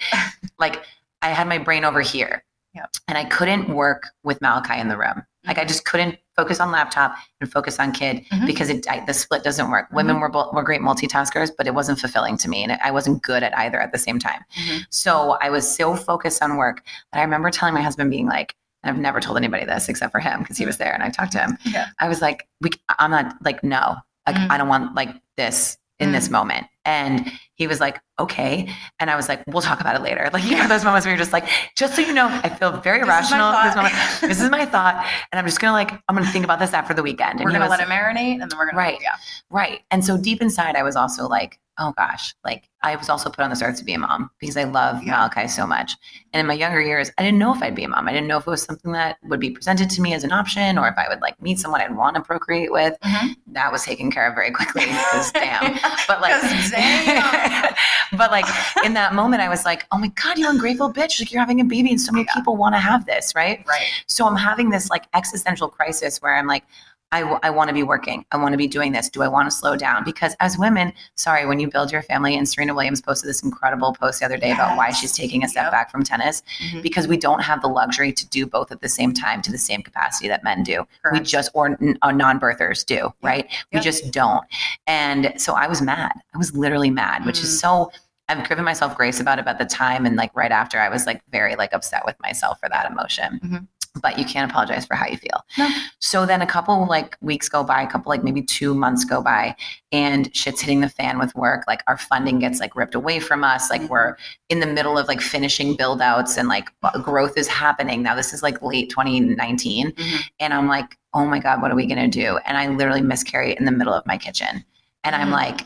like 0.59 0.85
I 1.20 1.30
had 1.30 1.46
my 1.48 1.59
brain 1.59 1.85
over 1.85 2.00
here. 2.00 2.42
Yep. 2.74 2.90
And 3.09 3.18
I 3.18 3.24
couldn't 3.24 3.68
work 3.74 4.04
with 4.22 4.40
Malachi 4.40 4.78
in 4.80 4.88
the 4.88 4.96
room. 4.96 5.24
Like 5.46 5.59
I 5.59 5.64
just 5.64 5.85
couldn't 5.85 6.18
focus 6.37 6.61
on 6.61 6.70
laptop 6.70 7.14
and 7.40 7.50
focus 7.50 7.78
on 7.80 7.92
kid 7.92 8.24
Mhm. 8.30 8.46
because 8.46 8.68
it 8.68 8.88
I, 8.88 9.04
the 9.04 9.14
split 9.14 9.42
doesn't 9.42 9.70
work. 9.70 9.88
Women 9.90 10.20
were 10.20 10.28
both 10.28 10.52
were 10.52 10.62
great 10.62 10.80
multitaskers, 10.83 11.50
but 11.56 11.66
it 11.66 11.74
wasn't 11.74 11.98
fulfilling 11.98 12.37
to 12.38 12.48
me, 12.48 12.62
and 12.62 12.78
I 12.85 12.90
wasn't 12.90 13.22
good 13.22 13.42
at 13.42 13.56
either 13.56 13.80
at 13.80 13.90
the 13.92 13.98
same 13.98 14.18
time. 14.18 14.44
Mhm. 14.54 14.85
So 14.90 15.38
I 15.40 15.50
was 15.50 15.68
so 15.74 15.96
focused 15.96 16.42
on 16.42 16.56
work 16.59 16.83
that 17.12 17.18
I 17.20 17.22
remember 17.22 17.50
telling 17.50 17.74
my 17.74 17.83
husband, 17.83 18.11
being 18.11 18.26
like, 18.26 18.54
and 18.83 18.94
I've 18.94 19.00
never 19.00 19.18
told 19.20 19.37
anybody 19.38 19.64
this 19.64 19.88
except 19.88 20.12
for 20.12 20.20
him 20.20 20.40
because 20.40 20.56
he 20.59 20.66
was 20.66 20.76
there 20.78 20.92
and 20.92 21.02
I 21.02 21.09
talked 21.11 21.33
to 21.33 21.38
him. 21.38 21.59
Yeah. 21.64 21.87
I 21.98 22.09
was 22.09 22.20
like, 22.22 22.46
we, 22.61 22.70
I'm 22.98 23.11
not 23.11 23.35
like, 23.44 23.64
no, 23.64 23.96
like 24.26 24.37
Mm. 24.37 24.50
I 24.50 24.59
don't 24.59 24.68
want 24.68 24.94
like 24.94 25.11
this 25.37 25.76
in 25.98 26.12
this 26.12 26.30
moment. 26.30 26.66
And 26.85 27.30
he 27.54 27.66
was 27.66 27.80
like, 27.80 28.00
okay. 28.20 28.68
And 28.98 29.11
I 29.11 29.16
was 29.16 29.28
like, 29.28 29.42
we'll 29.46 29.62
talk 29.62 29.80
about 29.80 29.96
it 29.96 30.02
later. 30.02 30.30
Like, 30.33 30.44
you 30.44 30.56
know, 30.56 30.68
those 30.68 30.85
moments 30.85 31.06
where 31.06 31.14
you're 31.14 31.18
just 31.22 31.33
like, 31.33 31.48
just 31.76 31.94
so 31.96 32.02
you 32.02 32.12
know, 32.12 32.28
I 32.28 32.48
feel 32.48 32.72
very 32.80 32.98
This 33.00 33.06
is 33.06 33.09
rational. 33.09 33.46
at 33.52 33.64
This, 33.66 33.76
moment. 33.76 33.94
this 34.20 34.40
is 34.40 34.50
my 34.50 34.64
thought. 34.66 35.06
And 35.33 35.38
I'm 35.38 35.44
just 35.46 35.61
going 35.61 35.70
to 35.70 35.72
like, 35.72 36.00
I'm 36.09 36.14
going 36.14 36.26
to 36.26 36.33
think 36.33 36.44
about 36.44 36.59
this 36.59 36.72
after 36.72 36.94
the 36.94 37.02
weekend. 37.02 37.40
And 37.40 37.44
We're 37.44 37.50
he 37.50 37.59
gonna 37.59 37.70
let 37.70 37.80
it 37.80 37.87
marinate, 37.88 38.40
and 38.40 38.50
then 38.50 38.59
we're 38.59 38.66
gonna 38.66 38.78
Right. 38.78 38.98
Yeah. 39.02 39.14
Right. 39.50 39.80
And 39.90 40.04
so 40.04 40.16
deep 40.16 40.40
inside, 40.42 40.76
I 40.76 40.83
was 40.83 40.96
also 40.96 41.26
like, 41.28 41.59
oh 41.83 41.94
gosh, 41.96 42.35
like 42.44 42.68
I 42.83 42.94
was 42.96 43.09
also 43.09 43.30
put 43.30 43.42
on 43.42 43.48
this 43.48 43.62
earth 43.62 43.78
to 43.78 43.85
be 43.85 43.94
a 43.94 43.98
mom 43.98 44.30
because 44.38 44.56
I 44.59 44.64
love 44.64 45.02
Yeah. 45.02 45.12
Malachi 45.12 45.48
so 45.48 45.66
much. 45.66 45.92
And 46.35 46.40
in 46.40 46.46
my 46.46 46.52
younger 46.52 46.80
years, 46.83 47.11
I 47.16 47.22
didn't 47.22 47.38
know 47.38 47.54
if 47.54 47.62
I'd 47.62 47.74
be 47.74 47.85
a 47.85 47.88
mom. 47.88 48.06
I 48.06 48.12
didn't 48.12 48.26
know 48.28 48.37
if 48.37 48.46
it 48.46 48.50
was 48.50 48.62
something 48.62 48.92
that 48.92 49.16
would 49.24 49.40
be 49.40 49.50
presented 49.50 49.88
to 49.90 50.02
me 50.02 50.12
as 50.12 50.22
an 50.22 50.30
option 50.30 50.76
or 50.76 50.88
if 50.88 50.98
I 50.98 51.09
would 51.09 51.20
like 51.22 51.40
meet 51.40 51.59
someone 51.59 51.80
I'd 51.80 51.96
want 51.96 52.16
to 52.16 52.22
procreate 52.22 52.70
with. 52.70 52.94
Mhm. 53.02 53.35
That 53.52 53.72
was 53.72 53.83
taken 53.83 54.11
care 54.11 54.28
of 54.28 54.35
very 54.35 54.50
quickly 54.50 54.85
because 54.85 55.33
damn. 55.33 55.78
But 56.06 56.20
like, 56.20 56.38
damn. 56.70 57.74
but 58.16 58.31
like 58.31 58.46
in 58.85 58.94
that 58.94 59.14
moment, 59.14 59.42
I 59.42 59.49
was 59.49 59.64
like, 59.64 59.87
oh 59.92 59.99
my 59.99 60.09
God, 60.09 60.38
you 60.38 60.49
ungrateful 60.49 60.92
bitch. 60.92 61.20
Like 61.20 61.31
you're 61.33 61.40
having 61.40 61.61
a 61.61 61.64
baby 61.64 61.90
and 61.90 62.01
so 62.01 62.12
many 62.12 62.25
Yeah. 62.27 62.35
people 62.35 62.57
want 62.57 62.75
to 62.75 62.79
have 62.81 63.07
this, 63.07 63.35
right? 63.35 63.64
Right. 63.66 63.87
So 64.07 64.27
I'm 64.27 64.37
having 64.37 64.70
this 64.70 64.90
like 64.90 65.05
existential 65.14 65.68
crisis 65.68 66.20
where 66.20 66.37
I'm 66.37 66.46
like, 66.46 66.64
I, 67.12 67.51
want 67.51 67.68
to 67.68 67.75
be 67.75 67.83
working. 67.83 68.25
I 68.31 68.37
want 68.37 68.53
to 68.53 68.57
be 68.57 68.68
doing 68.68 68.92
this. 68.92 69.09
Do 69.09 69.23
I 69.23 69.29
want 69.29 69.51
to 69.51 69.51
slow 69.57 69.77
down? 69.77 70.05
Because 70.05 70.37
as 70.38 70.57
women, 70.57 70.92
sorry, 71.16 71.44
when 71.44 71.59
you 71.59 71.68
build 71.68 71.90
your 71.90 72.03
family, 72.03 72.37
and 72.37 72.49
Serena 72.49 72.73
Williams 72.75 73.01
posted 73.01 73.29
this 73.29 73.42
incredible 73.42 73.92
post 73.94 74.20
the 74.20 74.27
other 74.27 74.37
day 74.37 74.53
about 74.53 74.77
why 74.77 74.90
she's 74.90 75.12
taking 75.12 75.42
a 75.44 75.49
step 75.49 75.64
Yep. 75.64 75.73
back 75.73 75.90
from 75.90 76.03
tennis 76.05 76.42
Mhm. 76.62 76.83
because 76.83 77.09
we 77.09 77.16
don't 77.16 77.42
have 77.42 77.61
the 77.62 77.68
luxury 77.68 78.12
to 78.12 78.27
do 78.29 78.46
both 78.46 78.70
at 78.70 78.81
the 78.81 78.88
same 78.88 79.12
time 79.12 79.42
to 79.42 79.51
the 79.51 79.59
same 79.59 79.83
capacity 79.83 80.29
that 80.29 80.44
men 80.44 80.62
do. 80.62 80.87
We 81.12 81.20
just, 81.20 81.51
or 81.53 81.66
n- 81.66 81.99
uh, 82.03 82.12
non 82.12 82.38
birthers 82.38 82.85
do, 82.87 83.12
right? 83.23 83.46
We 83.73 83.77
Yep. 83.79 83.83
just 83.83 84.12
don't. 84.12 84.44
And 84.87 85.33
so 85.37 85.55
I 85.55 85.66
was 85.66 85.83
mad. 85.83 86.12
I 86.35 86.38
was 86.38 86.55
literally 86.57 86.90
mad, 86.90 87.25
which 87.27 87.40
Mm. 87.40 87.44
is 87.44 87.61
so. 87.61 87.90
I've 88.29 88.49
given 88.49 88.64
myself 88.64 88.96
grace 88.96 89.18
about 89.18 89.40
it 89.40 89.49
at 89.49 89.59
the 89.59 89.64
time, 89.64 90.07
and 90.07 90.14
like 90.14 90.31
right 90.37 90.53
after, 90.53 90.81
I 90.81 90.88
was 90.88 91.05
like 91.05 91.20
very 91.33 91.57
like 91.57 91.73
upset 91.75 92.05
with 92.07 92.14
myself 92.23 92.61
for 92.61 92.68
that 92.68 92.88
emotion. 92.88 93.40
Mhm. 93.44 93.66
But 94.00 94.18
you 94.18 94.24
can't 94.24 94.48
apologize 94.50 94.87
for 94.87 94.94
how 94.94 95.07
you 95.07 95.16
feel. 95.16 95.44
No. 95.59 95.68
So 95.98 96.24
then 96.24 96.42
a 96.42 96.46
couple 96.46 96.87
like 96.87 97.16
weeks 97.20 97.48
go 97.48 97.64
by, 97.64 97.83
a 97.83 97.87
couple 97.88 98.11
like 98.11 98.22
maybe 98.22 98.40
two 98.42 98.74
months 98.74 99.05
go 99.05 99.20
by, 99.20 99.57
and 99.90 100.35
shit's 100.35 100.61
hitting 100.61 100.81
the 100.81 100.88
fan 100.88 101.18
with 101.18 101.35
work. 101.35 101.64
Like 101.66 101.83
our 101.88 101.98
funding 101.98 102.38
gets 102.38 102.61
like 102.61 102.76
ripped 102.76 102.94
away 102.94 103.18
from 103.18 103.42
us. 103.42 103.68
Like 103.68 103.83
we're 103.90 104.16
in 104.48 104.61
the 104.61 104.66
middle 104.66 104.96
of 104.96 105.09
like 105.09 105.20
finishing 105.20 105.74
build 105.76 106.00
outs 106.00 106.37
and 106.37 106.48
like 106.48 106.68
growth 107.03 107.37
is 107.37 107.48
happening. 107.48 108.03
Now 108.03 108.14
this 108.14 108.33
is 108.33 108.42
like 108.42 108.62
late 108.62 108.90
2019. 108.90 109.90
Mhm. 109.92 110.20
And 110.38 110.55
I'm 110.55 110.68
like, 110.68 110.96
oh 111.12 111.24
my 111.26 111.40
God, 111.40 111.61
what 111.61 111.72
are 111.72 111.76
we 111.76 111.87
gonna 111.87 112.09
do? 112.09 112.38
And 112.46 112.57
I 112.57 112.68
literally 112.68 113.03
miscarry 113.03 113.57
in 113.59 113.64
the 113.64 113.72
middle 113.72 113.92
of 113.94 114.07
my 114.07 114.16
kitchen. 114.18 114.64
And 115.03 115.16
I'm 115.16 115.29
Mm. 115.29 115.33
like, 115.33 115.61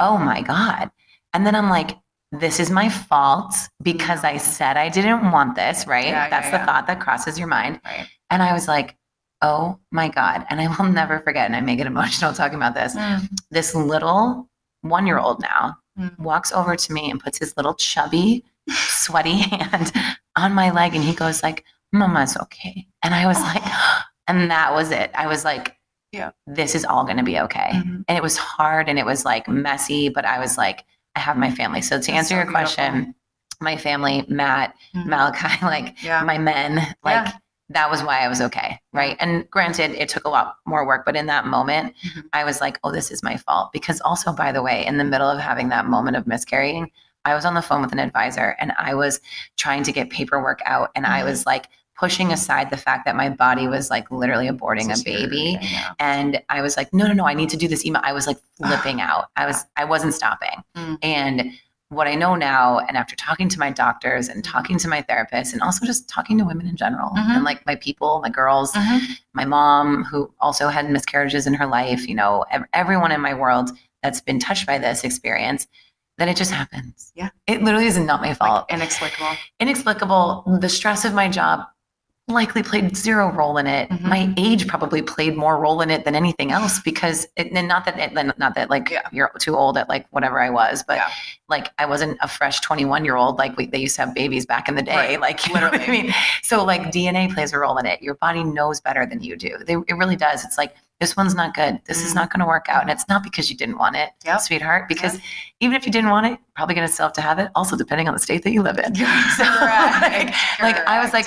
oh 0.00 0.18
my 0.18 0.42
God. 0.42 0.90
And 1.32 1.46
then 1.46 1.54
I'm 1.54 1.68
like, 1.70 1.96
this 2.40 2.58
is 2.60 2.70
my 2.70 2.88
fault 2.88 3.54
because 3.82 4.24
I 4.24 4.36
said 4.38 4.76
I 4.76 4.88
didn't 4.88 5.30
want 5.30 5.54
this, 5.56 5.86
right? 5.86 6.06
Yeah, 6.06 6.24
yeah, 6.24 6.30
That's 6.30 6.50
the 6.50 6.56
yeah. 6.56 6.66
thought 6.66 6.86
that 6.86 7.00
crosses 7.00 7.38
your 7.38 7.48
mind. 7.48 7.80
Right. 7.84 8.06
And 8.30 8.42
I 8.42 8.52
was 8.52 8.66
like, 8.68 8.96
oh 9.42 9.78
my 9.92 10.08
God. 10.08 10.46
And 10.50 10.60
I 10.60 10.66
will 10.76 10.86
never 10.90 11.20
forget, 11.20 11.46
and 11.46 11.54
I 11.56 11.60
may 11.60 11.76
get 11.76 11.86
emotional 11.86 12.32
talking 12.40 12.56
about 12.56 12.74
this. 12.74 12.96
This 13.50 13.74
little 13.74 14.48
one 14.82 15.06
year 15.06 15.18
old 15.18 15.40
now 15.40 15.76
Mm. 15.96 16.18
walks 16.18 16.50
over 16.50 16.74
to 16.74 16.92
me 16.92 17.08
and 17.08 17.20
puts 17.20 17.38
his 17.38 17.56
little 17.56 17.72
chubby, 17.74 18.42
sweaty 18.68 19.36
hand 19.54 19.92
on 20.34 20.52
my 20.52 20.72
leg 20.72 20.92
and 20.96 21.04
he 21.04 21.14
goes 21.14 21.40
like, 21.40 21.62
Mama's 21.92 22.36
okay. 22.36 22.84
And 23.04 23.14
I 23.14 23.28
was 23.28 23.38
like, 23.40 23.62
and 24.26 24.50
that 24.50 24.74
was 24.74 24.90
it. 24.90 25.12
I 25.14 25.28
was 25.28 25.44
like, 25.44 25.76
Yeah. 26.10 26.32
this 26.48 26.74
is 26.74 26.84
all 26.84 27.04
gonna 27.04 27.22
be 27.22 27.38
okay. 27.38 27.70
Mhm. 27.74 28.04
And 28.08 28.18
it 28.18 28.24
was 28.24 28.36
hard 28.36 28.88
and 28.88 28.98
it 28.98 29.06
was 29.06 29.24
like 29.24 29.46
messy, 29.46 30.08
but 30.08 30.24
I 30.24 30.40
was 30.40 30.58
like, 30.58 30.84
I 31.16 31.20
have 31.20 31.36
my 31.36 31.50
family. 31.50 31.80
So 31.82 31.96
to 31.96 31.98
That's 32.00 32.08
answer 32.08 32.34
so 32.34 32.36
your 32.42 32.50
question, 32.50 33.14
my 33.60 33.76
family, 33.76 34.24
Matt, 34.28 34.74
Mhm. 34.94 35.06
Malachi, 35.06 35.48
like 35.64 36.02
Yeah. 36.02 36.22
my 36.22 36.38
men, 36.38 36.76
like 37.04 37.26
Yeah. 37.26 37.32
that 37.70 37.90
was 37.90 38.02
why 38.02 38.20
I 38.20 38.28
was 38.28 38.40
okay. 38.40 38.80
Right. 38.92 39.16
And 39.20 39.48
granted, 39.50 39.92
it 39.92 40.08
took 40.08 40.24
a 40.24 40.28
lot 40.28 40.56
more 40.66 40.86
work, 40.86 41.04
but 41.06 41.16
in 41.16 41.26
that 41.26 41.46
moment, 41.46 41.94
Mhm. 42.04 42.24
I 42.32 42.44
was 42.44 42.60
like, 42.60 42.78
oh, 42.84 42.90
this 42.92 43.10
is 43.10 43.22
my 43.22 43.36
fault. 43.36 43.70
Because 43.72 44.00
also, 44.00 44.32
by 44.32 44.52
the 44.52 44.62
way, 44.62 44.84
in 44.84 44.98
the 44.98 45.04
middle 45.04 45.28
of 45.28 45.38
having 45.38 45.68
that 45.68 45.86
moment 45.86 46.16
of 46.16 46.26
miscarrying, 46.26 46.90
I 47.24 47.34
was 47.34 47.44
on 47.46 47.54
the 47.54 47.62
phone 47.62 47.80
with 47.80 47.92
an 47.92 48.00
advisor 48.00 48.54
and 48.58 48.72
I 48.76 48.94
was 48.94 49.20
trying 49.56 49.82
to 49.84 49.92
get 49.92 50.10
paperwork 50.10 50.60
out. 50.66 50.90
And 50.94 51.06
I 51.06 51.22
Mhm. 51.22 51.24
was 51.24 51.46
like 51.46 51.68
pushing 51.98 52.32
aside 52.32 52.70
the 52.70 52.76
fact 52.76 53.04
that 53.04 53.14
my 53.16 53.28
body 53.30 53.68
was 53.68 53.88
like 53.90 54.10
literally 54.10 54.48
aborting 54.48 54.90
a 54.92 55.02
baby. 55.04 55.58
yeah. 55.60 55.92
And 56.00 56.42
I 56.48 56.60
was 56.60 56.76
like, 56.76 56.92
no, 56.92 57.06
no, 57.06 57.12
no, 57.12 57.26
I 57.26 57.34
need 57.34 57.50
to 57.50 57.56
do 57.56 57.68
this 57.68 57.84
email. 57.86 58.02
I 58.04 58.12
was 58.12 58.26
like 58.26 58.38
flipping 58.56 59.00
out. 59.00 59.26
I 59.36 59.46
was, 59.46 59.64
I 59.76 59.84
wasn't 59.84 60.14
stopping. 60.14 60.62
Mm. 60.76 60.98
And 61.02 61.52
what 61.90 62.08
I 62.08 62.16
know 62.16 62.34
now, 62.34 62.80
and 62.80 62.96
after 62.96 63.14
talking 63.14 63.48
to 63.50 63.58
my 63.60 63.70
doctors 63.70 64.28
and 64.28 64.42
talking 64.42 64.78
to 64.78 64.88
my 64.88 65.02
therapist, 65.02 65.52
and 65.52 65.62
also 65.62 65.86
just 65.86 66.08
talking 66.08 66.36
to 66.38 66.44
women 66.44 66.66
in 66.66 66.76
general, 66.76 67.10
Mhm. 67.10 67.36
and 67.36 67.44
like 67.44 67.64
my 67.66 67.76
people, 67.76 68.20
my 68.20 68.30
girls, 68.30 68.72
Mhm. 68.72 69.00
my 69.32 69.44
mom, 69.44 70.02
who 70.02 70.32
also 70.40 70.68
had 70.68 70.90
miscarriages 70.90 71.46
in 71.46 71.54
her 71.54 71.66
life, 71.66 72.08
you 72.08 72.14
know, 72.16 72.44
ev- 72.50 72.64
everyone 72.72 73.12
in 73.12 73.20
my 73.20 73.34
world 73.34 73.70
that's 74.02 74.20
been 74.20 74.40
touched 74.40 74.66
by 74.66 74.78
this 74.78 75.04
experience, 75.04 75.68
then 76.18 76.28
it 76.28 76.36
just 76.36 76.50
happens. 76.50 77.12
Yeah. 77.14 77.28
It 77.46 77.62
literally 77.62 77.86
is 77.86 77.98
not 77.98 78.20
my 78.20 78.34
fault. 78.34 78.66
Like 78.70 78.78
inexplicable. 78.78 79.36
Inexplicable. 79.60 80.58
The 80.60 80.68
stress 80.68 81.04
of 81.04 81.12
my 81.14 81.28
job 81.28 81.66
likely 82.28 82.62
played 82.62 82.96
zero 82.96 83.30
role 83.30 83.58
in 83.58 83.66
it. 83.66 83.90
Mhm. 83.90 84.00
My 84.02 84.32
age 84.38 84.66
probably 84.66 85.02
played 85.02 85.36
more 85.36 85.58
role 85.58 85.82
in 85.82 85.90
it 85.90 86.06
than 86.06 86.14
anything 86.14 86.52
else 86.52 86.78
because 86.80 87.26
it, 87.36 87.52
and 87.52 87.68
not 87.68 87.84
that 87.84 87.98
it, 87.98 88.14
not 88.38 88.54
that 88.54 88.70
like 88.70 88.88
Yeah. 88.90 89.02
you're 89.12 89.30
too 89.38 89.54
old 89.56 89.76
at 89.76 89.90
like 89.90 90.06
whatever 90.10 90.40
I 90.40 90.48
was, 90.48 90.82
but 90.82 90.96
Yeah. 90.96 91.08
like 91.50 91.70
I 91.78 91.84
wasn't 91.84 92.16
a 92.22 92.28
fresh 92.28 92.60
21 92.60 93.04
year 93.04 93.16
old 93.16 93.36
like 93.38 93.56
we, 93.58 93.66
they 93.66 93.78
used 93.78 93.96
to 93.96 94.06
have 94.06 94.14
babies 94.14 94.46
back 94.46 94.68
in 94.70 94.74
the 94.74 94.82
day. 94.82 94.96
Right. 94.96 95.20
Like 95.20 95.40
what 95.50 95.62
I 95.64 95.70
Literally. 95.70 96.02
mean, 96.04 96.14
so 96.42 96.64
like 96.64 96.90
DNA 96.90 97.32
plays 97.32 97.52
a 97.52 97.58
role 97.58 97.76
in 97.76 97.84
it. 97.84 98.00
Your 98.00 98.14
body 98.14 98.42
knows 98.42 98.80
better 98.80 99.04
than 99.04 99.22
you 99.22 99.36
do. 99.36 99.58
They, 99.66 99.74
it 99.74 99.94
really 99.98 100.16
does. 100.16 100.44
It's 100.46 100.56
like 100.56 100.74
this 101.00 101.16
one's 101.16 101.34
not 101.34 101.54
good. 101.54 101.80
This 101.86 102.02
is 102.06 102.12
Mhm. 102.12 102.14
not 102.14 102.30
going 102.32 102.38
to 102.40 102.46
work 102.46 102.66
out, 102.68 102.80
and 102.80 102.88
it's 102.90 103.06
not 103.08 103.24
because 103.24 103.50
you 103.50 103.56
didn't 103.56 103.78
want 103.78 103.96
it, 103.96 104.10
Yep. 104.24 104.40
sweetheart. 104.40 104.88
Because 104.88 105.18
even 105.58 105.74
if 105.76 105.84
you 105.84 105.90
didn't 105.92 106.08
want 106.10 106.24
it, 106.24 106.38
probably 106.54 106.76
going 106.76 106.86
to 106.86 106.92
still 106.92 107.06
have 107.06 107.12
to 107.14 107.20
have 107.20 107.40
it. 107.40 107.50
Also, 107.56 107.76
depending 107.76 108.06
on 108.06 108.14
the 108.14 108.20
state 108.20 108.44
that 108.44 108.52
you 108.52 108.62
live 108.62 108.78
in. 108.78 108.94
So, 109.36 109.42
like, 109.42 110.32
like 110.62 110.86
I 110.86 111.00
was 111.02 111.12
like, 111.12 111.26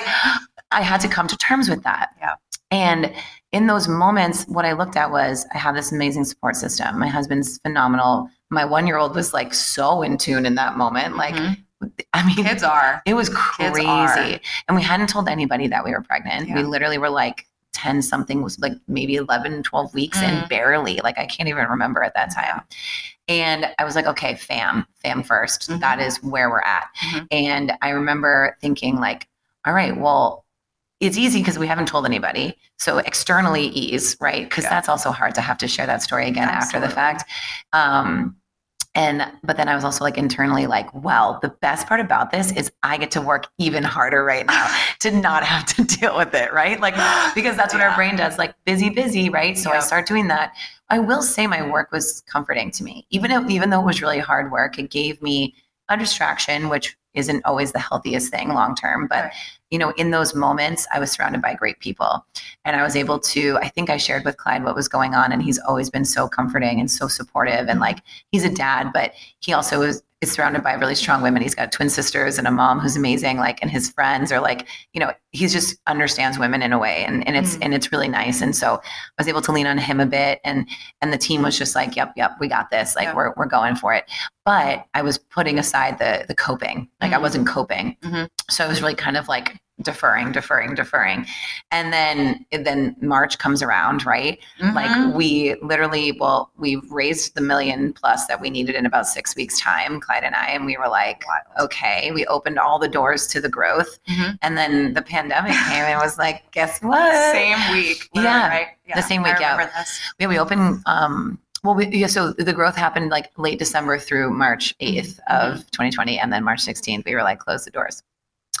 I 0.70 0.82
had 0.82 1.00
to 1.00 1.08
come 1.08 1.26
to 1.28 1.36
terms 1.36 1.68
with 1.68 1.82
that. 1.84 2.10
Yeah. 2.20 2.34
And 2.70 3.12
in 3.52 3.66
those 3.66 3.88
moments, 3.88 4.44
what 4.46 4.64
I 4.66 4.72
looked 4.72 4.96
at 4.96 5.10
was 5.10 5.46
I 5.54 5.58
have 5.58 5.74
this 5.74 5.90
amazing 5.92 6.24
support 6.24 6.56
system. 6.56 6.98
My 6.98 7.08
husband's 7.08 7.58
phenomenal. 7.58 8.28
My 8.50 8.64
one 8.64 8.86
year 8.86 8.98
old 8.98 9.14
was 9.14 9.32
like 9.32 9.54
so 9.54 10.02
in 10.02 10.18
tune 10.18 10.44
in 10.44 10.54
that 10.56 10.76
moment. 10.76 11.16
Like, 11.16 11.34
Mhm. 11.34 11.56
I 12.12 12.26
mean, 12.26 12.44
kids 12.44 12.62
are. 12.62 13.00
it 13.06 13.14
was 13.14 13.28
crazy. 13.30 14.40
And 14.66 14.76
we 14.76 14.82
hadn't 14.82 15.06
told 15.08 15.28
anybody 15.28 15.68
that 15.68 15.84
we 15.84 15.92
were 15.92 16.02
pregnant. 16.02 16.50
We 16.52 16.62
literally 16.62 16.98
were 16.98 17.08
like 17.10 17.46
10 17.72 18.02
something 18.02 18.42
was 18.42 18.58
like 18.58 18.72
maybe 18.88 19.14
11, 19.14 19.62
12 19.62 19.94
weeks 19.94 20.18
and 20.20 20.42
Mm. 20.44 20.48
barely. 20.48 21.00
Like 21.04 21.18
I 21.18 21.26
can't 21.26 21.48
even 21.48 21.66
remember 21.68 22.02
at 22.02 22.14
that 22.14 22.30
time. 22.34 22.62
And 23.28 23.66
I 23.78 23.84
was 23.84 23.94
like, 23.94 24.06
okay, 24.06 24.34
fam, 24.34 24.86
fam 25.02 25.22
1st 25.22 25.70
Mhm. 25.70 25.80
That 25.80 26.00
is 26.00 26.22
where 26.22 26.50
we're 26.50 26.62
at. 26.62 26.88
Mhm. 27.00 27.26
And 27.30 27.72
I 27.80 27.90
remember 27.90 28.56
thinking 28.60 28.96
like, 28.96 29.28
all 29.66 29.72
right, 29.72 29.96
well, 29.96 30.44
it's 31.00 31.16
easy 31.16 31.38
because 31.40 31.58
we 31.58 31.66
haven't 31.66 31.86
told 31.86 32.06
anybody. 32.06 32.56
So 32.78 32.98
externally 32.98 33.66
ease, 33.68 34.16
right? 34.20 34.48
Because 34.48 34.64
Yeah. 34.64 34.70
that's 34.70 34.88
also 34.88 35.10
hard 35.12 35.34
to 35.36 35.40
have 35.40 35.58
to 35.58 35.68
share 35.68 35.86
that 35.86 36.02
story 36.02 36.26
again 36.26 36.48
after 36.48 36.80
the 36.80 36.88
fact. 36.88 37.24
Um, 37.72 38.36
and 38.94 39.30
but 39.44 39.56
then 39.56 39.68
I 39.68 39.76
was 39.76 39.84
also 39.84 40.02
like 40.02 40.18
internally 40.18 40.66
like, 40.66 40.92
well, 40.92 41.38
the 41.40 41.50
best 41.50 41.86
part 41.86 42.00
about 42.00 42.32
this 42.32 42.50
is 42.52 42.72
I 42.82 42.96
get 42.96 43.12
to 43.12 43.20
work 43.20 43.46
even 43.58 43.84
harder 43.84 44.24
right 44.24 44.44
now 44.44 44.66
to 45.00 45.12
not 45.12 45.44
have 45.44 45.66
to 45.76 45.84
deal 45.84 46.16
with 46.16 46.34
it, 46.34 46.52
right? 46.52 46.80
Like 46.80 46.94
because 47.34 47.56
that's 47.56 47.72
what 47.72 47.80
Yeah. 47.80 47.90
our 47.90 47.94
brain 47.96 48.16
does, 48.16 48.38
like 48.38 48.54
busy, 48.64 48.90
busy, 48.90 49.30
right? 49.30 49.56
So 49.56 49.70
I 49.70 49.78
start 49.80 50.06
doing 50.06 50.26
that. 50.28 50.52
I 50.90 50.98
will 50.98 51.22
say 51.22 51.46
my 51.46 51.62
work 51.70 51.92
was 51.92 52.22
comforting 52.22 52.70
to 52.72 52.82
me, 52.82 53.06
even 53.10 53.30
if, 53.30 53.48
even 53.48 53.70
though 53.70 53.80
it 53.80 53.86
was 53.86 54.02
really 54.02 54.18
hard 54.18 54.50
work. 54.50 54.78
It 54.78 54.90
gave 54.90 55.22
me 55.22 55.54
a 55.88 55.96
distraction, 55.96 56.68
which 56.68 56.96
isn't 57.18 57.44
always 57.44 57.72
the 57.72 57.78
healthiest 57.78 58.30
thing 58.30 58.48
long 58.48 58.74
term, 58.74 59.06
but 59.06 59.24
Right. 59.24 59.32
you 59.70 59.78
know, 59.78 59.90
in 59.96 60.10
those 60.10 60.34
moments, 60.34 60.86
I 60.94 60.98
was 60.98 61.10
surrounded 61.12 61.42
by 61.42 61.54
great 61.54 61.78
people. 61.80 62.24
And 62.64 62.76
I 62.76 62.82
was 62.82 62.96
able 62.96 63.18
to, 63.18 63.58
I 63.58 63.68
think 63.68 63.90
I 63.90 63.96
shared 63.96 64.24
with 64.24 64.36
Clyde 64.36 64.64
what 64.64 64.74
was 64.74 64.88
going 64.88 65.14
on. 65.14 65.32
And 65.32 65.42
he's 65.42 65.58
always 65.58 65.90
been 65.90 66.04
so 66.04 66.28
comforting 66.28 66.80
and 66.80 66.90
so 66.90 67.08
supportive. 67.08 67.60
And 67.60 67.70
mm-hmm. 67.70 67.80
like, 67.80 67.98
he's 68.32 68.44
a 68.44 68.50
dad, 68.54 68.90
but 68.94 69.12
he 69.40 69.52
also 69.52 69.82
is, 69.82 70.02
is 70.20 70.32
surrounded 70.32 70.64
by 70.64 70.72
really 70.72 70.96
strong 70.96 71.22
women. 71.22 71.42
He's 71.42 71.54
got 71.54 71.70
twin 71.70 71.88
sisters 71.88 72.38
and 72.38 72.46
a 72.48 72.50
mom 72.50 72.80
who's 72.80 72.96
amazing. 72.96 73.36
Like, 73.36 73.60
and 73.62 73.70
his 73.70 73.90
friends 73.90 74.32
are 74.32 74.40
like, 74.40 74.66
you 74.92 74.98
know, 75.00 75.12
he's 75.30 75.52
just 75.52 75.78
understands 75.86 76.38
women 76.38 76.60
in 76.60 76.72
a 76.72 76.78
way. 76.78 77.04
And, 77.04 77.26
and 77.26 77.36
it's, 77.36 77.56
Mm. 77.56 77.58
and 77.66 77.74
it's 77.74 77.92
really 77.92 78.08
nice. 78.08 78.40
And 78.42 78.54
so 78.56 78.74
I 78.74 78.80
was 79.16 79.28
able 79.28 79.42
to 79.42 79.52
lean 79.52 79.66
on 79.68 79.78
him 79.78 80.00
a 80.00 80.06
bit. 80.06 80.40
And, 80.44 80.68
and 81.00 81.12
the 81.12 81.18
team 81.18 81.42
was 81.42 81.56
just 81.56 81.76
like, 81.76 81.94
yep, 81.94 82.12
yep, 82.16 82.32
we 82.40 82.48
got 82.48 82.70
this. 82.70 82.96
Like, 82.96 83.04
Yeah. 83.06 83.14
we're, 83.14 83.32
we're 83.36 83.46
going 83.46 83.76
for 83.76 83.94
it. 83.94 84.04
But 84.44 84.86
I 84.94 85.02
was 85.02 85.18
putting 85.18 85.58
aside 85.58 85.98
the, 85.98 86.24
the 86.26 86.34
coping. 86.34 86.88
Like, 87.00 87.12
I 87.12 87.18
Mhm. 87.18 87.22
wasn't 87.22 87.46
coping. 87.46 87.96
Mhm. 88.02 88.28
So 88.50 88.64
I 88.64 88.68
was 88.68 88.82
really 88.82 88.96
kind 88.96 89.16
of 89.16 89.28
like, 89.28 89.56
deferring, 89.82 90.32
deferring, 90.32 90.74
deferring. 90.74 91.26
And 91.70 91.92
then 91.92 92.44
then 92.52 92.96
March 93.00 93.38
comes 93.38 93.62
around, 93.62 94.04
right? 94.04 94.38
Mhm. 94.60 94.74
Like 94.74 95.14
we 95.14 95.54
literally, 95.62 96.12
well, 96.18 96.50
we 96.56 96.76
raised 96.90 97.34
the 97.34 97.40
million 97.40 97.92
plus 97.92 98.26
that 98.26 98.40
we 98.40 98.50
needed 98.50 98.74
in 98.74 98.86
about 98.86 99.06
six 99.06 99.36
weeks' 99.36 99.60
time, 99.60 100.00
Clyde 100.00 100.24
and 100.24 100.34
I, 100.34 100.46
and 100.48 100.66
we 100.66 100.76
were 100.76 100.88
like, 100.88 101.24
okay, 101.60 102.10
we 102.12 102.26
opened 102.26 102.58
all 102.58 102.78
the 102.78 102.88
doors 102.88 103.26
to 103.28 103.40
the 103.40 103.48
growth. 103.48 103.98
Mhm. 104.08 104.38
And 104.42 104.58
then 104.58 104.94
the 104.94 105.02
pandemic 105.02 105.52
came 105.52 105.84
and 105.84 106.00
was 106.00 106.18
like, 106.18 106.50
guess 106.52 106.80
what? 106.82 107.32
Same 107.32 107.72
week. 107.72 108.08
Yeah. 108.14 108.48
Right? 108.48 108.66
The 108.94 109.02
same 109.02 109.22
week, 109.22 109.36
yeah. 109.38 109.66
this. 109.76 110.00
Yeah, 110.18 110.26
we 110.28 110.38
opened 110.38 110.82
um 110.86 111.38
well 111.64 111.74
we, 111.74 111.86
yeah, 111.88 112.06
so 112.06 112.32
the 112.32 112.52
growth 112.52 112.76
happened 112.76 113.10
like 113.10 113.30
late 113.36 113.58
December 113.58 113.98
through 113.98 114.30
March 114.30 114.74
8th 114.80 115.18
Mm-hmm. 115.30 115.52
of 115.52 115.70
2020 115.72 116.18
and 116.18 116.32
then 116.32 116.42
March 116.44 116.60
16th 116.64 117.04
we 117.04 117.14
were 117.14 117.22
like 117.22 117.38
close 117.38 117.64
the 117.64 117.70
doors. 117.70 118.02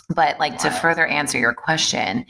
But 0.08 0.38
like 0.38 0.58
to 0.58 0.70
further 0.70 1.06
answer 1.06 1.38
your 1.38 1.54
question, 1.54 2.24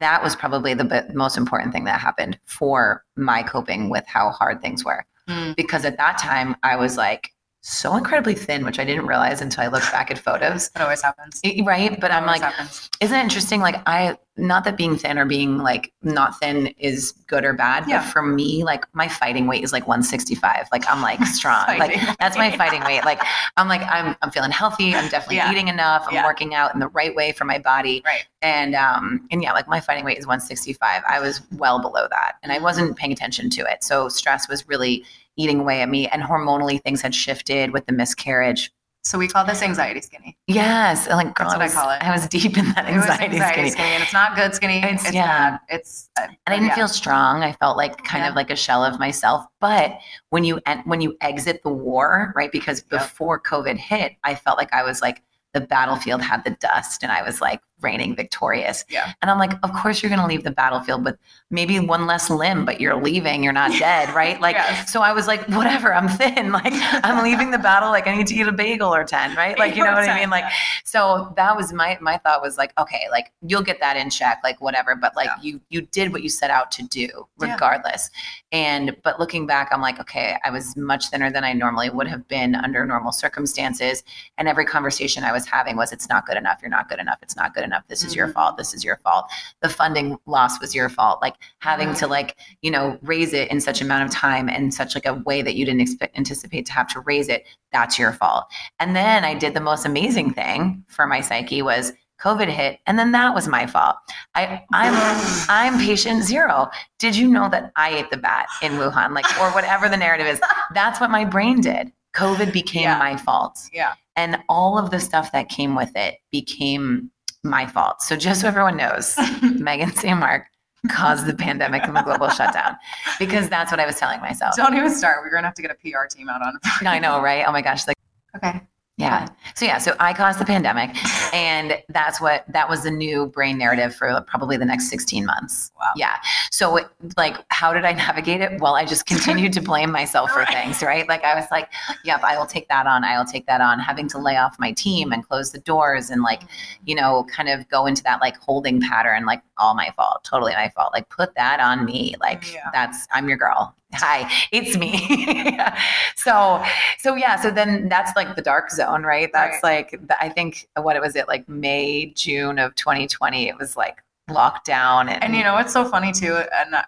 that 0.00 0.22
was 0.22 0.36
probably 0.36 0.74
the 0.74 0.84
bit, 0.84 1.14
most 1.14 1.36
important 1.36 1.72
thing 1.72 1.84
that 1.84 2.00
happened 2.00 2.38
for 2.44 3.04
my 3.16 3.42
coping 3.42 3.88
with 3.88 4.04
how 4.06 4.30
hard 4.30 4.60
things 4.60 4.84
were. 4.84 5.06
Mm. 5.28 5.56
Because 5.56 5.84
at 5.84 5.96
that 5.96 6.18
time 6.18 6.56
I 6.62 6.76
was 6.76 6.96
like 6.96 7.30
so 7.64 7.94
incredibly 7.96 8.34
thin, 8.34 8.64
which 8.64 8.80
I 8.80 8.84
didn't 8.84 9.06
realize 9.06 9.40
until 9.40 9.62
I 9.62 9.68
looked 9.68 9.90
back 9.92 10.10
at 10.10 10.18
photos. 10.18 10.68
It 10.74 10.82
always 10.82 11.00
happens. 11.00 11.40
I- 11.46 11.62
Right. 11.64 11.98
But 12.00 12.10
I'm 12.10 12.26
like, 12.26 12.42
happens. 12.42 12.90
isn't 13.00 13.16
it 13.16 13.22
interesting? 13.22 13.60
Like 13.60 13.80
I, 13.86 14.18
not 14.36 14.64
that 14.64 14.76
being 14.76 14.96
thin 14.96 15.16
or 15.16 15.26
being 15.26 15.58
like 15.58 15.92
not 16.02 16.36
thin 16.40 16.68
is 16.78 17.12
good 17.28 17.44
or 17.44 17.52
bad, 17.52 17.84
Yeah. 17.86 17.98
but 18.02 18.10
for 18.10 18.20
me, 18.22 18.64
like 18.64 18.84
my 18.94 19.06
fighting 19.06 19.46
weight 19.46 19.62
is 19.62 19.72
like 19.72 19.86
165. 19.86 20.66
Like 20.72 20.84
I'm 20.90 21.00
like 21.02 21.24
strong. 21.26 21.64
like 21.78 22.00
that's 22.18 22.36
my 22.36 22.50
fighting 22.56 22.82
weight. 22.82 23.04
Like 23.04 23.22
I'm 23.56 23.68
like 23.68 23.82
I'm 23.82 24.16
I'm 24.22 24.30
feeling 24.32 24.50
healthy. 24.50 24.94
I'm 24.96 25.08
definitely 25.08 25.36
Yeah. 25.36 25.52
eating 25.52 25.68
enough. 25.68 26.04
I'm 26.08 26.14
Yeah. 26.14 26.24
working 26.24 26.54
out 26.56 26.74
in 26.74 26.80
the 26.80 26.88
right 26.88 27.14
way 27.14 27.30
for 27.30 27.44
my 27.44 27.58
body. 27.60 28.02
Right. 28.04 28.24
And 28.40 28.74
um 28.74 29.28
and 29.30 29.40
yeah, 29.42 29.52
like 29.52 29.68
my 29.68 29.78
fighting 29.80 30.04
weight 30.04 30.18
is 30.18 30.26
165. 30.26 31.02
I 31.08 31.20
was 31.20 31.42
well 31.52 31.78
below 31.80 32.08
that, 32.10 32.32
and 32.42 32.50
I 32.50 32.58
wasn't 32.58 32.96
paying 32.96 33.12
attention 33.12 33.50
to 33.50 33.60
it. 33.70 33.84
So 33.84 34.08
stress 34.08 34.48
was 34.48 34.66
really 34.66 35.04
eating 35.36 35.60
away 35.60 35.80
at 35.82 35.88
me, 35.88 36.08
and 36.08 36.22
hormonally 36.22 36.82
things 36.82 37.00
had 37.02 37.14
shifted 37.14 37.72
with 37.72 37.86
the 37.86 37.92
miscarriage 37.92 38.70
So 39.04 39.18
we 39.18 39.26
call 39.26 39.44
this 39.44 39.62
anxiety 39.62 40.00
skinny. 40.00 40.36
Yes, 40.46 41.08
like 41.08 41.34
girl, 41.34 41.48
That's 41.48 41.54
what 41.54 41.60
I 41.60 41.64
was, 41.64 41.74
call 41.74 41.90
it. 41.90 42.02
I 42.02 42.12
was 42.12 42.26
deep 42.28 42.56
in 42.56 42.66
that 42.74 42.86
anxiety, 42.86 43.24
anxiety 43.34 43.52
skinny. 43.52 43.70
skinny. 43.70 43.88
and 43.94 44.02
it's 44.04 44.12
not 44.12 44.36
good 44.36 44.54
skinny. 44.54 44.78
It's- 44.78 45.04
It's, 45.06 45.12
yeah. 45.14 45.50
bad. 45.52 45.60
It's 45.70 46.08
uh, 46.20 46.26
and 46.28 46.36
I 46.46 46.52
didn't 46.52 46.66
yeah. 46.68 46.74
feel 46.76 46.88
strong. 46.88 47.42
I 47.42 47.52
felt 47.52 47.76
like 47.76 48.04
kind 48.04 48.22
Yeah. 48.22 48.28
of 48.30 48.36
like 48.36 48.50
a 48.50 48.56
shell 48.56 48.84
of 48.84 49.00
myself. 49.00 49.44
But 49.60 49.98
when 50.30 50.44
you 50.44 50.60
en- 50.66 50.82
when 50.84 51.00
you 51.00 51.16
exit 51.20 51.62
the 51.64 51.70
war, 51.72 52.32
right? 52.36 52.52
Because 52.52 52.84
Yeah. 52.92 52.98
before 52.98 53.40
COVID 53.40 53.76
hit, 53.76 54.12
I 54.22 54.34
felt 54.36 54.56
like 54.58 54.72
I 54.72 54.84
was 54.84 55.00
like 55.02 55.22
the 55.52 55.60
battlefield 55.60 56.22
had 56.22 56.44
the 56.44 56.50
dust, 56.60 57.02
and 57.02 57.10
I 57.10 57.22
was 57.22 57.40
like 57.40 57.60
reigning 57.82 58.14
victorious. 58.16 58.84
Yeah. 58.88 59.12
And 59.20 59.30
I'm 59.30 59.38
like, 59.38 59.52
of 59.62 59.72
course 59.72 60.02
you're 60.02 60.10
going 60.10 60.20
to 60.20 60.26
leave 60.26 60.44
the 60.44 60.50
battlefield 60.50 61.04
with 61.04 61.16
maybe 61.50 61.78
one 61.80 62.06
less 62.06 62.30
limb, 62.30 62.64
but 62.64 62.80
you're 62.80 62.96
leaving. 63.00 63.42
You're 63.44 63.52
not 63.52 63.72
dead, 63.78 64.14
right? 64.14 64.40
Like, 64.40 64.56
Yes. 64.56 64.92
so 64.92 65.02
I 65.02 65.12
was 65.12 65.26
like, 65.26 65.46
whatever. 65.48 65.94
I'm 65.94 66.08
thin. 66.08 66.52
Like, 66.62 66.72
I'm 67.04 67.22
leaving 67.24 67.50
the 67.50 67.58
battle. 67.58 67.90
Like, 67.90 68.06
I 68.06 68.16
need 68.16 68.26
to 68.28 68.34
eat 68.34 68.46
a 68.46 68.52
bagel 68.52 68.94
or 68.94 69.04
ten, 69.04 69.34
right? 69.36 69.58
Like, 69.58 69.74
you 69.74 69.82
know 69.84 69.92
what 69.92 70.08
I 70.08 70.18
mean? 70.20 70.30
Like, 70.30 70.44
so 70.84 71.32
that 71.36 71.56
was 71.56 71.72
my 71.72 71.96
my 72.00 72.18
thought 72.18 72.42
was 72.42 72.58
like, 72.58 72.72
okay, 72.78 73.06
like 73.10 73.32
you'll 73.46 73.62
get 73.62 73.80
that 73.80 73.96
in 73.96 74.10
check, 74.10 74.40
like 74.44 74.60
whatever. 74.60 74.94
But 74.94 75.16
like 75.16 75.26
Yeah. 75.26 75.36
you 75.42 75.60
you 75.70 75.80
did 75.82 76.12
what 76.12 76.22
you 76.22 76.28
set 76.28 76.50
out 76.50 76.70
to 76.72 76.82
do, 76.84 77.08
Yeah. 77.40 77.52
regardless. 77.54 78.10
And 78.52 78.94
but 79.02 79.18
looking 79.18 79.46
back, 79.46 79.70
I'm 79.72 79.80
like, 79.80 79.98
okay, 80.00 80.36
I 80.44 80.50
was 80.50 80.76
much 80.76 81.08
thinner 81.08 81.30
than 81.32 81.42
I 81.42 81.54
normally 81.54 81.88
would 81.88 82.06
have 82.06 82.28
been 82.28 82.54
under 82.54 82.84
normal 82.84 83.12
circumstances. 83.12 84.04
And 84.36 84.46
every 84.46 84.66
conversation 84.66 85.24
I 85.24 85.32
was 85.32 85.46
having 85.46 85.76
was, 85.76 85.90
it's 85.90 86.08
not 86.10 86.26
good 86.26 86.36
enough. 86.36 86.58
You're 86.60 86.70
not 86.70 86.88
good 86.90 86.98
enough. 87.00 87.18
It's 87.22 87.34
not 87.36 87.54
good 87.54 87.64
enough. 87.64 87.71
This 87.88 88.04
is 88.04 88.14
your 88.14 88.28
Mhm. 88.28 88.34
fault. 88.34 88.56
This 88.56 88.74
is 88.74 88.84
your 88.84 88.96
fault. 88.98 89.30
The 89.60 89.68
funding 89.68 90.18
loss 90.26 90.60
was 90.60 90.74
your 90.74 90.88
fault. 90.88 91.20
Like 91.22 91.36
having 91.60 91.94
to 91.94 92.06
like 92.06 92.36
you 92.62 92.70
know 92.70 92.98
raise 93.02 93.32
it 93.32 93.50
in 93.50 93.60
such 93.60 93.80
amount 93.80 94.04
of 94.04 94.10
time 94.10 94.48
and 94.48 94.72
such 94.74 94.94
like 94.94 95.06
a 95.06 95.14
way 95.14 95.42
that 95.42 95.54
you 95.54 95.64
didn't 95.64 95.80
expect 95.80 96.16
anticipate 96.16 96.66
to 96.66 96.72
have 96.72 96.88
to 96.88 97.00
raise 97.00 97.28
it. 97.28 97.44
That's 97.72 97.98
your 97.98 98.12
fault. 98.12 98.46
And 98.80 98.94
then 98.96 99.24
I 99.24 99.34
did 99.34 99.54
the 99.54 99.60
most 99.60 99.84
amazing 99.86 100.32
thing 100.34 100.84
for 100.88 101.06
my 101.06 101.20
psyche 101.20 101.62
was 101.62 101.92
COVID 102.20 102.46
hit, 102.48 102.78
and 102.86 102.96
then 103.00 103.10
that 103.12 103.34
was 103.34 103.48
my 103.48 103.66
fault. 103.66 103.96
I, 104.36 104.62
I'm 104.72 104.94
I'm 105.48 105.78
patient 105.80 106.22
zero. 106.22 106.70
Did 107.00 107.16
you 107.16 107.26
know 107.26 107.48
that 107.48 107.72
I 107.74 107.90
ate 107.96 108.10
the 108.10 108.16
bat 108.16 108.46
in 108.62 108.72
Wuhan, 108.72 109.12
like 109.12 109.26
or 109.40 109.50
whatever 109.50 109.88
the 109.88 109.96
narrative 109.96 110.28
is? 110.28 110.40
That's 110.74 111.00
what 111.00 111.10
my 111.10 111.24
brain 111.24 111.60
did. 111.60 111.90
COVID 112.14 112.52
became 112.52 112.82
Yeah. 112.82 112.98
my 112.98 113.16
fault, 113.16 113.58
Yeah. 113.72 113.94
and 114.14 114.38
all 114.48 114.78
of 114.78 114.90
the 114.92 115.00
stuff 115.00 115.32
that 115.32 115.48
came 115.48 115.74
with 115.74 115.90
it 115.96 116.18
became 116.30 117.10
my 117.42 117.66
fault. 117.66 118.02
So 118.02 118.16
just 118.16 118.40
so 118.42 118.48
everyone 118.48 118.76
knows, 118.76 119.14
Meaghan 119.16 119.94
St. 119.94 120.18
Marc 120.18 120.46
caused 120.88 121.26
the 121.26 121.34
pandemic 121.34 121.84
and 121.84 121.96
the 121.96 122.02
global 122.02 122.28
shutdown 122.28 122.76
because 123.18 123.48
that's 123.48 123.70
what 123.70 123.80
I 123.80 123.86
was 123.86 123.96
telling 123.96 124.20
myself. 124.20 124.56
Don't 124.56 124.74
even 124.74 124.90
start. 124.90 125.22
We're 125.22 125.30
gonna 125.30 125.46
have 125.46 125.54
to 125.54 125.62
get 125.62 125.70
a 125.70 125.74
PR 125.74 126.06
team 126.10 126.28
out 126.28 126.42
on 126.42 126.56
it. 126.56 126.86
I 126.86 126.98
know, 126.98 127.20
right? 127.20 127.44
Oh 127.46 127.52
my 127.52 127.62
gosh, 127.62 127.86
like. 127.86 127.96
Okay. 128.36 128.60
Yeah. 128.98 129.26
So 129.54 129.64
yeah, 129.64 129.78
so 129.78 129.96
I 129.98 130.12
caused 130.12 130.38
the 130.38 130.44
pandemic 130.44 130.90
and 131.34 131.82
that's 131.88 132.20
what 132.20 132.44
that 132.52 132.68
was 132.68 132.82
the 132.82 132.90
new 132.90 133.26
brain 133.26 133.56
narrative 133.56 133.94
for 133.94 134.20
probably 134.28 134.58
the 134.58 134.66
next 134.66 134.90
16 134.90 135.24
months. 135.24 135.72
Wow. 135.80 135.92
Yeah. 135.96 136.16
So 136.50 136.76
it, 136.76 136.86
like 137.16 137.36
how 137.48 137.72
did 137.72 137.86
I 137.86 137.92
navigate 137.92 138.42
it? 138.42 138.60
Well, 138.60 138.74
I 138.74 138.84
just 138.84 139.06
continued 139.06 139.54
to 139.54 139.62
blame 139.62 139.90
myself 139.90 140.30
for 140.30 140.38
Right. 140.42 140.48
things, 140.48 140.82
right? 140.82 141.08
Like 141.08 141.24
I 141.24 141.34
was 141.34 141.46
like, 141.50 141.72
yep, 142.04 142.22
I 142.22 142.36
will 142.36 142.46
take 142.46 142.68
that 142.68 142.86
on. 142.86 143.02
I 143.02 143.16
will 143.16 143.24
take 143.24 143.46
that 143.46 143.60
on. 143.62 143.78
Having 143.78 144.08
to 144.08 144.18
lay 144.18 144.36
off 144.36 144.56
my 144.58 144.72
team 144.72 145.10
and 145.12 145.26
close 145.26 145.52
the 145.52 145.60
doors 145.60 146.10
and 146.10 146.22
like, 146.22 146.40
mm-hmm. 146.42 146.82
you 146.84 146.94
know, 146.94 147.24
kind 147.34 147.48
of 147.48 147.66
go 147.70 147.86
into 147.86 148.02
that 148.02 148.20
like 148.20 148.36
holding 148.38 148.80
pattern 148.80 149.24
like 149.24 149.42
all 149.56 149.74
my 149.74 149.90
fault, 149.96 150.22
totally 150.22 150.52
my 150.52 150.68
fault. 150.68 150.92
Like 150.92 151.08
put 151.08 151.34
that 151.36 151.60
on 151.60 151.86
me. 151.86 152.14
Like 152.20 152.52
Yeah. 152.52 152.68
that's 152.74 153.06
I'm 153.12 153.26
your 153.28 153.38
girl. 153.38 153.74
Hi, 153.94 154.30
it's 154.52 154.76
me. 154.76 155.56
so 156.16 156.62
so 156.98 157.14
yeah, 157.14 157.36
so 157.36 157.50
then 157.50 157.88
that's 157.88 158.12
like 158.16 158.36
the 158.36 158.42
dark 158.42 158.70
zone, 158.70 159.02
right? 159.02 159.30
That's 159.32 159.62
like 159.62 159.90
the, 159.90 160.16
I 160.22 160.28
think 160.28 160.68
what 160.80 160.96
it 160.96 161.02
was 161.02 161.14
it 161.16 161.28
like 161.28 161.48
May, 161.48 162.06
June 162.14 162.58
of 162.58 162.74
2020. 162.76 163.48
It 163.48 163.58
was 163.58 163.76
like 163.76 163.98
lockdown 164.30 165.08
and, 165.10 165.22
And 165.22 165.36
you 165.36 165.42
know 165.44 165.54
what's 165.54 165.72
so 165.72 165.84
funny 165.84 166.12
too, 166.12 166.36
and 166.54 166.74
uh, 166.74 166.82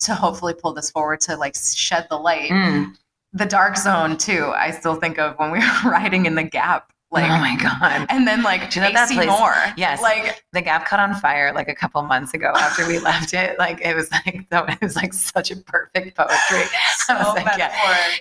to 0.00 0.14
hopefully 0.14 0.54
pull 0.54 0.72
this 0.72 0.90
forward 0.90 1.20
to 1.22 1.36
like 1.36 1.54
shed 1.56 2.06
the 2.10 2.16
light, 2.16 2.50
Mm. 2.50 2.94
the 3.32 3.46
dark 3.46 3.76
zone 3.76 4.16
too. 4.16 4.52
I 4.54 4.70
still 4.70 4.96
think 4.96 5.18
of 5.18 5.36
when 5.38 5.50
we 5.50 5.58
were 5.60 5.64
riding 5.90 6.26
in 6.26 6.34
the 6.34 6.42
Gap, 6.42 6.92
like, 7.12 7.24
oh 7.24 7.38
my 7.38 7.56
god. 7.60 8.06
and 8.08 8.26
then 8.26 8.42
like 8.42 8.70
Do 8.70 8.80
you 8.80 8.86
know 8.86 8.92
that 8.92 9.10
place- 9.10 9.26
Moore, 9.28 9.54
Yes. 9.76 10.00
like 10.00 10.44
The 10.52 10.60
Gap 10.62 10.86
caught 10.86 11.00
on 11.00 11.14
fire 11.14 11.52
like 11.52 11.68
a 11.68 11.74
couple 11.74 12.00
months 12.02 12.34
ago 12.34 12.52
after 12.56 12.86
we 12.86 12.98
left 13.10 13.34
it. 13.34 13.58
Like 13.58 13.80
it 13.80 13.96
was 13.96 14.10
like 14.12 14.46
so 14.52 14.64
it 14.66 14.80
was 14.80 14.94
like 14.96 15.12
such 15.12 15.50
a 15.50 15.56
perfect 15.56 16.16
poetry. 16.16 16.62
so 16.98 17.14
like, 17.34 17.58
yeah. 17.58 17.74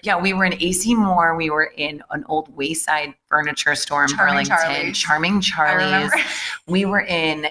Yeah, 0.03 0.19
we 0.19 0.33
were 0.33 0.45
in 0.45 0.53
AC 0.53 0.95
Moore. 0.95 1.35
We 1.35 1.49
were 1.49 1.71
in 1.77 2.01
an 2.09 2.23
old 2.27 2.55
Wayside 2.55 3.13
furniture 3.27 3.75
store 3.75 4.03
in 4.03 4.09
Charming 4.09 4.45
Burlington. 4.45 4.57
Charlie's. 4.57 4.97
Charming 4.97 5.41
Charlie's. 5.41 6.11
we 6.67 6.85
were 6.85 7.01
in 7.01 7.47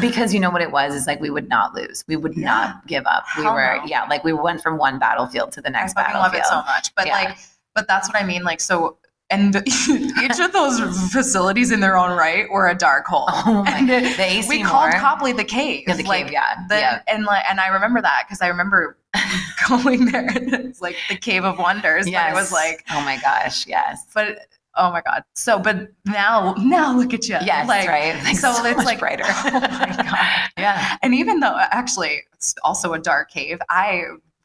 because 0.00 0.32
you 0.32 0.38
know 0.38 0.50
what 0.50 0.62
it 0.62 0.70
was 0.70 0.94
is 0.94 1.06
like 1.06 1.20
we 1.20 1.30
would 1.30 1.48
not 1.48 1.74
lose. 1.74 2.04
We 2.06 2.16
would 2.16 2.36
Yeah. 2.36 2.44
not 2.44 2.86
give 2.86 3.06
up. 3.06 3.24
We 3.36 3.42
Hell 3.44 3.54
were 3.54 3.76
no. 3.78 3.84
yeah, 3.86 4.04
like 4.04 4.22
we 4.22 4.32
went 4.32 4.60
from 4.62 4.78
one 4.78 4.98
battlefield 4.98 5.50
to 5.52 5.60
the 5.60 5.68
I 5.68 5.72
next 5.72 5.96
I 5.96 6.12
love 6.18 6.34
it 6.34 6.44
so 6.46 6.56
much. 6.56 6.94
But 6.94 7.06
Yeah. 7.06 7.14
like, 7.14 7.38
but 7.74 7.88
that's 7.88 8.06
what 8.08 8.16
I 8.16 8.24
mean. 8.24 8.44
Like, 8.44 8.60
so, 8.60 8.98
and 9.34 9.56
each 9.66 10.40
of 10.40 10.52
those 10.52 10.80
facilities 11.12 11.70
in 11.70 11.80
their 11.80 11.96
own 11.96 12.16
right 12.16 12.50
were 12.50 12.68
a 12.68 12.74
dark 12.74 13.06
hole. 13.06 13.24
Oh 13.28 13.62
my 13.64 13.70
And 13.78 13.88
the 13.88 14.22
AC 14.22 14.48
we 14.48 14.58
Moore. 14.58 14.68
called 14.68 14.92
Copley 14.94 15.32
the 15.32 15.44
cave. 15.44 15.84
yeah, 15.86 15.96
the 15.96 16.02
like, 16.04 16.24
cave, 16.24 16.32
yeah. 16.32 16.66
The, 16.68 16.76
yeah. 16.76 17.02
and 17.08 17.24
like, 17.24 17.44
and 17.48 17.60
I 17.60 17.68
remember 17.68 18.00
that 18.02 18.24
because 18.26 18.40
I 18.40 18.48
remember 18.48 18.98
going 19.68 20.06
there. 20.06 20.26
and 20.28 20.52
It's 20.54 20.80
like 20.80 20.96
the 21.08 21.16
Cave 21.16 21.44
of 21.44 21.58
Wonders. 21.58 22.04
But 22.06 22.30
it 22.30 22.34
was 22.34 22.52
like, 22.52 22.84
Oh 22.90 23.00
my 23.04 23.18
gosh, 23.20 23.66
yes. 23.66 24.06
but 24.14 24.38
oh 24.76 24.90
my 24.90 25.00
god. 25.02 25.22
So, 25.34 25.58
but 25.58 25.88
now, 26.04 26.54
now 26.58 26.96
look 26.96 27.14
at 27.14 27.28
you. 27.28 27.36
Yes, 27.42 27.68
like, 27.68 27.88
right. 27.88 28.14
Like, 28.24 28.36
so 28.36 28.52
so 28.52 28.64
it's 28.66 28.84
like- 28.84 28.98
brighter. 28.98 29.24
Oh 29.28 29.50
my 29.52 29.96
god. 29.96 30.50
yeah. 30.58 30.96
And 31.02 31.14
even 31.14 31.40
though 31.40 31.56
actually 31.70 32.22
it's 32.32 32.54
also 32.64 32.92
a 32.92 32.98
dark 32.98 33.30
cave, 33.30 33.58
I 33.70 34.02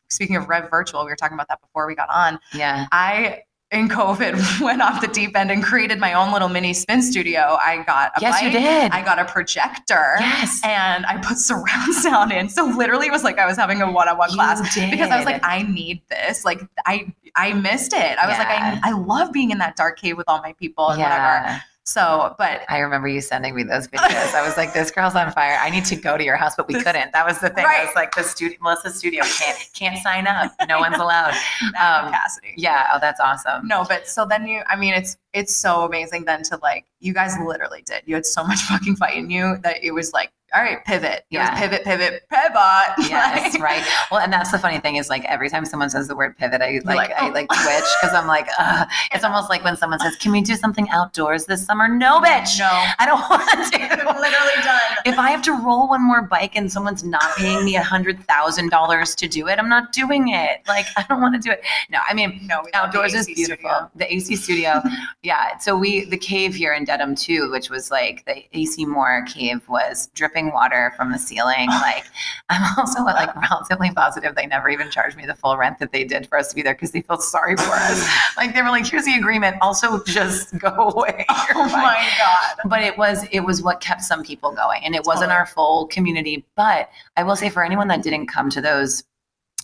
speaking 0.09 0.35
of 0.35 0.49
Rev 0.49 0.69
Virtual, 0.69 1.03
we 1.03 1.09
were 1.11 1.15
talking 1.15 1.35
about 1.35 1.47
that 1.49 1.61
before 1.61 1.85
we 1.87 1.95
got 1.95 2.09
on. 2.09 2.39
Yeah. 2.53 2.87
I 2.91 3.41
in 3.71 3.87
COVID 3.87 4.61
went 4.61 4.81
off 4.81 4.99
the 4.99 5.07
deep 5.07 5.37
end 5.37 5.51
and 5.51 5.63
created 5.63 5.99
my 5.99 6.13
own 6.13 6.31
little 6.33 6.49
mini 6.49 6.73
spin 6.73 7.01
studio. 7.03 7.57
I 7.63 7.83
got 7.85 8.11
a 8.17 8.21
Yes, 8.21 8.41
you 8.41 8.49
did. 8.49 8.91
I 8.91 9.03
got 9.03 9.19
a 9.19 9.25
projector. 9.25 10.15
yes. 10.19 10.59
And 10.63 11.05
I 11.05 11.17
put 11.17 11.37
surround 11.37 11.93
sound 12.01 12.31
in. 12.31 12.49
So 12.49 12.65
literally 12.65 13.05
it 13.07 13.11
was 13.11 13.23
like 13.23 13.37
I 13.37 13.45
was 13.45 13.57
having 13.57 13.81
a 13.81 13.91
one-on-one 13.91 14.29
You 14.31 14.35
class 14.35 14.73
did. 14.73 14.89
because 14.89 15.11
I 15.11 15.17
was 15.17 15.25
like, 15.25 15.39
I 15.45 15.61
need 15.63 16.01
this. 16.09 16.43
Like 16.45 16.61
I 16.87 17.13
I 17.35 17.53
missed 17.53 17.93
it. 17.93 18.17
I 18.17 18.25
was 18.27 18.37
Yeah. 18.37 18.39
like, 18.39 18.49
I, 18.83 18.89
I 18.89 18.91
love 18.93 19.31
being 19.31 19.51
in 19.51 19.59
that 19.59 19.75
dark 19.75 19.99
cave 19.99 20.17
with 20.17 20.27
all 20.27 20.41
my 20.41 20.53
people 20.53 20.89
and 20.89 20.99
whatever. 21.01 21.61
So, 21.89 22.35
but 22.37 22.61
I 22.69 22.79
remember 22.79 23.07
you 23.07 23.19
sending 23.21 23.55
me 23.55 23.63
those 23.63 23.87
videos. 23.87 24.33
I 24.35 24.45
was 24.45 24.57
like, 24.57 24.73
"This 24.73 24.91
girl's 24.91 25.15
on 25.15 25.31
fire. 25.31 25.57
I 25.59 25.69
need 25.69 25.85
to 25.85 25.95
go 25.95 26.17
to 26.17 26.23
your 26.23 26.35
house," 26.35 26.55
but 26.55 26.67
we 26.67 26.75
This- 26.75 26.83
couldn't. 26.83 27.11
That 27.13 27.25
was 27.25 27.39
the 27.39 27.49
thing. 27.49 27.65
I 27.65 27.83
was 27.85 27.95
like, 27.95 28.13
"The 28.13 28.23
studio, 28.23 28.57
Melissa's 28.61 28.95
studio 28.95 29.23
can't 29.23 29.69
can't 29.73 29.97
sign 30.03 30.27
up. 30.27 30.51
No 30.67 30.79
one's 30.79 30.97
allowed." 31.05 31.33
that 31.73 31.99
Um, 32.03 32.05
capacity. 32.11 32.53
Yeah. 32.57 32.87
Oh, 32.93 32.99
that's 33.01 33.19
awesome. 33.19 33.67
No, 33.67 33.85
but 33.87 34.07
so 34.07 34.25
then 34.25 34.45
you, 34.47 34.61
I 34.67 34.75
mean, 34.75 34.93
it's 34.93 35.17
it's 35.33 35.55
so 35.55 35.83
amazing 35.83 36.25
then 36.25 36.43
to 36.43 36.57
like, 36.61 36.85
you 36.99 37.13
guys 37.13 37.35
literally 37.39 37.81
did. 37.83 38.03
You 38.05 38.15
had 38.15 38.25
so 38.25 38.43
much 38.43 38.59
fucking 38.69 38.95
fight 38.95 39.17
in 39.17 39.29
you 39.29 39.57
that 39.63 39.83
it 39.83 39.91
was 39.91 40.13
like, 40.13 40.31
all 40.53 40.61
right, 40.61 40.83
pivot. 40.85 41.11
It 41.11 41.25
Yeah. 41.29 41.57
pivot, 41.59 41.83
pivot, 41.83 42.23
pivot. 42.29 43.09
Yes, 43.09 43.53
Like, 43.53 43.61
right. 43.63 43.83
Well, 44.11 44.19
and 44.19 44.31
that's 44.31 44.51
the 44.51 44.59
funny 44.59 44.79
thing 44.79 44.95
is 44.97 45.09
like 45.09 45.25
every 45.25 45.49
time 45.49 45.65
someone 45.65 45.89
says 45.89 46.07
the 46.07 46.15
word 46.15 46.37
pivot, 46.37 46.61
I 46.61 46.79
like, 46.85 47.09
like, 47.09 47.11
I 47.13 47.29
oh. 47.29 47.31
like 47.31 47.47
twitch 47.47 47.89
because 48.01 48.13
I'm 48.13 48.27
like, 48.27 48.47
Ugh. 48.59 48.87
it's 49.13 49.23
almost 49.23 49.49
like 49.49 49.63
when 49.63 49.77
someone 49.77 49.99
says, 49.99 50.15
"Can 50.17 50.31
we 50.31 50.41
do 50.41 50.55
something 50.55 50.89
outdoors 50.89 51.45
this 51.45 51.65
summer?" 51.65 51.87
No, 51.87 52.19
bitch. 52.19 52.59
No, 52.59 52.69
I 52.99 53.05
don't 53.05 53.19
want 53.29 53.43
to. 53.73 53.81
I'm 53.81 54.21
literally 54.21 54.63
done. 54.63 54.81
If 55.05 55.17
I 55.17 55.29
have 55.31 55.41
to 55.43 55.53
roll 55.53 55.87
one 55.89 56.01
more 56.05 56.21
bike 56.21 56.55
and 56.55 56.71
someone's 56.71 57.03
not 57.03 57.35
paying 57.37 57.63
me 57.65 57.75
a 57.75 57.83
hundred 57.83 58.23
thousand 58.25 58.69
dollars 58.69 59.15
to 59.15 59.27
do 59.27 59.47
it, 59.47 59.59
I'm 59.59 59.69
not 59.69 59.91
doing 59.93 60.29
it. 60.29 60.61
Like 60.67 60.85
I 60.97 61.05
don't 61.07 61.21
want 61.21 61.35
to 61.35 61.41
do 61.41 61.51
it. 61.51 61.63
No, 61.89 61.99
I 62.07 62.13
mean 62.13 62.39
No, 62.43 62.63
outdoors 62.73 63.13
is 63.13 63.25
beautiful. 63.27 63.69
studio. 63.69 63.91
The 63.95 64.13
AC 64.13 64.35
studio, 64.35 64.81
yeah. 65.23 65.57
So 65.57 65.77
we 65.77 66.05
the 66.05 66.17
cave 66.17 66.55
here 66.55 66.73
in 66.73 66.83
Dedham 66.85 67.15
too, 67.15 67.49
which 67.51 67.69
was 67.69 67.91
like 67.91 68.25
the 68.25 68.43
AC 68.57 68.85
Moore 68.85 69.23
cave 69.27 69.61
was 69.67 70.07
dripping 70.13 70.38
water 70.47 70.93
from 70.95 71.11
the 71.11 71.19
ceiling. 71.19 71.69
Like 71.79 72.05
I'm 72.49 72.77
also 72.77 73.03
like 73.03 73.33
relatively 73.49 73.91
positive 73.91 74.35
they 74.35 74.45
never 74.45 74.69
even 74.69 74.91
charged 74.91 75.15
me 75.17 75.25
the 75.25 75.33
full 75.33 75.55
rent 75.57 75.79
that 75.79 75.91
they 75.91 76.03
did 76.03 76.27
for 76.27 76.37
us 76.37 76.49
to 76.49 76.55
be 76.55 76.61
there 76.61 76.73
because 76.73 76.91
they 76.91 77.01
felt 77.01 77.23
sorry 77.23 77.55
for 77.55 77.71
us. 77.71 78.07
Like 78.37 78.53
they 78.53 78.61
were 78.61 78.69
like, 78.69 78.85
here's 78.85 79.05
the 79.05 79.15
agreement. 79.15 79.57
Also, 79.61 80.03
just 80.03 80.57
go 80.57 80.69
away. 80.95 81.25
Oh 81.29 81.69
my 81.69 82.07
god. 82.17 82.69
but 82.69 82.81
it 82.81 82.97
was 82.97 83.25
it 83.31 83.39
was 83.41 83.61
what 83.61 83.81
kept 83.81 84.01
some 84.01 84.23
people 84.23 84.51
going 84.51 84.83
and 84.83 84.95
it 84.95 85.05
wasn't 85.05 85.31
our 85.31 85.45
full 85.45 85.87
community 85.87 86.45
but 86.55 86.89
i 87.17 87.23
will 87.23 87.35
say 87.35 87.49
for 87.49 87.63
anyone 87.63 87.87
that 87.87 88.03
didn't 88.03 88.27
come 88.27 88.49
to 88.49 88.61
those 88.61 89.03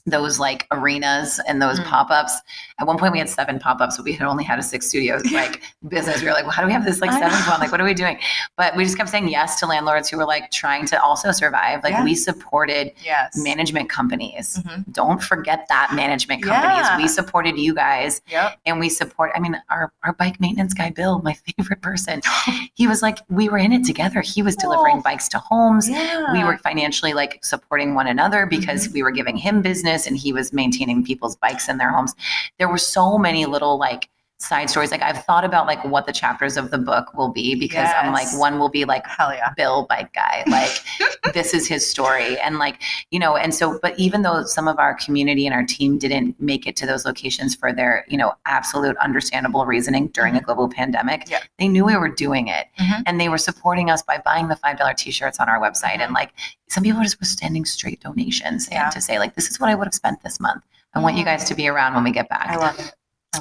those 0.05 0.39
like 0.39 0.67
arenas 0.71 1.39
and 1.47 1.61
those 1.61 1.79
Mm. 1.79 1.85
pop-ups. 1.85 2.39
At 2.79 2.85
one 2.87 2.97
point 2.97 3.11
we 3.11 3.17
had 3.19 3.27
seven 3.29 3.57
pop-ups, 3.57 3.97
but 3.97 4.03
we 4.03 4.13
had 4.13 4.27
only 4.27 4.43
had 4.43 4.59
a 4.59 4.63
six 4.63 4.87
studios 4.87 5.23
like 5.31 5.61
business. 5.87 6.21
We 6.21 6.27
were 6.27 6.33
like, 6.33 6.43
well, 6.43 6.51
how 6.51 6.61
do 6.61 6.67
we 6.67 6.73
have 6.73 6.85
this 6.85 7.01
like 7.01 7.11
seventh 7.11 7.47
one? 7.47 7.59
Like, 7.59 7.71
what 7.71 7.81
are 7.81 7.85
we 7.85 7.93
doing? 7.95 8.19
But 8.55 8.75
we 8.75 8.83
just 8.83 8.97
kept 8.97 9.09
saying 9.09 9.29
yes 9.29 9.59
to 9.61 9.65
landlords 9.65 10.07
who 10.09 10.17
were 10.17 10.25
like 10.25 10.51
trying 10.51 10.85
to 10.87 11.01
also 11.01 11.31
survive. 11.31 11.83
Like 11.83 11.93
Yeah. 11.93 12.03
we 12.03 12.13
supported 12.13 12.91
Yes. 13.03 13.33
management 13.37 13.89
companies. 13.89 14.59
Mhm. 14.63 14.91
Don't 14.93 15.23
forget 15.23 15.65
that 15.69 15.93
management 15.93 16.43
companies. 16.43 16.85
Yeah. 16.85 16.97
We 16.97 17.07
supported 17.07 17.57
you 17.57 17.73
guys 17.73 18.21
Yep. 18.29 18.57
and 18.65 18.79
we 18.79 18.89
support 18.89 19.31
i 19.35 19.39
mean 19.39 19.59
our, 19.69 19.91
our 20.03 20.13
bike 20.13 20.39
maintenance 20.39 20.73
guy 20.73 20.89
bill 20.89 21.19
my 21.23 21.33
favorite 21.57 21.81
person 21.81 22.21
he 22.75 22.87
was 22.87 23.01
like 23.01 23.19
we 23.29 23.49
were 23.49 23.57
in 23.57 23.71
it 23.71 23.83
together 23.85 24.21
he 24.21 24.41
was 24.41 24.55
delivering 24.55 24.97
Oh. 24.97 25.01
bikes 25.01 25.27
to 25.29 25.39
homes 25.39 25.89
Yeah. 25.89 26.31
we 26.33 26.43
were 26.43 26.57
financially 26.59 27.13
like 27.13 27.39
supporting 27.43 27.95
one 27.95 28.07
another 28.07 28.45
because 28.45 28.89
we 28.89 29.01
were 29.03 29.11
giving 29.11 29.37
him 29.37 29.61
business 29.61 29.94
and 30.05 30.17
he 30.17 30.33
was 30.33 30.51
maintaining 30.51 31.03
people's 31.03 31.35
bikes 31.37 31.69
in 31.69 31.77
their 31.77 31.91
homes. 31.91 32.13
There 32.59 32.69
were 32.69 32.77
so 32.77 33.17
many 33.17 33.45
little 33.45 33.77
like 33.79 34.09
side 34.37 34.69
stories 34.69 34.91
like 34.91 35.01
i've 35.01 35.23
thought 35.23 35.45
about 35.45 35.65
like 35.65 35.83
what 35.85 36.05
the 36.05 36.11
chapters 36.11 36.57
of 36.57 36.69
the 36.69 36.77
book 36.77 37.13
will 37.13 37.29
be 37.31 37.55
because 37.55 37.89
i'm 37.95 38.11
like 38.11 38.27
one 38.37 38.59
will 38.59 38.69
be 38.69 38.83
like 38.85 39.05
Hell 39.07 39.33
yeah. 39.33 39.53
Bill 39.55 39.85
bike 39.89 40.11
guy. 40.13 40.43
Like 40.47 40.69
this 41.33 41.53
is 41.53 41.67
his 41.67 41.89
story. 41.89 42.37
And 42.39 42.57
like, 42.57 42.81
you 43.11 43.19
know, 43.19 43.35
and 43.37 43.53
so, 43.53 43.79
but 43.81 43.97
even 43.97 44.23
though 44.23 44.43
some 44.43 44.67
of 44.67 44.77
our 44.77 44.93
community 44.95 45.45
and 45.45 45.53
our 45.55 45.65
team 45.65 45.97
didn't 45.97 46.39
make 46.41 46.67
it 46.67 46.75
to 46.77 46.85
those 46.85 47.05
locations 47.05 47.55
for 47.55 47.71
their, 47.71 48.05
you 48.09 48.17
know, 48.17 48.33
absolute 48.45 48.97
understandable 48.97 49.65
reasoning 49.65 50.07
during 50.09 50.35
a 50.35 50.41
global 50.41 50.67
pandemic, 50.69 51.21
Mm-hmm. 51.21 51.31
Yeah. 51.31 51.39
they 51.59 51.67
knew 51.67 51.85
we 51.85 51.95
were 51.97 52.09
doing 52.09 52.47
it. 52.47 52.67
Mhm. 52.79 53.03
And 53.05 53.21
they 53.21 53.29
were 53.29 53.37
supporting 53.37 53.89
us 53.89 54.01
by 54.01 54.17
buying 54.25 54.47
the 54.49 54.55
$5 54.55 54.97
t-shirts 54.97 55.39
on 55.39 55.47
our 55.49 55.59
website. 55.59 55.99
And 55.99 56.13
like 56.13 56.31
some 56.67 56.83
people 56.83 57.01
just 57.01 57.19
were 57.19 57.25
sending 57.25 57.63
straight 57.65 58.01
donations 58.01 58.67
Yeah. 58.71 58.85
and 58.85 58.93
to 58.93 59.01
say 59.01 59.17
like, 59.19 59.35
this 59.35 59.49
is 59.49 59.59
what 59.59 59.69
I 59.69 59.75
would 59.75 59.85
have 59.87 59.93
spent 59.93 60.21
this 60.23 60.39
month. 60.39 60.63
I 60.93 60.99
want 60.99 61.15
you 61.17 61.23
guys 61.25 61.45
to 61.45 61.55
be 61.55 61.67
around 61.67 61.93
when 61.95 62.03
we 62.03 62.11
get 62.11 62.27
back 62.29 62.47
I 62.49 62.55
love 62.57 62.79
it. 62.79 62.93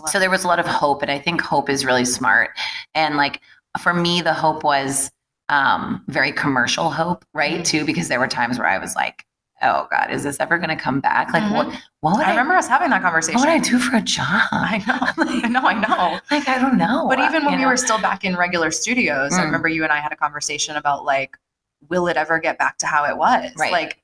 I 0.05 0.11
so 0.11 0.19
there 0.19 0.31
was 0.31 0.45
a 0.45 0.49
lot 0.49 0.59
of 0.59 0.67
hope 0.67 1.03
and 1.03 1.11
i 1.11 1.19
think 1.19 1.41
hope 1.41 1.69
is 1.71 1.85
really 1.85 2.05
smart 2.05 2.51
and 2.95 3.17
like 3.17 3.41
for 3.81 3.93
me 3.95 4.21
the 4.23 4.35
hope 4.35 4.63
was 4.65 5.11
um 5.49 6.03
very 6.09 6.33
commercial 6.33 6.91
hope 6.91 7.25
right 7.35 7.61
Mhm. 7.61 7.65
too 7.65 7.85
because 7.85 8.09
there 8.09 8.21
were 8.21 8.29
times 8.29 8.59
where 8.59 8.69
i 8.69 8.79
was 8.79 8.95
like 8.97 9.25
oh 9.63 9.87
god 9.91 10.11
is 10.11 10.23
this 10.25 10.39
ever 10.41 10.59
going 10.59 10.71
to 10.71 10.77
come 10.77 11.01
back 11.01 11.33
like 11.33 11.49
what 11.53 11.67
what 12.01 12.17
would 12.17 12.25
I 12.27 12.29
I, 12.29 12.31
remember 12.31 12.55
us 12.55 12.67
having 12.69 12.91
that 12.91 13.03
conversation. 13.03 13.39
what 13.41 13.47
would 13.49 13.55
i 13.55 13.59
do 13.59 13.79
for 13.79 13.97
a 13.97 14.01
job 14.03 14.43
I 14.53 14.83
know. 14.87 15.25
I 15.45 15.49
know. 15.49 15.61
I 15.61 15.75
know. 15.75 16.21
like 16.31 16.49
i 16.49 16.59
don't 16.59 16.77
know 16.79 17.07
But 17.09 17.19
even 17.21 17.45
when 17.45 17.53
you 17.55 17.59
we 17.59 17.63
know? 17.65 17.69
were 17.71 17.77
still 17.77 18.01
back 18.01 18.25
in 18.25 18.37
regular 18.37 18.71
studios, 18.71 19.33
I 19.35 19.43
Mm. 19.43 19.45
remember 19.47 19.69
you 19.69 19.85
and 19.85 19.93
I 19.93 20.01
had 20.01 20.13
a 20.13 20.17
conversation 20.17 20.77
about 20.77 21.05
like, 21.05 21.37
will 21.89 22.09
it 22.09 22.17
ever 22.17 22.39
get 22.39 22.59
back 22.59 22.79
to 22.79 22.87
how 22.87 23.05
it 23.05 23.17
was? 23.17 23.53
Right. 23.57 23.73
Like, 23.73 23.99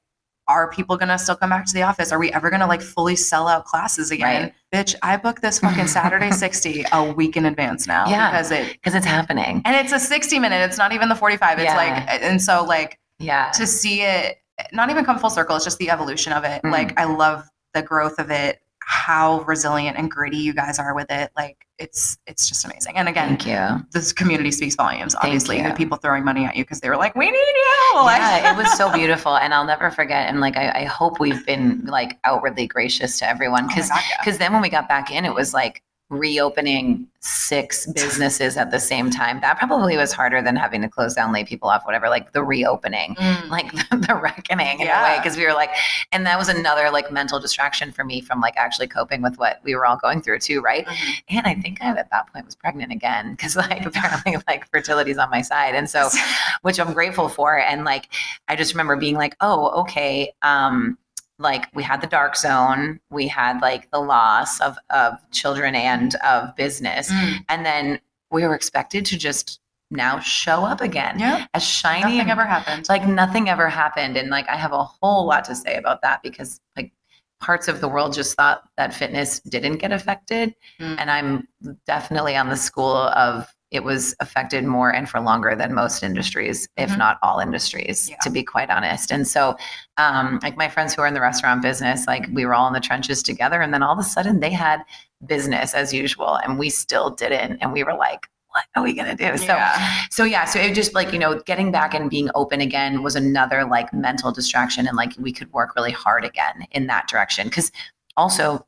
are 0.51 0.69
people 0.71 0.97
gonna 0.97 1.19
still 1.19 1.37
come 1.37 1.51
back 1.51 1.65
to 1.67 1.73
the 1.73 1.83
office? 1.83 2.11
Are 2.13 2.19
we 2.19 2.33
ever 2.33 2.51
gonna 2.51 2.67
like 2.67 2.83
fully 2.83 3.15
sell 3.17 3.47
out 3.47 3.65
classes 3.65 4.11
again? 4.11 4.53
Bitch, 4.75 4.95
I 5.03 5.17
booked 5.17 5.43
this 5.43 5.61
fucking 5.61 5.87
Saturday 5.87 6.31
60 6.33 6.85
a 6.93 7.13
week 7.13 7.37
in 7.37 7.47
advance 7.47 7.87
now. 7.87 8.09
Yeah. 8.09 8.31
Because 8.31 8.51
it 8.51 8.73
because 8.73 8.95
it's 8.95 9.07
happening 9.07 9.63
and 9.65 9.77
it's 9.77 9.93
a 9.93 9.99
60 9.99 10.39
minute, 10.41 10.57
it's 10.57 10.79
not 10.79 10.93
even 10.93 11.09
the 11.09 11.15
45. 11.15 11.59
It's 11.59 11.65
Yeah. 11.67 11.77
like 11.77 12.23
and 12.23 12.43
so 12.43 12.65
like 12.65 12.99
yeah 13.19 13.51
to 13.55 13.67
see 13.67 14.03
it 14.03 14.39
not 14.73 14.91
even 14.91 15.05
come 15.05 15.19
full 15.19 15.31
circle, 15.31 15.57
it's 15.57 15.65
just 15.65 15.79
the 15.79 15.89
evolution 15.91 16.33
of 16.33 16.45
it. 16.45 16.61
Mm. 16.63 16.71
Like 16.73 16.99
I 16.99 17.05
love 17.05 17.45
the 17.73 17.83
growth 17.83 18.19
of 18.19 18.31
it, 18.31 18.60
how 18.91 19.43
resilient 19.43 19.97
and 19.97 20.11
gritty 20.11 20.37
you 20.37 20.53
guys 20.53 20.81
are 20.81 20.97
with 20.97 21.07
it. 21.13 21.31
Like 21.37 21.65
it's 21.79 22.19
it's 22.27 22.49
just 22.49 22.65
amazing. 22.65 22.97
And 22.97 23.09
again, 23.09 23.37
thank 23.37 23.47
you 23.47 23.87
this 23.93 24.13
community 24.13 24.51
speaks 24.51 24.75
volumes. 24.75 25.15
Obviously, 25.15 25.63
the 25.63 25.71
people 25.75 25.97
throwing 25.97 26.25
money 26.25 26.45
at 26.45 26.57
you 26.57 26.65
because 26.65 26.81
they 26.81 26.89
were 26.89 26.97
like, 26.97 27.15
"We 27.15 27.31
need 27.31 27.39
you." 27.39 27.67
Yeah, 27.95 28.53
it 28.53 28.57
was 28.57 28.77
so 28.77 28.93
beautiful, 28.95 29.37
and 29.37 29.55
I'll 29.55 29.65
never 29.65 29.91
forget. 29.93 30.29
And 30.29 30.41
like, 30.41 30.57
I, 30.57 30.83
I 30.83 30.85
hope 30.85 31.21
we've 31.21 31.45
been 31.47 31.85
like 31.87 32.19
outwardly 32.25 32.67
gracious 32.67 33.19
to 33.21 33.29
everyone 33.29 33.65
Oh 33.65 33.67
my 33.67 33.75
because 33.75 33.89
God, 33.91 34.01
yeah. 34.11 34.17
because 34.21 34.39
then 34.39 34.53
when 34.53 34.63
we 34.63 34.69
got 34.69 34.89
back 34.89 35.13
in, 35.13 35.25
it 35.25 35.35
was 35.35 35.55
like 35.55 35.83
reopening 36.11 37.07
six 37.21 37.87
businesses 37.93 38.57
at 38.57 38.71
the 38.71 38.81
same 38.81 39.11
time. 39.11 39.41
That 39.41 39.59
probably 39.59 39.97
was 39.97 40.13
harder 40.13 40.43
than 40.43 40.57
having 40.57 40.83
to 40.83 40.89
close 40.89 41.15
down, 41.15 41.33
lay 41.33 41.45
people 41.45 41.69
off, 41.69 41.85
whatever. 41.85 42.09
Like 42.09 42.33
the 42.33 42.43
reopening, 42.43 43.15
Mm. 43.15 43.49
like 43.49 43.71
the, 43.73 43.97
the 44.09 44.15
reckoning 44.15 44.81
in 44.81 44.89
a 44.89 44.91
way, 44.91 45.19
because 45.23 45.37
we 45.37 45.45
were 45.47 45.53
like, 45.53 45.71
and 46.13 46.27
that 46.27 46.39
was 46.39 46.49
another 46.49 46.91
like 46.91 47.13
mental 47.13 47.39
distraction 47.39 47.93
for 47.93 48.05
me 48.05 48.21
from 48.21 48.41
like 48.41 48.57
actually 48.57 48.87
coping 48.89 49.23
with 49.23 49.39
what 49.39 49.61
we 49.65 49.75
were 49.75 49.87
all 49.87 49.97
going 49.97 50.21
through 50.23 50.39
too, 50.41 50.61
right? 50.61 50.87
Mhm. 50.87 51.23
And 51.31 51.47
I 51.47 51.55
think 51.55 51.83
I 51.83 51.89
at 51.97 52.11
that 52.11 52.33
point 52.33 52.45
was 52.47 52.55
pregnant 52.55 52.91
again 52.93 53.33
because 53.33 53.55
like 53.57 53.85
apparently 53.87 54.37
like 54.49 54.69
fertility's 54.71 55.19
on 55.19 55.31
my 55.31 55.43
side, 55.43 55.75
and 55.75 55.89
so 55.89 56.09
which 56.63 56.81
I'm 56.81 56.93
grateful 56.93 57.29
for. 57.29 57.59
And 57.59 57.85
like, 57.85 58.09
I 58.49 58.57
just 58.57 58.73
remember 58.73 58.97
being 58.97 59.15
like, 59.17 59.37
oh, 59.41 59.69
okay. 59.83 60.33
Um, 60.43 60.99
like 61.41 61.67
we 61.75 61.83
had 61.83 62.01
the 62.01 62.07
dark 62.07 62.37
zone, 62.37 63.01
we 63.11 63.27
had 63.27 63.61
like 63.63 63.91
the 63.91 63.99
loss 64.01 64.61
of 64.61 64.77
of 64.91 65.15
children 65.33 65.75
and 65.75 66.15
of 66.17 66.55
business, 66.55 67.11
Mm. 67.11 67.45
and 67.49 67.67
then 67.67 68.01
we 68.31 68.47
were 68.47 68.55
expected 68.55 69.05
to 69.07 69.19
just 69.19 69.61
now 69.91 70.21
show 70.21 70.65
up 70.65 70.81
again 70.81 71.19
yeah, 71.19 71.47
as 71.53 71.65
shiny. 71.65 72.03
nothing 72.19 72.31
ever 72.31 72.45
happened. 72.47 72.89
like 72.89 73.05
nothing 73.07 73.49
ever 73.49 73.69
happened, 73.69 74.17
and 74.17 74.31
like 74.31 74.49
I 74.49 74.57
have 74.57 74.73
a 74.73 74.85
whole 74.85 75.27
lot 75.27 75.45
to 75.47 75.55
say 75.55 75.75
about 75.77 76.03
that 76.03 76.23
because 76.23 76.61
like 76.77 76.93
parts 77.41 77.67
of 77.69 77.81
the 77.81 77.89
world 77.89 78.13
just 78.13 78.37
thought 78.37 78.63
that 78.77 78.93
fitness 78.95 79.41
didn't 79.41 79.79
get 79.79 79.91
affected, 79.93 80.55
Mm. 80.79 80.97
and 81.01 81.11
I'm 81.11 81.49
definitely 81.87 82.37
on 82.37 82.51
the 82.51 82.57
school 82.57 82.95
of 82.97 83.49
it 83.71 83.85
was 83.85 84.15
affected 84.21 84.65
more 84.65 84.91
and 84.93 85.09
for 85.09 85.21
longer 85.21 85.55
than 85.55 85.73
most 85.75 86.03
industries, 86.03 86.69
if 86.77 86.91
Mhm. 86.91 86.99
not 86.99 87.19
all 87.23 87.39
industries, 87.39 88.09
Yeah. 88.11 88.17
to 88.23 88.31
be 88.31 88.43
quite 88.43 88.69
honest. 88.71 89.11
And 89.13 89.27
so, 89.29 89.57
um, 89.97 90.41
like 90.43 90.57
my 90.57 90.69
friends 90.69 90.95
who 90.95 91.03
are 91.03 91.07
in 91.07 91.15
the 91.15 91.21
restaurant 91.21 91.63
business, 91.63 92.07
like 92.07 92.27
we 92.33 92.45
were 92.45 92.55
all 92.55 92.67
in 92.67 92.73
the 92.73 92.81
trenches 92.81 93.23
together, 93.23 93.61
and 93.61 93.73
then 93.73 93.83
all 93.83 93.93
of 93.93 93.99
a 93.99 94.03
sudden 94.03 94.41
they 94.41 94.51
had 94.51 94.83
business 95.27 95.75
as 95.75 95.93
usual, 95.93 96.37
and 96.45 96.59
we 96.59 96.71
still 96.71 97.11
didn't, 97.11 97.59
and 97.61 97.73
we 97.73 97.85
were 97.85 97.95
like, 97.95 98.29
"What 98.49 98.65
are 98.75 98.83
we 98.83 98.93
gonna 98.93 99.15
do?" 99.15 99.37
So 99.37 99.45
yeah. 99.45 99.91
so 100.11 100.25
yeah 100.25 100.45
so 100.45 100.59
it 100.59 100.75
just 100.75 100.93
like 100.95 101.13
you 101.13 101.19
know 101.21 101.39
getting 101.47 101.71
back 101.71 101.95
and 101.95 102.11
being 102.11 102.29
open 102.35 102.61
again 102.61 103.03
was 103.05 103.15
another 103.15 103.65
like 103.65 103.93
mental 103.93 104.33
distraction 104.33 104.89
and 104.89 104.97
like 104.97 105.13
we 105.19 105.33
could 105.33 105.53
work 105.53 105.77
really 105.77 105.93
hard 105.93 106.25
again 106.25 106.67
in 106.73 106.89
that 106.89 107.07
direction 107.07 107.47
because 107.47 107.71
also 108.17 108.67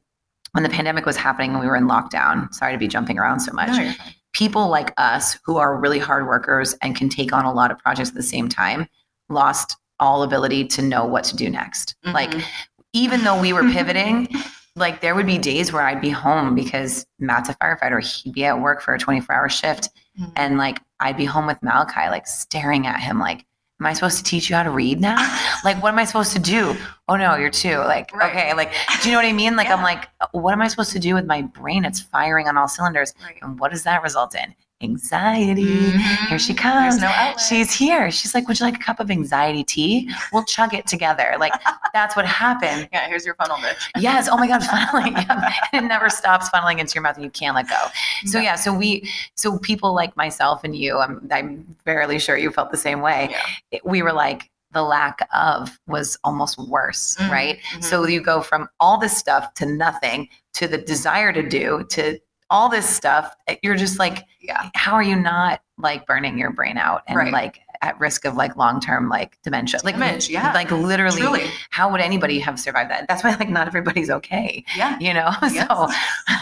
when 0.53 0.63
the 0.63 0.69
pandemic 0.69 1.05
was 1.07 1.17
happening 1.17 1.51
and 1.53 1.61
we 1.61 1.67
were 1.67 1.75
in 1.77 1.89
lockdown 1.89 2.53
sorry 2.55 2.73
to 2.73 2.79
be 2.79 2.87
jumping 2.87 3.19
around 3.19 3.41
so 3.41 3.51
much 3.53 3.71
No. 3.77 3.93
People 4.33 4.69
like 4.69 4.93
us 4.97 5.39
who 5.45 5.57
are 5.57 5.77
really 5.79 5.99
hard 5.99 6.27
workers 6.27 6.75
and 6.83 6.97
can 6.97 7.09
take 7.09 7.33
on 7.33 7.45
a 7.45 7.53
lot 7.53 7.71
of 7.71 7.79
projects 7.79 8.09
at 8.11 8.15
the 8.15 8.23
same 8.23 8.49
time 8.49 8.87
lost 9.29 9.77
all 10.01 10.23
ability 10.23 10.65
to 10.67 10.83
know 10.83 11.05
what 11.05 11.25
to 11.25 11.37
do 11.37 11.49
next 11.49 11.95
like 12.05 12.31
Mhm. 12.31 12.45
even 12.93 13.25
though 13.25 13.41
we 13.41 13.53
were 13.53 13.63
pivoting 13.73 14.29
like 14.75 15.01
there 15.01 15.15
would 15.15 15.27
be 15.27 15.39
days 15.39 15.73
where 15.73 15.83
i'd 15.83 16.01
be 16.01 16.11
home 16.11 16.55
because 16.55 17.05
matt's 17.19 17.49
a 17.49 17.55
firefighter 17.57 18.01
he'd 18.05 18.33
be 18.33 18.45
at 18.45 18.61
work 18.61 18.81
for 18.83 18.95
a 18.95 18.99
24 18.99 19.35
hour 19.35 19.49
shift 19.49 19.91
Mhm. 20.19 20.33
and 20.37 20.59
like 20.59 20.81
I'd 21.01 21.17
be 21.17 21.25
home 21.25 21.47
with 21.47 21.61
Malachi, 21.65 22.09
like 22.11 22.29
staring 22.29 22.87
at 22.87 23.01
him, 23.01 23.19
like, 23.19 23.45
"Am 23.83 23.87
I 23.87 23.95
supposed 23.95 24.19
to 24.19 24.23
teach 24.23 24.49
you 24.49 24.55
how 24.55 24.63
to 24.63 24.71
read 24.71 25.01
now? 25.01 25.17
like, 25.65 25.83
what 25.83 25.89
am 25.89 25.99
I 25.99 26.05
supposed 26.05 26.33
to 26.35 26.39
do? 26.39 26.77
Oh 27.09 27.17
no, 27.17 27.35
you're 27.35 27.51
two. 27.51 27.79
Like, 27.79 28.15
Right. 28.15 28.31
okay, 28.31 28.55
like, 28.55 28.73
do 29.03 29.09
you 29.09 29.13
know 29.13 29.19
what 29.19 29.27
I 29.27 29.33
mean? 29.33 29.57
Like, 29.57 29.69
I'm 29.71 29.83
like, 29.83 30.09
uh, 30.21 30.27
what 30.31 30.53
am 30.53 30.63
I 30.63 30.69
supposed 30.69 30.93
to 30.93 31.01
do 31.01 31.15
with 31.15 31.27
my 31.27 31.43
brain? 31.43 31.85
It's 31.85 32.01
firing 32.01 32.47
on 32.47 32.57
all 32.57 32.69
cylinders, 32.69 33.13
Right. 33.21 33.39
and 33.43 33.59
what 33.59 33.73
does 33.73 33.83
that 33.83 34.01
result 34.05 34.37
in? 34.37 34.55
Anxiety. 34.83 35.65
Mhm. 35.93 36.29
Here 36.29 36.39
she 36.39 36.55
comes. 36.55 36.99
No. 37.01 37.11
She's 37.49 37.73
here. 37.73 38.11
She's 38.11 38.35
like, 38.35 38.49
"Would 38.49 38.59
you 38.61 38.67
like 38.67 38.77
a 38.77 38.83
cup 38.83 39.01
of 39.01 39.11
anxiety 39.11 39.65
tea? 39.65 40.11
We'll 40.33 40.45
chug 40.45 40.75
it 40.75 40.87
together." 40.87 41.37
Like, 41.39 41.53
that's 41.93 42.17
what 42.17 42.27
happened. 42.27 42.89
yeah. 42.93 43.07
Here's 43.09 43.25
your 43.25 43.35
funnel, 43.37 43.57
bitch. 43.59 43.77
Yes. 43.97 44.29
Oh 44.31 44.37
my 44.37 44.47
God, 44.49 44.61
funneling. 44.73 45.13
Yeah. 45.29 45.53
It 45.73 45.83
never 45.85 46.09
stops 46.11 46.49
funneling 46.51 46.79
into 46.79 46.95
your 46.95 47.03
mouth 47.03 47.17
and 47.17 47.25
you 47.25 47.31
can't 47.31 47.55
let 47.55 47.69
go. 47.69 47.87
So 48.27 48.39
Yeah. 48.39 48.45
yeah, 48.45 48.55
so 48.57 48.73
we, 48.73 49.09
so 49.37 49.59
people 49.59 49.95
like 49.95 50.17
myself 50.17 50.65
and 50.65 50.75
you, 50.77 50.99
I'm, 50.99 51.27
I'm 51.31 51.77
fairly 51.85 52.19
sure 52.19 52.37
you 52.37 52.51
felt 52.51 52.71
the 52.71 52.77
same 52.77 53.01
way. 53.01 53.29
Yeah. 53.31 53.43
It- 53.71 53.87
we 53.87 54.03
were 54.03 54.13
like, 54.13 54.51
the 54.73 54.83
lack 54.83 55.29
of 55.35 55.79
was 55.87 56.19
almost 56.25 56.57
worse, 56.59 57.15
Mhm, 57.21 57.31
right? 57.31 57.59
mhm. 57.75 57.85
So 57.85 58.07
you 58.07 58.23
go 58.23 58.41
from 58.41 58.69
all 58.81 58.97
this 58.97 59.15
stuff 59.17 59.53
to 59.55 59.67
nothing 59.67 60.29
to 60.55 60.67
the 60.67 60.79
desire 60.79 61.31
to 61.33 61.47
do 61.47 61.85
to 61.91 62.19
all 62.53 62.69
this 62.69 62.89
stuff. 62.89 63.35
Eh, 63.49 63.57
you're 63.63 63.75
just 63.77 63.99
like, 63.99 64.25
Yeah. 64.41 64.71
how 64.77 64.93
are 64.95 65.03
you 65.03 65.17
not 65.17 65.61
like 65.79 66.07
burning 66.07 66.39
your 66.39 66.51
brain 66.53 66.77
out 66.79 67.03
and 67.09 67.17
Right. 67.17 67.33
like 67.33 67.61
at 67.81 67.99
risk 67.99 68.25
of 68.25 68.37
like 68.37 68.55
long 68.57 68.79
term 68.79 69.09
like 69.09 69.39
dementia? 69.43 69.81
Like, 69.83 69.95
Damage, 69.95 70.29
yeah. 70.29 70.53
like 70.53 70.71
literally, 70.71 71.21
Truly. 71.23 71.51
how 71.71 71.91
would 71.91 72.01
anybody 72.01 72.39
have 72.41 72.61
survived 72.61 72.91
that? 72.91 73.09
That's 73.09 73.25
why 73.25 73.31
like 73.35 73.49
not 73.49 73.67
everybody's 73.67 74.11
okay, 74.11 74.65
Yeah. 74.77 74.97
you 75.01 75.15
know? 75.15 75.31
Yes. 75.51 75.67
So 75.67 75.89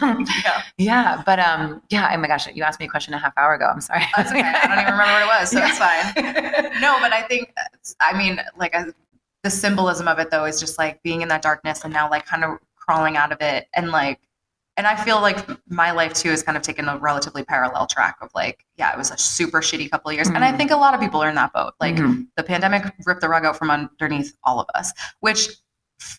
um, 0.06 0.26
Yeah. 0.44 0.62
yeah, 0.78 1.22
but 1.24 1.38
um, 1.38 1.80
yeah. 1.90 2.10
Oh 2.12 2.18
my 2.18 2.26
gosh, 2.28 2.46
you 2.52 2.62
asked 2.64 2.80
me 2.80 2.86
a 2.86 2.90
question 2.90 3.14
a 3.14 3.18
half 3.18 3.32
hour 3.38 3.54
ago. 3.54 3.66
I'm 3.72 3.80
sorry. 3.80 4.02
That's 4.16 4.30
okay. 4.30 4.40
I 4.42 4.66
don't 4.66 4.78
even 4.80 4.92
remember 4.92 5.12
what 5.12 5.22
it 5.22 5.40
was, 5.40 5.50
so 5.50 5.58
Yeah. 5.60 5.68
it's 5.68 5.78
fine. 5.78 6.80
No, 6.80 6.98
but 7.00 7.12
I 7.12 7.22
think, 7.22 7.52
uh, 7.56 7.62
I 8.00 8.16
mean, 8.18 8.40
like 8.58 8.74
I, 8.74 8.86
the 9.42 9.50
symbolism 9.50 10.08
of 10.08 10.18
it 10.18 10.30
though 10.30 10.44
is 10.44 10.58
just 10.60 10.76
like 10.76 11.02
being 11.02 11.22
in 11.22 11.28
that 11.28 11.40
darkness 11.40 11.82
and 11.84 11.92
now 11.94 12.10
like 12.10 12.26
kind 12.26 12.44
of 12.44 12.58
crawling 12.76 13.16
out 13.16 13.30
of 13.32 13.40
it 13.40 13.68
and 13.74 13.90
like, 13.90 14.18
and 14.80 14.86
I 14.86 14.96
feel 15.04 15.20
like 15.20 15.46
my 15.68 15.90
life 15.90 16.14
too 16.14 16.30
has 16.30 16.42
kind 16.42 16.56
of 16.56 16.62
taken 16.62 16.88
a 16.88 16.96
relatively 16.96 17.44
parallel 17.44 17.86
track 17.86 18.16
of 18.22 18.30
like, 18.34 18.64
yeah, 18.78 18.90
it 18.92 18.96
was 18.96 19.10
a 19.10 19.18
super 19.18 19.60
shitty 19.60 19.90
couple 19.90 20.08
of 20.08 20.14
years. 20.14 20.28
And 20.28 20.42
I 20.42 20.52
Mhm. 20.52 20.56
think 20.56 20.70
a 20.70 20.76
lot 20.76 20.94
of 20.94 21.00
people 21.00 21.22
are 21.22 21.28
in 21.28 21.34
that 21.34 21.52
boat. 21.52 21.74
Like 21.80 21.96
Mhm. 21.96 22.28
the 22.38 22.42
pandemic 22.42 22.90
ripped 23.04 23.20
the 23.20 23.28
rug 23.28 23.44
out 23.44 23.58
from 23.58 23.70
underneath 23.70 24.34
all 24.42 24.58
of 24.58 24.68
us, 24.74 24.90
which 25.20 25.48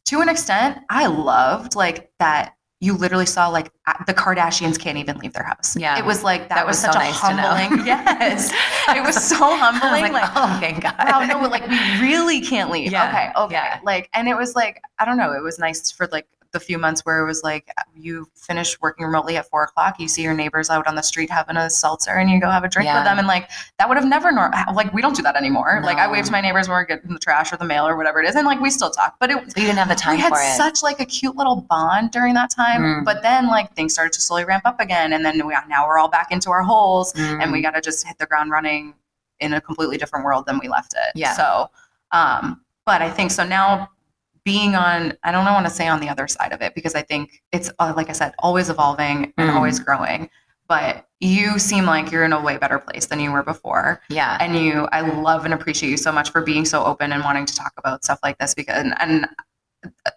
to 0.05 0.22
an 0.22 0.30
extent, 0.30 0.78
I 0.91 1.07
loved 1.07 1.74
like 1.74 2.12
that 2.20 2.53
you 2.82 2.93
literally 2.93 3.26
saw 3.26 3.47
like 3.47 3.72
the 4.05 4.14
Kardashians 4.14 4.78
can't 4.80 4.97
even 4.99 5.18
leave 5.18 5.34
their 5.34 5.43
house. 5.43 5.76
Yeah. 5.76 5.97
It 5.97 6.05
was 6.05 6.24
like 6.24 6.49
that, 6.49 6.55
That 6.57 6.68
was, 6.68 6.76
was 6.78 6.82
such 6.82 6.93
so 6.93 6.99
a 6.99 7.03
nice 7.03 7.16
humbling. 7.20 7.86
yes. 7.88 8.51
It 8.89 9.01
was 9.03 9.16
so 9.24 9.38
I 9.43 9.49
was 9.49 9.59
humbling. 9.59 10.14
like, 10.14 10.14
like, 10.14 10.32
oh, 10.36 10.57
thank 10.59 10.84
God. 10.84 10.93
wow, 10.99 11.26
no, 11.26 11.47
like 11.47 11.68
we 11.68 11.78
really 11.99 12.41
can't 12.41 12.70
leave. 12.70 12.91
Yeah, 12.91 13.07
Okay, 13.09 13.32
okay. 13.36 13.55
yeah. 13.55 13.80
Like, 13.84 14.07
and 14.14 14.28
it 14.28 14.38
was 14.38 14.55
like, 14.55 14.80
I 14.99 15.05
don't 15.05 15.18
know, 15.18 15.32
it 15.34 15.41
was 15.41 15.57
nice 15.57 15.89
for 15.89 16.07
like 16.12 16.28
the 16.52 16.60
few 16.60 16.78
months 16.78 17.02
where 17.06 17.20
it 17.20 17.26
was 17.26 17.43
like 17.43 17.70
you 17.95 18.28
finish 18.36 18.80
working 18.82 19.06
remotely 19.06 19.38
at 19.38 19.47
four 19.49 19.64
o'clock, 19.64 19.99
you 19.99 20.08
see 20.08 20.22
your 20.22 20.34
neighbors 20.34 20.70
out 20.70 20.86
on 20.88 20.95
the 20.95 21.02
street 21.02 21.30
having 21.30 21.56
a 21.58 21.70
seltzer 21.70 22.12
and 22.12 22.30
you 22.30 22.39
go 22.41 22.49
have 22.49 22.64
a 22.64 22.68
drink 22.68 22.88
Yeah. 22.88 22.95
with 22.99 23.06
them. 23.06 23.20
And 23.20 23.28
like 23.28 23.49
that 23.80 23.88
would 23.88 23.97
have 23.97 24.06
never 24.08 24.32
nor- 24.32 24.52
like 24.74 24.93
we 24.93 25.02
don't 25.02 25.16
do 25.16 25.22
that 25.24 25.36
anymore. 25.36 25.82
Like 25.84 25.97
I 25.97 26.12
wave 26.12 26.26
to 26.26 26.32
my 26.32 26.41
neighbors 26.41 26.68
when 26.68 26.76
we're 26.76 26.84
getting 26.86 27.14
the 27.14 27.20
trash 27.20 27.54
or 27.54 27.58
the 27.58 27.66
mail 27.66 27.88
or 27.88 27.95
whatever 27.95 28.22
it 28.22 28.28
is, 28.28 28.36
and 28.36 28.45
like 28.45 28.60
we 28.60 28.70
still 28.70 28.89
talk. 28.91 29.16
But 29.20 29.32
it 29.32 29.38
But 29.45 29.58
you 29.58 29.64
didn't 29.64 29.78
have 29.80 29.89
the 29.89 29.95
time 29.95 30.16
we 30.16 30.22
had 30.22 30.30
for 30.34 30.39
it. 30.41 30.58
such 30.58 30.84
like 30.84 30.99
a 30.99 31.06
cute 31.06 31.36
little 31.36 31.56
bond 31.70 32.12
during 32.12 32.34
that 32.34 32.49
time. 32.49 32.82
Mm. 32.82 33.06
But 33.06 33.22
then 33.22 33.47
like 33.47 33.74
things 33.74 33.93
started 33.93 34.14
to 34.14 34.22
slowly 34.22 34.43
ramp 34.45 34.64
up 34.66 34.80
again, 34.80 35.14
and 35.14 35.24
then 35.26 35.45
we 35.47 35.56
now 35.70 35.88
we're 35.88 35.97
all 35.99 36.10
back 36.10 36.32
into 36.32 36.49
our 36.52 36.64
holes 36.64 37.14
and 37.16 37.41
Mm. 37.43 37.52
we 37.52 37.62
got 37.62 37.72
to 37.76 37.82
just 37.82 38.06
hit 38.06 38.18
the 38.18 38.26
ground 38.26 38.52
running 38.52 38.93
in 39.39 39.54
a 39.54 39.62
completely 39.62 39.97
different 39.97 40.26
world 40.26 40.45
than 40.45 40.60
we 40.60 40.68
left 40.68 40.93
it. 40.93 41.12
Yeah. 41.16 41.34
So, 41.34 41.70
um, 42.12 42.62
but 42.86 43.02
I 43.02 43.10
think 43.10 43.32
so 43.32 43.43
now 43.45 43.89
being 44.44 44.76
on, 44.76 45.14
I 45.24 45.32
don't 45.32 45.46
want 45.46 45.66
to 45.68 45.72
say 45.72 45.88
on 45.88 46.00
the 46.00 46.10
other 46.10 46.28
side 46.28 46.52
of 46.52 46.62
it 46.62 46.74
because 46.76 46.96
I 46.96 47.02
think 47.04 47.42
it's, 47.52 47.70
uh, 47.80 47.94
like 47.96 48.10
I 48.10 48.14
said, 48.14 48.34
always 48.39 48.70
evolving 48.70 49.34
and 49.38 49.50
Mm. 49.52 49.56
always 49.56 49.80
growing. 49.80 50.30
But 50.68 51.06
you 51.20 51.60
seem 51.60 51.86
like 51.86 52.12
you're 52.12 52.24
in 52.24 52.34
a 52.34 52.42
way 52.42 52.58
better 52.58 52.80
place 52.80 53.06
than 53.08 53.20
you 53.20 53.32
were 53.32 53.44
before. 53.44 54.02
yeah. 54.10 54.38
And 54.39 54.56
you, 54.58 54.88
I 54.92 55.02
love 55.02 55.46
and 55.46 55.54
appreciate 55.54 55.89
you 55.89 55.98
so 55.98 56.12
much 56.12 56.32
for 56.32 56.42
being 56.42 56.66
so 56.66 56.84
open 56.86 57.12
and 57.12 57.24
wanting 57.24 57.46
to 57.46 57.56
talk 57.56 57.74
about 57.78 58.04
stuff 58.04 58.20
like 58.24 58.38
this 58.39 58.54
because, 58.56 58.78
and, 58.82 58.96
and, 59.00 59.28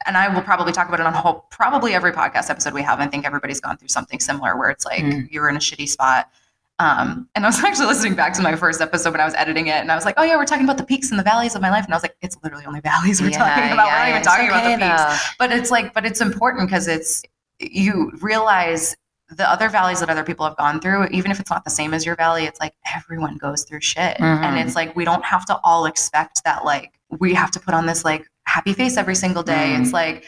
and 0.07 0.17
I 0.17 0.29
will 0.29 0.43
probably 0.43 0.73
talk 0.73 0.89
about 0.89 1.01
it 1.01 1.07
on 1.07 1.13
whole, 1.13 1.47
probably 1.51 1.93
every 1.95 2.13
podcast 2.13 2.51
episode 2.51 2.73
we 2.73 2.83
have. 2.83 3.01
I 3.01 3.07
think 3.09 3.27
everybody's 3.27 3.61
gone 3.61 3.77
through 3.77 3.89
something 3.89 4.21
similar 4.21 4.57
where 4.57 4.71
it's 4.71 4.85
like 4.87 5.03
Mm. 5.03 5.31
you 5.31 5.41
were 5.41 5.49
in 5.49 5.57
a 5.57 5.61
shitty 5.61 5.89
spot. 5.89 6.31
Um, 6.79 7.29
and 7.35 7.45
I 7.45 7.49
was 7.49 7.59
actually 7.65 7.87
listening 7.87 8.15
back 8.15 8.35
to 8.35 8.43
my 8.43 8.57
first 8.57 8.81
episode 8.81 9.13
when 9.13 9.21
I 9.21 9.25
was 9.25 9.35
editing 9.35 9.69
it, 9.69 9.77
and 9.77 9.91
I 9.93 9.95
was 9.95 10.05
like, 10.05 10.15
"Oh 10.19 10.23
yeah, 10.23 10.37
we're 10.37 10.45
talking 10.45 10.65
about 10.65 10.79
the 10.79 10.85
peaks 10.85 11.11
and 11.11 11.19
the 11.19 11.23
valleys 11.25 11.55
of 11.55 11.63
my 11.63 11.71
life," 11.71 11.85
and 11.85 11.95
I 11.95 11.97
was 11.97 12.03
like, 12.03 12.17
"It's 12.21 12.37
literally 12.43 12.67
only 12.67 12.81
valleys 12.81 13.21
we're 13.23 13.31
talking 13.31 13.73
about. 13.73 13.87
we're 13.87 13.99
not 13.99 14.09
even 14.09 14.23
talking 14.23 14.49
about 14.49 14.65
the 14.65 14.77
peaks." 14.85 15.03
though. 15.03 15.35
But 15.39 15.53
it's 15.53 15.71
like, 15.71 15.95
but 15.95 16.05
it's 16.05 16.21
important 16.21 16.69
because 16.69 16.89
it's 16.89 17.23
you 17.61 18.11
realize 18.21 18.97
the 19.31 19.49
other 19.51 19.69
valleys 19.71 20.01
that 20.01 20.11
other 20.11 20.23
people 20.25 20.45
have 20.47 20.57
gone 20.57 20.81
through, 20.81 21.07
even 21.07 21.31
if 21.31 21.41
it's 21.41 21.51
not 21.51 21.65
the 21.65 21.71
same 21.71 21.95
as 21.95 22.05
your 22.05 22.15
valley, 22.17 22.45
it's 22.45 22.61
like 22.61 22.75
everyone 22.95 23.37
goes 23.39 23.63
through 23.65 23.81
shit, 23.81 24.17
and 24.21 24.57
Mhm. 24.57 24.65
it's 24.67 24.75
like 24.77 24.95
we 24.97 25.05
don't 25.05 25.25
have 25.25 25.47
to 25.47 25.59
all 25.65 25.87
expect 25.87 26.43
that. 26.45 26.65
Like 26.65 26.93
we 27.21 27.33
have 27.35 27.51
to 27.53 27.61
put 27.61 27.73
on 27.75 27.87
this 27.87 28.05
like 28.05 28.27
happy 28.47 28.73
face 28.73 28.97
every 28.97 29.15
single 29.15 29.43
day. 29.43 29.75
Mm. 29.77 29.81
It's 29.83 29.93
like 29.93 30.25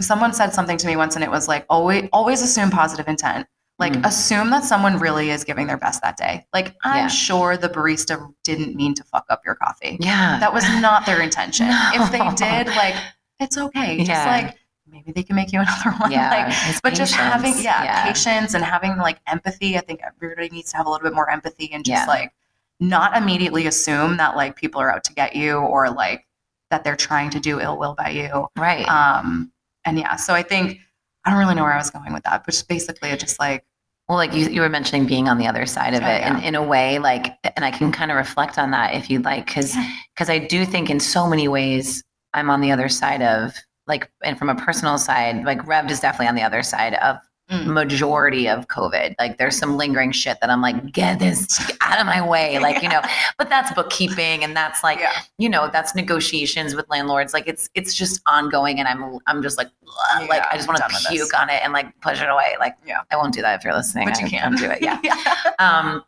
someone 0.00 0.32
said 0.32 0.54
something 0.54 0.76
to 0.78 0.86
me 0.86 0.96
once, 0.96 1.16
and 1.16 1.24
it 1.24 1.30
was 1.30 1.48
like 1.48 1.66
always 1.68 2.08
always 2.12 2.42
assume 2.42 2.70
positive 2.70 3.08
intent. 3.08 3.46
Like 3.78 3.92
Mm. 3.92 4.04
assume 4.06 4.50
that 4.50 4.64
someone 4.64 4.98
really 4.98 5.30
is 5.30 5.44
giving 5.44 5.66
their 5.68 5.76
best 5.76 6.02
that 6.02 6.16
day. 6.16 6.46
Like 6.52 6.74
I'm 6.84 7.04
Yeah. 7.04 7.06
sure 7.08 7.56
the 7.56 7.68
barista 7.68 8.32
didn't 8.42 8.74
mean 8.74 8.94
to 8.94 9.04
fuck 9.04 9.24
up 9.28 9.42
your 9.44 9.54
coffee. 9.54 9.96
Yeah. 10.00 10.38
That 10.40 10.52
was 10.52 10.68
not 10.80 11.06
their 11.06 11.20
intention. 11.20 11.68
If 11.70 12.10
they 12.10 12.18
did, 12.36 12.66
like 12.74 12.94
it's 13.38 13.56
okay. 13.56 13.98
Just 13.98 14.10
Yeah. 14.10 14.26
like 14.26 14.56
maybe 14.90 15.12
they 15.12 15.22
can 15.22 15.36
make 15.36 15.52
you 15.52 15.60
another 15.62 15.96
one. 15.98 16.10
yeah. 16.10 16.46
Like, 16.48 16.82
but 16.82 16.94
just 16.94 17.14
having 17.14 17.52
patience. 17.52 17.64
yeah, 17.64 18.04
patience 18.06 18.54
and 18.54 18.64
having 18.64 18.96
like 18.96 19.20
empathy. 19.28 19.76
I 19.76 19.80
think 19.80 20.00
everybody 20.04 20.48
needs 20.48 20.72
to 20.72 20.76
have 20.78 20.86
a 20.86 20.90
little 20.90 21.04
bit 21.08 21.14
more 21.14 21.30
empathy 21.30 21.70
and 21.72 21.84
just 21.84 22.02
Yeah. 22.02 22.06
like 22.06 22.32
not 22.80 23.16
immediately 23.16 23.66
assume 23.68 24.16
that 24.16 24.34
like 24.36 24.56
people 24.56 24.80
are 24.80 24.90
out 24.92 25.04
to 25.04 25.12
get 25.12 25.36
you 25.36 25.58
or 25.58 25.88
like 25.90 26.26
that 26.70 26.82
they're 26.84 26.96
trying 26.96 27.30
to 27.30 27.38
do 27.40 27.60
ill 27.60 27.78
will 27.78 27.94
by 27.94 28.08
you. 28.10 28.48
Right. 28.56 28.88
Um 28.88 29.52
and 29.84 29.98
yeah, 29.98 30.16
so 30.16 30.34
I 30.34 30.42
think 30.42 30.78
I 31.24 31.30
don't 31.30 31.38
really 31.38 31.54
know 31.54 31.62
where 31.64 31.72
I 31.74 31.78
was 31.78 31.90
going 31.90 32.12
with 32.12 32.24
that, 32.24 32.44
but 32.44 32.52
just 32.52 32.68
basically 32.68 33.10
it 33.10 33.20
just 33.20 33.38
like 33.38 33.64
Well, 34.08 34.16
like 34.16 34.32
you, 34.32 34.48
you 34.48 34.62
were 34.62 34.68
mentioning 34.70 35.06
being 35.06 35.28
on 35.28 35.36
the 35.38 35.46
other 35.46 35.66
side 35.66 35.94
of 35.94 36.02
Oh, 36.02 36.06
it, 36.06 36.20
yeah. 36.20 36.36
and 36.36 36.44
in 36.44 36.54
a 36.54 36.62
way, 36.62 36.98
like, 36.98 37.34
and 37.56 37.64
I 37.64 37.70
can 37.70 37.92
kind 37.92 38.10
of 38.10 38.16
reflect 38.16 38.58
on 38.58 38.70
that 38.70 38.94
if 38.94 39.10
you'd 39.10 39.24
like, 39.24 39.46
because 39.46 39.76
because 40.14 40.30
I 40.30 40.38
do 40.38 40.64
think 40.64 40.88
in 40.88 40.98
so 40.98 41.28
many 41.28 41.46
ways 41.46 42.02
I'm 42.32 42.48
on 42.50 42.60
the 42.62 42.72
other 42.72 42.88
side 42.88 43.20
of 43.22 43.54
like, 43.86 44.10
and 44.24 44.38
from 44.38 44.48
a 44.48 44.54
personal 44.54 44.96
side, 44.98 45.44
like 45.44 45.66
Rev 45.66 45.90
is 45.90 46.00
definitely 46.00 46.28
on 46.28 46.34
the 46.36 46.42
other 46.42 46.62
side 46.62 46.94
of 46.94 47.18
Mm. 47.50 47.72
majority 47.72 48.46
of 48.46 48.68
COVID. 48.68 49.14
Like, 49.18 49.38
there's 49.38 49.56
some 49.56 49.78
lingering 49.78 50.12
shit 50.12 50.38
that 50.42 50.50
I'm 50.50 50.60
like, 50.60 50.92
get 50.92 51.18
this 51.18 51.58
out 51.80 51.98
of 51.98 52.04
my 52.04 52.20
way, 52.26 52.58
like 52.60 52.82
you 52.82 52.90
know. 52.90 53.00
But 53.38 53.48
that's 53.48 53.72
bookkeeping, 53.72 54.44
and 54.44 54.54
that's 54.54 54.82
like, 54.84 54.98
yeah. 54.98 55.12
you 55.38 55.48
know, 55.48 55.70
that's 55.72 55.94
negotiations 55.94 56.74
with 56.74 56.86
landlords. 56.90 57.32
Like, 57.32 57.48
it's 57.48 57.70
it's 57.74 57.94
just 57.94 58.20
ongoing, 58.26 58.78
and 58.78 58.86
I'm 58.86 59.18
I'm 59.26 59.42
just 59.42 59.56
like, 59.56 59.68
ugh, 59.86 60.28
like 60.28 60.42
I 60.50 60.56
just 60.56 60.68
want 60.68 60.76
to 60.76 60.82
done 60.82 60.92
with 60.92 61.02
this. 61.04 61.12
puke 61.12 61.40
on 61.40 61.48
it 61.48 61.60
and 61.62 61.72
like 61.72 61.98
push 62.00 62.20
it 62.20 62.28
away. 62.28 62.54
Like, 62.58 62.76
Yeah. 62.86 63.00
I 63.10 63.16
won't 63.16 63.32
do 63.32 63.40
that 63.42 63.58
if 63.58 63.64
you're 63.64 63.74
listening. 63.74 64.08
But 64.08 64.20
you 64.20 64.26
I 64.26 64.28
can 64.28 64.54
do 64.54 64.66
it. 64.70 64.82
Yeah 64.82 65.00
yeah. 65.04 65.14
um 65.58 66.04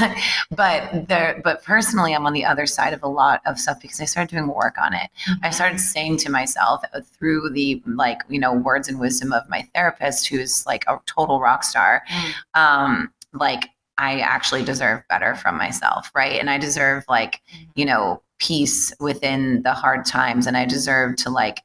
but 0.50 1.08
there 1.08 1.40
but 1.44 1.62
personally 1.64 2.14
i'm 2.14 2.26
on 2.26 2.32
the 2.32 2.44
other 2.44 2.66
side 2.66 2.92
of 2.92 3.02
a 3.02 3.08
lot 3.08 3.40
of 3.46 3.58
stuff 3.58 3.80
because 3.80 4.00
i 4.00 4.04
started 4.04 4.30
doing 4.34 4.48
work 4.48 4.76
on 4.80 4.94
it. 4.94 5.10
I 5.42 5.50
started 5.50 5.78
saying 5.78 6.18
to 6.18 6.30
myself 6.30 6.82
uh, 6.94 7.00
through 7.02 7.50
the 7.50 7.82
like 7.86 8.18
you 8.28 8.38
know 8.38 8.52
words 8.54 8.88
and 8.88 8.98
wisdom 9.00 9.32
of 9.32 9.48
my 9.48 9.68
therapist 9.74 10.26
who's 10.28 10.64
like 10.66 10.84
a 10.88 10.98
total 11.06 11.40
rock 11.40 11.64
star 11.64 12.02
Mm. 12.10 12.32
um 12.60 13.12
like 13.32 13.68
i 13.98 14.20
actually 14.20 14.64
deserve 14.64 15.02
better 15.08 15.34
from 15.34 15.56
myself 15.56 16.10
right? 16.14 16.40
And 16.40 16.48
i 16.50 16.58
deserve 16.58 17.04
like 17.08 17.40
you 17.74 17.84
know 17.84 18.22
peace 18.38 18.92
within 19.00 19.62
the 19.62 19.72
hard 19.74 20.04
times 20.06 20.46
and 20.46 20.56
i 20.56 20.64
deserve 20.64 21.16
to 21.16 21.30
like 21.30 21.60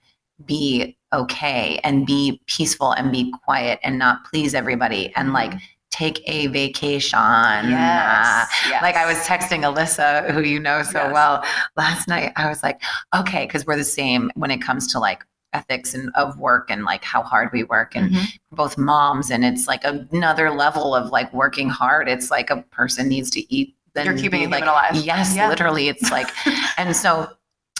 be 0.45 0.97
okay 1.13 1.79
and 1.85 2.05
be 2.05 2.41
peaceful 2.47 2.91
and 2.91 3.11
be 3.11 3.31
quiet 3.45 3.79
and 3.83 3.97
not 3.97 4.25
please 4.25 4.53
everybody 4.53 5.13
and 5.15 5.31
like 5.31 5.53
take 5.95 6.21
a 6.27 6.47
vacation 6.47 7.19
Yes. 7.19 8.49
yes. 8.69 8.81
like 8.81 8.95
I 8.95 9.05
was 9.05 9.17
texting 9.19 9.61
Alyssa, 9.63 10.29
who 10.31 10.41
you 10.41 10.59
know 10.59 10.83
so 10.83 10.99
Yes. 11.03 11.13
well, 11.13 11.43
last 11.77 12.07
night. 12.07 12.33
I 12.35 12.49
was 12.49 12.61
like, 12.63 12.81
okay, 13.15 13.45
because 13.45 13.65
we're 13.65 13.77
the 13.77 13.83
same 13.83 14.31
when 14.35 14.51
it 14.51 14.61
comes 14.61 14.87
to 14.93 14.99
like 14.99 15.23
ethics 15.53 15.93
and 15.93 16.11
of 16.15 16.37
work 16.37 16.69
and 16.69 16.83
like 16.83 17.03
how 17.05 17.23
hard 17.23 17.49
we 17.53 17.63
work 17.63 17.95
and 17.95 18.11
Mhm. 18.11 18.25
both 18.51 18.77
moms 18.77 19.31
and 19.31 19.45
it's 19.45 19.67
like 19.67 19.83
another 19.85 20.51
level 20.51 20.93
of 20.93 21.11
like 21.11 21.33
working 21.33 21.69
hard. 21.69 22.09
It's 22.09 22.29
like 22.29 22.49
a 22.49 22.57
person 22.79 23.07
needs 23.07 23.29
to 23.31 23.53
eat. 23.53 23.73
Then 23.93 24.05
You're 24.05 24.17
keeping 24.17 24.49
like 24.49 24.63
alive. 24.65 24.95
Yes, 24.95 25.33
Yeah. 25.33 25.47
literally. 25.47 25.87
It's 25.87 26.11
like, 26.11 26.27
and 26.77 26.93
so. 26.95 27.29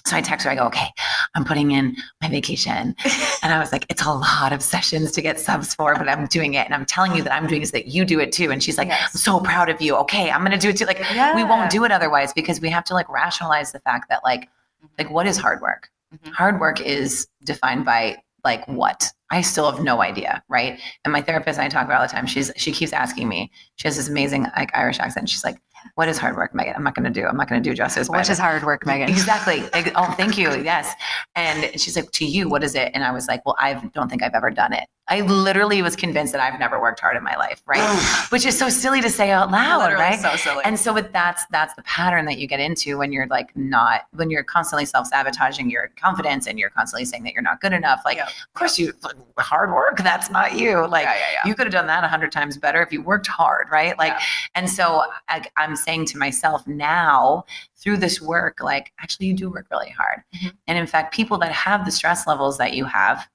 So 0.06 0.16
I 0.16 0.22
text 0.22 0.46
her, 0.46 0.52
I 0.52 0.56
go, 0.56 0.66
okay, 0.68 0.88
I'm 1.34 1.44
putting 1.44 1.72
in 1.72 1.96
my 2.22 2.30
vacation. 2.30 2.96
And 3.44 3.54
I 3.54 3.60
was 3.60 3.72
like, 3.72 3.86
it's 3.90 4.04
a 4.04 4.10
lot 4.12 4.54
of 4.54 4.64
sessions 4.64 5.12
to 5.12 5.22
get 5.22 5.40
subs 5.40 5.76
for, 5.76 5.94
but 5.96 6.10
I'm 6.10 6.26
doing 6.26 6.56
it. 6.56 6.66
And 6.66 6.74
I'm 6.74 6.84
telling 6.86 7.16
you 7.16 7.22
that 7.22 7.32
I'm 7.32 7.46
doing 7.46 7.62
it 7.62 7.68
so 7.68 7.74
that 7.74 7.86
you 7.88 8.04
do 8.04 8.20
it 8.20 8.32
too. 8.32 8.50
And 8.50 8.64
she's 8.64 8.76
like, 8.76 8.88
Yes. 8.88 9.12
I'm 9.14 9.20
so 9.20 9.40
proud 9.40 9.70
of 9.70 9.80
you. 9.82 9.96
Okay, 9.98 10.32
I'm 10.32 10.42
gonna 10.44 10.58
do 10.58 10.70
it 10.70 10.78
too. 10.78 10.86
Like 10.86 11.00
we 11.36 11.44
won't 11.44 11.70
do 11.70 11.84
it 11.86 11.92
otherwise 11.92 12.34
because 12.34 12.60
we 12.60 12.70
have 12.72 12.84
to 12.86 12.96
like 12.96 13.08
rationalize 13.08 13.72
the 13.72 13.80
fact 13.82 14.10
that 14.10 14.24
like 14.24 14.50
like 14.98 15.12
what 15.12 15.28
is 15.28 15.38
hard 15.38 15.62
work 15.62 15.90
Mhm. 16.16 16.32
hard 16.34 16.60
work 16.60 16.80
is 16.82 17.28
defined 17.44 17.84
by 17.86 18.18
like 18.44 18.66
what 18.68 19.10
i 19.32 19.42
still 19.42 19.70
have 19.72 19.84
no 19.84 20.02
idea 20.04 20.42
right 20.50 20.80
and 21.04 21.12
my 21.12 21.20
therapist 21.22 21.58
and 21.60 21.66
i 21.66 21.70
talk 21.70 21.84
about 21.86 22.00
all 22.00 22.08
the 22.08 22.14
time 22.14 22.28
she's 22.28 22.52
she 22.56 22.72
keeps 22.72 22.94
asking 22.94 23.28
me 23.28 23.52
she 23.76 23.88
has 23.88 23.98
this 23.98 24.08
amazing 24.08 24.44
like 24.56 24.70
irish 24.78 25.00
accent 25.00 25.28
she's 25.28 25.44
like 25.44 25.58
what 25.94 26.10
is 26.10 26.18
hard 26.18 26.36
work 26.36 26.54
Meaghan 26.54 26.76
i'm 26.76 26.84
not 26.84 26.96
going 26.96 27.06
to 27.06 27.22
do 27.22 27.26
i'm 27.28 27.38
not 27.38 27.48
going 27.48 27.62
to 27.62 27.70
do 27.70 27.76
justice 27.76 28.10
What 28.10 28.28
is 28.30 28.40
it." 28.40 28.42
hard 28.42 28.64
work, 28.64 28.84
Meaghan. 28.86 29.10
Exactly. 29.10 29.64
Oh, 29.96 30.12
thank 30.18 30.38
you. 30.38 30.50
Yes. 30.62 30.94
And 31.36 31.80
she's 31.80 31.96
like, 31.96 32.12
to 32.12 32.26
you, 32.26 32.50
what 32.50 32.64
is 32.64 32.76
it? 32.76 32.92
And 32.94 33.04
I 33.04 33.12
was 33.12 33.28
like, 33.28 33.46
well, 33.46 33.56
I 33.60 33.74
don't 33.94 34.10
think 34.10 34.24
I've 34.24 34.34
ever 34.34 34.50
done 34.50 34.74
it. 34.74 34.88
I 35.08 35.22
literally 35.22 35.82
was 35.84 35.96
convinced 35.96 36.34
that 36.34 36.42
I've 36.42 36.60
never 36.60 36.82
worked 36.82 37.00
hard 37.00 37.16
in 37.16 37.24
my 37.24 37.36
life, 37.36 37.62
right? 37.68 38.26
Which 38.30 38.46
is 38.46 38.58
so 38.58 38.70
silly 38.70 39.02
to 39.02 39.10
say 39.10 39.30
out 39.32 39.52
loud, 39.52 39.82
Literally 39.82 40.04
right? 40.04 40.20
so 40.20 40.36
silly. 40.36 40.64
And 40.66 40.80
so 40.80 40.94
with 40.94 41.12
that's 41.14 41.46
that's 41.52 41.74
the 41.76 41.84
pattern 41.84 42.26
that 42.26 42.40
you 42.40 42.48
get 42.48 42.60
into 42.60 42.98
when 42.98 43.12
you're 43.12 43.28
like 43.28 43.56
not 43.56 44.08
when 44.14 44.30
you're 44.32 44.44
constantly 44.44 44.86
self-sabotaging 44.86 45.70
your 45.70 45.92
confidence 45.96 46.48
and 46.48 46.58
you're 46.58 46.72
constantly 46.72 47.06
saying 47.06 47.24
that 47.24 47.34
you're 47.34 47.44
not 47.44 47.62
good 47.62 47.74
enough. 47.74 48.02
Like, 48.04 48.18
Yeah. 48.18 48.26
of 48.28 48.54
course 48.56 48.80
you 48.80 48.94
hard 49.38 49.72
work, 49.72 49.98
that's 49.98 50.30
not 50.32 50.56
you. 50.58 50.88
Like 50.88 51.06
yeah, 51.06 51.16
yeah, 51.34 51.48
you 51.48 51.54
could 51.54 51.68
have 51.68 51.74
done 51.74 51.88
that 51.88 52.04
a 52.04 52.08
hundred 52.08 52.32
times 52.32 52.58
better 52.58 52.82
if 52.82 52.92
you 52.92 53.02
worked 53.04 53.28
hard, 53.28 53.68
right? 53.72 53.98
Like, 54.00 54.14
and 54.56 54.70
so 54.70 55.04
I, 55.30 55.46
I'm 55.58 55.76
saying 55.76 56.06
to 56.08 56.18
myself 56.18 56.66
now 56.68 57.46
through 57.78 57.98
this 57.98 58.20
work, 58.22 58.62
like, 58.62 58.92
actually, 59.00 59.28
you 59.28 59.36
do 59.36 59.50
work 59.52 59.68
really 59.70 59.90
hard. 59.90 60.24
Mhm. 60.36 60.54
And 60.68 60.78
in 60.78 60.88
fact, 60.88 61.14
people 61.14 61.38
that 61.40 61.52
have 61.52 61.86
the 61.86 61.92
stress 61.92 62.26
levels 62.26 62.58
that 62.58 62.74
you 62.74 62.86
have 62.86 63.28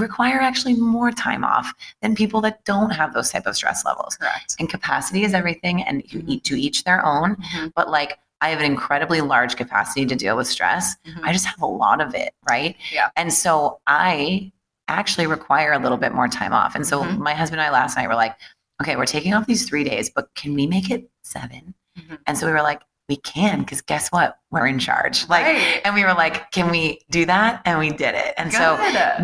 require 0.00 0.40
actually 0.40 0.74
more 0.74 1.10
time 1.10 1.44
off 1.44 1.72
than 2.02 2.14
people 2.14 2.40
that 2.42 2.64
don't 2.64 2.90
have 2.90 3.14
those 3.14 3.30
type 3.30 3.46
of 3.46 3.56
stress 3.56 3.84
levels. 3.84 4.16
Correct. 4.16 4.56
And 4.58 4.68
capacity 4.68 5.24
is 5.24 5.34
everything, 5.34 5.82
and 5.82 6.02
you 6.12 6.22
eat 6.26 6.44
to 6.44 6.60
each 6.60 6.84
their 6.84 7.04
own. 7.04 7.36
Mhm. 7.36 7.72
But 7.74 7.90
like, 7.90 8.18
I 8.40 8.50
have 8.50 8.58
an 8.58 8.66
incredibly 8.66 9.20
large 9.22 9.56
capacity 9.56 10.04
to 10.06 10.14
deal 10.14 10.36
with 10.36 10.46
stress. 10.46 10.96
Mhm. 11.06 11.20
I 11.24 11.32
just 11.32 11.46
have 11.46 11.62
a 11.62 11.66
lot 11.66 12.00
of 12.00 12.14
it, 12.14 12.34
right? 12.48 12.76
Yeah. 12.92 13.08
And 13.16 13.32
so 13.32 13.80
I 13.86 14.52
actually 14.88 15.26
require 15.26 15.72
a 15.72 15.78
little 15.78 15.96
bit 15.98 16.12
more 16.12 16.28
time 16.28 16.52
off. 16.52 16.74
And 16.74 16.86
so 16.86 17.02
Mhm. 17.02 17.18
my 17.18 17.34
husband 17.34 17.60
and 17.60 17.66
I 17.66 17.72
last 17.72 17.96
night 17.96 18.06
were 18.08 18.14
like, 18.14 18.36
okay, 18.82 18.94
we're 18.96 19.06
taking 19.06 19.32
off 19.34 19.46
these 19.46 19.66
three 19.66 19.84
days, 19.84 20.10
but 20.10 20.34
can 20.34 20.54
we 20.54 20.66
make 20.66 20.90
it 20.90 21.10
7 21.22 21.74
Mhm. 21.98 22.18
And 22.26 22.36
so 22.38 22.46
we 22.46 22.52
were 22.52 22.62
like, 22.62 22.82
we 23.08 23.16
can 23.16 23.60
because 23.60 23.80
guess 23.80 24.08
what? 24.08 24.38
We're 24.50 24.66
in 24.66 24.78
charge. 24.78 25.28
Like, 25.28 25.44
Right. 25.44 25.80
and 25.84 25.94
we 25.94 26.02
were 26.04 26.14
like, 26.14 26.50
can 26.50 26.70
we 26.70 27.00
do 27.10 27.24
that? 27.26 27.62
And 27.64 27.78
we 27.78 27.90
did 27.90 28.14
it. 28.14 28.34
And 28.36 28.52
so 28.52 28.76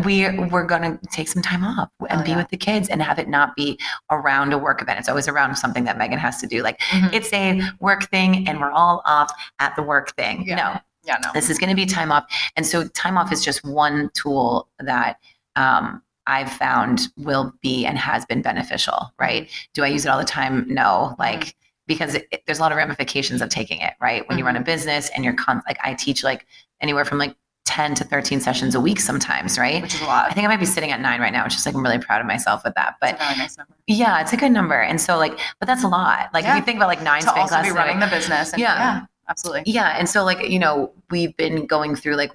we 0.05 0.29
we're 0.47 0.65
going 0.65 0.97
to 0.97 0.99
take 1.07 1.27
some 1.27 1.41
time 1.41 1.63
off 1.63 1.89
and 2.09 2.21
Oh, 2.21 2.23
be 2.23 2.31
yeah. 2.31 2.37
with 2.37 2.49
the 2.49 2.57
kids 2.57 2.87
and 2.89 3.01
have 3.01 3.19
it 3.19 3.27
not 3.27 3.55
be 3.55 3.77
around 4.09 4.53
a 4.53 4.57
work 4.57 4.81
event. 4.81 4.99
It's 4.99 5.09
always 5.09 5.27
around 5.27 5.55
something 5.55 5.83
that 5.85 5.97
Meaghan 5.97 6.17
has 6.17 6.39
to 6.41 6.47
do. 6.47 6.61
Like 6.63 6.79
Mhm. 6.91 7.13
it's 7.13 7.31
a 7.33 7.61
work 7.79 8.09
thing 8.09 8.47
and 8.47 8.59
we're 8.59 8.71
all 8.71 9.01
off 9.05 9.31
at 9.59 9.75
the 9.75 9.83
work 9.83 10.15
thing. 10.15 10.45
Yeah. 10.47 10.55
No, 10.55 10.79
yeah, 11.03 11.17
no. 11.23 11.31
this 11.33 11.49
is 11.49 11.57
going 11.57 11.69
to 11.69 11.75
be 11.75 11.85
time 11.85 12.11
off. 12.11 12.23
And 12.55 12.65
so 12.65 12.87
time 12.89 13.17
off 13.17 13.31
is 13.33 13.43
just 13.43 13.65
one 13.65 14.09
tool 14.13 14.69
that 14.79 15.17
um, 15.55 16.01
I've 16.25 16.51
found 16.51 17.01
will 17.17 17.53
be 17.61 17.85
and 17.85 17.97
has 17.97 18.25
been 18.25 18.41
beneficial, 18.41 19.11
right? 19.19 19.49
Do 19.73 19.83
I 19.83 19.87
use 19.87 20.05
it 20.05 20.09
all 20.09 20.17
the 20.17 20.23
time? 20.23 20.65
No, 20.69 21.15
like 21.19 21.55
because 21.87 22.15
it, 22.15 22.27
it- 22.31 22.43
there's 22.45 22.59
a 22.59 22.61
lot 22.61 22.71
of 22.71 22.77
ramifications 22.77 23.41
of 23.41 23.49
taking 23.49 23.79
it, 23.81 23.93
right? 24.01 24.27
When 24.29 24.37
you 24.37 24.45
run 24.45 24.55
a 24.55 24.59
mm-hmm. 24.59 24.65
business 24.65 25.09
and 25.15 25.23
you're 25.23 25.33
con- 25.33 25.61
like 25.67 25.77
I 25.83 25.93
teach 25.93 26.23
like 26.23 26.45
anywhere 26.81 27.05
from 27.05 27.17
like 27.17 27.35
10 27.65 27.95
to 27.95 28.03
13 28.03 28.41
sessions 28.41 28.75
a 28.75 28.79
week 28.81 28.99
sometimes, 28.99 29.57
right? 29.57 29.81
Which 29.81 29.95
is 29.95 30.01
a 30.01 30.05
lot. 30.05 30.29
I 30.29 30.33
think 30.33 30.45
I 30.45 30.47
might 30.49 30.59
be 30.59 30.65
sitting 30.65 30.91
at 30.91 30.99
nine 30.99 31.21
right 31.21 31.31
now, 31.31 31.45
which 31.45 31.55
is 31.55 31.65
like 31.65 31.73
I'm 31.73 31.81
really 31.81 31.97
proud 31.97 32.19
of 32.19 32.27
myself 32.27 32.63
with 32.63 32.75
that. 32.75 32.95
But 32.99 33.17
nice 33.19 33.57
yeah, 33.87 34.21
it's 34.21 34.33
a 34.33 34.37
good 34.37 34.51
number. 34.51 34.81
And 34.81 34.99
so 34.99 35.17
like, 35.17 35.37
but 35.59 35.65
that's 35.67 35.83
a 35.83 35.87
lot. 35.87 36.29
Like 36.33 36.43
Yeah. 36.43 36.51
if 36.53 36.59
you 36.59 36.65
think 36.65 36.77
about 36.77 36.87
like 36.89 37.01
nine 37.01 37.21
to 37.21 37.29
also 37.29 37.41
be 37.43 37.47
classes 37.47 37.73
running 37.73 37.99
week- 37.99 38.09
the 38.09 38.15
business. 38.15 38.51
And, 38.51 38.59
Yeah. 38.61 38.75
yeah, 38.75 39.05
absolutely. 39.29 39.63
yeah. 39.71 39.95
And 39.97 40.09
so 40.09 40.23
like, 40.25 40.49
you 40.49 40.59
know, 40.59 40.91
we've 41.09 41.35
been 41.37 41.65
going 41.65 41.95
through 41.95 42.15
like 42.15 42.33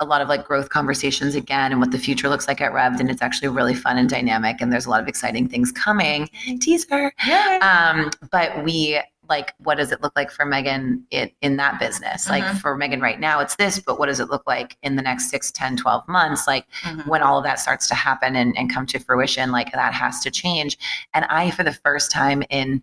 a 0.00 0.04
lot 0.04 0.20
of 0.20 0.28
like 0.28 0.44
growth 0.46 0.68
conversations 0.70 1.34
again 1.34 1.72
and 1.72 1.80
what 1.80 1.90
the 1.90 1.98
future 1.98 2.28
looks 2.28 2.46
like 2.46 2.60
at 2.60 2.72
Rev'd. 2.72 3.00
And 3.00 3.10
it's 3.10 3.22
actually 3.22 3.48
really 3.48 3.74
fun 3.74 3.98
and 3.98 4.08
dynamic. 4.08 4.60
And 4.60 4.72
there's 4.72 4.86
a 4.86 4.90
lot 4.90 5.02
of 5.02 5.08
exciting 5.08 5.48
things 5.48 5.72
coming. 5.72 6.28
Teaser. 6.60 7.12
Yeah. 7.26 7.58
Um, 7.94 8.10
but 8.30 8.62
we 8.64 9.00
like, 9.28 9.52
what 9.58 9.74
does 9.76 9.92
it 9.92 10.00
look 10.00 10.12
like 10.16 10.30
for 10.30 10.46
Meaghan 10.46 11.02
in, 11.10 11.30
in 11.42 11.56
that 11.56 11.78
business? 11.78 12.30
Like 12.30 12.44
Mhm. 12.44 12.58
for 12.60 12.78
Meaghan 12.78 13.02
right 13.02 13.20
now, 13.20 13.40
it's 13.40 13.56
this, 13.56 13.78
but 13.78 13.98
what 13.98 14.06
does 14.06 14.20
it 14.20 14.30
look 14.30 14.42
like 14.46 14.78
in 14.82 14.96
the 14.96 15.02
next 15.02 15.28
six, 15.28 15.50
10, 15.52 15.76
12 15.76 16.08
months? 16.08 16.46
Like 16.46 16.64
Mhm. 16.84 17.06
when 17.06 17.22
all 17.22 17.36
of 17.36 17.44
that 17.44 17.58
starts 17.60 17.88
to 17.88 17.94
happen 17.94 18.36
and, 18.36 18.56
and 18.56 18.72
come 18.72 18.86
to 18.86 18.98
fruition, 18.98 19.50
like 19.50 19.70
that 19.72 19.92
has 19.92 20.20
to 20.20 20.30
change. 20.30 20.78
And 21.12 21.26
I, 21.26 21.50
for 21.50 21.62
the 21.62 21.74
first 21.74 22.10
time 22.10 22.42
in 22.48 22.80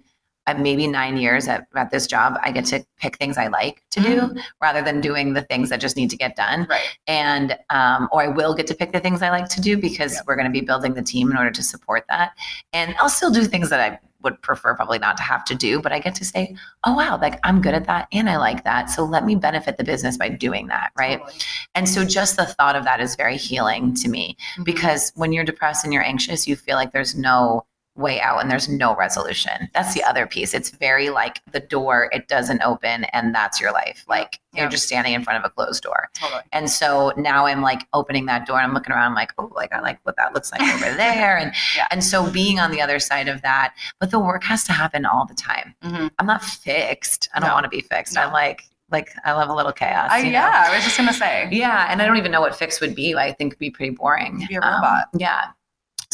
uh, 0.48 0.54
maybe 0.54 0.88
nine 0.88 1.18
years 1.18 1.48
at, 1.48 1.68
at 1.76 1.92
this 1.92 2.08
job, 2.08 2.38
I 2.44 2.52
get 2.52 2.66
to 2.66 2.86
pick 2.98 3.18
things 3.18 3.38
I 3.38 3.48
like 3.48 3.84
to 3.92 4.00
do 4.00 4.36
rather 4.62 4.82
than 4.82 5.02
doing 5.02 5.34
the 5.34 5.42
things 5.44 5.70
that 5.70 5.80
just 5.80 5.98
need 5.98 6.10
to 6.12 6.18
get 6.18 6.36
done. 6.36 6.68
Right. 6.70 6.88
And, 7.08 7.58
um, 7.70 8.08
or 8.12 8.22
I 8.24 8.28
will 8.28 8.54
get 8.54 8.68
to 8.68 8.76
pick 8.76 8.92
the 8.94 9.00
things 9.00 9.22
I 9.22 9.30
like 9.30 9.50
to 9.50 9.62
do 9.62 9.78
because 9.78 10.22
we're 10.28 10.36
going 10.36 10.46
to 10.46 10.52
be 10.52 10.62
building 10.62 10.94
the 10.94 11.02
team 11.02 11.32
in 11.32 11.38
order 11.38 11.52
to 11.52 11.64
support 11.64 12.06
that. 12.10 12.34
And 12.74 12.96
I'll 13.00 13.10
still 13.10 13.32
do 13.32 13.44
things 13.46 13.70
that 13.70 13.80
I 13.80 14.00
would 14.22 14.42
prefer 14.42 14.74
probably 14.76 14.98
not 14.98 15.16
to 15.18 15.24
have 15.24 15.46
to 15.46 15.56
do, 15.56 15.80
but 15.80 15.92
I 15.92 16.00
get 16.00 16.16
to 16.16 16.26
say, 16.26 16.56
oh, 16.84 16.96
wow, 16.96 17.20
like 17.22 17.40
I'm 17.44 17.62
good 17.62 17.76
at 17.76 17.86
that 17.86 18.08
and 18.12 18.28
I 18.30 18.38
like 18.38 18.64
that. 18.64 18.90
So 18.90 19.04
let 19.04 19.24
me 19.24 19.36
benefit 19.36 19.78
the 19.78 19.84
business 19.84 20.18
by 20.18 20.30
doing 20.30 20.68
that. 20.68 20.92
Right. 20.98 21.20
Totally. 21.20 21.40
And 21.76 21.88
so 21.88 22.04
just 22.04 22.36
the 22.36 22.46
thought 22.48 22.76
of 22.76 22.84
that 22.86 23.00
is 23.00 23.16
very 23.16 23.38
healing 23.38 23.94
to 23.96 24.10
me 24.10 24.36
Mhm. 24.58 24.66
because 24.66 25.12
when 25.16 25.32
you're 25.32 25.44
depressed 25.44 25.84
and 25.84 25.94
you're 25.94 26.04
anxious, 26.04 26.48
you 26.48 26.56
feel 26.56 26.76
like 26.76 26.92
there's 26.92 27.16
no 27.16 27.66
way 27.96 28.20
out 28.20 28.42
and 28.42 28.52
there's 28.52 28.68
no 28.68 28.94
resolution. 28.96 29.70
That's 29.74 29.94
the 29.94 30.04
other 30.04 30.28
piece. 30.28 30.54
It's 30.54 30.70
very 30.70 31.10
like 31.10 31.40
the 31.54 31.62
door, 31.62 32.10
it 32.12 32.28
doesn't 32.28 32.62
open 32.62 33.06
and 33.06 33.34
that's 33.34 33.62
your 33.62 33.72
life. 33.72 34.04
Like 34.08 34.40
Yeah. 34.54 34.64
you're 34.64 34.70
just 34.72 34.86
standing 34.86 35.14
in 35.14 35.24
front 35.24 35.40
of 35.44 35.50
a 35.50 35.54
closed 35.54 35.82
door. 35.84 36.10
Totally. 36.14 36.42
And 36.52 36.70
so 36.70 37.14
now 37.16 37.46
I'm 37.46 37.62
like 37.62 37.88
opening 37.94 38.26
that 38.26 38.46
door 38.46 38.58
and 38.58 38.66
I'm 38.68 38.74
looking 38.74 38.92
around, 38.94 39.08
I'm 39.12 39.16
like, 39.16 39.32
oh, 39.38 39.50
like 39.56 39.72
I 39.74 39.80
like 39.80 40.00
what 40.04 40.18
that 40.18 40.34
looks 40.34 40.52
like 40.52 40.62
over 40.62 40.94
there. 40.98 41.38
And 41.38 41.54
Yeah. 41.76 41.88
and 41.90 42.04
so 42.04 42.30
being 42.30 42.60
on 42.60 42.72
the 42.72 42.82
other 42.82 43.00
side 43.00 43.30
of 43.30 43.42
that, 43.44 43.74
but 44.00 44.12
the 44.12 44.20
work 44.20 44.44
has 44.44 44.66
to 44.66 44.74
happen 44.74 45.06
all 45.06 45.26
the 45.26 45.34
time. 45.36 45.74
Mhm. 45.84 46.12
I'm 46.20 46.26
not 46.26 46.44
fixed. 46.44 47.30
I 47.34 47.40
don't 47.40 47.48
No. 47.50 47.54
want 47.56 47.64
to 47.64 47.70
be 47.70 47.82
fixed. 47.82 48.16
No. 48.16 48.22
I'm 48.24 48.34
like, 48.34 48.64
like 48.92 49.10
I 49.24 49.32
love 49.32 49.50
a 49.50 49.54
little 49.54 49.72
chaos. 49.72 50.10
I, 50.12 50.18
you 50.18 50.26
know? 50.26 50.32
yeah, 50.32 50.66
I 50.68 50.76
was 50.76 50.84
just 50.84 50.98
gonna 50.98 51.14
say. 51.14 51.48
Yeah, 51.52 51.88
and 51.90 52.02
I 52.02 52.06
don't 52.06 52.18
even 52.18 52.32
know 52.32 52.42
what 52.42 52.56
fix 52.56 52.82
would 52.82 52.94
be. 52.94 53.16
I 53.16 53.32
think 53.32 53.54
it'd 53.54 53.60
be 53.60 53.72
pretty 53.72 53.96
boring. 53.96 54.46
Be 54.50 54.56
a 54.56 54.62
Um, 54.62 54.76
robot. 54.76 55.06
yeah. 55.18 55.46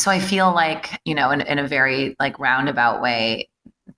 So 0.02 0.10
I 0.10 0.18
feel 0.20 0.52
like, 0.52 1.00
you 1.06 1.14
know, 1.14 1.30
in, 1.30 1.42
in 1.42 1.60
a 1.60 1.68
very 1.68 2.16
like 2.20 2.40
roundabout 2.40 3.02
way, 3.04 3.50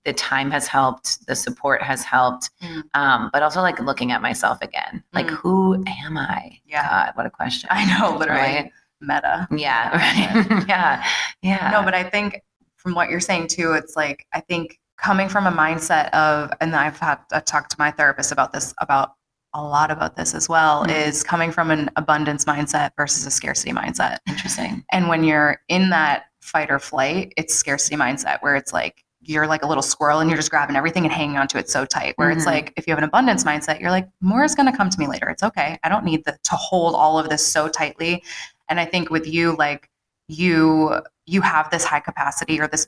the 0.04 0.12
time 0.12 0.50
has 0.50 0.66
helped, 0.66 1.26
the 1.26 1.34
support 1.34 1.82
has 1.82 2.04
helped, 2.04 2.50
Mm. 2.62 2.82
um, 2.92 3.30
but 3.32 3.42
also 3.42 3.62
like 3.62 3.80
looking 3.80 4.12
at 4.12 4.20
myself 4.20 4.58
again. 4.60 5.02
Like, 5.14 5.28
Mm. 5.28 5.36
who 5.36 5.84
am 6.04 6.18
I? 6.18 6.58
Yeah. 6.66 6.86
God, 7.06 7.12
what 7.16 7.24
a 7.24 7.30
question. 7.30 7.68
I 7.72 7.86
know, 7.98 8.14
literally. 8.18 8.40
Right? 8.42 8.72
Meta. 9.00 9.48
Yeah. 9.50 9.90
Right. 10.50 10.68
yeah. 10.68 11.04
Yeah. 11.40 11.70
No, 11.72 11.82
but 11.82 11.94
I 11.94 12.02
think 12.02 12.42
from 12.76 12.94
what 12.94 13.08
you're 13.08 13.18
saying 13.20 13.46
too, 13.48 13.72
it's 13.72 13.96
like 13.96 14.26
I 14.34 14.40
think 14.40 14.78
coming 14.98 15.28
from 15.30 15.46
a 15.46 15.50
mindset 15.52 16.10
of, 16.10 16.52
and 16.60 16.76
I've 16.76 16.98
had 16.98 17.18
I 17.32 17.40
talked 17.40 17.70
to 17.70 17.76
my 17.78 17.90
therapist 17.90 18.30
about 18.30 18.52
this 18.52 18.74
about 18.78 19.14
a 19.54 19.62
lot 19.62 19.90
about 19.90 20.16
this 20.16 20.34
as 20.34 20.48
well, 20.48 20.84
Mhm. 20.84 20.90
is 21.06 21.22
coming 21.22 21.50
from 21.52 21.70
an 21.70 21.88
abundance 21.96 22.44
mindset 22.44 22.90
versus 22.96 23.24
a 23.26 23.30
scarcity 23.30 23.72
mindset. 23.72 24.18
interesting. 24.28 24.84
And 24.92 25.08
when 25.08 25.24
you're 25.24 25.60
in 25.68 25.90
that 25.90 26.24
fight 26.40 26.70
or 26.70 26.78
flight, 26.78 27.32
it's 27.36 27.54
scarcity 27.54 27.96
mindset 27.96 28.42
where 28.42 28.56
it's 28.56 28.72
like 28.72 29.04
you're 29.26 29.46
like 29.46 29.62
a 29.62 29.66
little 29.66 29.82
squirrel 29.82 30.20
and 30.20 30.28
you're 30.28 30.36
just 30.36 30.50
grabbing 30.50 30.76
everything 30.76 31.04
and 31.04 31.12
hanging 31.12 31.38
onto 31.38 31.56
it 31.56 31.70
so 31.70 31.86
tight. 31.86 32.12
Where 32.16 32.30
it's 32.30 32.44
Mhm. 32.44 32.48
like 32.48 32.72
if 32.76 32.86
you 32.86 32.90
have 32.90 32.98
an 32.98 33.04
abundance 33.04 33.42
mindset, 33.44 33.80
you're 33.80 33.90
like, 33.90 34.06
more 34.20 34.44
is 34.44 34.54
going 34.54 34.70
to 34.70 34.76
come 34.76 34.90
to 34.90 34.98
me 34.98 35.06
later. 35.06 35.30
It's 35.30 35.42
okay. 35.42 35.78
I 35.82 35.88
don't 35.88 36.04
need 36.04 36.24
the, 36.26 36.36
to 36.42 36.56
hold 36.56 36.94
all 36.94 37.18
of 37.18 37.30
this 37.30 37.46
so 37.50 37.68
tightly. 37.68 38.22
And 38.68 38.78
I 38.78 38.84
think 38.84 39.08
with 39.08 39.26
you, 39.26 39.56
like 39.56 39.88
you 40.28 41.00
you 41.26 41.40
have 41.40 41.70
this 41.70 41.84
high 41.84 42.00
capacity 42.00 42.60
or 42.60 42.66
this 42.68 42.86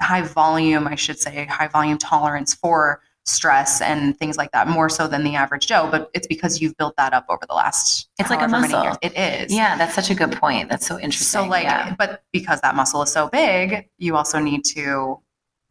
high 0.00 0.20
volume, 0.22 0.86
I 0.86 0.94
should 0.94 1.18
say, 1.18 1.46
high 1.46 1.68
volume 1.68 1.96
tolerance 1.96 2.52
for 2.52 3.00
stress 3.24 3.80
and 3.80 4.18
things 4.18 4.36
like 4.36 4.50
that, 4.52 4.68
more 4.68 4.88
so 4.88 5.06
than 5.06 5.22
the 5.24 5.34
average 5.36 5.66
Joe. 5.66 5.88
But 5.90 6.10
it's 6.14 6.26
because 6.26 6.60
you've 6.60 6.76
built 6.76 6.94
that 6.96 7.12
up 7.12 7.24
over 7.28 7.44
the 7.48 7.54
last 7.54 8.08
It's 8.18 8.30
like 8.30 8.42
a 8.42 8.48
muscle. 8.48 8.96
It 9.02 9.16
is. 9.16 9.52
Yeah, 9.54 9.76
that's 9.76 9.94
such 9.94 10.10
a 10.10 10.14
good 10.14 10.32
point. 10.32 10.68
That's 10.68 10.86
so 10.86 10.98
interesting. 10.98 11.42
So 11.42 11.46
like, 11.46 11.64
yeah. 11.64 11.94
but 11.98 12.22
because 12.32 12.60
that 12.62 12.74
muscle 12.74 13.02
is 13.02 13.12
so 13.12 13.28
big, 13.28 13.88
you 13.98 14.16
also 14.16 14.38
need 14.40 14.64
to, 14.76 15.20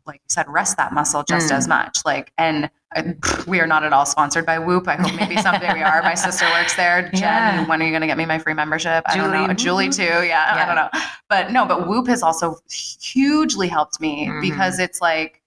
like 0.06 0.22
you 0.24 0.30
said, 0.30 0.46
rest 0.48 0.78
that 0.78 0.94
muscle 0.94 1.24
just 1.24 1.52
Mm. 1.52 1.58
as 1.58 1.68
much. 1.68 2.00
Like, 2.06 2.32
and 2.38 2.70
uh, 2.96 3.04
we 3.48 3.60
are 3.60 3.68
not 3.68 3.84
at 3.84 3.94
all 3.94 4.06
sponsored 4.06 4.46
by 4.46 4.58
Whoop. 4.58 4.88
I 4.88 4.96
hope 4.96 5.14
maybe 5.16 5.38
someday 5.38 5.74
we 5.74 5.82
are. 5.82 6.02
My 6.02 6.14
sister 6.26 6.46
works 6.52 6.76
there. 6.76 7.04
Jen, 7.14 7.20
Yeah. 7.22 7.66
when 7.68 7.82
are 7.82 7.86
you 7.86 7.92
going 7.92 8.02
to 8.02 8.08
get 8.08 8.18
me 8.18 8.26
my 8.26 8.40
free 8.40 8.54
membership? 8.54 9.04
I 9.08 9.16
don't 9.18 9.32
know. 9.32 9.54
Julie. 9.54 9.88
Julie 9.88 9.90
too. 9.90 10.04
Yeah, 10.26 10.56
Yeah. 10.56 10.64
I 10.64 10.66
don't 10.66 10.76
know. 10.76 10.90
But 11.30 11.52
no, 11.52 11.66
but 11.66 11.88
Whoop 11.88 12.08
has 12.08 12.24
also 12.24 12.58
hugely 12.70 13.68
helped 13.68 14.00
me 14.02 14.28
Mhm. 14.28 14.42
because 14.42 14.80
it's 14.80 15.02
like, 15.02 15.41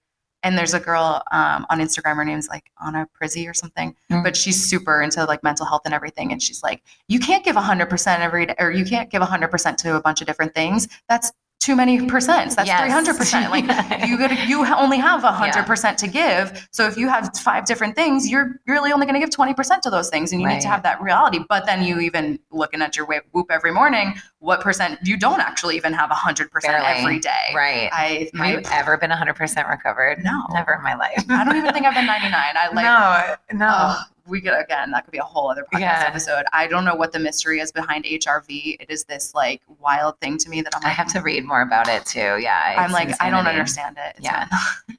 and 0.45 0.55
there's 0.57 0.75
a 0.75 0.79
girl 0.79 1.23
um, 1.31 1.65
on 1.71 1.79
Instagram. 1.79 2.15
Her 2.17 2.23
name's 2.23 2.47
like 2.47 2.71
Anna 2.85 3.07
Prizzy 3.19 3.49
or 3.49 3.53
something, 3.53 3.95
Mm. 4.11 4.23
but 4.23 4.37
she's 4.37 4.63
super 4.63 5.01
into 5.01 5.25
like 5.25 5.43
mental 5.43 5.65
health 5.65 5.81
and 5.85 5.93
everything. 5.93 6.31
And 6.31 6.41
she's 6.41 6.61
like, 6.61 6.83
you 7.07 7.19
can't 7.19 7.43
give 7.43 7.55
100% 7.55 8.19
every 8.19 8.45
day, 8.45 8.55
or 8.59 8.69
you 8.71 8.85
can't 8.85 9.09
give 9.09 9.23
100% 9.23 9.75
to 9.77 9.95
a 9.95 10.01
bunch 10.01 10.21
of 10.21 10.27
different 10.27 10.53
things. 10.53 10.87
That's 11.09 11.31
too 11.65 11.75
many 11.75 11.97
percents. 11.99 12.55
That's 12.55 12.69
300%. 12.69 13.49
Like 13.49 13.63
you 14.07 14.19
gotta, 14.19 14.35
you 14.45 14.63
only 14.75 14.99
have 14.99 15.23
100% 15.23 15.95
to 15.97 16.07
give. 16.07 16.67
So 16.71 16.85
if 16.85 16.95
you 16.95 17.09
have 17.09 17.31
five 17.39 17.65
different 17.65 17.95
things, 17.95 18.29
you're 18.29 18.59
really 18.67 18.91
only 18.91 19.07
going 19.07 19.19
to 19.19 19.25
give 19.25 19.35
20% 19.35 19.81
to 19.81 19.89
those 19.89 20.09
things. 20.09 20.31
And 20.31 20.39
you 20.41 20.47
need 20.47 20.61
to 20.61 20.67
have 20.67 20.83
that 20.83 21.01
reality. 21.01 21.39
But 21.49 21.65
then 21.65 21.83
you 21.83 21.99
even 21.99 22.37
looking 22.51 22.83
at 22.83 22.95
your 22.95 23.07
Whoop 23.31 23.47
every 23.49 23.71
morning, 23.71 24.13
what 24.39 24.61
percent 24.61 24.99
you 25.03 25.17
don't 25.17 25.39
actually 25.39 25.75
even 25.75 25.91
have 25.93 26.11
100% 26.11 26.49
every 26.63 27.19
day. 27.19 27.31
right. 27.55 27.89
I, 27.91 28.29
Have 28.35 28.47
you 28.51 28.61
ever 28.71 28.97
been 28.97 29.09
100% 29.09 29.69
recovered? 29.69 30.23
No. 30.23 30.45
Never 30.51 30.73
in 30.73 30.83
my 30.83 30.93
life. 30.93 31.23
I 31.29 31.43
don't 31.43 31.55
even 31.55 31.73
think 31.73 31.87
I've 31.87 31.95
been 31.95 32.05
99. 32.15 32.31
I 32.33 32.67
like, 32.75 33.49
no, 33.51 33.65
no. 33.65 33.95
We 34.27 34.41
could 34.41 34.53
again. 34.53 34.91
That 34.91 35.05
could 35.05 35.11
be 35.11 35.17
a 35.17 35.23
whole 35.23 35.49
other 35.51 35.65
podcast 35.73 35.79
Yeah. 35.79 36.03
episode. 36.07 36.45
I 36.53 36.67
don't 36.67 36.83
know 36.85 36.95
what 36.95 37.11
the 37.11 37.19
mystery 37.19 37.59
is 37.59 37.71
behind 37.71 38.05
HRV. 38.05 38.77
It 38.79 38.89
is 38.89 39.03
this 39.05 39.33
like 39.35 39.61
wild 39.79 40.19
thing 40.19 40.37
to 40.39 40.49
me 40.49 40.61
that 40.61 40.73
I'm 40.75 40.85
I 40.85 40.89
have 40.89 41.07
to 41.13 41.21
read 41.21 41.45
more 41.45 41.61
about 41.61 41.87
it 41.87 42.05
too. 42.05 42.37
Yeah. 42.39 42.75
I'm 42.77 42.91
like, 42.91 43.09
I 43.21 43.29
don't 43.29 43.45
understand 43.47 43.97
it. 43.97 44.15
It's 44.17 44.25
Yeah. 44.25 44.47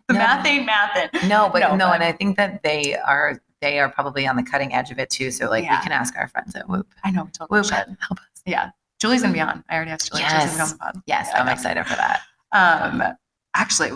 the 0.09 0.12
No. 0.14 0.18
math 0.18 0.47
ain't 0.47 0.68
mathin'. 0.68 1.29
No, 1.29 1.49
but 1.53 1.61
No, 1.61 1.74
no, 1.77 1.87
but- 1.89 1.95
and 1.97 2.05
I 2.05 2.12
think 2.12 2.37
that 2.37 2.62
they 2.62 2.97
are 2.97 3.41
they 3.62 3.79
are 3.81 3.89
probably 3.89 4.27
on 4.29 4.37
the 4.37 4.43
cutting 4.43 4.74
edge 4.74 4.91
of 4.91 4.99
it 4.99 5.11
too. 5.11 5.31
So 5.31 5.49
like 5.49 5.64
Yeah. 5.64 5.79
we 5.79 5.83
can 5.83 5.93
ask 5.93 6.16
our 6.16 6.29
friends 6.29 6.55
at 6.55 6.68
Whoop. 6.68 6.87
I 7.05 7.11
know. 7.11 7.29
Totally 7.33 7.59
Whoop, 7.61 7.64
should. 7.66 7.74
help 7.74 8.20
us. 8.20 8.43
Yeah. 8.45 8.70
Julie's 9.01 9.22
gonna 9.22 9.35
be 9.35 9.41
on. 9.41 9.64
I 9.68 9.74
already 9.77 9.91
asked 9.91 10.09
Julie. 10.11 10.22
She's 10.22 10.33
Yes. 10.33 10.45
gonna 10.45 10.57
be 10.57 10.62
on 10.62 10.68
the 10.68 10.77
pod. 10.79 11.03
Yes, 11.07 11.31
Yeah, 11.33 11.43
I'm 11.43 11.49
excited 11.49 11.87
for 11.87 11.97
that. 11.97 12.20
Um, 12.53 13.03
actually, 13.55 13.91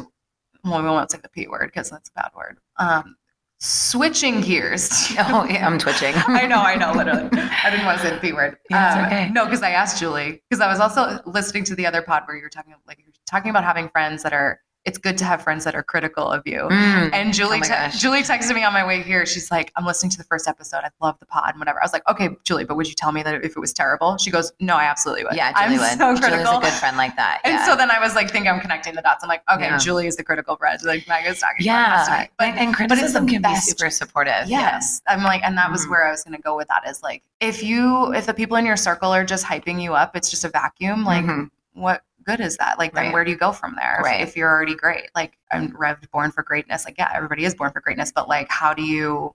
well, 0.64 0.82
we 0.82 0.88
won't 0.88 1.10
say 1.10 1.18
the 1.22 1.28
p 1.28 1.46
word 1.46 1.70
because 1.72 1.88
that's 1.90 2.10
a 2.10 2.12
bad 2.12 2.30
word. 2.34 2.58
Um, 2.78 3.16
switching 3.60 4.40
gears. 4.40 4.88
Oh, 5.18 5.44
yeah, 5.44 5.66
I'm 5.66 5.78
twitching. 5.78 6.14
I 6.26 6.46
know, 6.46 6.56
I 6.60 6.74
know, 6.76 6.92
literally. 6.92 7.28
I 7.32 7.70
didn't 7.70 7.86
want 7.86 8.00
to 8.00 8.06
say 8.06 8.14
the 8.14 8.20
P 8.20 8.32
word. 8.32 8.56
Yeah, 8.70 8.94
Um, 9.00 9.06
okay. 9.06 9.28
No, 9.30 9.44
because 9.44 9.62
I 9.62 9.70
asked 9.70 9.98
Julie, 9.98 10.42
because 10.48 10.60
I 10.60 10.66
was 10.68 10.80
also 10.80 11.20
listening 11.26 11.64
to 11.64 11.74
the 11.74 11.86
other 11.86 12.02
pod 12.02 12.22
where 12.26 12.36
you 12.36 12.42
were 12.42 12.48
talking 12.48 12.74
like 12.86 12.98
you 12.98 13.04
were 13.06 13.12
talking 13.26 13.50
about 13.50 13.64
having 13.64 13.88
friends 13.90 14.22
that 14.22 14.32
are 14.32 14.60
it's 14.86 14.96
good 14.96 15.18
to 15.18 15.24
have 15.26 15.42
friends 15.42 15.64
that 15.64 15.74
are 15.74 15.82
critical 15.82 16.26
of 16.26 16.42
you. 16.46 16.60
Mm. 16.70 17.10
And 17.12 17.34
Julie, 17.34 17.60
Oh 17.62 17.88
te- 17.90 17.98
Julie 17.98 18.22
texted 18.22 18.54
me 18.54 18.64
on 18.64 18.72
my 18.72 18.86
way 18.86 19.02
here. 19.02 19.26
She's 19.26 19.50
like, 19.50 19.70
"I'm 19.76 19.84
listening 19.84 20.08
to 20.12 20.16
the 20.18 20.24
first 20.24 20.48
episode. 20.48 20.78
I 20.78 20.88
love 21.02 21.18
the 21.20 21.26
pod 21.26 21.50
and 21.50 21.58
whatever." 21.58 21.78
I 21.80 21.84
was 21.84 21.92
like, 21.92 22.08
"Okay, 22.08 22.30
Julie, 22.44 22.64
but 22.64 22.76
would 22.76 22.88
you 22.88 22.94
tell 22.94 23.12
me 23.12 23.22
that 23.22 23.44
if 23.44 23.56
it 23.56 23.60
was 23.60 23.74
terrible?" 23.74 24.16
She 24.16 24.30
goes, 24.30 24.52
"No, 24.58 24.76
I 24.76 24.84
absolutely 24.84 25.24
would. 25.24 25.34
yeah, 25.34 25.52
I'm 25.54 25.72
Julie 25.72 25.80
would. 25.80 25.98
so 25.98 26.14
Julie's 26.14 26.20
critical." 26.20 26.58
a 26.58 26.60
good 26.62 26.72
friend 26.72 26.96
like 26.96 27.14
that. 27.16 27.40
And 27.44 27.62
so 27.66 27.76
then 27.76 27.90
I 27.90 28.00
was 28.00 28.14
like, 28.14 28.30
think 28.30 28.46
I'm 28.46 28.58
connecting 28.60 28.94
the 28.94 29.02
dots. 29.02 29.22
I'm 29.22 29.28
like, 29.28 29.42
okay, 29.52 29.64
Yeah. 29.64 29.76
Julie 29.78 30.06
is 30.06 30.16
the 30.16 30.24
critical 30.24 30.56
friend. 30.56 30.80
Like 30.82 31.04
Meaghan's 31.04 31.40
talking. 31.40 31.66
yeah, 31.66 32.04
about 32.06 32.28
and, 32.38 32.58
and 32.58 32.74
criticism 32.74 33.26
the 33.26 33.32
can 33.32 33.42
best- 33.42 33.66
be 33.66 33.70
super 33.72 33.90
supportive. 33.90 34.46
Yes. 34.46 35.02
I'm 35.06 35.22
like, 35.22 35.42
and 35.44 35.58
that 35.58 35.70
was 35.70 35.84
Mhm. 35.84 35.90
where 35.90 36.06
I 36.06 36.10
was 36.10 36.24
going 36.24 36.36
to 36.36 36.42
go 36.42 36.56
with 36.56 36.68
that 36.68 36.88
is 36.88 37.02
like, 37.02 37.22
if 37.40 37.62
you, 37.62 38.12
if 38.14 38.24
the 38.26 38.32
people 38.34 38.56
in 38.56 38.64
your 38.64 38.76
circle 38.78 39.12
are 39.12 39.24
just 39.24 39.44
hyping 39.44 39.82
you 39.82 39.92
up, 39.94 40.16
it's 40.16 40.30
just 40.30 40.44
a 40.44 40.48
vacuum. 40.48 41.04
Like, 41.04 41.24
Mhm. 41.26 41.50
what 41.74 42.02
good 42.30 42.40
is 42.44 42.56
that? 42.58 42.78
Like, 42.78 42.92
then 42.94 43.06
Right. 43.06 43.12
where 43.12 43.24
do 43.24 43.30
you 43.30 43.36
go 43.36 43.52
from 43.52 43.74
there? 43.76 43.96
If- 44.00 44.04
Right. 44.04 44.20
If, 44.20 44.36
you're 44.36 44.48
already 44.50 44.74
great, 44.74 45.10
like 45.14 45.36
I'm 45.52 45.72
revved, 45.72 46.10
born 46.10 46.30
for 46.30 46.42
greatness. 46.42 46.84
Like, 46.84 46.96
yeah, 46.98 47.10
everybody 47.14 47.44
is 47.44 47.54
born 47.54 47.72
for 47.72 47.80
greatness, 47.80 48.12
but 48.12 48.28
like, 48.28 48.48
how 48.50 48.72
do 48.74 48.82
you 48.82 49.34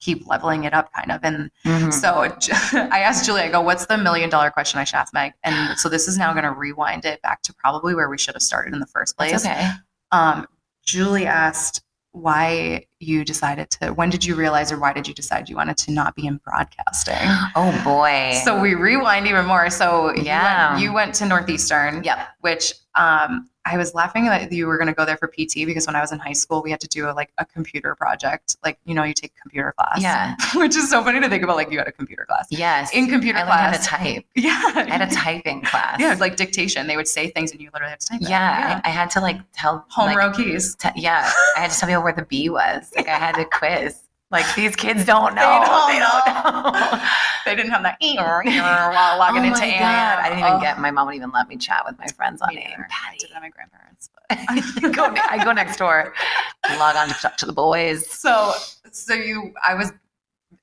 keep 0.00 0.26
leveling 0.26 0.64
it 0.64 0.74
up 0.74 0.92
kind 0.92 1.10
of? 1.10 1.20
And 1.24 1.50
Mhm. 1.64 1.92
so 1.92 2.22
I 2.92 3.00
asked 3.00 3.24
Julie, 3.24 3.42
I 3.42 3.48
go, 3.50 3.60
what's 3.60 3.86
the 3.86 3.96
million 3.98 4.28
dollar 4.30 4.50
question 4.50 4.78
I 4.78 4.84
should 4.84 4.96
ask 4.96 5.12
Meg? 5.14 5.32
And 5.42 5.78
so 5.78 5.88
this 5.88 6.06
is 6.08 6.18
now 6.18 6.32
going 6.32 6.44
to 6.44 6.52
rewind 6.52 7.04
it 7.04 7.20
back 7.22 7.42
to 7.42 7.54
probably 7.54 7.94
where 7.94 8.08
we 8.08 8.18
should 8.18 8.34
have 8.34 8.42
started 8.42 8.72
in 8.74 8.80
the 8.80 8.86
first 8.86 9.16
place. 9.16 9.32
That's 9.32 9.46
okay. 9.46 9.70
Um, 10.12 10.46
Julie 10.84 11.26
asked 11.26 11.82
why 12.16 12.86
you 12.98 13.24
decided 13.24 13.68
to, 13.70 13.90
when 13.90 14.08
did 14.08 14.24
you 14.24 14.34
realize 14.34 14.72
or 14.72 14.78
why 14.78 14.92
did 14.92 15.06
you 15.06 15.12
decide 15.12 15.48
you 15.50 15.56
wanted 15.56 15.76
to 15.76 15.92
not 15.92 16.14
be 16.14 16.26
in 16.26 16.38
broadcasting? 16.38 17.14
Oh 17.54 17.78
boy. 17.84 18.40
So 18.44 18.58
we 18.60 18.74
rewind 18.74 19.26
even 19.26 19.44
more. 19.44 19.68
So 19.70 20.14
you 20.14 20.22
Yeah. 20.22 20.72
went, 20.72 20.82
you 20.82 20.92
went 20.94 21.14
to 21.16 21.26
Northeastern, 21.26 22.02
yep. 22.04 22.28
which 22.40 22.72
um, 22.94 23.50
I 23.66 23.76
was 23.76 23.94
laughing 23.94 24.26
that 24.26 24.52
you 24.52 24.66
were 24.66 24.76
going 24.78 24.86
to 24.86 24.92
go 24.94 25.04
there 25.04 25.16
for 25.16 25.26
PT 25.26 25.66
because 25.66 25.86
when 25.86 25.96
I 25.96 26.00
was 26.00 26.12
in 26.12 26.18
high 26.20 26.32
school, 26.32 26.62
we 26.62 26.70
had 26.70 26.80
to 26.80 26.86
do 26.86 27.08
a, 27.08 27.12
like 27.12 27.32
a 27.38 27.44
computer 27.44 27.94
project. 27.96 28.56
Like, 28.64 28.78
you 28.84 28.94
know, 28.94 29.02
you 29.02 29.12
take 29.12 29.32
computer 29.40 29.74
class. 29.76 30.00
Yeah. 30.00 30.36
which 30.54 30.76
is 30.76 30.88
so 30.88 31.02
funny 31.02 31.20
to 31.20 31.28
think 31.28 31.42
about 31.42 31.56
like 31.56 31.70
you 31.72 31.78
had 31.78 31.88
a 31.88 31.92
computer 31.92 32.24
class. 32.24 32.46
Yes. 32.50 32.94
In 32.94 33.08
computer 33.08 33.38
I 33.38 33.42
learned 33.42 33.52
how 33.52 33.70
to 33.72 33.78
class. 33.78 33.88
type. 33.88 34.24
Yeah. 34.36 34.60
I 34.74 34.84
had 34.88 35.02
a 35.02 35.12
typing 35.12 35.62
class. 35.62 35.98
Yeah, 35.98 36.14
like 36.20 36.36
dictation. 36.36 36.86
They 36.86 36.96
would 36.96 37.08
say 37.08 37.28
things 37.30 37.50
and 37.50 37.60
you 37.60 37.70
literally 37.74 37.90
had 37.90 38.00
to 38.00 38.06
type 38.06 38.22
it. 38.22 38.28
Yeah, 38.28 38.80
I, 38.84 38.88
I 38.88 38.92
had 38.92 39.10
to 39.10 39.20
like 39.20 39.40
tell 39.52 39.84
Home 39.90 40.06
like, 40.06 40.16
row 40.16 40.30
keys. 40.32 40.76
t- 40.76 40.88
yeah, 40.94 41.30
I 41.56 41.60
had 41.60 41.70
to 41.72 41.78
tell 41.78 41.88
people 41.88 42.02
where 42.04 42.12
the 42.12 42.22
B 42.22 42.48
was. 42.48 42.92
Like 42.94 43.08
I 43.08 43.18
had 43.18 43.34
to 43.34 43.44
quiz. 43.44 44.00
Like 44.30 44.44
these 44.56 44.74
kids 44.74 45.04
don't 45.04 45.34
know. 45.34 45.62
don't 45.64 45.88
They 45.92 45.98
don't 46.00 46.64
know. 46.64 47.02
They 47.46 47.54
didn't 47.54 47.70
have 47.70 47.84
that 47.84 47.96
while 48.00 49.18
logging 49.20 49.42
oh 49.42 49.46
into 49.46 49.62
AIM. 49.62 49.80
I 49.84 50.22
didn't 50.30 50.40
even 50.40 50.52
Oh, 50.54 50.60
get. 50.60 50.80
My 50.80 50.90
mom 50.90 51.06
would 51.06 51.14
even 51.14 51.30
let 51.30 51.46
me 51.46 51.56
chat 51.56 51.84
with 51.86 51.96
my 51.96 52.06
friends 52.08 52.42
on 52.42 52.50
AIM. 52.58 52.84
I 52.90 53.16
did 53.18 53.30
at 53.30 53.40
my 53.40 53.50
grandparents. 53.50 54.10
I 54.30 54.90
go, 54.92 55.14
I 55.30 55.44
go 55.44 55.52
next 55.52 55.76
door, 55.76 56.12
log 56.76 56.96
on 56.96 57.06
to 57.06 57.14
talk 57.14 57.36
to 57.36 57.46
the 57.46 57.52
boys. 57.52 58.10
so 58.10 58.52
so 58.90 59.14
you 59.14 59.54
I 59.64 59.74
was 59.76 59.92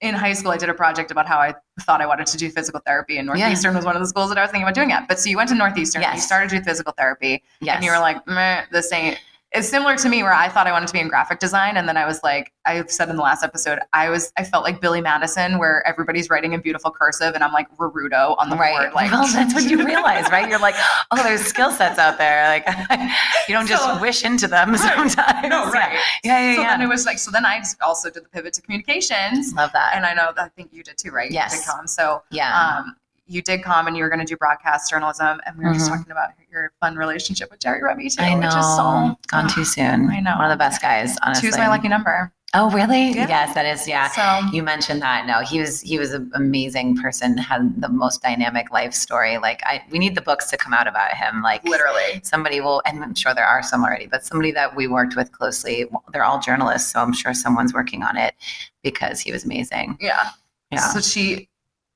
in 0.02 0.14
high 0.14 0.34
school 0.34 0.52
I 0.52 0.58
did 0.58 0.68
a 0.68 0.74
project 0.74 1.10
about 1.12 1.26
how 1.26 1.38
I 1.38 1.54
thought 1.82 2.02
I 2.02 2.06
wanted 2.06 2.28
to 2.28 2.38
do 2.38 2.50
physical 2.50 2.82
therapy 2.86 3.18
and 3.18 3.28
Yeah. 3.30 3.36
Northeastern 3.36 3.74
was 3.76 3.86
one 3.86 3.96
of 3.96 4.02
the 4.02 4.08
schools 4.10 4.28
that 4.28 4.38
I 4.38 4.42
was 4.42 4.52
thinking 4.52 4.64
about 4.64 4.76
doing 4.76 4.90
it. 4.92 5.04
But 5.08 5.22
so 5.22 5.30
you 5.30 5.38
went 5.38 5.48
to 5.50 5.56
Northeastern 5.56 6.04
and 6.04 6.16
you 6.16 6.20
started 6.22 6.50
to 6.50 6.58
do 6.58 6.64
physical 6.66 6.92
therapy 6.98 7.42
Yes. 7.62 7.78
and 7.78 7.86
you 7.86 7.92
were 7.92 8.00
like, 8.00 8.28
Meh, 8.28 8.66
this 8.74 8.92
ain't 8.92 9.18
it's 9.56 9.70
similar 9.70 9.96
to 9.98 10.10
me 10.10 10.24
where 10.24 10.34
I 10.34 10.50
thought 10.50 10.66
I 10.66 10.72
wanted 10.72 10.88
to 10.88 10.94
be 10.94 11.00
in 11.00 11.08
graphic 11.08 11.40
design 11.40 11.78
and 11.78 11.88
then 11.88 11.96
I 11.98 12.06
was 12.06 12.22
like 12.24 12.52
I 12.66 12.84
said 12.88 13.10
in 13.10 13.16
the 13.18 13.22
last 13.22 13.44
episode 13.44 13.80
I 13.94 14.10
was 14.10 14.32
I 14.38 14.44
felt 14.44 14.64
like 14.64 14.82
Billy 14.82 15.00
Madison 15.02 15.60
where 15.60 15.86
everybody's 15.88 16.30
writing 16.30 16.54
in 16.54 16.62
beautiful 16.62 16.90
cursive 16.92 17.36
and 17.36 17.44
I'm 17.44 17.52
like 17.54 17.70
Naruto 17.78 18.36
on 18.40 18.50
the 18.50 18.56
right. 18.56 18.74
board 18.76 18.94
like 18.94 19.12
well, 19.12 19.28
that's 19.32 19.54
what 19.54 19.64
you 19.66 19.86
realize, 19.86 20.30
right? 20.32 20.50
You're 20.50 20.60
like, 20.60 20.76
oh, 21.12 21.22
there's 21.24 21.42
skill 21.42 21.72
sets 21.72 22.00
out 22.00 22.18
there. 22.18 22.48
Like 22.48 22.66
you 23.48 23.54
don't 23.56 23.68
just 23.68 23.84
So- 23.84 24.02
wish 24.02 24.24
into 24.24 24.48
them 24.48 24.72
Right. 24.72 24.80
sometimes. 25.12 25.50
no 25.50 25.70
right 25.70 26.00
so 26.00 26.00
Yeah, 26.24 26.40
yeah, 26.40 26.40
yeah. 26.40 26.62
yeah. 26.62 26.70
then 26.78 26.82
it 26.82 26.88
was 26.90 27.06
like 27.06 27.20
so 27.20 27.30
then 27.32 27.46
I 27.46 27.62
also 27.82 28.10
did 28.10 28.24
the 28.26 28.30
pivot 28.30 28.54
to 28.54 28.62
communications 28.62 29.54
Love 29.54 29.72
that. 29.74 29.94
and 29.96 30.06
I 30.06 30.14
know 30.14 30.32
I 30.38 30.50
think 30.50 30.70
you 30.74 30.84
did 30.84 30.98
too 30.98 31.12
right 31.12 31.32
Yes. 31.32 31.68
so 31.88 32.24
yeah. 32.32 32.80
um, 32.80 32.96
you 33.26 33.42
did 33.42 33.64
come 33.64 33.88
and 33.88 33.96
you 33.96 34.04
were 34.04 34.10
going 34.10 34.20
to 34.20 34.26
do 34.26 34.36
broadcast 34.38 34.90
journalism 34.90 35.40
and 35.46 35.58
we 35.58 35.66
were 35.66 35.74
just 35.74 35.90
Mhm. 35.90 35.98
talking 35.98 36.12
about 36.12 36.30
your 36.52 36.72
fun 36.82 36.96
relationship 36.96 37.50
with 37.50 37.60
Jerry 37.60 37.82
Remy 37.82 38.10
too 38.10 38.22
I 38.22 38.34
know. 38.34 38.48
which 38.48 38.56
is 38.56 38.66
so 38.76 39.18
Gone 39.28 39.50
too 39.50 39.66
soon. 39.66 40.10
I 40.10 40.20
know. 40.20 40.36
One 40.36 40.46
of 40.46 40.52
the 40.52 40.58
best 40.58 40.82
guys, 40.82 41.16
honestly. 41.22 41.50
choose 41.50 41.58
my 41.58 41.68
lucky 41.68 41.88
number 41.88 42.32
Oh, 42.56 42.70
really? 42.70 43.10
Yeah. 43.14 43.28
Yes, 43.28 43.56
that 43.56 43.66
is. 43.66 43.88
Yeah. 43.88 44.10
so 44.10 44.48
You 44.56 44.62
mentioned 44.62 45.02
that. 45.02 45.26
No, 45.26 45.40
he 45.40 45.60
was 45.60 45.82
he 45.82 45.98
was 45.98 46.14
an 46.14 46.30
amazing 46.36 46.96
person. 46.98 47.36
Had 47.36 47.82
the 47.82 47.90
most 47.90 48.22
dynamic 48.22 48.70
life 48.70 48.94
story. 48.94 49.40
Like 49.40 49.64
I, 49.66 49.82
we 49.90 49.98
need 49.98 50.14
the 50.14 50.22
books 50.22 50.52
to 50.52 50.58
come 50.58 50.72
out 50.72 50.86
about 50.88 51.16
him. 51.16 51.42
Like 51.42 51.64
literally 51.68 52.22
somebody 52.22 52.62
will, 52.62 52.84
and 52.86 53.04
I'm 53.04 53.16
sure 53.16 53.34
there 53.34 53.48
are 53.48 53.64
some 53.64 53.84
already, 53.84 54.06
but 54.06 54.24
somebody 54.24 54.52
that 54.52 54.76
we 54.76 54.86
worked 54.86 55.16
with 55.16 55.32
closely. 55.32 55.86
They're 56.12 56.24
all 56.24 56.40
journalists, 56.40 56.92
so 56.94 57.00
I'm 57.02 57.12
sure 57.12 57.34
someone's 57.34 57.74
working 57.74 58.04
on 58.04 58.18
it 58.18 58.36
because 58.84 59.20
he 59.20 59.32
was 59.32 59.46
amazing. 59.46 59.98
yeah 60.00 60.30
Yeah. 60.70 60.82
so 60.90 61.02
she 61.02 61.50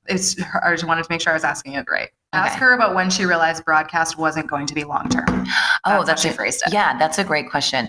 it's 0.08 0.36
I 0.62 0.70
just 0.72 0.84
wanted 0.84 1.04
to 1.04 1.08
make 1.10 1.20
sure 1.20 1.32
I 1.32 1.36
was 1.36 1.44
asking 1.44 1.74
it 1.74 1.86
right 1.90 2.08
ask 2.32 2.58
her 2.58 2.72
about 2.74 2.94
when 2.94 3.08
she 3.10 3.24
realized 3.24 3.64
broadcast 3.64 4.18
wasn't 4.18 4.46
going 4.48 4.66
to 4.66 4.74
be 4.74 4.84
long 4.84 5.08
term 5.08 5.46
Oh, 5.86 6.04
that's 6.04 6.22
she 6.22 6.28
a, 6.28 6.32
phrased 6.32 6.62
it 6.66 6.72
yeah, 6.72 6.96
that's 6.98 7.18
a 7.18 7.24
great 7.24 7.50
question. 7.50 7.88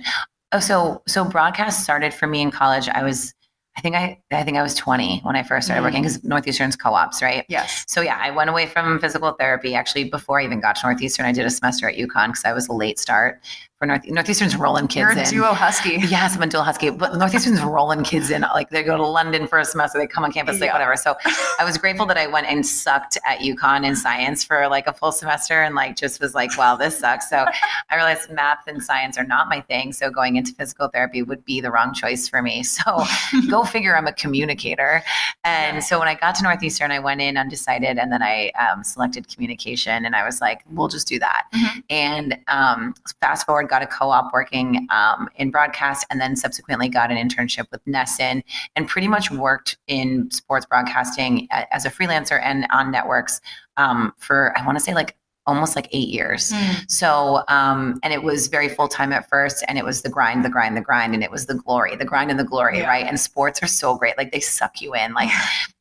Oh, 0.51 0.59
so 0.59 1.01
so 1.07 1.23
broadcast 1.25 1.83
started 1.83 2.13
for 2.13 2.25
me 2.27 2.41
in 2.41 2.49
college. 2.51 2.87
I 2.89 3.03
was, 3.03 3.33
I 3.77 3.81
think 3.81 3.95
I, 3.95 4.19
I 4.31 4.43
think 4.43 4.57
I 4.57 4.63
was 4.63 4.73
20 4.75 5.19
when 5.21 5.35
I 5.35 5.43
first 5.43 5.67
started 5.67 5.81
Mhm. 5.81 5.85
working 5.85 6.01
because 6.03 6.23
Northeastern's 6.23 6.75
co-ops, 6.75 7.21
right? 7.21 7.45
yes 7.49 7.85
So 7.87 8.01
yeah, 8.01 8.17
I 8.21 8.31
went 8.31 8.49
away 8.49 8.65
from 8.65 8.99
physical 8.99 9.31
therapy. 9.33 9.75
Actually, 9.75 10.05
before 10.05 10.39
I 10.39 10.43
even 10.45 10.59
got 10.59 10.75
to 10.77 10.87
Northeastern, 10.87 11.25
I 11.25 11.31
did 11.33 11.45
a 11.45 11.49
semester 11.49 11.87
at 11.89 11.95
UConn 11.97 12.27
because 12.27 12.45
I 12.45 12.53
was 12.53 12.67
a 12.67 12.73
late 12.73 12.97
start 12.97 13.41
for 13.79 13.85
North. 13.85 14.05
Northeastern's 14.07 14.55
rolling 14.57 14.87
kids 14.87 14.97
you're 14.99 15.11
a 15.11 15.23
in. 15.23 15.29
duo 15.29 15.53
husky 15.53 15.97
Yes, 16.09 16.35
I'm 16.35 16.41
a 16.41 16.47
dual 16.47 16.63
husky, 16.63 16.89
but 16.89 17.15
Northeastern's 17.15 17.61
rolling 17.63 18.03
kids 18.03 18.29
in. 18.29 18.41
Like 18.41 18.69
they 18.69 18.83
go 18.83 18.97
to 18.97 19.05
London 19.05 19.47
for 19.47 19.57
a 19.57 19.65
semester, 19.65 19.97
they 19.97 20.05
come 20.05 20.25
on 20.25 20.31
campus, 20.33 20.59
like 20.59 20.71
whatever. 20.73 20.95
So 20.97 21.15
I 21.57 21.63
was 21.63 21.77
grateful 21.77 22.05
that 22.07 22.17
I 22.17 22.27
went 22.27 22.47
and 22.47 22.65
sucked 22.65 23.17
at 23.25 23.39
UConn 23.39 23.85
in 23.85 23.95
science 23.95 24.43
for 24.43 24.67
like 24.67 24.85
a 24.87 24.93
full 24.93 25.13
semester 25.13 25.61
and 25.61 25.75
like 25.75 25.95
just 25.95 26.19
was 26.19 26.35
like, 26.35 26.55
wow, 26.57 26.75
this 26.75 26.99
sucks. 26.99 27.29
So 27.29 27.45
I 27.89 27.95
realized 27.95 28.29
math 28.31 28.67
and 28.67 28.83
science 28.83 29.17
are 29.17 29.23
not 29.23 29.47
my 29.47 29.61
thing. 29.61 29.93
So 29.93 30.09
going 30.09 30.35
into 30.35 30.53
physical 30.53 30.89
therapy 30.89 31.23
would 31.23 31.45
be 31.45 31.61
the 31.61 31.71
wrong 31.71 31.93
choice 31.93 32.27
for 32.27 32.41
me. 32.41 32.63
So 32.63 33.03
go 33.49 33.63
figure, 33.65 33.95
I'm 33.95 34.07
a 34.07 34.13
communicator. 34.13 35.01
And 35.45 35.81
so 35.83 35.99
when 35.99 36.07
I 36.09 36.15
got 36.15 36.35
to 36.35 36.43
Northeastern, 36.43 36.91
I 36.91 36.99
went 36.99 37.21
in 37.21 37.37
undecided 37.37 37.97
and 37.97 38.11
then 38.11 38.21
I 38.21 38.51
um, 38.59 38.83
selected 38.83 39.27
communication 39.29 40.05
and 40.05 40.15
I 40.15 40.25
was 40.25 40.41
like, 40.41 40.63
we'll 40.71 40.89
just 40.89 41.07
do 41.07 41.17
that. 41.19 41.43
Mhm. 41.55 41.83
And 41.89 42.37
um, 42.49 42.93
fast 43.21 43.45
forward, 43.45 43.68
got 43.69 43.81
a 43.81 43.87
co 43.87 44.09
op 44.09 44.31
working 44.33 44.87
um, 44.89 45.29
in 45.35 45.51
broadcast 45.51 46.05
and 46.09 46.19
then 46.19 46.35
subsequently 46.35 46.89
got 46.89 47.11
an 47.11 47.17
internship 47.17 47.65
with 47.71 47.83
NESN 47.85 48.43
and 48.75 48.87
pretty 48.87 49.07
much 49.07 49.31
worked 49.31 49.77
in 49.87 50.29
sports 50.31 50.65
broadcasting 50.65 51.47
as 51.71 51.85
a 51.85 51.89
freelancer 51.89 52.39
and 52.43 52.67
on 52.71 52.91
networks 52.91 53.41
um, 53.77 54.13
for, 54.17 54.53
I 54.57 54.65
want 54.65 54.77
to 54.77 54.83
say 54.83 54.93
like 54.93 55.15
almost 55.49 55.75
like 55.75 55.87
eight 55.91 56.07
years. 56.09 56.51
Mm. 56.51 56.89
So, 56.89 57.43
um, 57.47 57.99
and 58.03 58.13
it 58.13 58.23
was 58.23 58.47
very 58.47 58.69
full 58.69 58.87
time 58.87 59.11
at 59.11 59.27
first, 59.27 59.63
and 59.67 59.77
it 59.77 59.83
was 59.83 60.01
the 60.03 60.09
grind, 60.09 60.45
the 60.45 60.49
grind, 60.49 60.77
the 60.77 60.81
grind, 60.81 61.13
and 61.13 61.23
it 61.23 61.31
was 61.31 61.45
the 61.47 61.55
glory, 61.55 61.95
the 61.95 62.05
grind 62.05 62.29
and 62.31 62.39
the 62.39 62.43
glory, 62.43 62.77
Yeah. 62.79 62.87
right? 62.87 63.05
And 63.05 63.19
sports 63.19 63.61
are 63.63 63.67
so 63.67 63.95
great; 63.95 64.17
like 64.17 64.31
they 64.31 64.39
suck 64.39 64.81
you 64.81 64.93
in. 64.95 65.13
Like, 65.13 65.29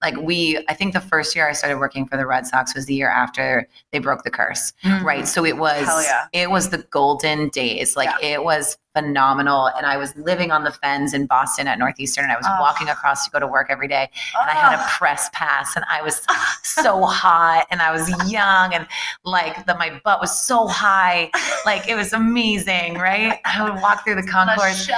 like 0.03 0.17
we, 0.17 0.59
I 0.69 0.75
think 0.75 0.95
the 0.95 1.01
first 1.01 1.37
year 1.37 1.49
I 1.49 1.53
started 1.53 1.79
working 1.79 2.07
for 2.07 2.17
the 2.17 2.27
Red 2.27 2.47
Sox 2.47 2.75
was 2.75 2.87
the 2.87 2.95
year 2.95 3.11
after 3.11 3.69
they 3.93 3.99
broke 3.99 4.25
the 4.25 4.31
curse, 4.31 4.73
Mm. 4.85 5.03
right? 5.05 5.29
So 5.29 5.45
it 5.45 5.59
was, 5.59 5.87
yeah. 6.05 6.27
it 6.33 6.51
was 6.51 6.71
the 6.71 6.79
golden 6.79 7.49
days. 7.51 7.97
Like 7.97 8.11
it 8.23 8.43
was 8.43 8.79
phenomenal, 8.99 9.67
and 9.77 9.87
I 9.87 9.97
was 9.97 10.15
living 10.17 10.51
on 10.51 10.65
the 10.65 10.73
fens 10.73 11.15
in 11.15 11.27
Boston 11.27 11.69
at 11.69 11.79
Northeastern, 11.79 12.25
and 12.25 12.33
I 12.33 12.37
was 12.37 12.47
Oh. 12.49 12.61
walking 12.61 12.89
across 12.89 13.25
to 13.25 13.31
go 13.31 13.39
to 13.39 13.47
work 13.47 13.69
every 13.71 13.87
day 13.89 14.11
and 14.41 14.51
I 14.51 14.55
had 14.55 14.73
a 14.75 14.79
Ah. 14.81 14.95
press 14.99 15.29
pass 15.33 15.77
and 15.77 15.85
I 15.89 16.03
was 16.03 16.23
so 16.63 17.05
hot 17.05 17.67
and 17.71 17.81
I 17.83 17.91
was 17.93 18.09
young 18.31 18.75
and 18.75 18.87
like 19.25 19.67
the 19.67 19.75
my 19.77 20.01
butt 20.05 20.21
was 20.21 20.37
so 20.39 20.67
high. 20.67 21.31
Like 21.67 21.89
it 21.89 21.95
was 21.95 22.13
amazing, 22.13 22.95
right? 22.95 23.39
I 23.45 23.63
would 23.63 23.81
walk 23.83 24.05
through 24.05 24.17
the 24.17 24.27
concourse 24.27 24.89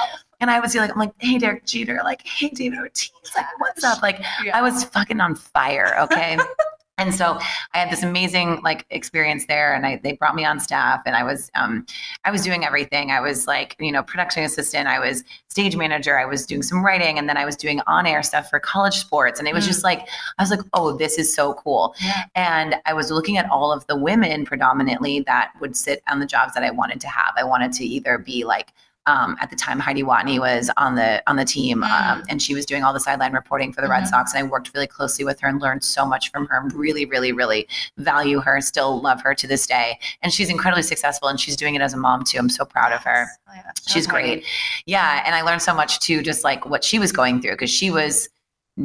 and 0.40 0.50
I 0.50 0.60
would 0.60 0.70
see 0.70 0.78
like 0.80 0.90
I'm 0.92 0.98
like, 0.98 1.12
hey 1.18 1.38
Derek 1.38 1.66
Jeter, 1.66 2.00
like, 2.04 2.26
hey 2.26 2.48
David 2.50 2.78
Ortiz, 2.78 3.10
like 3.36 3.46
what's 3.58 3.84
up? 3.84 4.00
Like 4.02 4.20
Yeah. 4.44 4.56
I 4.56 4.62
was 4.62 4.84
fucking 4.84 5.20
on 5.20 5.34
fire, 5.34 5.96
okay? 6.00 6.38
and 7.00 7.14
so 7.14 7.38
I 7.74 7.78
had 7.78 7.90
this 7.90 8.02
amazing 8.02 8.60
like 8.62 8.86
experience 8.90 9.46
there 9.46 9.74
and 9.74 9.86
I 9.86 10.00
they 10.02 10.12
brought 10.12 10.34
me 10.34 10.44
on 10.44 10.60
staff 10.60 11.00
and 11.06 11.16
I 11.16 11.24
was 11.24 11.50
um 11.54 11.86
I 12.24 12.30
was 12.30 12.42
doing 12.42 12.64
everything. 12.64 13.10
I 13.10 13.20
was 13.20 13.46
like, 13.46 13.76
you 13.80 13.90
know, 13.90 14.02
production 14.02 14.44
assistant, 14.44 14.86
I 14.86 14.98
was 15.00 15.24
stage 15.48 15.76
manager, 15.76 16.18
I 16.18 16.26
was 16.26 16.46
doing 16.46 16.62
some 16.62 16.84
writing 16.84 17.18
and 17.18 17.28
then 17.28 17.36
I 17.36 17.44
was 17.44 17.56
doing 17.56 17.80
on-air 17.86 18.22
stuff 18.22 18.48
for 18.50 18.60
college 18.60 18.98
sports 18.98 19.38
and 19.38 19.48
it 19.48 19.54
was 19.54 19.64
Mm. 19.64 19.68
just 19.68 19.84
like 19.84 20.00
I 20.38 20.42
was 20.42 20.50
like, 20.50 20.60
"Oh, 20.72 20.96
this 20.96 21.18
is 21.18 21.34
so 21.34 21.54
cool." 21.54 21.94
Yeah. 22.00 22.22
And 22.34 22.76
I 22.86 22.92
was 22.92 23.10
looking 23.10 23.36
at 23.38 23.50
all 23.50 23.72
of 23.72 23.86
the 23.86 23.96
women 23.96 24.44
predominantly 24.44 25.20
that 25.20 25.52
would 25.60 25.76
sit 25.76 26.02
on 26.08 26.20
the 26.20 26.26
jobs 26.26 26.54
that 26.54 26.62
I 26.62 26.70
wanted 26.70 27.00
to 27.00 27.08
have. 27.08 27.32
I 27.36 27.44
wanted 27.44 27.72
to 27.74 27.84
either 27.84 28.18
be 28.18 28.44
like 28.44 28.72
um, 29.06 29.36
at 29.40 29.50
the 29.50 29.56
time 29.56 29.78
Heidi 29.78 30.02
Watney 30.02 30.38
was 30.38 30.70
on 30.76 30.94
the 30.94 31.22
on 31.26 31.36
the 31.36 31.44
team, 31.44 31.82
um, 31.82 31.90
Mm. 31.90 32.24
and 32.28 32.42
she 32.42 32.54
was 32.54 32.66
doing 32.66 32.84
all 32.84 32.92
the 32.92 33.00
sideline 33.00 33.32
reporting 33.32 33.72
for 33.72 33.80
the 33.80 33.88
Red 33.88 34.04
Mhm. 34.04 34.08
Sox. 34.08 34.34
And 34.34 34.44
I 34.44 34.48
worked 34.48 34.70
really 34.74 34.86
closely 34.86 35.24
with 35.24 35.40
her 35.40 35.48
and 35.48 35.60
learned 35.60 35.82
so 35.82 36.04
much 36.04 36.30
from 36.30 36.46
her. 36.48 36.62
Really, 36.74 37.04
really, 37.06 37.32
really 37.32 37.66
value 37.96 38.40
her. 38.40 38.60
Still 38.60 39.00
love 39.00 39.22
her 39.22 39.34
to 39.34 39.46
this 39.46 39.66
day, 39.66 39.98
and 40.22 40.32
she's 40.32 40.48
incredibly 40.50 40.82
successful. 40.82 41.28
And 41.28 41.40
she's 41.40 41.56
doing 41.56 41.74
it 41.74 41.80
as 41.82 41.94
a 41.94 41.96
mom 41.96 42.24
too. 42.24 42.38
I'm 42.38 42.50
so 42.50 42.64
proud 42.64 42.92
of 42.92 43.02
her. 43.04 43.26
Oh, 43.48 43.52
yeah. 43.54 43.70
She's 43.88 44.06
Okay. 44.06 44.12
great. 44.36 44.44
Yeah, 44.86 45.22
and 45.24 45.34
I 45.34 45.42
learned 45.42 45.62
so 45.62 45.74
much 45.74 46.00
too, 46.00 46.22
just 46.22 46.44
like 46.44 46.66
what 46.66 46.84
she 46.84 46.98
was 46.98 47.10
going 47.12 47.40
through 47.40 47.52
because 47.52 47.70
she 47.70 47.90
was 47.90 48.28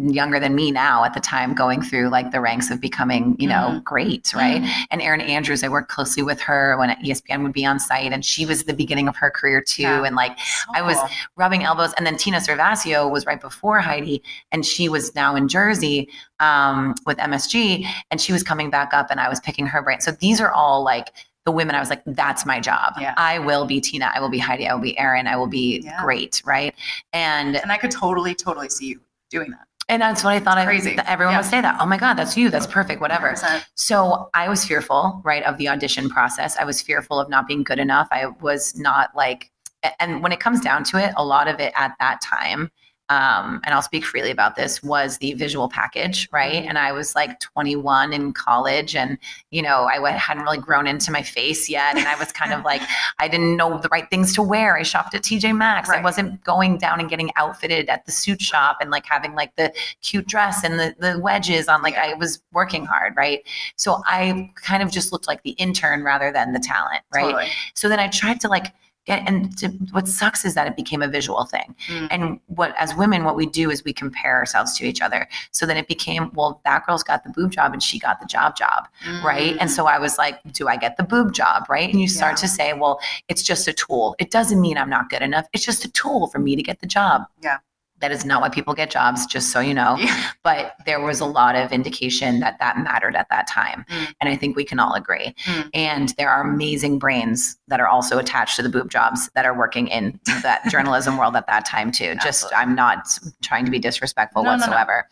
younger 0.04 0.40
than 0.40 0.56
me 0.56 0.72
now 0.72 1.04
at 1.04 1.14
the 1.14 1.20
time 1.20 1.54
going 1.54 1.82
through 1.82 2.10
like 2.10 2.32
the 2.32 2.42
ranks 2.42 2.70
of 2.72 2.82
becoming 2.82 3.36
you 3.40 3.48
know 3.48 3.68
Mhm. 3.76 3.84
great 3.84 4.34
right 4.36 4.62
Mhm. 4.62 4.86
and 4.92 5.02
Erin 5.02 5.22
Andrews, 5.22 5.64
I 5.64 5.68
worked 5.70 5.90
closely 5.90 6.24
with 6.24 6.40
her 6.42 6.78
when 6.78 6.90
ESPN 7.04 7.44
would 7.44 7.54
be 7.54 7.66
on 7.66 7.80
site, 7.80 8.12
and 8.12 8.24
she 8.26 8.46
was 8.46 8.64
the 8.64 8.74
beginning 8.74 9.08
of 9.08 9.16
her 9.18 9.30
career 9.32 9.62
too. 9.62 9.84
Yeah. 9.84 10.04
And 10.04 10.16
like 10.16 10.38
I 10.74 10.82
was 10.82 10.98
rubbing 11.36 11.64
elbows, 11.64 11.94
and 11.94 12.06
then 12.06 12.18
Tina 12.18 12.38
Cervasio 12.38 13.10
was 13.10 13.26
right 13.26 13.40
before 13.40 13.80
Heidi, 13.80 14.22
and 14.52 14.66
she 14.66 14.90
was 14.90 15.14
now 15.16 15.36
in 15.36 15.48
Jersey 15.48 16.10
um, 16.42 16.96
with 17.06 17.18
MSG, 17.18 17.88
and 18.12 18.20
she 18.20 18.34
was 18.34 18.44
coming 18.44 18.70
back 18.70 18.94
up, 18.94 19.10
and 19.10 19.20
I 19.22 19.30
was 19.30 19.40
picking 19.40 19.66
her 19.68 19.82
brain. 19.82 20.02
So 20.02 20.12
these 20.12 20.42
are 20.42 20.52
all 20.52 20.84
like 20.84 21.14
the 21.46 21.52
women. 21.52 21.76
I 21.76 21.80
was 21.80 21.90
like, 21.90 22.02
that's 22.08 22.46
my 22.46 22.60
job. 22.60 22.94
Yeah. 23.00 23.14
I 23.18 23.40
will 23.40 23.66
be 23.66 23.80
Tina. 23.80 24.12
I 24.14 24.20
will 24.20 24.30
be 24.30 24.40
Heidi. 24.40 24.68
I 24.68 24.74
will 24.74 24.82
be 24.82 24.98
Erin. 24.98 25.28
I 25.28 25.38
will 25.38 25.48
be 25.48 25.82
Yeah. 25.86 26.02
great. 26.04 26.42
Right. 26.44 26.74
And 27.14 27.56
and 27.56 27.72
I 27.72 27.78
could 27.78 27.92
totally, 27.92 28.34
totally 28.36 28.68
see 28.68 28.88
you 28.88 29.00
doing 29.30 29.52
that. 29.52 29.68
And 29.90 30.02
that's 30.02 30.24
what 30.24 30.34
I 30.34 30.40
thought. 30.40 30.58
I 30.58 30.66
Crazy. 30.66 30.96
that 30.96 31.10
everyone 31.10 31.34
Yeah. 31.34 31.40
would 31.40 31.50
say 31.50 31.62
that. 31.62 31.78
Oh 31.80 31.86
my 31.86 31.98
God, 31.98 32.16
that's 32.16 32.36
you. 32.36 32.50
That's 32.50 32.68
perfect. 32.68 33.02
Whatever. 33.02 33.34
100%. 33.34 33.66
So 33.76 34.30
I 34.34 34.50
was 34.50 34.66
fearful, 34.66 35.22
right, 35.24 35.44
of 35.44 35.58
the 35.58 35.70
audition 35.70 36.10
process. 36.10 36.58
I 36.58 36.64
was 36.66 36.82
fearful 36.82 37.20
of 37.20 37.30
not 37.30 37.48
being 37.48 37.64
good 37.64 37.80
enough. 37.80 38.08
I 38.12 38.28
was 38.42 38.78
not 38.78 39.16
like, 39.16 39.52
and 40.00 40.24
when 40.24 40.32
it 40.32 40.40
comes 40.40 40.62
down 40.62 40.84
to 40.86 40.98
it, 40.98 41.14
a 41.18 41.24
lot 41.26 41.48
of 41.48 41.60
it 41.60 41.72
at 41.78 41.94
that 42.00 42.20
time, 42.22 42.72
um, 43.10 43.62
and 43.64 43.76
I'll 43.76 43.84
speak 43.84 44.04
freely 44.04 44.32
about 44.32 44.56
this, 44.56 44.82
was 44.82 45.20
the 45.20 45.34
visual 45.34 45.70
package, 45.70 46.28
right? 46.32 46.66
And 46.66 46.78
I 46.78 46.92
was 46.92 47.14
like 47.14 47.40
21 47.40 48.14
in 48.14 48.34
college, 48.34 48.96
and 48.96 49.18
you 49.52 49.62
know, 49.62 49.84
I 49.84 50.12
hadn't 50.12 50.44
really 50.44 50.58
grown 50.58 50.88
into 50.88 51.12
my 51.12 51.22
face 51.22 51.70
yet, 51.70 51.98
and 51.98 52.08
I 52.08 52.16
was 52.16 52.32
kind 52.32 52.52
of 52.52 52.64
like, 52.64 52.82
I 53.20 53.28
didn't 53.28 53.58
know 53.58 53.80
the 53.80 53.90
right 53.90 54.10
things 54.10 54.34
to 54.36 54.42
wear. 54.42 54.76
I 54.78 54.84
shopped 54.84 55.14
at 55.14 55.22
TJ 55.22 55.56
Maxx. 55.56 55.90
I 55.90 56.02
wasn't 56.02 56.44
going 56.44 56.78
down 56.78 57.00
and 57.00 57.10
getting 57.10 57.32
outfitted 57.36 57.90
at 57.90 58.06
the 58.06 58.12
suit 58.12 58.42
shop 58.42 58.78
and 58.82 58.90
like 58.90 59.06
having 59.06 59.36
like 59.36 59.56
the 59.56 59.72
cute 60.02 60.28
dress 60.28 60.64
and 60.64 60.80
the 60.80 60.96
the 61.00 61.20
wedges 61.20 61.68
on. 61.68 61.84
Like 61.84 61.94
Yeah. 61.94 62.06
I 62.06 62.14
was 62.16 62.42
working 62.54 62.86
hard, 62.86 63.16
right? 63.16 63.46
So 63.76 64.02
I 64.06 64.52
kind 64.56 64.82
of 64.82 64.92
just 64.92 65.12
looked 65.12 65.28
like 65.28 65.44
the 65.44 65.52
intern 65.52 66.04
rather 66.04 66.32
than 66.32 66.54
the 66.54 66.60
talent, 66.60 67.02
right? 67.14 67.24
Totally. 67.24 67.48
So 67.76 67.88
then 67.88 68.00
I 68.00 68.08
tried 68.08 68.42
to 68.42 68.48
like 68.48 68.74
and 69.08 69.58
to, 69.60 69.68
what 69.92 70.08
sucks 70.08 70.46
is 70.46 70.54
that 70.56 70.68
it 70.68 70.76
became 70.76 71.02
a 71.02 71.08
visual 71.08 71.46
thing. 71.46 71.76
Mm. 71.88 72.08
And 72.12 72.40
what, 72.48 72.76
as 72.78 72.96
women, 72.96 73.24
what 73.24 73.36
we 73.36 73.46
do 73.46 73.70
is 73.70 73.84
we 73.84 73.94
compare 73.94 74.36
ourselves 74.36 74.78
to 74.78 74.86
each 74.86 75.02
other. 75.02 75.28
So 75.52 75.66
then 75.66 75.78
it 75.78 75.88
became, 75.88 76.32
well, 76.34 76.62
that 76.66 76.86
girl's 76.86 77.04
got 77.04 77.24
the 77.24 77.30
boob 77.30 77.52
job 77.52 77.74
and 77.74 77.82
she 77.84 78.00
got 78.00 78.20
the 78.20 78.26
job 78.26 78.56
job, 78.56 78.88
right? 79.24 79.56
And 79.60 79.70
Mm. 79.70 79.74
so 79.76 79.86
I 79.88 80.00
was 80.00 80.18
like, 80.18 80.40
do 80.54 80.68
I 80.68 80.78
get 80.78 80.98
the 80.98 81.04
boob 81.04 81.34
job, 81.34 81.66
right? 81.70 81.90
And 81.90 82.02
you 82.02 82.08
start 82.08 82.34
Yeah. 82.34 82.42
to 82.42 82.48
say, 82.48 82.74
well, 82.74 83.00
it's 83.28 83.44
just 83.44 83.68
a 83.68 83.74
tool. 83.74 84.16
It 84.20 84.32
doesn't 84.32 84.60
mean 84.60 84.78
I'm 84.78 84.90
not 84.90 85.10
good 85.10 85.22
enough. 85.22 85.46
It's 85.54 85.64
just 85.66 85.86
a 85.86 85.92
tool 85.92 86.28
for 86.28 86.40
me 86.40 86.56
to 86.56 86.64
get 86.64 86.80
the 86.80 86.88
job. 86.88 87.24
Yeah. 87.42 87.58
That 88.02 88.12
is 88.12 88.26
not 88.26 88.42
why 88.42 88.50
people 88.50 88.74
get 88.74 88.92
jobs, 88.92 89.26
just 89.26 89.52
so 89.52 89.60
you 89.62 89.74
know 89.74 89.96
Yeah. 89.98 90.32
but 90.44 90.76
there 90.86 91.00
was 91.00 91.22
a 91.22 91.26
lot 91.26 91.56
of 91.56 91.72
indication 91.72 92.40
that 92.42 92.60
that 92.60 92.78
mattered 92.78 93.16
at 93.16 93.28
that 93.30 93.48
time 93.48 93.86
Mm. 93.90 94.14
and 94.22 94.30
i 94.30 94.36
think 94.36 94.56
we 94.56 94.64
can 94.66 94.80
all 94.80 94.94
agree 94.94 95.34
Mm. 95.46 95.70
and 95.74 96.10
there 96.18 96.30
are 96.30 96.42
amazing 96.42 97.00
brains 97.00 97.58
that 97.68 97.80
are 97.80 97.88
also 97.88 98.18
attached 98.18 98.56
to 98.58 98.62
the 98.64 98.70
boob 98.70 98.90
jobs 98.92 99.30
that 99.36 99.46
are 99.46 99.58
working 99.58 99.88
in 99.88 100.20
that 100.44 100.62
journalism 100.70 101.18
world 101.18 101.36
at 101.36 101.48
that 101.48 101.66
time 101.66 101.92
too 101.92 102.16
just 102.22 102.46
i'm 102.56 102.76
not 102.76 103.08
trying 103.42 103.66
to 103.66 103.72
be 103.72 103.80
disrespectful 103.80 104.44
No, 104.44 104.52
no, 104.52 104.58
no. 104.58 104.62
whatsoever 104.66 105.08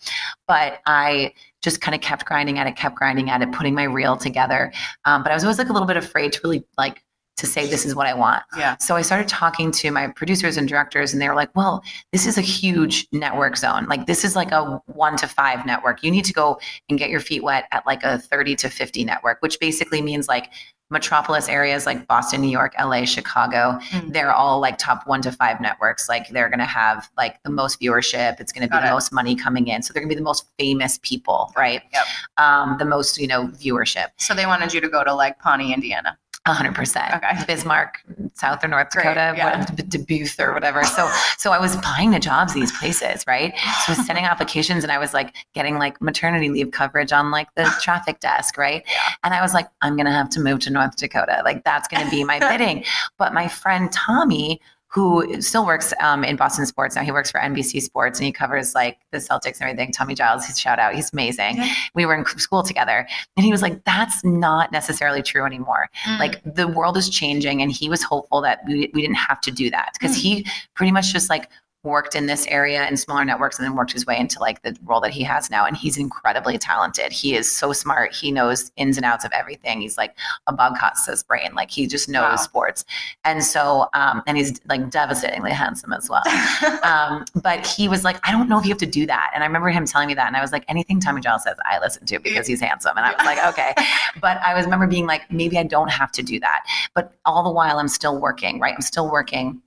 but 0.47 0.79
i 0.85 1.33
just 1.61 1.79
kind 1.81 1.95
of 1.95 2.01
kept 2.01 2.25
grinding 2.25 2.59
at 2.59 2.67
it 2.67 2.75
kept 2.75 2.95
grinding 2.95 3.29
at 3.29 3.41
it 3.41 3.51
putting 3.53 3.73
my 3.73 3.83
reel 3.83 4.17
together 4.17 4.71
um, 5.05 5.23
but 5.23 5.31
i 5.31 5.35
was 5.35 5.43
always 5.43 5.57
like 5.57 5.69
a 5.69 5.73
little 5.73 5.87
bit 5.87 5.97
afraid 5.97 6.33
to 6.33 6.39
really 6.43 6.63
like 6.77 7.02
to 7.37 7.47
say 7.47 7.67
this 7.67 7.85
is 7.85 7.95
what 7.95 8.05
i 8.07 8.13
want 8.13 8.43
Yeah. 8.57 8.77
so 8.79 8.95
I 8.95 9.01
started 9.01 9.27
talking 9.27 9.71
to 9.71 9.91
my 9.91 10.07
producers 10.07 10.57
and 10.57 10.67
directors, 10.67 11.13
and 11.13 11.21
they 11.21 11.27
were 11.27 11.35
like, 11.35 11.55
well, 11.55 11.83
this 12.11 12.25
is 12.27 12.37
a 12.37 12.41
huge 12.41 13.07
network 13.11 13.57
zone. 13.57 13.85
Like, 13.87 14.05
this 14.05 14.23
is 14.23 14.35
like 14.35 14.51
a 14.51 14.81
one 14.85 15.17
to 15.17 15.27
five 15.27 15.65
network. 15.65 16.03
You 16.03 16.11
need 16.11 16.25
to 16.25 16.33
go 16.33 16.59
and 16.89 16.99
get 16.99 17.09
your 17.09 17.19
feet 17.19 17.43
wet 17.43 17.65
at 17.71 17.85
like 17.85 18.03
a 18.03 18.19
30 18.19 18.55
to 18.57 18.69
50 18.69 19.03
network, 19.03 19.41
which 19.41 19.59
basically 19.59 20.01
means 20.01 20.27
like 20.27 20.51
metropolis 20.91 21.49
areas 21.49 21.85
like 21.87 22.05
Boston, 22.07 22.41
New 22.41 22.49
York, 22.51 22.73
LA, 22.79 23.03
Chicago. 23.05 23.79
Mm. 23.89 24.13
They're 24.13 24.31
all 24.31 24.59
like 24.59 24.77
top 24.77 25.07
one 25.07 25.21
to 25.23 25.31
five 25.31 25.59
networks. 25.59 26.07
Like, 26.07 26.29
they're 26.29 26.49
going 26.49 26.59
to 26.59 26.65
have 26.65 27.09
like 27.17 27.41
the 27.43 27.49
most 27.49 27.79
viewership. 27.81 28.39
It's 28.39 28.51
going 28.51 28.67
to 28.67 28.71
be 28.73 28.79
the 28.79 28.91
most 28.91 29.11
money 29.11 29.35
coming 29.35 29.67
in. 29.67 29.81
So, 29.81 29.91
they're 29.91 30.01
going 30.01 30.09
to 30.09 30.15
be 30.15 30.19
the 30.19 30.23
most 30.23 30.45
famous 30.59 30.99
people, 31.01 31.51
right? 31.57 31.81
Yep. 31.93 32.05
Um, 32.37 32.75
the 32.77 32.85
most, 32.85 33.17
you 33.17 33.27
know, 33.27 33.47
viewership. 33.47 34.07
So 34.17 34.33
they 34.35 34.45
wanted 34.45 34.73
you 34.73 34.81
to 34.81 34.89
go 34.89 35.03
to 35.03 35.13
like 35.13 35.39
Pawnee, 35.39 35.73
Indiana. 35.73 36.17
A 36.45 36.51
hundred 36.51 36.75
percent. 36.75 37.13
Okay. 37.15 37.41
Bismarck, 37.47 38.03
South 38.33 38.61
or 38.65 38.67
North 38.67 38.89
Great, 38.89 39.03
Dakota, 39.03 39.33
yeah. 39.37 39.59
what- 39.59 39.89
Dubuque 39.89 40.37
or 40.39 40.53
whatever. 40.53 40.83
So, 40.83 41.09
so 41.37 41.51
I 41.53 41.59
was 41.59 41.73
applying 41.73 42.11
to 42.11 42.19
jobs 42.19 42.53
these 42.53 42.69
places, 42.77 43.23
right? 43.25 43.53
So 43.85 43.93
I 43.93 43.95
was 43.97 44.05
sending 44.05 44.25
applications, 44.25 44.83
and 44.83 44.91
I 44.91 44.97
was 44.97 45.13
like 45.13 45.33
getting 45.53 45.77
like 45.77 46.01
maternity 46.01 46.49
leave 46.49 46.71
coverage 46.71 47.13
on 47.13 47.31
like 47.31 47.47
the 47.55 47.63
traffic 47.81 48.19
desk, 48.19 48.57
right? 48.57 48.83
And 49.23 49.33
I 49.33 49.41
was 49.41 49.53
like, 49.53 49.69
I'm 49.81 49.95
gonna 49.95 50.11
have 50.11 50.29
to 50.31 50.41
move 50.41 50.59
to 50.61 50.69
North 50.69 50.97
Dakota. 50.97 51.41
Like 51.45 51.63
that's 51.63 51.87
gonna 51.87 52.09
be 52.09 52.25
my 52.25 52.39
bidding. 52.51 52.83
But 53.17 53.33
my 53.33 53.47
friend 53.47 53.89
Tommy. 53.91 54.59
Who 54.93 55.41
still 55.41 55.65
works 55.65 55.91
um, 56.01 56.23
in 56.23 56.35
Boston 56.35 56.65
sports 56.67 56.95
now? 56.95 57.01
He 57.03 57.11
works 57.11 57.31
for 57.31 57.39
NBC 57.39 57.81
Sports 57.81 58.19
and 58.19 58.25
he 58.27 58.31
covers 58.31 58.75
like 58.75 58.99
the 59.11 59.17
Celtics 59.17 59.59
and 59.59 59.63
everything. 59.63 59.91
Tommy 59.91 60.13
Giles, 60.13 60.45
his 60.45 60.59
shout 60.59 60.77
out, 60.77 60.93
he's 60.93 61.11
amazing. 61.13 61.57
Yeah. 61.57 61.73
We 61.95 62.05
were 62.05 62.13
in 62.15 62.25
school 62.25 62.61
together, 62.61 63.07
and 63.35 63.43
he 63.45 63.51
was 63.51 63.61
like, 63.63 63.83
"That's 63.85 64.23
not 64.23 64.71
necessarily 64.71 65.23
true 65.23 65.45
anymore." 65.45 65.89
Mm. 66.05 66.19
like 66.19 66.41
the 66.45 66.67
world 66.67 66.95
is 66.97 67.09
changing 67.09 67.61
and 67.61 67.71
he 67.71 67.89
was 67.89 68.03
hopeful 68.03 68.41
that 68.41 68.59
we, 68.67 68.91
we 68.93 69.01
didn't 69.01 69.15
have 69.17 69.41
to 69.41 69.51
do 69.51 69.69
that 69.71 69.89
because 69.99 70.15
Mm. 70.15 70.21
he 70.21 70.45
pretty 70.75 70.91
much 70.91 71.11
just 71.11 71.29
like 71.29 71.49
worked 71.83 72.15
in 72.15 72.25
this 72.27 72.45
area 72.47 72.87
in 72.87 72.95
smaller 72.97 73.25
networks 73.25 73.59
and 73.59 73.65
then 73.65 73.75
worked 73.75 73.91
his 73.91 74.05
way 74.05 74.17
into 74.17 74.39
like 74.39 74.61
the 74.61 74.75
role 74.83 75.01
that 75.01 75.11
he 75.11 75.23
has 75.23 75.49
now 75.49 75.65
and 75.65 75.75
he's 75.75 75.97
incredibly 75.97 76.57
talented 76.57 77.11
he 77.11 77.35
is 77.35 77.51
so 77.51 77.73
smart 77.73 78.13
he 78.13 78.31
knows 78.31 78.71
ins 78.77 78.97
and 78.97 79.05
outs 79.05 79.25
of 79.25 79.31
everything 79.33 79.81
he's 79.81 79.97
like 79.97 80.15
a 80.47 80.53
bob 80.53 80.77
costas 80.77 81.23
brain 81.23 81.53
like 81.55 81.69
he 81.69 81.85
just 81.87 82.07
knows 82.09 82.23
Wow. 82.23 82.35
sports 82.37 82.85
and 83.25 83.43
so 83.43 83.87
um 83.93 84.23
and 84.27 84.37
he's 84.37 84.59
like 84.69 84.89
devastatingly 84.89 85.51
handsome 85.51 85.91
as 85.93 86.09
well 86.09 86.23
um, 86.83 87.25
but 87.41 87.65
he 87.65 87.87
was 87.87 88.03
like, 88.03 88.17
I 88.27 88.31
don't 88.31 88.47
know 88.49 88.57
if 88.59 88.65
you 88.65 88.69
have 88.69 88.77
to 88.79 88.85
do 88.85 89.05
that. 89.07 89.31
And 89.33 89.43
I 89.43 89.47
remember 89.47 89.69
him 89.69 89.85
telling 89.85 90.07
me 90.07 90.13
that. 90.13 90.27
And 90.27 90.35
I 90.35 90.41
was 90.41 90.51
like, 90.51 90.63
anything 90.67 90.99
Tommy 90.99 91.21
Giles 91.21 91.43
says, 91.43 91.57
I 91.69 91.79
listen 91.79 92.05
to 92.07 92.19
because 92.19 92.47
he's 92.47 92.61
handsome. 92.61 92.97
And 92.97 93.05
I 93.05 93.11
was 93.11 93.25
like, 93.25 93.43
okay. 93.45 93.73
But 94.21 94.37
I 94.37 94.53
was 94.53 94.65
remember 94.65 94.87
being 94.87 95.05
like, 95.05 95.29
maybe 95.31 95.57
I 95.57 95.63
don't 95.63 95.89
have 95.89 96.11
to 96.13 96.23
do 96.23 96.39
that. 96.39 96.63
But 96.95 97.13
all 97.25 97.43
the 97.43 97.51
while 97.51 97.77
I'm 97.79 97.87
still 97.87 98.19
working, 98.19 98.59
right? 98.59 98.73
I'm 98.73 98.81
still 98.81 99.09
working 99.11 99.61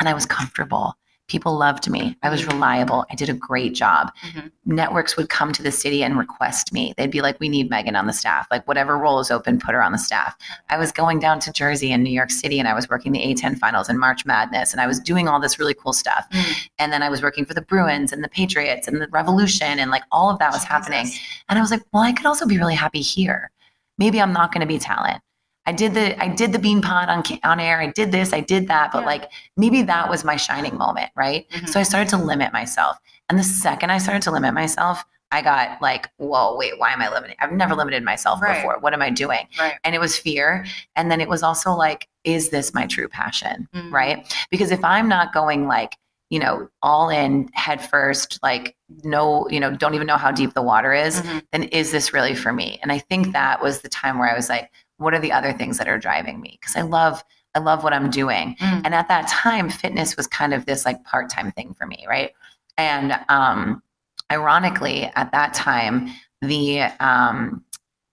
and 0.00 0.08
I 0.08 0.14
was 0.14 0.26
comfortable. 0.26 0.94
People 1.32 1.56
loved 1.56 1.88
me. 1.88 2.14
I 2.22 2.28
was 2.28 2.46
reliable. 2.46 3.06
I 3.10 3.14
did 3.14 3.30
a 3.30 3.32
great 3.32 3.72
job. 3.74 4.12
Mhm. 4.22 4.52
Networks 4.66 5.16
would 5.16 5.30
come 5.30 5.50
to 5.54 5.62
the 5.62 5.72
city 5.72 6.04
and 6.04 6.18
request 6.18 6.74
me. 6.74 6.92
They'd 6.98 7.10
be 7.10 7.22
like, 7.22 7.40
we 7.40 7.48
need 7.48 7.70
Meaghan 7.70 7.98
on 7.98 8.06
the 8.06 8.12
staff. 8.12 8.46
Like, 8.50 8.68
whatever 8.68 8.98
role 8.98 9.18
is 9.18 9.30
open, 9.30 9.58
put 9.58 9.72
her 9.72 9.82
on 9.82 9.92
the 9.92 9.98
staff. 9.98 10.36
I 10.68 10.76
was 10.76 10.92
going 10.92 11.20
down 11.20 11.40
to 11.40 11.50
Jersey 11.50 11.90
and 11.90 12.04
New 12.04 12.10
York 12.10 12.30
City 12.30 12.58
and 12.58 12.68
I 12.68 12.74
was 12.74 12.86
working 12.90 13.12
the 13.12 13.20
A10 13.20 13.56
finals 13.58 13.88
and 13.88 13.98
March 13.98 14.26
Madness 14.26 14.72
and 14.72 14.82
I 14.82 14.86
was 14.86 15.00
doing 15.00 15.26
all 15.26 15.40
this 15.40 15.58
really 15.58 15.72
cool 15.72 15.94
stuff. 15.94 16.26
Mm. 16.32 16.68
And 16.78 16.92
then 16.92 17.02
I 17.02 17.08
was 17.08 17.22
working 17.22 17.46
for 17.46 17.54
the 17.54 17.62
Bruins 17.62 18.12
and 18.12 18.22
the 18.22 18.28
Patriots 18.28 18.86
and 18.86 19.00
the 19.00 19.08
Revolution 19.08 19.78
and 19.78 19.90
like 19.90 20.02
all 20.12 20.28
of 20.28 20.38
that 20.38 20.52
was 20.52 20.64
happening. 20.64 21.10
And 21.48 21.58
I 21.58 21.62
was 21.62 21.70
like, 21.70 21.80
well, 21.94 22.02
I 22.02 22.12
could 22.12 22.26
also 22.26 22.44
be 22.44 22.58
really 22.58 22.74
happy 22.74 23.00
here. 23.00 23.50
Maybe 23.96 24.20
I'm 24.20 24.34
not 24.34 24.52
going 24.52 24.60
to 24.60 24.66
be 24.66 24.78
talent. 24.78 25.22
I 25.66 25.72
did 25.72 25.94
the 25.94 26.20
I 26.22 26.28
did 26.28 26.52
the 26.52 26.58
Beanpot 26.58 27.08
on 27.08 27.22
on 27.44 27.60
air. 27.60 27.80
I 27.80 27.86
did 27.88 28.10
this. 28.12 28.32
I 28.32 28.40
did 28.40 28.68
that. 28.68 28.90
But 28.92 29.00
Yeah. 29.00 29.06
like 29.06 29.30
maybe 29.56 29.82
that 29.82 30.08
was 30.10 30.24
my 30.24 30.36
shining 30.36 30.76
moment, 30.76 31.10
right? 31.14 31.48
Mhm. 31.50 31.68
So 31.68 31.78
I 31.80 31.84
started 31.84 32.08
to 32.10 32.16
limit 32.16 32.52
myself. 32.52 32.98
And 33.28 33.38
the 33.38 33.44
second 33.44 33.90
I 33.90 33.98
started 33.98 34.22
to 34.22 34.30
limit 34.30 34.54
myself, 34.54 35.04
I 35.30 35.40
got 35.40 35.80
like, 35.80 36.10
whoa, 36.18 36.56
wait, 36.56 36.78
why 36.78 36.92
am 36.92 37.00
I 37.00 37.08
limiting? 37.08 37.36
I've 37.40 37.52
never 37.52 37.74
limited 37.74 38.02
myself 38.02 38.42
Right. 38.42 38.56
before. 38.56 38.78
What 38.80 38.92
am 38.92 39.00
I 39.00 39.08
doing? 39.10 39.46
Right. 39.58 39.74
And 39.84 39.94
it 39.94 39.98
was 40.00 40.18
fear. 40.18 40.66
And 40.96 41.10
then 41.10 41.20
it 41.20 41.28
was 41.28 41.42
also 41.42 41.72
like, 41.72 42.08
is 42.24 42.50
this 42.50 42.74
my 42.74 42.86
true 42.86 43.08
passion? 43.08 43.68
Mhm. 43.74 43.92
Right. 43.92 44.46
Because 44.50 44.70
if 44.72 44.84
I'm 44.84 45.08
not 45.08 45.32
going 45.32 45.66
like, 45.68 45.96
you 46.28 46.38
know, 46.38 46.68
all 46.82 47.08
in 47.08 47.48
head 47.54 47.80
first, 47.82 48.38
like 48.42 48.74
no, 49.04 49.48
you 49.48 49.60
know, 49.60 49.70
don't 49.70 49.94
even 49.94 50.06
know 50.06 50.16
how 50.18 50.30
deep 50.30 50.52
the 50.54 50.62
water 50.62 50.92
is, 50.92 51.22
Mhm. 51.22 51.42
then 51.52 51.62
is 51.64 51.92
this 51.92 52.12
really 52.12 52.34
for 52.34 52.52
me? 52.52 52.78
And 52.82 52.90
I 52.92 52.98
think 52.98 53.32
that 53.32 53.62
was 53.62 53.80
the 53.80 53.88
time 53.88 54.18
where 54.18 54.30
I 54.30 54.34
was 54.34 54.48
like, 54.50 54.70
what 54.98 55.14
are 55.14 55.18
the 55.20 55.32
other 55.32 55.52
things 55.52 55.78
that 55.78 55.88
are 55.88 55.98
driving 55.98 56.40
me? 56.40 56.58
Because 56.60 56.76
I 56.76 56.82
love, 56.82 57.24
I 57.54 57.58
love 57.58 57.82
what 57.82 57.92
I'm 57.92 58.10
doing. 58.10 58.56
Mm. 58.60 58.82
And 58.84 58.94
at 58.94 59.08
that 59.08 59.28
time, 59.28 59.68
fitness 59.68 60.16
was 60.16 60.26
kind 60.26 60.54
of 60.54 60.66
this 60.66 60.84
like 60.84 61.02
part-time 61.04 61.52
thing 61.52 61.74
for 61.74 61.86
me, 61.86 62.04
right? 62.08 62.32
And 62.78 63.18
um 63.28 63.82
ironically, 64.30 65.04
at 65.14 65.30
that 65.32 65.52
time, 65.54 66.08
the 66.40 66.82
um 67.00 67.64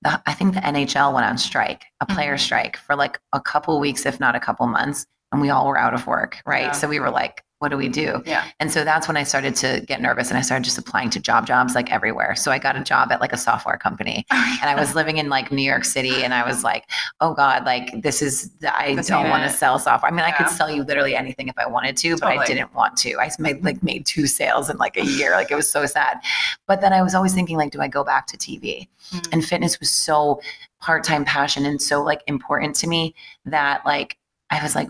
the, 0.02 0.22
I 0.26 0.34
think 0.34 0.54
the 0.54 0.62
NHL 0.62 1.14
went 1.14 1.26
on 1.26 1.38
strike, 1.38 1.84
a 2.00 2.06
player 2.06 2.38
strike 2.38 2.78
for 2.78 2.96
like 2.96 3.20
a 3.34 3.42
couple 3.42 3.80
weeks, 3.80 4.06
if 4.06 4.20
not 4.20 4.36
a 4.36 4.40
couple 4.40 4.66
months. 4.68 5.06
and 5.32 5.42
we 5.42 5.50
all 5.50 5.68
were 5.68 5.78
out 5.78 5.94
of 5.94 6.08
work, 6.08 6.42
right? 6.46 6.66
Yeah. 6.66 6.72
So 6.72 6.88
we 6.88 7.00
were 7.00 7.12
like, 7.12 7.44
what 7.60 7.70
do 7.70 7.78
we 7.78 7.90
do? 7.90 8.24
Yeah. 8.26 8.46
And 8.62 8.72
so 8.72 8.86
that's 8.86 9.08
when 9.08 9.18
I 9.18 9.24
started 9.24 9.54
to 9.58 9.84
get 9.86 10.02
nervous 10.02 10.30
and 10.30 10.38
I 10.38 10.42
started 10.42 10.64
just 10.64 10.78
applying 10.78 11.10
to 11.12 11.20
job 11.20 11.46
jobs 11.46 11.76
like 11.76 11.92
everywhere. 11.92 12.34
So 12.36 12.52
I 12.52 12.58
got 12.58 12.78
a 12.78 12.84
job 12.84 13.12
at 13.12 13.20
like 13.20 13.34
a 13.34 13.38
software 13.38 13.78
company 13.78 14.26
and 14.32 14.64
I 14.64 14.76
was 14.76 14.96
living 14.96 15.18
in 15.18 15.28
like 15.28 15.52
New 15.52 15.62
York 15.62 15.84
City 15.84 16.24
and 16.24 16.34
I 16.34 16.48
was 16.48 16.64
like, 16.64 16.90
oh 17.20 17.34
God, 17.34 17.66
like 17.66 18.02
this 18.02 18.22
is, 18.22 18.50
I 18.64 18.96
This 18.96 19.08
don't 19.08 19.30
want 19.30 19.44
to 19.44 19.50
sell 19.50 19.78
software. 19.78 20.10
I 20.10 20.16
mean, 20.16 20.24
I 20.24 20.32
could 20.32 20.48
sell 20.48 20.72
you 20.72 20.84
literally 20.84 21.18
anything 21.18 21.50
if 21.50 21.58
I 21.58 21.68
wanted 21.68 21.98
to, 21.98 22.16
but 22.18 22.38
I 22.38 22.46
didn't 22.46 22.74
want 22.74 22.96
to. 22.98 23.20
I 23.20 23.30
made 23.40 23.64
like 23.64 23.84
made 23.84 24.06
two 24.06 24.26
sales 24.26 24.70
in 24.70 24.78
like 24.78 24.96
a 24.96 25.06
year. 25.06 25.32
Like 25.32 25.52
it 25.52 25.56
was 25.56 25.70
so 25.70 25.86
sad. 25.86 26.22
But 26.66 26.80
then 26.80 26.94
I 26.94 27.02
was 27.02 27.14
always 27.14 27.34
thinking 27.34 27.58
like, 27.58 27.72
do 27.72 27.82
I 27.82 27.90
go 27.90 28.06
back 28.06 28.26
to 28.28 28.38
TV? 28.38 28.88
Mm. 29.12 29.34
And 29.34 29.46
fitness 29.46 29.82
was 29.82 29.90
so 29.90 30.42
part-time 30.80 31.26
passion 31.26 31.66
and 31.66 31.82
so 31.82 32.02
like 32.02 32.22
important 32.28 32.74
to 32.78 32.88
me 32.88 33.14
that 33.44 33.86
like 33.86 34.18
I 34.50 34.64
was 34.64 34.76
like, 34.76 34.90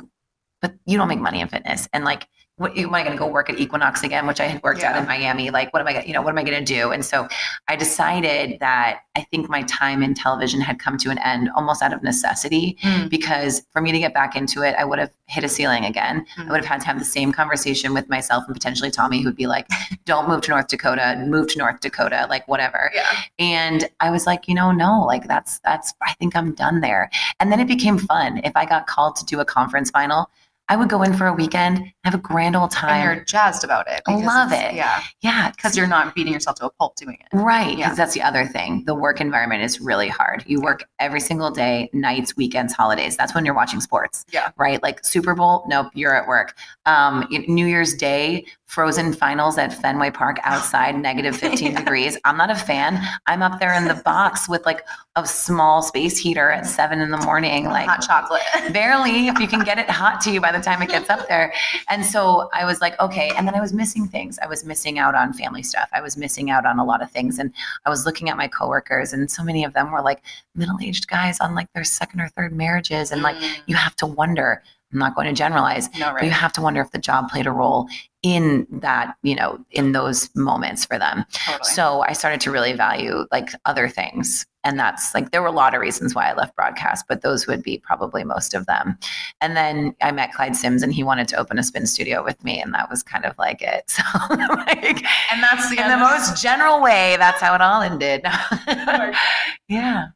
but 0.61 0.75
you 0.85 0.97
don't 0.97 1.07
make 1.07 1.19
money 1.19 1.41
in 1.41 1.47
fitness. 1.47 1.87
And 1.93 2.05
like, 2.05 2.27
what 2.59 2.77
am 2.77 2.93
I 2.93 3.03
going 3.03 3.13
to 3.13 3.17
go 3.17 3.25
work 3.25 3.49
at 3.49 3.57
Equinox 3.57 4.03
again, 4.03 4.27
which 4.27 4.41
I 4.41 4.43
had 4.47 4.61
worked 4.63 4.83
out 4.83 4.93
Yeah. 4.95 5.01
in 5.01 5.07
Miami? 5.07 5.49
Like, 5.49 5.71
what 5.73 5.79
am 5.81 5.87
I, 5.87 6.03
you 6.03 6.11
know, 6.11 6.21
what 6.21 6.31
am 6.31 6.37
I 6.37 6.43
going 6.43 6.59
to 6.63 6.73
do? 6.73 6.91
And 6.91 7.05
so 7.05 7.25
I 7.69 7.77
decided 7.77 8.59
that 8.59 8.99
I 9.15 9.21
think 9.31 9.49
my 9.49 9.63
time 9.63 10.03
in 10.03 10.13
television 10.13 10.59
had 10.59 10.77
come 10.77 10.97
to 10.97 11.09
an 11.09 11.19
end 11.19 11.49
almost 11.55 11.81
out 11.81 11.93
of 11.93 12.03
necessity 12.03 12.77
Mm. 12.83 13.09
because 13.09 13.63
for 13.71 13.81
me 13.81 13.93
to 13.93 13.99
get 13.99 14.13
back 14.13 14.35
into 14.35 14.61
it, 14.61 14.75
I 14.77 14.83
would 14.83 14.99
have 14.99 15.11
hit 15.27 15.45
a 15.45 15.49
ceiling 15.49 15.85
again. 15.85 16.25
I 16.37 16.41
Mm. 16.41 16.49
would 16.49 16.57
have 16.57 16.65
had 16.65 16.81
to 16.81 16.87
have 16.87 16.99
the 16.99 17.05
same 17.05 17.31
conversation 17.31 17.93
with 17.93 18.09
myself 18.09 18.43
and 18.45 18.53
potentially 18.53 18.91
Tommy, 18.91 19.21
who'd 19.21 19.37
be 19.37 19.47
like, 19.47 19.65
don't 20.05 20.27
move 20.27 20.41
to 20.41 20.51
North 20.51 20.67
Dakota, 20.67 21.15
move 21.25 21.47
to 21.53 21.57
North 21.59 21.79
Dakota, 21.79 22.27
like 22.29 22.45
whatever. 22.49 22.91
Yeah. 22.93 23.05
And 23.39 23.87
I 24.01 24.11
was 24.11 24.27
like, 24.27 24.49
you 24.49 24.53
know, 24.53 24.73
no, 24.73 25.05
like 25.05 25.27
that's 25.29 25.59
that's 25.59 25.93
I 26.01 26.13
think 26.15 26.35
I'm 26.35 26.53
done 26.55 26.81
there. 26.81 27.09
And 27.39 27.51
then 27.53 27.61
it 27.61 27.67
became 27.67 27.97
fun. 27.97 28.41
If 28.43 28.51
I 28.57 28.65
got 28.65 28.85
called 28.85 29.15
to 29.17 29.25
do 29.25 29.39
a 29.39 29.45
conference 29.45 29.89
final, 29.91 30.29
I 30.69 30.75
would 30.75 30.87
go 30.89 31.01
in 31.01 31.13
for 31.15 31.25
a 31.27 31.33
weekend, 31.33 31.81
have 32.03 32.13
a 32.13 32.19
grand 32.19 32.55
old 32.55 32.65
And 32.65 32.71
time. 32.71 33.03
you're 33.03 33.23
jazzed 33.25 33.63
about 33.63 33.87
it. 33.89 34.01
I 34.07 34.15
love 34.15 34.51
it. 34.51 34.73
Yeah. 34.75 35.01
yeah, 35.21 35.49
Because 35.51 35.75
you're 35.75 35.87
not 35.87 36.13
beating 36.15 36.31
yourself 36.31 36.57
to 36.57 36.67
a 36.67 36.69
pulp 36.69 36.95
doing 36.95 37.17
it. 37.19 37.35
Right, 37.35 37.75
because 37.75 37.79
Yeah. 37.89 37.95
that's 37.95 38.13
the 38.13 38.21
other 38.21 38.45
thing. 38.45 38.83
The 38.85 38.93
work 38.95 39.19
environment 39.19 39.63
is 39.63 39.81
really 39.81 40.07
hard. 40.07 40.43
You 40.45 40.61
work 40.61 40.85
every 40.99 41.19
single 41.19 41.49
day, 41.51 41.89
nights, 41.91 42.37
weekends, 42.37 42.73
holidays. 42.73 43.17
That's 43.17 43.33
when 43.35 43.45
you're 43.45 43.55
watching 43.55 43.81
sports. 43.81 44.25
Yeah. 44.31 44.49
Right? 44.57 44.81
Like 44.83 45.03
Super 45.03 45.33
Bowl, 45.35 45.65
nope, 45.67 45.87
you're 45.95 46.15
at 46.15 46.27
work. 46.27 46.55
Um, 46.85 47.27
New 47.47 47.65
Year's 47.65 47.93
Day, 47.95 48.45
frozen 48.67 49.11
finals 49.13 49.57
at 49.57 49.73
Fenway 49.73 50.11
Park 50.11 50.37
outside, 50.43 50.95
negative 51.01 51.35
15 51.35 51.71
Yeah. 51.71 51.79
degrees. 51.79 52.17
I'm 52.25 52.37
not 52.37 52.51
a 52.51 52.55
fan. 52.55 53.01
I'm 53.25 53.41
up 53.41 53.59
there 53.59 53.73
in 53.73 53.85
the 53.85 53.95
box 54.05 54.47
with 54.47 54.65
like 54.65 54.85
a 55.15 55.25
small 55.25 55.81
space 55.81 56.17
heater 56.17 56.51
at 56.51 56.65
seven 56.67 57.01
in 57.01 57.09
the 57.09 57.17
morning. 57.17 57.65
Like 57.65 57.87
hot 57.87 58.01
chocolate. 58.01 58.41
barely 58.73 59.27
if 59.27 59.39
you 59.39 59.47
can 59.47 59.63
get 59.63 59.79
it 59.79 59.89
hot 59.89 60.21
to 60.21 60.31
you 60.31 60.39
by 60.39 60.51
the 60.51 60.58
time 60.63 60.81
it 60.81 60.89
gets 60.89 61.09
up 61.09 61.27
there. 61.27 61.53
And 61.89 62.05
so 62.05 62.49
i 62.53 62.65
was 62.65 62.81
like 62.81 62.99
okay. 62.99 63.31
And 63.35 63.47
then 63.47 63.55
i 63.55 63.61
was 63.61 63.73
missing 63.73 64.07
things. 64.07 64.39
I 64.39 64.47
was 64.47 64.65
missing 64.65 64.99
out 64.99 65.15
on 65.15 65.33
family 65.33 65.63
stuff. 65.63 65.89
I 65.93 66.01
was 66.01 66.17
missing 66.17 66.49
out 66.49 66.65
on 66.65 66.79
a 66.79 66.83
lot 66.83 67.01
of 67.01 67.11
things. 67.11 67.39
And 67.39 67.53
i 67.85 67.89
was 67.89 68.05
looking 68.05 68.29
at 68.29 68.37
my 68.37 68.47
coworkers 68.47 69.13
and 69.13 69.29
so 69.29 69.43
many 69.43 69.63
of 69.63 69.73
them 69.73 69.91
were 69.91 70.01
like 70.01 70.21
middle-aged 70.55 71.07
guys 71.07 71.39
on 71.39 71.55
like 71.55 71.71
their 71.73 71.83
second 71.83 72.21
or 72.21 72.29
third 72.29 72.53
marriages. 72.53 73.11
And 73.11 73.21
like 73.21 73.37
mm. 73.37 73.57
you 73.65 73.75
have 73.75 73.95
to 73.97 74.05
wonder 74.05 74.61
i'm 74.91 74.99
not 74.99 75.15
going 75.15 75.27
to 75.27 75.33
generalize 75.33 75.89
no, 75.97 76.13
but 76.13 76.23
you 76.23 76.29
have 76.31 76.53
to 76.53 76.61
wonder 76.61 76.81
if 76.81 76.91
the 76.91 76.99
job 76.99 77.29
played 77.29 77.45
a 77.45 77.51
role 77.51 77.87
in 78.23 78.67
that 78.69 79.15
you 79.23 79.35
know 79.35 79.57
in 79.71 79.91
those 79.93 80.29
moments 80.35 80.85
for 80.85 80.99
them 80.99 81.25
Totally. 81.31 81.63
so 81.63 82.03
I 82.09 82.13
started 82.13 82.41
to 82.41 82.51
really 82.51 82.73
value 82.73 83.25
like 83.31 83.49
other 83.65 83.87
things. 83.87 84.45
And 84.63 84.77
that's 84.77 85.13
like, 85.13 85.31
there 85.31 85.41
were 85.41 85.47
a 85.47 85.51
lot 85.51 85.73
of 85.73 85.79
reasons 85.79 86.13
why 86.13 86.29
I 86.29 86.33
left 86.33 86.55
broadcast, 86.55 87.05
but 87.07 87.21
those 87.21 87.47
would 87.47 87.63
be 87.63 87.77
probably 87.77 88.23
most 88.23 88.53
of 88.53 88.65
them. 88.65 88.97
And 89.39 89.55
then 89.55 89.95
I 90.01 90.11
met 90.11 90.33
Clyde 90.33 90.55
Sims 90.55 90.83
and 90.83 90.93
he 90.93 91.03
wanted 91.03 91.27
to 91.29 91.37
open 91.37 91.57
a 91.57 91.63
spin 91.63 91.85
studio 91.87 92.23
with 92.23 92.43
me. 92.43 92.61
And 92.61 92.73
that 92.73 92.89
was 92.89 93.01
kind 93.01 93.25
of 93.25 93.37
like 93.37 93.61
it. 93.61 93.85
So, 93.99 94.03
like, 94.29 95.03
and 95.31 95.43
that's 95.43 95.69
the 95.69 95.81
in 95.81 95.87
the 95.87 95.97
most 95.97 96.41
general 96.41 96.81
way, 96.81 97.15
that's 97.17 97.41
how 97.41 97.53
it 97.55 97.61
all 97.61 97.81
ended. 97.81 98.21
yeah. 99.67 100.07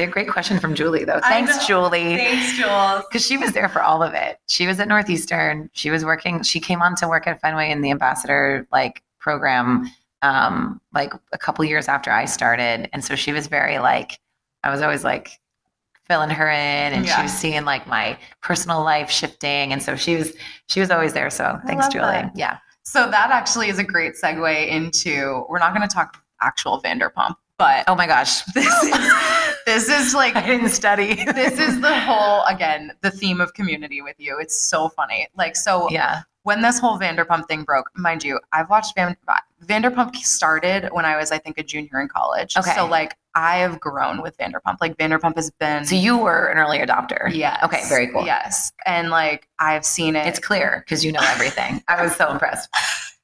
A 0.00 0.06
great 0.06 0.28
question 0.28 0.60
from 0.60 0.74
Julie, 0.76 1.04
though. 1.04 1.18
Thanks. 1.20 1.66
Julie 1.66 2.16
Thanks, 2.16 2.56
Jules. 2.56 3.02
because 3.10 3.26
she 3.26 3.36
was 3.36 3.52
there 3.52 3.68
for 3.68 3.82
all 3.82 4.00
of 4.02 4.14
it. 4.14 4.38
She 4.46 4.66
was 4.66 4.78
at 4.78 4.86
Northeastern. 4.86 5.70
She 5.72 5.90
was 5.90 6.04
working. 6.04 6.42
She 6.42 6.60
came 6.60 6.82
on 6.82 6.94
to 6.96 7.08
work 7.08 7.26
at 7.26 7.40
Fenway 7.40 7.70
in 7.70 7.80
the 7.80 7.90
ambassador 7.90 8.66
like 8.70 9.02
program, 9.18 9.90
um, 10.22 10.80
like 10.94 11.12
a 11.32 11.38
couple 11.38 11.64
years 11.64 11.88
after 11.88 12.12
I 12.12 12.26
started, 12.26 12.88
and 12.92 13.04
so 13.04 13.16
she 13.16 13.32
was 13.32 13.48
very 13.48 13.78
like, 13.80 14.20
I 14.62 14.70
was 14.70 14.82
always 14.82 15.02
like 15.02 15.30
filling 16.06 16.30
her 16.30 16.48
in, 16.48 16.92
and 16.94 17.06
she 17.08 17.20
was 17.20 17.32
seeing 17.32 17.64
like 17.64 17.86
my 17.88 18.16
personal 18.40 18.82
life 18.84 19.10
shifting, 19.10 19.72
and 19.72 19.82
so 19.82 19.96
she 19.96 20.14
was 20.16 20.32
she 20.68 20.78
was 20.80 20.90
always 20.92 21.12
there. 21.12 21.28
So 21.30 21.58
thanks, 21.66 21.88
Julie. 21.88 22.02
that. 22.06 22.32
Yeah, 22.36 22.58
So 22.84 23.10
that 23.10 23.30
actually 23.30 23.68
is 23.68 23.78
a 23.80 23.84
great 23.84 24.14
segue 24.14 24.68
into. 24.68 25.44
We're 25.48 25.58
not 25.58 25.74
going 25.74 25.86
to 25.86 25.92
talk 25.92 26.22
actual 26.40 26.80
Vanderpump, 26.80 27.34
but 27.58 27.84
Oh 27.88 27.96
my 27.96 28.06
gosh, 28.06 28.42
this 28.54 28.66
is 28.84 29.47
this 29.68 29.88
is 29.90 30.14
like 30.14 30.34
I 30.34 30.46
didn't 30.46 30.70
study. 30.70 31.24
this 31.34 31.58
is 31.58 31.80
the 31.80 31.94
whole 32.00 32.42
again 32.44 32.92
the 33.02 33.10
theme 33.10 33.40
of 33.40 33.52
community 33.52 34.00
with 34.00 34.16
you. 34.18 34.38
It's 34.40 34.58
so 34.58 34.88
funny. 34.88 35.28
Like 35.36 35.56
so 35.56 35.90
yeah. 35.90 36.22
when 36.44 36.62
this 36.62 36.78
whole 36.78 36.98
Vanderpump 36.98 37.46
thing 37.48 37.64
broke, 37.64 37.90
mind 37.94 38.24
you, 38.24 38.40
I've 38.52 38.70
watched 38.70 38.94
Van- 38.94 39.16
Vanderpump 39.64 40.16
started 40.16 40.88
when 40.92 41.04
I 41.04 41.18
was 41.18 41.30
I 41.30 41.38
think 41.38 41.58
a 41.58 41.62
junior 41.62 42.00
in 42.00 42.08
college. 42.08 42.56
Okay. 42.56 42.74
So 42.74 42.86
like 42.86 43.18
I 43.34 43.58
have 43.58 43.78
grown 43.78 44.22
with 44.22 44.38
Vanderpump. 44.38 44.78
Like 44.80 44.96
Vanderpump 44.96 45.36
has 45.36 45.50
been 45.50 45.84
So 45.84 45.94
you 45.94 46.16
were 46.16 46.46
an 46.46 46.56
early 46.56 46.78
adopter. 46.78 47.30
Yeah. 47.30 47.60
Okay, 47.62 47.82
very 47.90 48.08
cool. 48.08 48.24
Yes. 48.24 48.72
And 48.86 49.10
like 49.10 49.48
I've 49.58 49.84
seen 49.84 50.16
it. 50.16 50.26
It's 50.26 50.38
clear 50.38 50.82
because 50.86 51.04
you 51.04 51.12
know 51.12 51.20
everything. 51.24 51.82
I 51.88 52.02
was 52.02 52.16
so 52.16 52.30
impressed. 52.30 52.70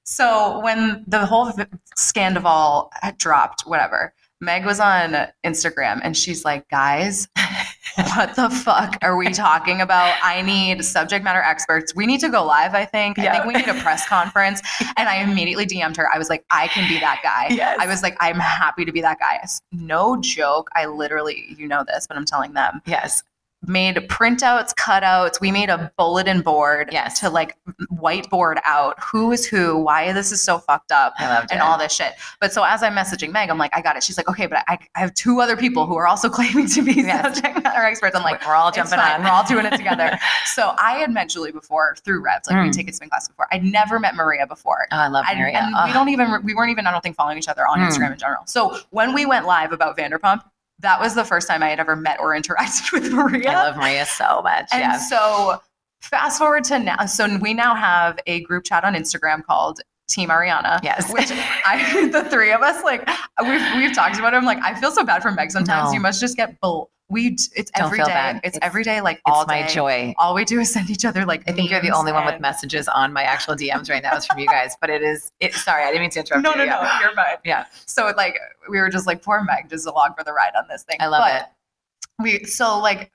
So 0.07 0.61
when 0.61 1.03
the 1.09 1.24
whole 1.24 1.51
v- 1.51 1.64
Scandoval 1.97 2.90
had 3.01 3.16
dropped, 3.16 3.62
whatever, 3.62 4.12
Meg 4.45 4.64
was 4.64 4.80
on 4.80 5.28
Instagram 5.45 6.01
and 6.03 6.16
she's 6.16 6.45
like, 6.45 6.68
guys, 6.68 7.28
what 7.97 8.34
the 8.36 8.51
fuck 8.51 8.99
are 9.03 9.16
we 9.16 9.30
talking 9.30 9.80
about? 9.80 10.14
I 10.22 10.42
need 10.42 10.84
subject 10.84 11.24
matter 11.24 11.40
experts. 11.40 11.95
We 11.95 12.07
need 12.07 12.20
to 12.20 12.28
go 12.28 12.45
live, 12.45 12.74
I 12.74 12.84
think. 12.84 13.18
I 13.18 13.32
think 13.32 13.45
we 13.45 13.55
need 13.55 13.68
a 13.68 13.80
press 13.80 14.07
conference. 14.07 14.61
And 14.97 15.09
I 15.09 15.16
immediately 15.16 15.66
DM'd 15.66 15.97
her. 15.97 16.09
I 16.12 16.18
was 16.18 16.28
like, 16.30 16.45
I 16.51 16.68
can 16.68 16.88
be 16.88 17.01
that 17.01 17.20
guy. 17.22 17.49
Yes. 17.55 17.78
I 17.80 17.86
was 17.86 18.03
like, 18.03 18.16
I'm 18.20 18.38
happy 18.38 18.84
to 18.84 18.92
be 18.92 19.01
that 19.01 19.18
guy. 19.18 19.45
No 19.72 20.20
joke. 20.20 20.68
I 20.74 20.86
literally, 20.86 21.47
you 21.59 21.66
know 21.66 21.84
this, 21.86 22.07
but 22.07 22.16
I'm 22.16 22.24
telling 22.24 22.53
them, 22.53 22.80
Yes. 22.86 23.22
Made 23.67 23.97
printouts, 24.09 24.75
cutouts. 24.75 25.41
We 25.41 25.51
made 25.53 25.69
a 25.71 25.93
bulletin 25.97 26.41
board 26.43 26.89
Yes. 26.93 27.21
to 27.21 27.31
like 27.31 27.57
whiteboard 27.93 28.57
out 28.65 29.03
who 29.03 29.33
is 29.33 29.47
who, 29.47 29.77
why 29.79 30.12
this 30.12 30.33
is 30.33 30.43
so 30.43 30.59
fucked 30.59 30.93
up, 30.93 31.15
and 31.19 31.47
it. 31.51 31.61
all 31.61 31.79
this 31.79 31.95
shit. 31.95 32.12
But 32.41 32.53
so 32.53 32.62
as 32.65 32.83
I'm 32.83 32.95
messaging 32.95 33.33
Meg, 33.33 33.51
I'm 33.51 33.59
like, 33.59 33.75
I 33.77 33.81
got 33.81 33.97
it. 33.97 34.03
She's 34.03 34.17
like, 34.17 34.29
okay, 34.29 34.47
but 34.47 34.65
I, 34.69 34.79
I 34.95 35.01
have 35.01 35.15
two 35.15 35.41
other 35.41 35.57
people 35.57 35.87
who 35.87 35.97
are 35.97 36.07
also 36.07 36.29
claiming 36.31 36.67
to 36.69 36.83
be 36.83 36.93
Yes. 36.95 37.37
subject 37.37 37.62
matter 37.62 37.83
experts. 37.83 38.15
I'm 38.17 38.23
like, 38.23 38.45
we're 38.47 38.55
all 38.55 38.71
jumping 38.73 38.99
on. 38.99 39.23
We're 39.23 39.31
all 39.31 39.45
doing 39.45 39.67
it 39.67 39.77
together. 39.77 40.19
so 40.47 40.75
I 40.79 40.93
had 40.99 41.11
met 41.12 41.29
Julie 41.29 41.53
before 41.53 41.97
through 42.05 42.23
Revs, 42.23 42.49
like 42.49 42.62
we 42.62 42.71
Mm. 42.71 42.73
take 42.77 42.89
a 42.89 42.93
spin 42.93 43.09
class 43.09 43.29
before. 43.29 43.47
I'd 43.53 43.65
never 43.65 43.99
met 44.01 44.15
Maria 44.15 44.47
before. 44.47 44.87
Oh, 44.93 44.97
I 44.97 45.09
love 45.09 45.25
I- 45.29 45.35
Maria. 45.35 45.59
and 45.59 45.75
Oh. 45.77 45.85
we 45.87 45.93
don't 45.93 46.09
even 46.09 46.43
we 46.45 46.55
weren't 46.55 46.71
even 46.71 46.87
I 46.87 46.91
don't 46.91 47.03
think 47.03 47.17
following 47.17 47.39
each 47.39 47.49
other 47.49 47.67
on 47.67 47.79
Mm. 47.79 47.89
Instagram 47.89 48.12
in 48.12 48.19
general. 48.19 48.43
So 48.47 48.79
when 48.91 49.12
we 49.15 49.27
went 49.27 49.47
live 49.47 49.73
about 49.73 49.97
Vanderpump, 49.97 50.43
that 50.85 51.01
was 51.01 51.14
the 51.14 51.24
first 51.24 51.49
time 51.49 51.62
I 51.62 51.68
had 51.68 51.80
ever 51.80 51.97
met 51.97 52.20
or 52.20 52.30
interacted 52.30 52.93
with 53.01 53.12
Maria. 53.12 53.51
I 53.51 53.55
love 53.55 53.76
Maria 53.76 54.07
so 54.07 54.43
much. 54.43 54.68
And 54.72 54.80
yeah. 54.80 54.99
so 54.99 55.59
fast 56.01 56.39
forward 56.39 56.64
to 56.64 56.78
now. 56.78 57.07
So 57.07 57.37
we 57.39 57.55
now 57.55 57.74
have 57.74 58.18
a 58.26 58.41
group 58.43 58.64
chat 58.64 58.85
on 58.85 58.95
Instagram 58.95 59.45
called 59.45 59.80
Team 60.09 60.28
Ariana. 60.28 60.80
Yes. 60.82 61.11
Which 61.12 61.30
I, 61.64 62.09
the 62.12 62.24
three 62.24 62.53
of 62.53 62.61
us, 62.61 62.85
like 62.85 63.09
we've 63.43 63.62
we've 63.76 63.95
talked 63.95 64.18
about 64.18 64.35
it. 64.35 64.37
I'm 64.37 64.45
like, 64.45 64.62
I 64.62 64.78
feel 64.78 64.91
so 64.91 65.05
bad 65.05 65.22
for 65.22 65.30
Meg 65.30 65.51
sometimes. 65.51 65.91
No. 65.91 65.95
You 65.95 66.01
must 66.01 66.20
just 66.20 66.37
get 66.37 66.61
bull. 66.61 66.91
We 67.11 67.29
it's 67.55 67.71
Don't 67.73 67.87
every 67.87 67.99
feel 67.99 68.07
day. 68.07 68.13
bad. 68.13 68.37
It's, 68.45 68.57
It's- 68.57 68.67
every 68.67 68.83
day, 68.83 69.01
like 69.03 69.21
all 69.27 69.43
it's 69.43 69.49
my 69.49 69.63
day. 69.63 69.69
joy. 69.75 70.15
All 70.19 70.35
we 70.35 70.45
do 70.45 70.59
is 70.61 70.73
send 70.73 70.89
each 70.89 71.05
other 71.05 71.25
like. 71.27 71.43
I 71.47 71.53
think 71.53 71.71
you're 71.71 71.83
the 71.83 71.91
only 71.91 72.13
one 72.13 72.25
with 72.25 72.41
messages 72.41 72.89
on 72.89 73.13
my 73.13 73.23
actual 73.25 73.55
DMs 73.55 73.91
right 73.91 74.03
now. 74.03 74.17
Is 74.17 74.25
from 74.27 74.39
you 74.39 74.47
guys, 74.47 74.75
but 74.81 74.89
it 74.91 75.03
is. 75.03 75.31
It, 75.41 75.53
sorry, 75.55 75.85
I 75.85 75.89
didn't 75.89 76.01
mean 76.01 76.11
to 76.11 76.21
interrupt. 76.21 76.43
No, 76.43 76.51
you. 76.53 76.57
no, 76.59 76.65
Yeah. 76.65 76.81
no, 77.01 77.01
you're 77.07 77.15
fine. 77.15 77.37
Yeah. 77.45 77.67
So 77.87 78.13
like 78.17 78.39
we 78.71 78.81
were 78.81 78.89
just 78.89 79.07
like 79.07 79.23
poor 79.23 79.43
Meg 79.45 79.69
just 79.69 79.87
along 79.87 80.15
for 80.17 80.25
the 80.25 80.33
ride 80.33 80.53
on 80.57 80.65
this 80.69 80.83
thing. 80.85 80.97
I 81.01 81.07
love 81.09 81.21
But 81.23 81.43
it. 81.43 82.23
we 82.23 82.45
so 82.45 82.79
like 82.79 83.13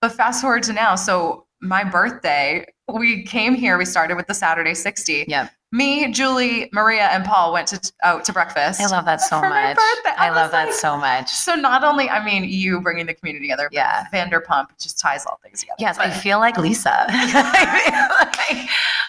but 0.00 0.12
fast 0.12 0.40
forward 0.40 0.62
to 0.62 0.72
now 0.72 0.94
so 0.94 1.46
my 1.60 1.82
birthday 1.84 2.64
we 2.92 3.22
came 3.24 3.54
here 3.54 3.76
we 3.78 3.84
started 3.84 4.14
with 4.14 4.26
the 4.26 4.34
saturday 4.34 4.74
60 4.74 5.24
Yep. 5.26 5.50
Me 5.72 6.10
julie 6.12 6.68
maria 6.72 7.08
and 7.08 7.24
paul 7.24 7.52
went 7.52 7.66
to 7.68 7.92
out 8.04 8.24
to 8.24 8.32
breakfast 8.32 8.80
I 8.80 8.86
love 8.86 9.04
that 9.04 9.20
so 9.20 9.40
much. 9.40 9.76
I 9.78 10.14
I 10.16 10.30
love 10.30 10.44
was 10.46 10.52
that 10.52 10.66
like- 10.66 10.74
so 10.74 10.96
much. 10.96 11.28
so 11.30 11.54
not 11.56 11.82
only 11.84 12.08
i 12.08 12.24
mean 12.24 12.44
you 12.44 12.80
bringing 12.80 13.04
the 13.06 13.14
community 13.14 13.46
together 13.46 13.64
but 13.68 13.74
Yeah. 13.74 14.06
vanderpump 14.12 14.66
just 14.80 14.98
ties 14.98 15.26
all 15.26 15.38
things 15.42 15.60
together 15.60 15.76
Yes, 15.80 15.98
I 15.98 16.10
feel 16.10 16.38
like 16.38 16.56
Lisa. 16.56 17.06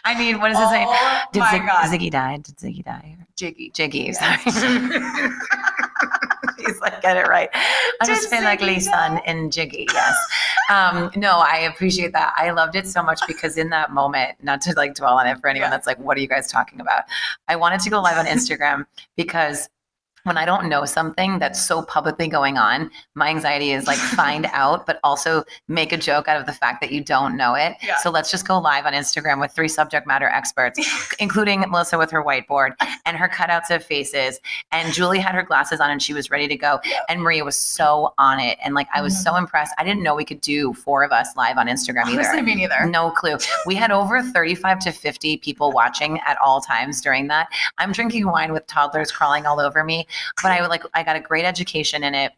I 0.05 0.17
mean, 0.17 0.39
what 0.39 0.51
is 0.51 0.57
his 0.57 0.71
name? 0.71 0.87
oh 0.89 1.21
Did 1.33 1.39
my 1.41 1.51
Zig- 1.51 1.61
god 1.65 1.85
Ziggy 1.91 2.09
die? 2.11 2.37
Did 2.37 2.55
Ziggy 2.57 2.83
die? 2.83 3.17
giggy 3.37 3.71
Giggy. 3.73 4.05
Yeah. 4.13 4.37
Sorry. 4.49 5.29
She's 6.67 6.79
like, 6.79 7.01
get 7.01 7.17
it 7.17 7.27
right. 7.27 7.49
I 7.53 8.05
Did 8.05 8.15
just 8.15 8.29
feel 8.29 8.43
like 8.43 8.61
Lisa 8.61 8.95
and 9.25 9.51
Giggy. 9.51 9.85
Yes. 9.91 10.15
Um, 10.69 11.09
no, 11.15 11.39
I 11.39 11.59
appreciate 11.59 12.11
that. 12.13 12.33
I 12.37 12.51
loved 12.51 12.75
it 12.75 12.87
so 12.87 13.01
much 13.01 13.21
because 13.27 13.57
in 13.57 13.69
that 13.69 13.91
moment, 13.91 14.35
not 14.43 14.61
to 14.61 14.73
like 14.73 14.95
dwell 14.95 15.17
on 15.17 15.25
it 15.27 15.39
for 15.39 15.47
anyone 15.47 15.67
Yeah. 15.67 15.71
that's 15.71 15.87
like, 15.87 15.97
what 15.99 16.17
are 16.17 16.19
you 16.19 16.27
guys 16.27 16.47
talking 16.51 16.81
about? 16.81 17.03
I 17.47 17.55
wanted 17.55 17.79
to 17.81 17.89
go 17.89 18.01
live 18.01 18.17
on 18.17 18.25
Instagram 18.25 18.85
because 19.15 19.69
when 20.27 20.37
I 20.37 20.45
don't 20.45 20.69
know 20.69 20.85
something 20.85 21.39
that's 21.39 21.59
so 21.59 21.81
publicly 21.81 22.27
going 22.27 22.57
on, 22.57 22.91
my 23.15 23.29
anxiety 23.29 23.71
is 23.71 23.87
like 23.87 23.97
find 24.15 24.45
out, 24.47 24.85
but 24.85 24.99
also 25.03 25.43
make 25.67 25.91
a 25.91 25.97
joke 25.97 26.27
out 26.27 26.39
of 26.39 26.45
the 26.45 26.53
fact 26.53 26.81
that 26.81 26.91
you 26.91 27.03
don't 27.03 27.35
know 27.35 27.55
it. 27.55 27.75
Yeah. 27.81 27.97
So 27.97 28.11
let's 28.11 28.29
just 28.29 28.47
go 28.47 28.59
live 28.59 28.85
on 28.85 28.93
Instagram 28.93 29.39
with 29.39 29.51
three 29.51 29.67
subject 29.67 30.05
matter 30.05 30.27
experts, 30.27 30.79
including 31.19 31.61
Melissa 31.61 31.97
with 31.97 32.11
her 32.11 32.23
whiteboard 32.23 32.73
and 33.05 33.17
her 33.17 33.29
cutouts 33.29 33.71
of 33.71 33.83
faces. 33.83 34.39
And 34.71 34.93
Julie 34.93 35.19
had 35.19 35.33
her 35.33 35.43
glasses 35.43 35.79
on 35.79 35.89
and 35.89 36.01
she 36.01 36.13
was 36.13 36.29
ready 36.29 36.47
to 36.47 36.55
go. 36.55 36.79
And 37.09 37.21
Maria 37.21 37.43
was 37.43 37.55
so 37.55 38.13
on 38.17 38.39
it. 38.39 38.57
And 38.63 38.75
like 38.75 38.87
I 38.93 39.01
was 39.01 39.21
so 39.21 39.31
mm-hmm. 39.31 39.39
impressed. 39.39 39.73
I 39.77 39.83
didn't 39.83 40.03
know 40.03 40.15
we 40.15 40.25
could 40.25 40.41
do 40.41 40.73
four 40.73 41.03
of 41.03 41.11
us 41.11 41.35
live 41.35 41.57
on 41.57 41.67
Instagram 41.67 42.07
either. 42.07 42.19
Honestly, 42.19 42.41
me 42.41 42.55
neither. 42.55 42.85
No 42.85 43.11
clue. 43.11 43.37
We 43.65 43.75
had 43.75 43.91
over 43.91 44.21
35 44.21 44.79
to 44.79 44.91
50 44.91 45.37
people 45.37 45.71
watching 45.71 46.19
at 46.25 46.37
all 46.43 46.61
times 46.61 47.01
during 47.01 47.27
that. 47.27 47.47
I'm 47.77 47.91
drinking 47.91 48.27
wine 48.27 48.51
with 48.51 48.67
toddlers 48.67 49.11
crawling 49.11 49.45
all 49.45 49.59
over 49.59 49.83
me, 49.83 50.07
but 50.41 50.51
I 50.51 50.61
would 50.61 50.69
like 50.69 50.83
I 50.93 51.03
got 51.03 51.15
a 51.15 51.19
great 51.19 51.45
education 51.45 52.03
in 52.03 52.15
it. 52.15 52.31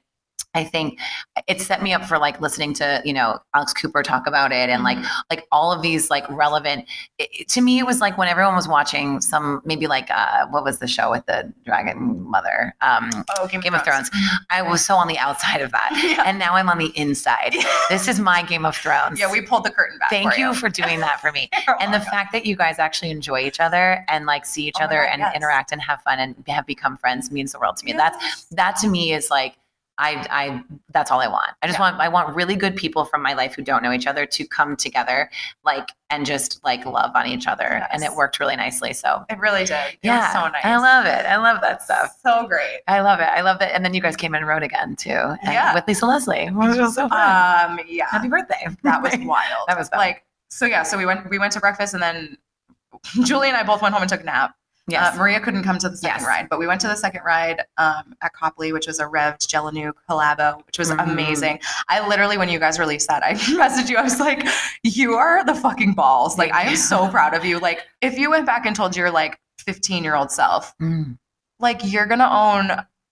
I 0.56 0.64
think 0.64 1.00
it 1.48 1.62
set 1.62 1.84
me 1.84 1.94
up 1.94 2.04
for 2.06 2.18
like 2.18 2.42
listening 2.42 2.74
to, 2.76 3.02
you 3.06 3.14
know, 3.14 3.40
Alex 3.54 3.72
Cooper 3.74 4.02
talk 4.02 4.26
about 4.26 4.52
it 4.52 4.70
and 4.70 4.84
like 4.84 4.98
like 5.30 5.48
all 5.52 5.72
of 5.72 5.82
these 5.84 6.10
like 6.10 6.28
relevant 6.30 6.86
it, 7.20 7.30
it- 7.32 7.50
to 7.50 7.62
me 7.62 7.78
it 7.80 7.86
was 7.86 8.02
like 8.02 8.18
when 8.18 8.28
everyone 8.28 8.56
was 8.56 8.68
watching 8.68 9.22
some 9.22 9.62
maybe 9.64 9.86
like 9.88 10.10
uh 10.10 10.48
what 10.48 10.64
was 10.64 10.80
the 10.80 10.88
show 10.88 11.12
with 11.12 11.26
the 11.28 11.54
dragon 11.66 12.22
mother 12.30 12.74
um 12.82 13.10
Oh, 13.38 13.48
Game 13.48 13.74
of 13.76 13.84
Thrones. 13.84 14.10
I 14.50 14.62
was 14.64 14.84
so 14.84 14.96
on 14.96 15.08
the 15.08 15.18
outside 15.20 15.62
of 15.62 15.72
that. 15.72 15.90
Yeah. 16.10 16.24
And 16.26 16.40
now 16.40 16.56
I'm 16.56 16.70
on 16.70 16.78
the 16.80 16.92
inside. 16.98 17.56
This 17.90 18.08
is 18.08 18.20
my 18.20 18.42
Game 18.44 18.66
of 18.66 18.76
Thrones. 18.76 19.20
Yeah, 19.20 19.32
we 19.32 19.42
pulled 19.42 19.64
the 19.66 19.72
curtain 19.72 19.98
back. 20.00 20.10
Thank 20.10 20.34
for 20.34 20.40
you 20.40 20.54
for 20.54 20.70
doing 20.70 21.00
that 21.02 21.20
for 21.22 21.32
me. 21.32 21.50
And 21.80 21.94
the 21.94 22.00
fact 22.00 22.32
that 22.34 22.46
you 22.46 22.56
guys 22.56 22.78
actually 22.80 23.12
enjoy 23.12 23.40
each 23.42 23.60
other 23.60 24.04
and 24.10 24.26
like 24.26 24.46
see 24.46 24.68
each 24.68 24.76
Oh 24.82 24.86
other 24.86 25.04
God, 25.06 25.10
and 25.12 25.20
yes. 25.22 25.36
interact 25.36 25.72
and 25.72 25.82
have 25.82 26.02
fun 26.02 26.20
and 26.20 26.36
have 26.48 26.66
become 26.66 26.98
friends 26.98 27.32
means 27.32 27.52
the 27.52 27.60
world 27.60 27.78
to 27.78 27.86
me. 27.86 27.94
Yes. 27.94 28.12
That's 28.20 28.46
that 28.52 28.76
to 28.78 28.88
me 28.90 29.14
is 29.14 29.30
like 29.30 29.56
I 30.00 30.26
I 30.32 30.64
that's 30.92 31.12
all 31.12 31.20
I 31.20 31.28
want. 31.28 31.52
I 31.62 31.68
just 31.68 31.78
Yeah. 31.78 31.92
want 31.92 32.00
I 32.02 32.08
want 32.08 32.34
really 32.36 32.56
good 32.56 32.76
people 32.76 33.04
from 33.06 33.22
my 33.22 33.34
life 33.34 33.54
who 33.54 33.62
don't 33.62 33.84
know 33.84 33.92
each 33.92 34.08
other 34.08 34.26
to 34.26 34.48
come 34.48 34.76
together 34.78 35.30
like 35.66 35.90
and 36.10 36.26
just 36.26 36.64
like 36.64 36.86
love 36.86 37.12
on 37.16 37.28
each 37.28 37.46
other. 37.48 37.86
And 37.92 38.02
it 38.02 38.14
worked 38.16 38.40
really 38.40 38.56
nicely. 38.56 38.94
So 38.94 39.26
It 39.30 39.38
really 39.40 39.66
did. 39.66 39.74
It 39.94 40.00
yeah, 40.02 40.32
so 40.34 40.48
nice. 40.48 40.64
I 40.64 40.78
love 40.78 41.06
it. 41.06 41.26
I 41.26 41.36
love 41.36 41.60
that 41.62 41.84
stuff. 41.84 42.18
So 42.24 42.48
great. 42.48 42.80
I 42.88 43.02
love 43.02 43.20
it. 43.20 43.28
I 43.30 43.42
love 43.42 43.62
it. 43.62 43.72
And 43.74 43.84
then 43.86 43.94
you 43.94 44.02
guys 44.02 44.16
came 44.16 44.34
and 44.34 44.48
wrote 44.48 44.64
again 44.64 44.96
too. 44.96 45.12
and- 45.12 45.38
Yeah. 45.44 45.74
With 45.76 45.86
Lisa 45.88 46.06
Leslie, 46.06 46.50
was 46.50 46.96
so 46.96 47.10
fun. 47.10 47.72
Um, 47.72 47.80
yeah, 47.88 48.08
Happy 48.10 48.30
birthday. 48.30 48.68
that 48.84 49.02
was 49.04 49.16
wild. 49.20 49.68
That 49.68 49.78
was 49.78 49.90
fun. 49.90 50.00
like 50.00 50.24
so. 50.50 50.66
Yeah, 50.66 50.84
so 50.84 50.98
we 50.98 51.06
went 51.06 51.30
we 51.30 51.38
went 51.40 51.52
to 51.54 51.60
breakfast 51.60 51.94
and 51.94 52.02
then 52.02 52.38
Julie 53.24 53.50
and 53.50 53.58
I 53.58 53.64
both 53.64 53.82
went 53.82 53.94
home 53.94 54.02
and 54.02 54.10
took 54.10 54.22
a 54.22 54.26
nap. 54.26 54.56
Yes. 54.90 55.14
Uh, 55.16 55.18
Maria 55.20 55.40
couldn't 55.40 55.64
come 55.64 55.78
to 55.80 55.90
the 55.90 55.98
second 55.98 56.22
Yes. 56.22 56.28
ride, 56.28 56.48
but 56.50 56.60
we 56.60 56.68
went 56.68 56.82
to 56.82 56.88
the 56.88 56.96
second 56.96 57.22
ride 57.26 57.64
um, 57.78 58.14
at 58.22 58.34
Copley, 58.34 58.72
which 58.74 58.88
was 58.88 59.00
a 59.00 59.08
Rev'd 59.08 59.42
Gelanu 59.50 59.92
collabo, 60.10 60.66
which 60.66 60.78
was 60.80 60.92
Mhm. 60.92 61.04
amazing. 61.12 61.60
I 61.88 62.06
literally, 62.08 62.38
when 62.38 62.50
you 62.50 62.60
guys 62.60 62.80
released 62.80 63.08
that, 63.08 63.24
I 63.24 63.34
messaged 63.34 63.90
you. 63.90 63.98
I 63.98 64.02
was 64.04 64.20
like, 64.20 64.48
"You 64.84 65.16
are 65.16 65.44
the 65.44 65.56
fucking 65.56 65.94
balls! 65.94 66.38
Like, 66.38 66.54
I 66.54 66.64
am 66.64 66.76
so 66.76 67.08
proud 67.10 67.34
of 67.34 67.46
you. 67.46 67.60
Like, 67.60 67.86
if 68.02 68.18
you 68.18 68.30
went 68.30 68.46
back 68.46 68.66
and 68.66 68.76
told 68.76 68.96
your 68.96 69.12
like 69.12 69.40
15 69.60 70.04
year 70.04 70.16
old 70.16 70.32
self, 70.32 70.74
Mm. 70.82 71.18
like, 71.60 71.82
you're 71.84 72.06
gonna 72.06 72.30
own 72.30 72.72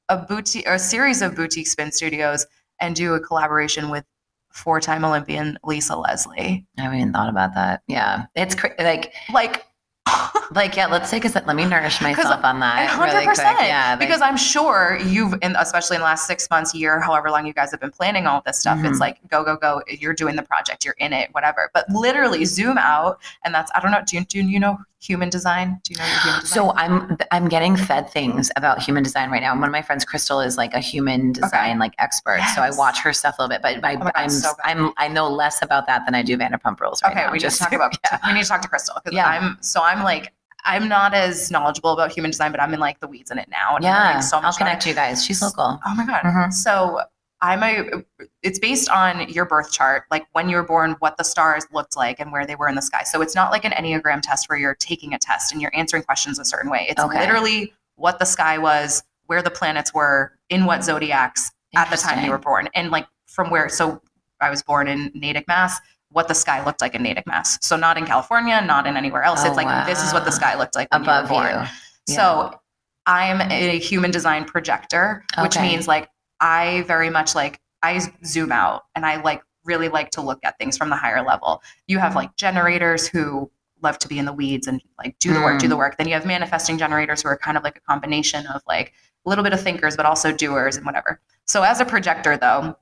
a 0.09 0.17
boutique 0.17 0.67
or 0.67 0.73
a 0.75 0.79
series 0.79 1.21
of 1.21 1.35
boutique 1.35 1.67
spin 1.67 1.91
studios 1.91 2.45
and 2.79 2.95
do 2.95 3.13
a 3.13 3.19
collaboration 3.19 3.89
with 3.89 4.05
four-time 4.53 5.03
Olympian 5.05 5.57
Lisa 5.63 5.95
Leslie, 5.95 6.65
I 6.79 6.81
haven't 6.81 6.99
even 6.99 7.13
thought 7.13 7.29
about 7.29 7.53
that. 7.55 7.81
Yeah. 7.87 8.25
It's 8.35 8.55
cra- 8.55 8.73
like, 8.79 9.13
like." 9.31 9.65
Like, 10.51 10.75
yeah, 10.75 10.87
let's 10.87 11.09
take 11.09 11.25
a. 11.25 11.29
Let 11.45 11.55
me 11.55 11.65
nourish 11.65 12.01
myself 12.01 12.43
on 12.43 12.59
that. 12.61 12.87
hundred 12.89 13.13
really 13.13 13.25
quick. 13.25 13.37
Yeah. 13.37 13.89
like- 13.91 13.99
because 13.99 14.21
I'm 14.21 14.37
sure 14.37 14.97
you've, 15.05 15.33
in, 15.41 15.55
especially 15.57 15.95
in 15.95 16.01
the 16.01 16.05
last 16.05 16.25
six 16.27 16.49
months, 16.49 16.73
year, 16.73 16.99
however 16.99 17.29
long 17.29 17.45
you 17.45 17.53
guys 17.53 17.71
have 17.71 17.79
been 17.79 17.91
planning 17.91 18.27
all 18.27 18.41
this 18.45 18.59
stuff. 18.59 18.79
It's 18.83 18.97
Mhm. 18.97 19.01
like 19.01 19.17
go, 19.29 19.43
go, 19.43 19.55
go. 19.57 19.81
You're 19.87 20.13
doing 20.13 20.35
the 20.35 20.43
project. 20.43 20.85
You're 20.85 20.95
in 20.99 21.13
it. 21.13 21.29
Whatever. 21.33 21.69
But 21.73 21.89
literally, 21.89 22.45
zoom 22.45 22.77
out, 22.77 23.19
and 23.43 23.53
that's 23.53 23.71
I 23.75 23.79
don't 23.79 23.91
know. 23.91 24.01
Do 24.05 24.17
you, 24.17 24.25
do 24.25 24.39
you 24.41 24.59
know 24.59 24.77
human 24.99 25.29
design? 25.29 25.79
Do 25.83 25.93
you 25.93 25.99
know 25.99 26.05
your 26.05 26.19
human 26.21 26.39
design? 26.41 26.55
So 26.57 26.73
I'm 26.75 27.17
I'm 27.31 27.47
getting 27.47 27.75
fed 27.75 28.09
things 28.09 28.51
about 28.55 28.81
human 28.81 29.03
design 29.03 29.29
right 29.31 29.41
now. 29.41 29.51
And 29.51 29.59
one 29.61 29.69
of 29.69 29.73
my 29.73 29.81
friends, 29.81 30.03
Crystal, 30.05 30.39
is 30.41 30.57
like 30.57 30.73
a 30.73 30.79
human 30.79 31.31
design 31.31 31.79
like 31.79 31.93
expert. 31.99 32.41
So 32.55 32.61
I 32.61 32.71
watch 32.75 32.99
her 33.01 33.13
stuff 33.13 33.35
a 33.39 33.41
little 33.43 33.53
bit, 33.55 33.61
but 33.61 33.85
I, 33.85 33.95
Oh 33.95 34.11
I'm 34.15 34.29
so. 34.29 34.51
I'm 34.63 34.91
I 34.97 35.07
know 35.07 35.29
less 35.29 35.61
about 35.61 35.87
that 35.87 36.05
than 36.05 36.15
I 36.15 36.21
do 36.23 36.37
Vanderpump 36.37 36.79
Rules 36.79 37.01
right 37.03 37.11
okay, 37.11 37.25
now. 37.25 37.31
we 37.31 37.39
just 37.39 37.59
talk 37.59 37.73
about. 37.73 37.95
yeah. 38.11 38.19
We 38.27 38.33
need 38.33 38.43
to 38.43 38.49
talk 38.49 38.61
to 38.61 38.67
Crystal 38.67 38.95
because 39.03 39.15
Yeah. 39.15 39.27
I'm 39.27 39.57
so 39.61 39.81
I'm 39.83 40.03
like 40.03 40.33
I'm 40.65 40.87
not 40.89 41.13
as 41.13 41.49
knowledgeable 41.51 41.91
about 41.93 42.11
human 42.11 42.31
design, 42.31 42.51
but 42.51 42.59
I'm 42.61 42.73
in 42.73 42.79
like 42.79 42.99
the 42.99 43.07
weeds 43.07 43.31
in 43.31 43.37
it 43.37 43.47
now. 43.49 43.75
And 43.77 43.85
I'm 43.85 43.93
Yeah, 43.93 44.07
learning 44.07 44.21
so 44.23 44.37
I'll 44.37 44.43
much 44.43 44.57
about 44.57 44.65
it. 44.67 44.69
connect 44.71 44.85
you 44.87 44.93
guys. 44.95 45.23
She's 45.23 45.41
local. 45.41 45.79
Oh 45.85 45.95
my 45.95 46.05
god. 46.05 46.23
Mhm. 46.23 46.51
So 46.53 47.01
I'm 47.41 47.61
a 47.63 48.03
it's 48.41 48.57
based 48.59 48.89
on 48.89 49.29
your 49.29 49.45
birth 49.45 49.71
chart, 49.71 50.03
like 50.09 50.25
when 50.31 50.49
you 50.49 50.55
were 50.55 50.63
born, 50.63 50.95
what 50.99 51.17
the 51.17 51.23
stars 51.23 51.65
looked 51.71 51.95
like 51.95 52.19
and 52.19 52.31
where 52.31 52.45
they 52.47 52.55
were 52.55 52.67
in 52.67 52.75
the 52.75 52.81
sky. 52.81 53.03
So 53.03 53.21
it's 53.21 53.35
not 53.35 53.51
like 53.51 53.63
an 53.63 53.71
Enneagram 53.73 54.21
test 54.21 54.49
where 54.49 54.57
you're 54.57 54.75
taking 54.75 55.13
a 55.13 55.19
test 55.19 55.51
and 55.51 55.61
you're 55.61 55.75
answering 55.75 56.03
questions 56.03 56.39
a 56.39 56.45
certain 56.45 56.71
way. 56.71 56.87
It's 56.89 57.01
Okay. 57.01 57.19
literally 57.19 57.73
what 57.95 58.17
the 58.19 58.25
sky 58.25 58.57
was, 58.57 59.03
where 59.27 59.41
the 59.41 59.51
planets 59.51 59.93
were, 59.93 60.33
in 60.49 60.65
what 60.65 60.83
zodiacs 60.83 61.51
at 61.75 61.89
the 61.91 61.97
time 61.97 62.23
you 62.25 62.31
were 62.31 62.37
born. 62.39 62.69
And 62.73 62.89
like 62.89 63.07
from 63.27 63.49
where 63.51 63.69
so 63.69 64.01
I 64.41 64.49
was 64.49 64.63
born 64.63 64.87
in 64.87 65.11
Natick, 65.13 65.47
Mass, 65.47 65.79
what 66.09 66.27
the 66.27 66.33
sky 66.35 66.63
looked 66.65 66.81
like 66.81 66.95
in 66.95 67.03
Natick, 67.03 67.27
Mass. 67.27 67.57
So 67.61 67.75
not 67.75 67.97
in 67.97 68.05
California, 68.05 68.61
not 68.61 68.87
in 68.87 68.97
anywhere 68.97 69.23
else. 69.23 69.41
Oh, 69.43 69.47
it's 69.47 69.57
like 69.57 69.85
this 69.85 70.01
is 70.03 70.11
what 70.13 70.25
the 70.25 70.31
sky 70.31 70.57
looked 70.57 70.75
like 70.75 70.91
when 70.91 71.01
above 71.03 71.29
you 71.29 71.35
you. 71.37 71.43
were 71.43 71.51
born. 71.53 71.67
So 72.07 72.59
I'm 73.05 73.41
a 73.41 73.77
human 73.77 74.09
design 74.11 74.45
projector, 74.45 75.23
which 75.41 75.55
Okay. 75.57 75.67
means 75.67 75.87
like 75.87 76.09
I 76.39 76.81
very 76.83 77.09
much 77.09 77.35
like 77.35 77.59
I 77.83 77.99
zoom 78.25 78.51
out 78.51 78.85
and 78.95 79.05
I 79.05 79.21
like 79.21 79.41
really 79.65 79.89
like 79.89 80.11
to 80.11 80.21
look 80.21 80.39
at 80.43 80.57
things 80.57 80.77
from 80.77 80.89
the 80.89 80.95
higher 80.95 81.23
level. 81.23 81.61
You 81.87 81.99
have 81.99 82.15
like 82.15 82.35
generators 82.35 83.07
who 83.07 83.51
love 83.83 83.99
to 83.99 84.07
be 84.07 84.17
in 84.17 84.25
the 84.25 84.33
weeds 84.33 84.65
and 84.67 84.81
like 84.97 85.17
do 85.19 85.33
the 85.33 85.41
work, 85.41 85.59
do 85.59 85.67
Mm. 85.67 85.69
the 85.69 85.77
work. 85.77 85.97
Then 85.97 86.07
you 86.07 86.13
have 86.13 86.25
manifesting 86.25 86.77
generators 86.77 87.21
who 87.21 87.27
are 87.29 87.37
kind 87.37 87.57
of 87.57 87.63
like 87.63 87.77
a 87.77 87.81
combination 87.81 88.47
of 88.47 88.61
like 88.67 88.93
a 89.25 89.29
little 89.29 89.43
bit 89.43 89.53
of 89.53 89.61
thinkers, 89.61 89.95
but 89.95 90.05
also 90.05 90.31
doers 90.31 90.77
and 90.77 90.85
whatever. 90.85 91.19
So 91.45 91.61
as 91.63 91.79
a 91.79 91.85
projector, 91.85 92.37
though, 92.37 92.75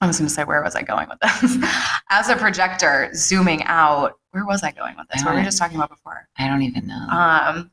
I 0.00 0.06
was 0.06 0.18
going 0.18 0.28
to 0.28 0.34
say, 0.34 0.44
where 0.44 0.62
was 0.62 0.74
I 0.74 0.82
going 0.82 1.08
with 1.08 1.18
this? 1.20 1.56
as 2.10 2.28
a 2.28 2.36
projector, 2.36 3.10
zooming 3.14 3.62
out, 3.64 4.18
where 4.30 4.44
was 4.46 4.62
I 4.62 4.72
going 4.72 4.96
with 4.96 5.06
this? 5.08 5.22
What 5.24 5.32
were 5.34 5.40
we 5.40 5.44
just 5.44 5.58
talking 5.58 5.76
about 5.76 5.90
before? 5.90 6.28
I 6.38 6.48
don't 6.48 6.62
even 6.62 6.86
know. 6.86 7.06
Um, 7.10 7.70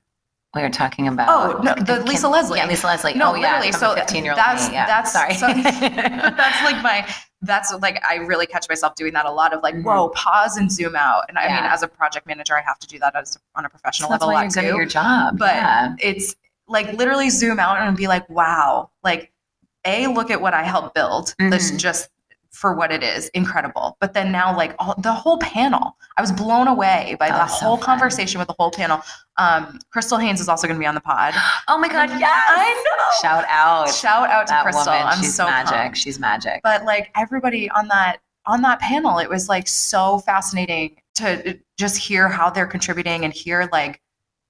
we 0.55 0.61
were 0.61 0.69
talking 0.69 1.07
about 1.07 1.27
Oh, 1.29 1.61
no, 1.61 1.75
the 1.75 1.97
Kim- 1.97 2.05
Lisa 2.05 2.27
Leslie. 2.27 2.57
Yeah, 2.59 2.65
Lisa 2.67 2.87
Leslie. 2.87 3.13
No, 3.13 3.31
oh, 3.31 3.35
yeah, 3.35 3.59
literally. 3.59 3.71
So 3.71 3.93
15 3.95 4.23
year 4.23 4.33
old 4.33 4.37
that's 4.39 4.67
me. 4.67 4.73
Yeah. 4.73 4.85
that's 4.87 5.11
sorry. 5.13 5.33
So, 5.35 5.47
that's 5.53 6.63
like 6.63 6.81
my 6.83 7.07
that's 7.41 7.73
like 7.81 8.03
I 8.03 8.15
really 8.15 8.45
catch 8.47 8.67
myself 8.67 8.95
doing 8.95 9.13
that 9.13 9.25
a 9.25 9.31
lot 9.31 9.53
of 9.53 9.61
like 9.63 9.75
Mhm. 9.75 9.83
whoa 9.83 10.09
pause 10.09 10.57
and 10.57 10.69
zoom 10.71 10.95
out 10.95 11.23
and 11.29 11.37
I 11.37 11.47
mean 11.47 11.63
as 11.63 11.83
a 11.83 11.87
project 11.87 12.27
manager 12.27 12.57
I 12.57 12.61
have 12.61 12.79
to 12.79 12.87
do 12.87 12.99
that 12.99 13.15
as 13.15 13.37
on 13.55 13.63
a 13.63 13.69
professional 13.69 14.09
that's 14.09 14.21
level 14.21 14.31
a 14.31 14.33
why 14.33 14.41
you're 14.43 14.49
good 14.49 14.61
too. 14.61 14.67
at 14.67 14.75
your 14.75 14.85
job. 14.85 15.37
But 15.37 15.55
yeah. 15.55 15.95
it's 15.99 16.35
like 16.67 16.91
literally 16.93 17.29
zoom 17.29 17.59
out 17.59 17.77
and 17.77 17.95
be 17.95 18.07
like 18.07 18.27
wow 18.29 18.89
like 19.03 19.31
a 19.85 20.07
look 20.07 20.29
at 20.31 20.41
what 20.41 20.53
I 20.53 20.63
helped 20.63 20.95
build 20.95 21.33
this 21.39 21.71
Mhm. 21.71 21.77
just 21.77 22.09
for 22.59 22.73
what 22.75 22.91
it 22.91 23.01
is 23.01 23.29
incredible 23.29 23.95
but 24.01 24.13
then 24.13 24.31
now 24.33 24.55
like 24.55 24.75
all, 24.79 24.93
the 24.99 25.13
whole 25.13 25.37
panel 25.37 25.95
I 26.17 26.21
was 26.21 26.31
blown 26.31 26.67
away 26.67 27.15
by 27.17 27.29
the 27.29 27.45
whole 27.45 27.77
conversation 27.77 28.37
with 28.37 28.49
the 28.49 28.55
whole 28.59 28.69
panel 28.69 28.99
um 29.37 29.79
Crystal 29.93 30.17
Haynes 30.17 30.41
is 30.41 30.49
also 30.49 30.67
going 30.67 30.75
to 30.75 30.79
be 30.79 30.85
on 30.85 30.95
the 30.95 31.01
pod 31.01 31.33
oh 31.69 31.77
my 31.77 31.87
God, 31.87 32.09
yes. 32.19 32.43
I 32.49 32.73
know 32.73 33.29
Shout 33.29 33.45
out. 33.47 33.89
shout 33.93 34.29
out 34.29 34.47
to 34.47 34.61
Crystal 34.61 34.91
woman. 34.93 35.07
I'm 35.07 35.19
She's 35.19 35.33
so 35.33 35.45
magic. 35.45 35.73
pumped. 35.73 35.97
She's 35.97 36.19
magic. 36.19 36.59
but 36.63 36.83
like 36.83 37.09
everybody 37.15 37.69
on 37.71 37.87
that 37.87 38.17
on 38.45 38.61
that 38.61 38.79
panel 38.79 39.19
it 39.19 39.29
was 39.29 39.47
like 39.47 39.67
so 39.67 40.19
fascinating 40.19 40.97
to 41.15 41.57
just 41.77 41.97
hear 41.97 42.27
how 42.27 42.49
they're 42.49 42.67
contributing 42.67 43.23
and 43.23 43.33
hear 43.33 43.69
like 43.71 44.01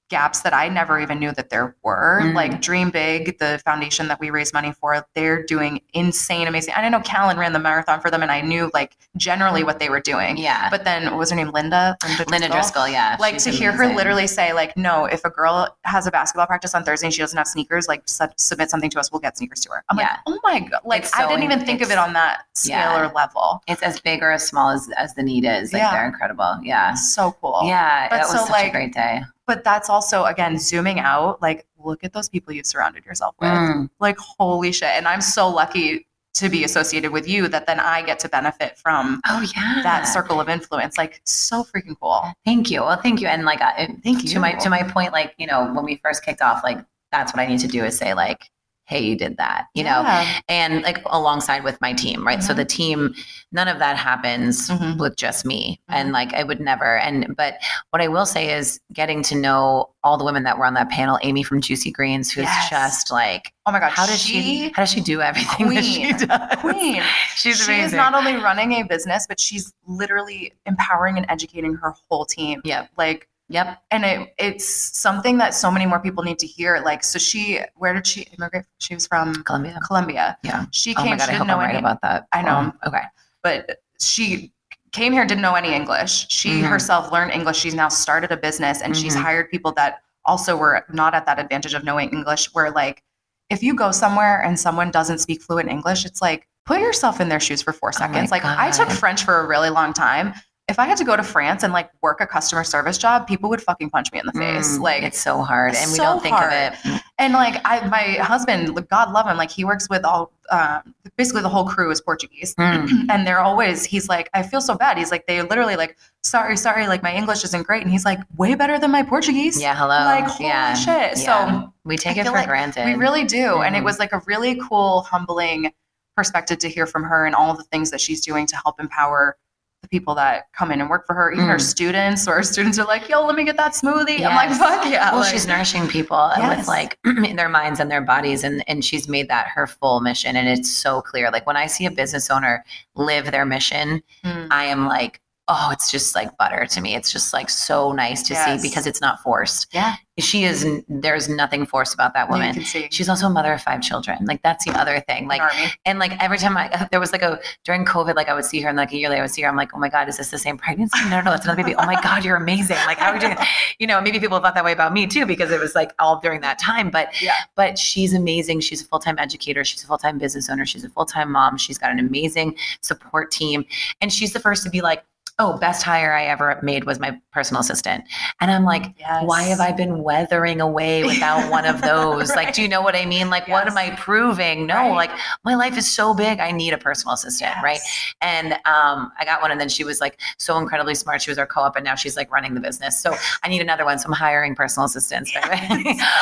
gaps 0.10 0.42
that 0.42 0.54
I 0.54 0.68
never 0.70 1.00
even 1.00 1.20
knew 1.20 1.32
that 1.34 1.50
there 1.50 1.76
were. 1.84 2.22
Mhm. 2.24 2.34
Like 2.34 2.62
Dream 2.62 2.90
Big, 2.90 3.38
the 3.40 3.62
foundation 3.64 4.08
that 4.08 4.20
we 4.20 4.30
raise 4.32 4.54
money 4.54 4.72
for, 4.74 5.06
they're 5.16 5.44
doing 5.44 5.82
insane, 5.94 6.48
amazing. 6.48 6.74
I 6.76 6.88
know 6.90 7.00
Callan 7.02 7.38
ran 7.38 7.54
the 7.54 7.60
marathon 7.60 8.02
for 8.02 8.10
them, 8.10 8.22
and 8.24 8.32
I 8.32 8.42
knew 8.42 8.70
like 8.74 8.98
generally 9.18 9.64
what 9.64 9.80
they 9.80 9.90
were 9.90 10.00
doing. 10.00 10.38
yeah. 10.38 10.70
But 10.70 10.84
then, 10.84 11.06
what 11.06 11.18
was 11.18 11.30
her 11.30 11.36
name? 11.36 11.52
Linda. 11.52 11.98
Linda 12.28 12.50
Driscoll, 12.50 12.88
yeah. 12.88 13.16
Like 13.20 13.38
to 13.40 13.50
hear 13.52 13.72
her 13.72 13.88
literally 13.94 14.28
say, 14.28 14.54
like, 14.54 14.76
no, 14.76 15.06
if 15.06 15.24
a 15.26 15.30
girl 15.30 15.78
has 15.86 16.08
a 16.08 16.12
basketball 16.12 16.48
practice 16.48 16.74
on 16.76 16.84
Thursday 16.84 17.08
and 17.08 17.14
she 17.14 17.22
doesn't 17.22 17.38
have 17.38 17.48
sneakers, 17.48 17.88
like 17.88 18.02
su- 18.06 18.26
submit 18.38 18.70
something 18.70 18.90
to 18.90 19.00
us, 19.00 19.12
we'll 19.12 19.20
get 19.20 19.38
sneakers 19.38 19.60
to 19.62 19.70
her. 19.72 19.84
I'm 19.90 19.98
Yeah. 20.00 20.08
like, 20.10 20.20
oh 20.28 20.40
my 20.44 20.60
god, 20.62 20.82
like 20.86 21.04
It's 21.04 21.16
I 21.16 21.28
didn't 21.28 21.44
even 21.44 21.66
think 21.66 21.82
of 21.82 21.92
it 21.92 21.98
on 21.98 22.14
that 22.14 22.44
scale 22.56 22.78
yeah. 22.78 23.02
or 23.08 23.12
level. 23.14 23.62
It's 23.68 23.82
as 23.84 24.00
big 24.00 24.22
or 24.24 24.32
as 24.32 24.48
small 24.48 24.70
as, 24.72 24.90
as 24.98 25.14
the 25.16 25.24
need 25.24 25.46
is. 25.46 25.72
Like 25.74 25.82
Yeah. 25.82 25.92
they're 25.92 26.06
incredible. 26.08 26.60
Yeah. 26.64 26.94
So 26.96 27.36
cool. 27.42 27.62
Yeah. 27.66 28.08
But 28.10 28.18
that 28.18 28.22
was 28.24 28.32
so, 28.32 28.38
such 28.40 28.50
like, 28.50 28.68
a 28.70 28.72
great 28.72 28.94
day. 28.94 29.22
But 29.50 29.64
that's 29.64 29.90
also 29.90 30.26
again 30.26 30.60
zooming 30.60 31.00
out. 31.00 31.42
Like 31.42 31.66
look 31.84 32.04
at 32.04 32.14
those 32.14 32.30
people 32.30 32.54
you've 32.54 32.66
surrounded 32.66 33.06
yourself 33.06 33.36
with. 33.40 33.50
Mm. 33.50 33.90
Like, 34.00 34.18
holy 34.18 34.72
shit. 34.72 34.90
And 34.90 35.08
I'm 35.08 35.22
so 35.22 35.50
lucky 35.50 36.06
to 36.36 36.50
be 36.50 36.64
associated 36.64 37.12
with 37.12 37.28
you 37.28 37.48
that 37.48 37.66
then 37.66 37.80
I 37.80 38.04
get 38.04 38.20
to 38.20 38.30
benefit 38.30 38.78
from 38.78 39.20
Oh 39.28 39.42
yeah. 39.56 39.82
that 39.84 40.04
circle 40.04 40.40
of 40.40 40.48
influence. 40.48 40.98
Like, 40.98 41.22
so 41.26 41.64
freaking 41.64 41.96
cool. 42.00 42.24
Thank 42.46 42.70
you. 42.70 42.82
Well, 42.82 43.02
thank 43.02 43.22
you. 43.22 43.28
And 43.28 43.44
like, 43.44 43.62
I, 43.62 43.88
Thank 44.04 44.24
you 44.24 44.30
to 44.30 44.40
my 44.40 44.52
to 44.54 44.70
my 44.70 44.84
point, 44.84 45.14
like 45.14 45.34
you 45.38 45.48
know, 45.48 45.72
when 45.74 45.84
we 45.84 45.96
first 46.04 46.24
kicked 46.24 46.42
off, 46.42 46.64
like 46.64 46.78
that's 47.12 47.34
what 47.34 47.42
I 47.42 47.48
need 47.48 47.60
to 47.62 47.68
do 47.68 47.84
is 47.84 47.98
say 47.98 48.14
like, 48.14 48.52
hey, 48.90 49.00
you 49.00 49.16
did 49.16 49.38
that, 49.38 49.68
you 49.76 49.84
know, 49.84 50.02
and 50.50 50.82
like 50.82 50.98
alongside 51.06 51.64
with 51.64 51.80
my 51.80 51.94
team, 51.94 52.26
right? 52.26 52.42
So 52.42 52.54
Mhm. 52.54 52.58
the 52.58 52.66
team, 52.66 53.14
none 53.52 53.68
of 53.68 53.78
that 53.78 53.96
happens 53.98 54.68
Mhm. 54.68 54.98
with 54.98 55.16
just 55.16 55.46
me, 55.46 55.80
Mhm. 55.90 55.94
and 55.96 56.12
like 56.12 56.34
I 56.34 56.44
would 56.44 56.60
never. 56.60 56.98
And 56.98 57.36
but 57.38 57.60
what 57.92 58.02
I 58.02 58.08
will 58.08 58.26
say 58.26 58.52
is 58.52 58.80
getting 58.92 59.22
to 59.24 59.36
know 59.36 59.90
all 60.04 60.18
the 60.18 60.26
women 60.26 60.42
that 60.44 60.58
were 60.58 60.66
on 60.66 60.74
that 60.74 60.90
panel, 60.90 61.20
Amy 61.22 61.44
from 61.44 61.62
Juicy 61.62 61.92
Greens, 61.92 62.32
who's 62.32 62.46
Yes. 62.46 62.70
just 62.72 63.12
like, 63.12 63.54
Oh 63.68 63.72
my 63.72 63.80
God. 63.80 63.92
how 63.92 64.08
does 64.08 64.20
she, 64.20 64.70
how 64.76 64.82
does 64.82 64.90
she 64.92 65.02
do 65.02 65.22
everything 65.22 65.70
that 65.70 65.84
she 65.84 66.00
Queen. 66.14 66.18
does? 66.28 66.56
Queen. 66.60 67.04
She's 67.36 67.58
she 67.58 67.64
amazing. 67.66 67.86
is 67.86 67.94
not 67.94 68.16
only 68.16 68.38
running 68.38 68.74
a 68.74 68.84
business, 68.84 69.28
but 69.30 69.40
she's 69.40 69.72
literally 69.86 70.52
empowering 70.66 71.16
and 71.18 71.26
educating 71.30 71.76
her 71.76 71.94
whole 72.10 72.26
team. 72.26 72.60
Yep. 72.66 72.90
Like, 72.98 73.28
Yep. 73.50 73.82
and 73.92 74.06
it, 74.06 74.34
it's 74.38 74.66
something 74.98 75.38
that 75.40 75.54
so 75.56 75.72
many 75.72 75.86
more 75.86 76.00
people 76.00 76.24
need 76.24 76.38
to 76.40 76.48
hear. 76.48 76.82
Like, 76.86 77.04
so 77.04 77.18
she, 77.20 77.60
where 77.76 77.94
did 77.94 78.06
she 78.06 78.22
immigrate? 78.38 78.66
She 78.78 78.94
was 78.94 79.08
from 79.08 79.34
Columbia. 79.44 79.80
Colombia. 79.86 80.38
Yeah. 80.44 80.66
She 80.72 80.94
came, 80.94 81.08
Oh 81.08 81.10
my 81.10 81.18
god, 81.18 81.24
she 81.26 81.30
I 81.30 81.32
didn't 81.34 81.38
hope 81.40 81.48
know 81.48 81.58
I'm 81.60 81.70
right 81.70 81.76
about 81.80 82.02
that. 82.04 82.28
I 82.32 82.42
know. 82.44 82.56
Um, 82.56 82.80
okay. 82.86 83.02
but 83.44 83.80
she 84.00 84.52
came 84.92 85.14
here, 85.14 85.26
didn't 85.26 85.42
know 85.42 85.56
any 85.56 85.74
English. 85.74 86.28
She 86.30 86.62
Mhm. 86.62 86.70
herself 86.70 87.12
learned 87.12 87.32
English. 87.32 87.58
She's 87.58 87.76
now 87.76 87.90
started 87.90 88.32
a 88.32 88.38
business, 88.38 88.82
and 88.82 88.96
she's 88.96 89.16
Mhm. 89.16 89.22
hired 89.22 89.50
people 89.52 89.72
that 89.74 90.02
also 90.26 90.56
were 90.56 90.86
not 90.92 91.14
at 91.16 91.26
that 91.26 91.40
advantage 91.40 91.74
of 91.74 91.84
knowing 91.84 92.10
English. 92.12 92.54
Where 92.54 92.72
like, 92.72 93.04
if 93.50 93.62
you 93.64 93.74
go 93.76 93.92
somewhere 93.92 94.42
and 94.44 94.60
someone 94.60 94.92
doesn't 94.92 95.20
speak 95.20 95.42
fluent 95.42 95.70
English, 95.70 96.06
it's 96.06 96.22
like 96.22 96.48
put 96.66 96.80
yourself 96.82 97.20
in 97.20 97.30
their 97.30 97.40
shoes 97.40 97.62
for 97.64 97.74
four 97.74 97.92
my 97.96 97.98
seconds. 97.98 98.30
like 98.32 98.46
I 98.46 98.70
took 98.72 98.90
French 98.90 99.24
for 99.24 99.40
a 99.40 99.48
really 99.48 99.70
long 99.72 99.92
time. 99.94 100.34
If 100.70 100.78
I 100.80 100.86
had 100.86 100.98
to 101.00 101.04
go 101.04 101.16
to 101.18 101.24
France 101.24 101.64
and 101.64 101.74
like 101.74 101.90
work 102.02 102.22
a 102.22 102.28
customer 102.28 102.64
service 102.64 102.98
job, 102.98 103.28
people 103.28 103.50
would 103.50 103.62
fucking 103.62 103.90
punch 103.90 104.12
me 104.12 104.20
in 104.20 104.26
the 104.26 104.32
face. 104.34 104.78
Mm, 104.78 104.82
like 104.82 105.04
it's 105.04 105.20
so 105.20 105.42
hard, 105.42 105.74
and 105.76 105.92
we 105.92 105.98
don't 105.98 106.22
think 106.22 106.36
hard. 106.36 106.54
of 106.54 106.74
it. 106.86 107.02
and 107.18 107.34
like 107.34 107.60
I, 107.66 107.88
my 107.88 108.24
husband, 108.24 108.88
God 108.90 109.12
love 109.12 109.26
him, 109.28 109.36
like 109.36 109.50
he 109.50 109.66
works 109.66 109.90
with 109.90 110.06
all, 110.06 110.32
um, 110.52 110.94
basically 111.18 111.42
the 111.42 111.50
whole 111.50 111.66
crew 111.66 111.90
is 111.92 112.00
Portuguese, 112.02 112.54
Mm. 112.56 113.06
and 113.10 113.26
they're 113.26 113.40
always. 113.40 113.84
He's 113.84 114.08
like, 114.08 114.30
I 114.34 114.44
feel 114.44 114.62
so 114.62 114.76
bad. 114.76 114.98
He's 114.98 115.10
like, 115.12 115.26
they 115.26 115.42
literally 115.42 115.76
like, 115.76 115.98
sorry, 116.24 116.56
sorry, 116.56 116.88
like 116.88 117.02
my 117.02 117.14
English 117.16 117.44
isn't 117.44 117.66
great, 117.66 117.82
and 117.82 117.92
he's 117.92 118.06
like, 118.06 118.20
way 118.38 118.54
better 118.56 118.78
than 118.78 118.92
my 118.92 119.02
Portuguese. 119.04 119.60
Yeah, 119.60 119.76
hello. 119.76 119.90
Like 120.06 120.26
holy 120.26 120.50
yeah. 120.50 120.74
shit. 120.76 121.18
yeah. 121.24 121.62
So 121.64 121.74
we 121.84 121.98
take 121.98 122.18
I 122.18 122.22
it 122.22 122.26
for 122.28 122.32
like 122.34 122.48
granted. 122.48 122.86
we 122.86 122.94
really 122.94 123.24
do, 123.26 123.62
and 123.64 123.76
it 123.76 123.80
Mhm. 123.80 123.86
was 123.86 123.98
like 123.98 124.12
a 124.14 124.22
really 124.28 124.60
cool, 124.70 125.02
humbling 125.02 125.72
perspective 126.16 126.60
to 126.60 126.70
hear 126.70 126.86
from 126.86 127.04
her 127.06 127.26
and 127.26 127.34
all 127.34 127.56
the 127.56 127.64
things 127.64 127.90
that 127.92 128.00
she's 128.02 128.22
doing 128.22 128.46
to 128.46 128.56
help 128.58 128.80
empower 128.80 129.36
the 129.82 129.88
people 129.88 130.14
that 130.16 130.52
come 130.54 130.72
in 130.72 130.82
and 130.82 130.90
work 130.90 131.06
for 131.08 131.14
her, 131.16 131.32
even 131.32 131.46
her 131.48 131.56
Mm. 131.56 131.62
students, 131.62 132.28
or 132.28 132.36
her 132.36 132.44
students 132.44 132.78
are 132.80 132.86
like, 132.86 133.08
yo, 133.08 133.26
let 133.26 133.36
me 133.36 133.46
get 133.46 133.56
that 133.58 133.72
smoothie. 133.74 134.26
I'm 134.26 134.36
like, 134.36 134.52
fuck 134.52 134.86
yeah. 134.90 135.12
well, 135.12 135.22
like- 135.22 135.32
she's 135.32 135.48
nourishing 135.48 135.88
people 135.88 136.32
Yes. 136.38 136.58
with 136.60 136.68
like 136.68 136.98
in 137.06 137.36
their 137.38 137.50
minds 137.50 137.80
and 137.80 137.90
their 137.90 138.02
bodies, 138.02 138.44
and 138.44 138.64
and 138.68 138.84
she's 138.84 139.08
made 139.08 139.30
that 139.30 139.48
her 139.48 139.68
full 139.68 140.02
mission, 140.02 140.36
and 140.36 140.48
it's 140.50 140.70
so 140.70 141.02
clear. 141.02 141.32
Like 141.32 141.48
when 141.48 141.56
I 141.58 141.68
see 141.68 141.86
a 141.86 141.92
business 141.92 142.30
owner 142.30 142.64
live 142.96 143.32
their 143.32 143.46
mission, 143.46 144.02
Mm. 144.26 144.48
I 144.52 144.66
am 144.66 144.86
like, 144.88 145.22
oh, 145.52 145.70
it's 145.72 145.90
just 145.92 146.14
like 146.16 146.36
butter 146.38 146.66
to 146.68 146.80
me. 146.82 146.96
It's 146.96 147.12
just 147.12 147.34
like 147.34 147.50
so 147.50 147.92
nice 147.92 148.22
to 148.24 148.34
Yes. 148.36 148.62
see 148.62 148.68
because 148.70 148.86
it's 148.86 149.02
not 149.02 149.20
forced. 149.22 149.68
Yeah. 149.74 149.96
She 150.20 150.44
is. 150.44 150.68
There's 150.90 151.30
nothing 151.30 151.66
forced 151.66 151.94
about 151.94 152.14
that 152.14 152.30
woman. 152.30 152.62
She's 152.62 153.08
also 153.08 153.28
a 153.28 153.30
mother 153.30 153.54
of 153.54 153.62
five 153.62 153.82
children. 153.82 154.18
Like 154.26 154.42
that's 154.44 154.66
the 154.66 154.72
other 154.78 155.00
thing. 155.08 155.28
Like 155.30 155.42
army. 155.42 155.72
And 155.86 155.98
like 155.98 156.12
every 156.22 156.38
time 156.38 156.58
I, 156.58 156.88
there 156.92 157.00
was 157.00 157.14
like 157.14 157.22
a, 157.22 157.40
during 157.64 157.86
COVID, 157.86 158.16
like 158.16 158.28
I 158.28 158.34
would 158.34 158.44
see 158.46 158.60
her 158.62 158.68
and 158.70 158.78
like 158.78 158.92
a 158.92 158.98
year 158.98 159.08
later 159.10 159.22
I 159.22 159.24
would 159.24 159.32
see 159.32 159.42
her. 159.44 159.50
I'm 159.50 159.56
like, 159.56 159.70
oh 159.74 159.80
my 159.80 159.88
God, 159.90 160.10
is 160.10 160.18
this 160.18 160.30
the 160.30 160.38
same 160.38 160.58
pregnancy? 160.58 161.00
No, 161.06 161.10
no, 161.10 161.22
no, 161.22 161.34
it's 161.34 161.46
another 161.46 161.64
baby. 161.64 161.74
Oh 161.76 161.86
my 161.86 162.00
God, 162.02 162.26
you're 162.26 162.36
amazing. 162.36 162.76
Like, 162.86 162.98
how 162.98 163.12
are 163.12 163.16
you 163.16 163.22
doing? 163.22 163.38
You 163.80 163.88
know, 163.88 164.02
maybe 164.02 164.20
people 164.20 164.40
thought 164.40 164.56
that 164.56 164.66
way 164.66 164.74
about 164.74 164.92
me 164.92 165.08
too, 165.08 165.26
because 165.26 165.52
it 165.52 165.60
was 165.62 165.74
like 165.74 165.94
all 166.00 166.20
during 166.20 166.42
that 166.42 166.60
time. 166.60 166.90
But, 166.90 167.10
Yeah. 167.22 167.32
but 167.56 167.80
she's 167.80 168.14
amazing. 168.14 168.60
She's 168.60 168.82
a 168.82 168.86
full 168.86 169.00
time 169.00 169.18
educator. 169.18 169.64
She's 169.64 169.82
a 169.86 169.88
full 169.88 169.98
time 169.98 170.18
business 170.18 170.50
owner. 170.50 170.66
She's 170.66 170.84
a 170.84 170.90
full 170.90 171.06
time 171.06 171.32
mom. 171.32 171.58
She's 171.58 171.78
got 171.78 171.90
an 171.92 171.98
amazing 172.00 172.58
support 172.82 173.32
team. 173.32 173.64
And 174.02 174.12
she's 174.12 174.34
the 174.34 174.40
first 174.42 174.64
to 174.66 174.70
be 174.70 174.82
like, 174.82 175.02
oh, 175.42 175.58
best 175.58 175.84
hire 175.84 176.12
I 176.14 176.26
ever 176.26 176.60
made 176.62 176.84
was 176.84 177.00
my 177.00 177.18
personal 177.32 177.62
assistant. 177.62 178.04
And 178.42 178.52
I'm 178.52 178.66
like, 178.66 178.94
Yes. 179.00 179.24
why 179.26 179.44
have 179.44 179.62
I 179.62 179.72
been 179.72 180.04
weathering 180.04 180.60
away 180.60 181.04
without 181.06 181.50
one 181.50 181.66
of 181.66 181.82
those? 181.92 182.30
Like, 182.36 182.54
do 182.54 182.62
you 182.62 182.68
know 182.68 182.82
what 182.82 182.94
I 182.96 183.06
mean? 183.06 183.30
Like, 183.30 183.48
what 183.48 183.66
am 183.66 183.78
I 183.78 183.92
proving? 183.92 184.68
No, 184.68 184.76
Right. 184.76 184.92
like 184.92 185.12
my 185.46 185.56
life 185.56 185.78
is 185.78 185.90
so 185.90 186.14
big. 186.14 186.40
I 186.40 186.52
need 186.52 186.74
a 186.74 186.78
personal 186.78 187.14
assistant, 187.14 187.56
right? 187.64 187.80
And 188.22 188.54
um, 188.66 189.12
I 189.18 189.24
got 189.26 189.42
one, 189.42 189.52
and 189.52 189.60
then 189.62 189.70
she 189.70 189.84
was 189.86 190.02
like 190.02 190.20
so 190.38 190.58
incredibly 190.58 190.94
smart. 190.96 191.22
She 191.22 191.32
was 191.32 191.38
our 191.38 191.48
co-op, 191.48 191.76
and 191.78 191.86
now 191.86 191.96
she's 191.96 192.18
like 192.18 192.32
running 192.32 192.54
the 192.54 192.60
business. 192.62 193.00
So 193.02 193.16
I 193.44 193.48
need 193.48 193.62
another 193.62 193.86
one. 193.86 193.98
So 193.98 194.08
I'm 194.08 194.14
hiring 194.14 194.56
personal 194.56 194.86
assistants. 194.88 195.32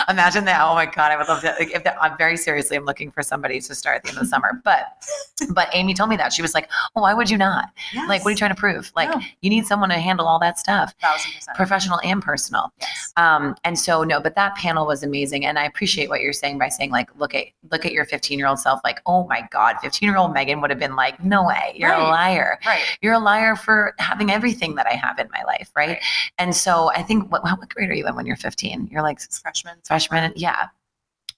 Imagine 0.10 0.46
that. 0.46 0.62
Oh 0.62 0.76
my 0.76 0.86
god, 0.86 1.12
I 1.12 1.18
would 1.18 1.28
love 1.28 1.42
to. 1.42 1.56
Like, 1.60 1.72
if 1.74 1.84
that, 1.84 1.98
I'm 2.02 2.18
very 2.18 2.38
seriously, 2.38 2.78
I'm 2.78 2.86
looking 2.86 3.12
for 3.12 3.24
somebody 3.24 3.60
to 3.62 3.76
start 3.76 3.98
at 3.98 4.04
the 4.04 4.10
end 4.10 4.18
of 4.20 4.24
the 4.26 4.30
summer. 4.30 4.62
But 4.64 4.88
but 5.54 5.70
Amy 5.74 5.94
told 5.94 6.10
me 6.10 6.18
that 6.18 6.34
she 6.34 6.42
was 6.42 6.54
like, 6.54 6.70
oh, 6.96 7.02
why 7.02 7.14
would 7.14 7.30
you 7.30 7.38
not? 7.38 7.70
Like, 8.08 8.24
what 8.24 8.30
are 8.30 8.32
you 8.32 8.38
trying 8.38 8.52
to 8.54 8.60
prove? 8.60 8.92
Like, 8.96 9.07
No. 9.08 9.22
you 9.42 9.50
need 9.50 9.66
someone 9.66 9.90
to 9.90 9.96
handle 10.00 10.28
all 10.28 10.40
that 10.40 10.60
stuff 10.60 10.94
professional 11.56 12.00
and 12.04 12.22
personal. 12.22 12.72
Yes. 12.80 13.14
Um, 13.18 13.56
and 13.64 13.78
so 13.78 14.04
no, 14.04 14.20
but 14.20 14.36
that 14.36 14.56
panel 14.56 14.86
was 14.86 15.04
amazing. 15.04 15.46
And 15.46 15.58
I 15.58 15.66
appreciate 15.66 16.10
what 16.10 16.22
you're 16.22 16.34
saying 16.34 16.58
by 16.58 16.70
saying 16.70 16.92
like, 16.92 17.10
look 17.18 17.34
at 17.34 17.48
look 17.72 17.86
at 17.86 17.92
your 17.92 18.06
15 18.06 18.38
year 18.38 18.48
old 18.48 18.60
self, 18.60 18.80
like, 18.84 19.02
oh 19.06 19.28
my 19.28 19.48
God, 19.52 19.78
15 19.82 20.08
year 20.08 20.18
old 20.18 20.34
Meaghan 20.36 20.62
would 20.62 20.70
have 20.70 20.80
been 20.80 20.96
like, 20.96 21.24
no 21.24 21.44
way, 21.46 21.74
you're 21.76 21.92
a 21.94 22.04
liar. 22.04 22.60
Right. 22.66 22.84
You're 23.02 23.14
a 23.14 23.20
liar 23.20 23.56
for 23.56 23.94
having 24.00 24.32
everything 24.32 24.76
that 24.76 24.88
I 24.88 24.94
have 24.94 25.20
in 25.20 25.28
my 25.34 25.44
life, 25.44 25.70
right? 25.76 25.90
Right. 25.90 26.04
And 26.38 26.56
so 26.56 26.92
I 26.96 27.04
think 27.04 27.32
what, 27.32 27.44
what 27.44 27.70
grade 27.70 27.90
are 27.90 27.94
you 27.94 28.08
in 28.08 28.16
when 28.16 28.26
you're 28.26 28.36
15? 28.36 28.90
You're 28.92 29.02
like 29.02 29.20
Freshman. 29.22 29.78
freshman, 29.86 30.34
yeah. 30.36 30.68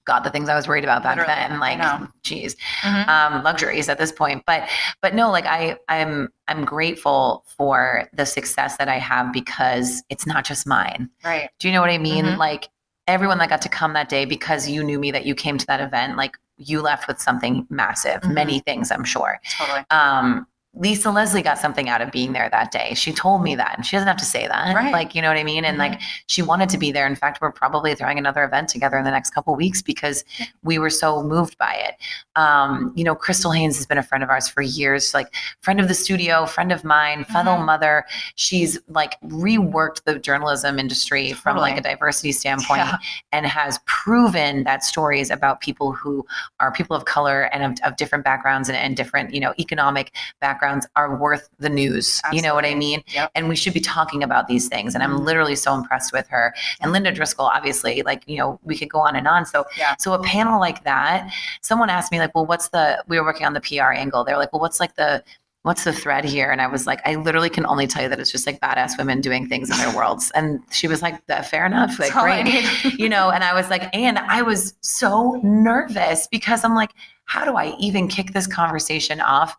God, 0.09 0.23
the 0.23 0.31
things 0.31 0.49
I 0.49 0.55
was 0.55 0.67
worried 0.67 0.83
about 0.83 1.03
back 1.03 1.17
Literally, 1.17 1.39
then, 1.39 1.59
like, 1.59 1.79
geez, 2.23 2.55
Mhm. 2.81 3.07
um, 3.07 3.43
luxuries 3.43 3.89
at 3.89 3.99
this 3.99 4.11
point. 4.11 4.43
But 4.47 4.67
but 5.03 5.13
no, 5.13 5.29
like 5.29 5.45
I 5.45 5.77
I'm 5.87 6.29
I'm 6.47 6.65
grateful 6.65 7.45
for 7.57 8.09
the 8.13 8.25
success 8.25 8.77
that 8.77 8.87
I 8.89 8.97
have 8.97 9.31
because 9.31 10.01
it's 10.09 10.25
not 10.25 10.45
just 10.45 10.65
mine. 10.65 11.11
Right. 11.23 11.51
Do 11.59 11.67
you 11.67 11.73
know 11.75 11.81
what 11.81 11.91
I 11.91 11.99
mean? 11.99 12.25
Mhm. 12.25 12.37
Like 12.37 12.69
everyone 13.07 13.37
that 13.37 13.49
got 13.49 13.61
to 13.61 13.69
come 13.69 13.93
that 13.93 14.09
day 14.09 14.25
because 14.25 14.67
you 14.67 14.83
knew 14.83 14.97
me 14.99 15.11
that 15.11 15.25
you 15.27 15.35
came 15.35 15.59
to 15.59 15.65
that 15.67 15.79
event, 15.79 16.17
like 16.17 16.35
you 16.57 16.81
left 16.81 17.07
with 17.07 17.19
something 17.21 17.67
massive, 17.69 18.21
Mhm. 18.21 18.33
many 18.33 18.59
things, 18.61 18.91
I'm 18.91 19.03
sure. 19.03 19.39
Totally. 19.59 19.85
Um, 19.91 20.47
Lisa 20.75 21.09
Leslie 21.09 21.41
got 21.41 21.57
something 21.57 21.89
out 21.89 21.99
of 21.99 22.11
being 22.11 22.31
there 22.31 22.47
that 22.51 22.71
day. 22.71 22.93
She 22.93 23.11
told 23.11 23.41
me 23.41 23.55
that, 23.55 23.73
and 23.75 23.85
she 23.85 23.95
doesn't 23.95 24.07
have 24.07 24.17
to 24.17 24.25
say 24.25 24.47
that. 24.47 24.75
Right. 24.75 24.93
Like, 24.93 25.15
you 25.15 25.21
know 25.21 25.27
what 25.27 25.37
I 25.37 25.43
mean? 25.43 25.65
And 25.65 25.75
Mhm. 25.77 25.79
like, 25.79 26.01
she 26.27 26.43
wanted 26.43 26.69
to 26.69 26.77
be 26.77 26.91
there. 26.91 27.07
In 27.07 27.15
fact, 27.15 27.41
we're 27.41 27.51
probably 27.51 27.95
throwing 27.95 28.19
another 28.19 28.43
event 28.43 28.69
together 28.69 28.95
in 28.97 29.03
the 29.03 29.09
next 29.09 29.31
couple 29.31 29.55
weeks 29.55 29.81
because 29.81 30.23
we 30.63 30.77
were 30.77 30.91
so 30.91 31.23
moved 31.23 31.57
by 31.57 31.73
it. 31.73 31.95
Um, 32.35 32.93
you 32.95 33.03
know, 33.03 33.15
Crystal 33.15 33.51
Haynes 33.51 33.77
has 33.77 33.87
been 33.87 33.97
a 33.97 34.03
friend 34.03 34.23
of 34.23 34.29
ours 34.29 34.47
for 34.47 34.61
years, 34.61 35.11
like 35.15 35.33
friend 35.61 35.79
of 35.79 35.87
the 35.87 35.95
studio, 35.95 36.45
friend 36.45 36.71
of 36.71 36.83
mine, 36.83 37.23
fellow 37.23 37.57
Mhm. 37.57 37.65
mother. 37.65 38.05
She's 38.35 38.77
like 38.87 39.19
reworked 39.21 40.03
the 40.03 40.19
journalism 40.19 40.77
industry 40.77 41.33
from 41.33 41.57
like 41.57 41.77
a 41.77 41.81
diversity 41.81 42.31
standpoint 42.31 42.81
Yeah. 42.81 42.97
and 43.31 43.47
has 43.47 43.79
proven 43.85 44.63
that 44.65 44.83
stories 44.83 45.31
about 45.31 45.61
people 45.61 45.93
who 45.93 46.25
are 46.59 46.71
people 46.71 46.95
of 46.95 47.05
color 47.05 47.49
and 47.51 47.63
of, 47.63 47.79
of 47.83 47.97
different 47.97 48.23
backgrounds 48.23 48.69
and, 48.69 48.77
and 48.77 48.95
different, 48.95 49.33
you 49.33 49.39
know, 49.39 49.53
economic 49.59 50.11
backgrounds 50.39 50.58
are 50.95 51.15
worth 51.15 51.49
the 51.59 51.69
news. 51.69 52.21
You 52.31 52.41
know 52.41 52.53
what 52.53 52.65
I 52.65 52.75
mean? 52.75 53.03
Yep. 53.13 53.31
And 53.35 53.49
we 53.49 53.55
should 53.55 53.73
be 53.73 53.79
talking 53.79 54.23
about 54.23 54.47
these 54.47 54.67
things. 54.67 54.93
And 54.93 55.03
I'm 55.03 55.17
Mhm. 55.19 55.25
literally 55.25 55.55
so 55.55 55.73
impressed 55.73 56.11
with 56.13 56.27
her. 56.29 56.53
And 56.81 56.91
Linda 56.91 57.11
Driscoll, 57.11 57.45
obviously, 57.45 58.01
like, 58.03 58.23
you 58.27 58.37
know, 58.37 58.59
we 58.63 58.77
could 58.77 58.89
go 58.89 58.99
on 58.99 59.15
and 59.15 59.27
on. 59.27 59.45
So, 59.45 59.65
Yeah. 59.77 59.95
so 59.99 60.13
a 60.13 60.21
panel 60.23 60.59
like 60.59 60.83
that, 60.83 61.31
someone 61.61 61.89
asked 61.89 62.11
me, 62.11 62.19
like, 62.19 62.35
well, 62.35 62.45
what's 62.45 62.69
the, 62.69 63.03
we 63.07 63.19
were 63.19 63.25
working 63.25 63.45
on 63.45 63.53
the 63.53 63.61
PR 63.61 63.91
angle. 63.93 64.23
They're 64.23 64.37
like, 64.37 64.51
well, 64.53 64.59
what's 64.61 64.79
like 64.79 64.95
the, 64.95 65.23
what's 65.63 65.83
the 65.83 65.91
thread 65.91 66.23
here? 66.23 66.51
And 66.51 66.61
I 66.61 66.67
was 66.67 66.87
like, 66.87 67.01
I 67.05 67.15
literally 67.15 67.49
can 67.49 67.65
only 67.65 67.85
tell 67.85 68.01
you 68.01 68.07
that 68.09 68.19
it's 68.19 68.31
just 68.31 68.47
like 68.47 68.59
badass 68.61 68.97
women 68.97 69.19
doing 69.19 69.47
things 69.47 69.69
in 69.69 69.77
their 69.77 69.93
worlds. 69.95 70.31
And 70.33 70.61
she 70.71 70.87
was 70.87 71.01
like, 71.01 71.21
fair 71.45 71.65
enough. 71.65 71.99
Like, 71.99 72.13
great. 72.13 72.65
you 72.97 73.09
know, 73.09 73.29
and 73.29 73.43
I 73.43 73.53
was 73.53 73.69
like, 73.69 73.93
and 73.93 74.17
I 74.17 74.41
was 74.41 74.73
so 74.81 75.39
nervous 75.43 76.27
because 76.27 76.63
I'm 76.63 76.75
like, 76.75 76.91
how 77.25 77.43
do 77.45 77.55
I 77.57 77.75
even 77.77 78.07
kick 78.07 78.31
this 78.33 78.47
conversation 78.47 79.19
off? 79.19 79.55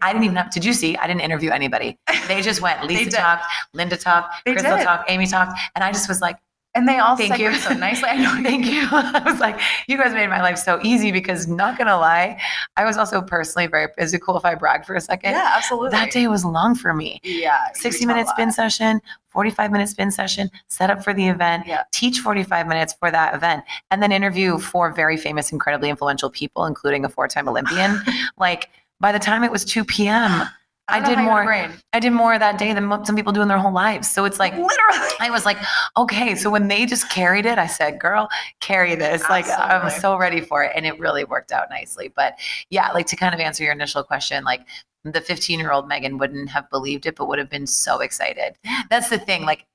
I 0.00 0.12
didn't 0.12 0.24
even 0.24 0.36
have, 0.36 0.50
did 0.52 0.64
you 0.64 0.72
see? 0.72 0.96
I 0.96 1.06
didn't 1.06 1.22
interview 1.22 1.50
anybody. 1.50 1.98
They 2.28 2.40
just 2.40 2.60
went, 2.60 2.84
Lisa 2.86 3.10
talked, 3.10 3.44
Linda 3.74 3.96
talked, 3.96 4.44
They 4.44 4.52
Crystal 4.52 4.76
did. 4.76 4.84
talked, 4.84 5.10
Amy 5.10 5.26
talked. 5.26 5.58
And 5.74 5.82
I 5.84 5.90
just 5.92 6.08
was 6.08 6.20
like, 6.20 6.36
And 6.74 6.88
they 6.88 6.98
all 6.98 7.16
Thank 7.16 7.38
you. 7.38 7.52
so 7.56 7.74
nicely. 7.74 8.08
I 8.08 8.16
know. 8.16 8.42
Thank 8.48 8.64
you. 8.64 8.86
I 8.92 9.20
was 9.24 9.40
like, 9.40 9.60
you 9.88 9.98
guys 9.98 10.14
made 10.14 10.28
my 10.28 10.40
life 10.40 10.56
so 10.56 10.80
easy 10.82 11.10
because 11.12 11.46
not 11.48 11.76
gonna 11.76 11.98
lie, 11.98 12.40
I 12.76 12.84
was 12.84 12.96
also 12.96 13.20
personally 13.20 13.66
very 13.66 13.88
is 13.98 14.14
it 14.14 14.20
cool 14.22 14.36
if 14.38 14.44
I 14.44 14.54
brag 14.54 14.86
for 14.86 14.94
a 14.94 15.00
second? 15.00 15.32
Yeah, 15.32 15.52
absolutely. 15.56 15.90
That 15.90 16.12
day 16.12 16.28
was 16.28 16.44
long 16.44 16.74
for 16.76 16.94
me. 16.94 17.20
Yeah. 17.24 17.58
60 17.74 18.06
tell 18.06 18.14
minute 18.14 18.28
spin 18.28 18.52
session, 18.52 19.00
45 19.30 19.72
minute 19.72 19.88
spin 19.88 20.10
session, 20.12 20.48
set 20.68 20.88
up 20.90 21.02
for 21.04 21.12
the 21.12 21.26
event, 21.28 21.66
Yeah. 21.66 21.82
teach 21.92 22.20
45 22.20 22.66
minutes 22.68 22.94
for 22.94 23.10
that 23.10 23.34
event, 23.34 23.64
and 23.90 24.00
then 24.02 24.12
interview 24.12 24.58
four 24.58 24.92
very 24.92 25.16
famous, 25.18 25.50
incredibly 25.52 25.90
influential 25.90 26.30
people, 26.30 26.64
including 26.66 27.04
a 27.04 27.08
four 27.10 27.26
time 27.28 27.48
Olympian. 27.48 28.00
like 28.38 28.70
by 29.02 29.12
the 29.12 29.18
time 29.18 29.44
it 29.44 29.50
was 29.50 29.64
2 29.64 29.84
p.m., 29.84 30.48
I 30.88 30.98
don't 31.00 31.10
did 31.10 31.18
how 31.18 31.22
you 31.22 31.28
had 31.28 31.64
a 31.64 31.68
more- 31.68 31.76
I 31.92 32.00
did 32.00 32.10
more 32.10 32.38
that 32.38 32.58
day 32.58 32.72
than 32.74 33.04
some 33.04 33.14
people 33.14 33.32
do 33.32 33.40
in 33.40 33.48
their 33.48 33.58
whole 33.58 33.72
lives. 33.72 34.10
So 34.10 34.24
it's 34.24 34.38
like, 34.38 34.52
Literally. 34.52 35.08
I 35.20 35.30
was 35.30 35.44
like, 35.44 35.56
okay. 35.96 36.34
So 36.34 36.50
when 36.50 36.68
they 36.68 36.86
just 36.86 37.08
carried 37.08 37.46
it, 37.46 37.56
I 37.56 37.66
said, 37.66 38.00
girl, 38.00 38.28
carry 38.60 38.94
this. 38.94 39.22
Like, 39.30 39.46
I'm 39.48 39.88
so 39.90 40.16
ready 40.18 40.40
for 40.40 40.64
it. 40.64 40.72
And 40.74 40.84
it 40.84 40.98
really 40.98 41.24
worked 41.24 41.52
out 41.52 41.70
nicely. 41.70 42.12
But 42.14 42.34
yeah, 42.68 42.90
like 42.92 43.06
to 43.06 43.16
kind 43.16 43.32
of 43.32 43.40
answer 43.40 43.62
your 43.62 43.72
initial 43.72 44.02
question, 44.02 44.44
like 44.44 44.66
the 45.04 45.20
15 45.20 45.58
year 45.60 45.72
old 45.72 45.88
Meaghan 45.88 46.18
wouldn't 46.18 46.50
have 46.50 46.68
believed 46.68 47.06
it, 47.06 47.16
but 47.16 47.28
would 47.28 47.38
have 47.38 47.50
been 47.50 47.66
so 47.66 48.00
excited. 48.00 48.56
That's 48.90 49.08
the 49.08 49.18
thing. 49.18 49.44
Like, 49.44 49.66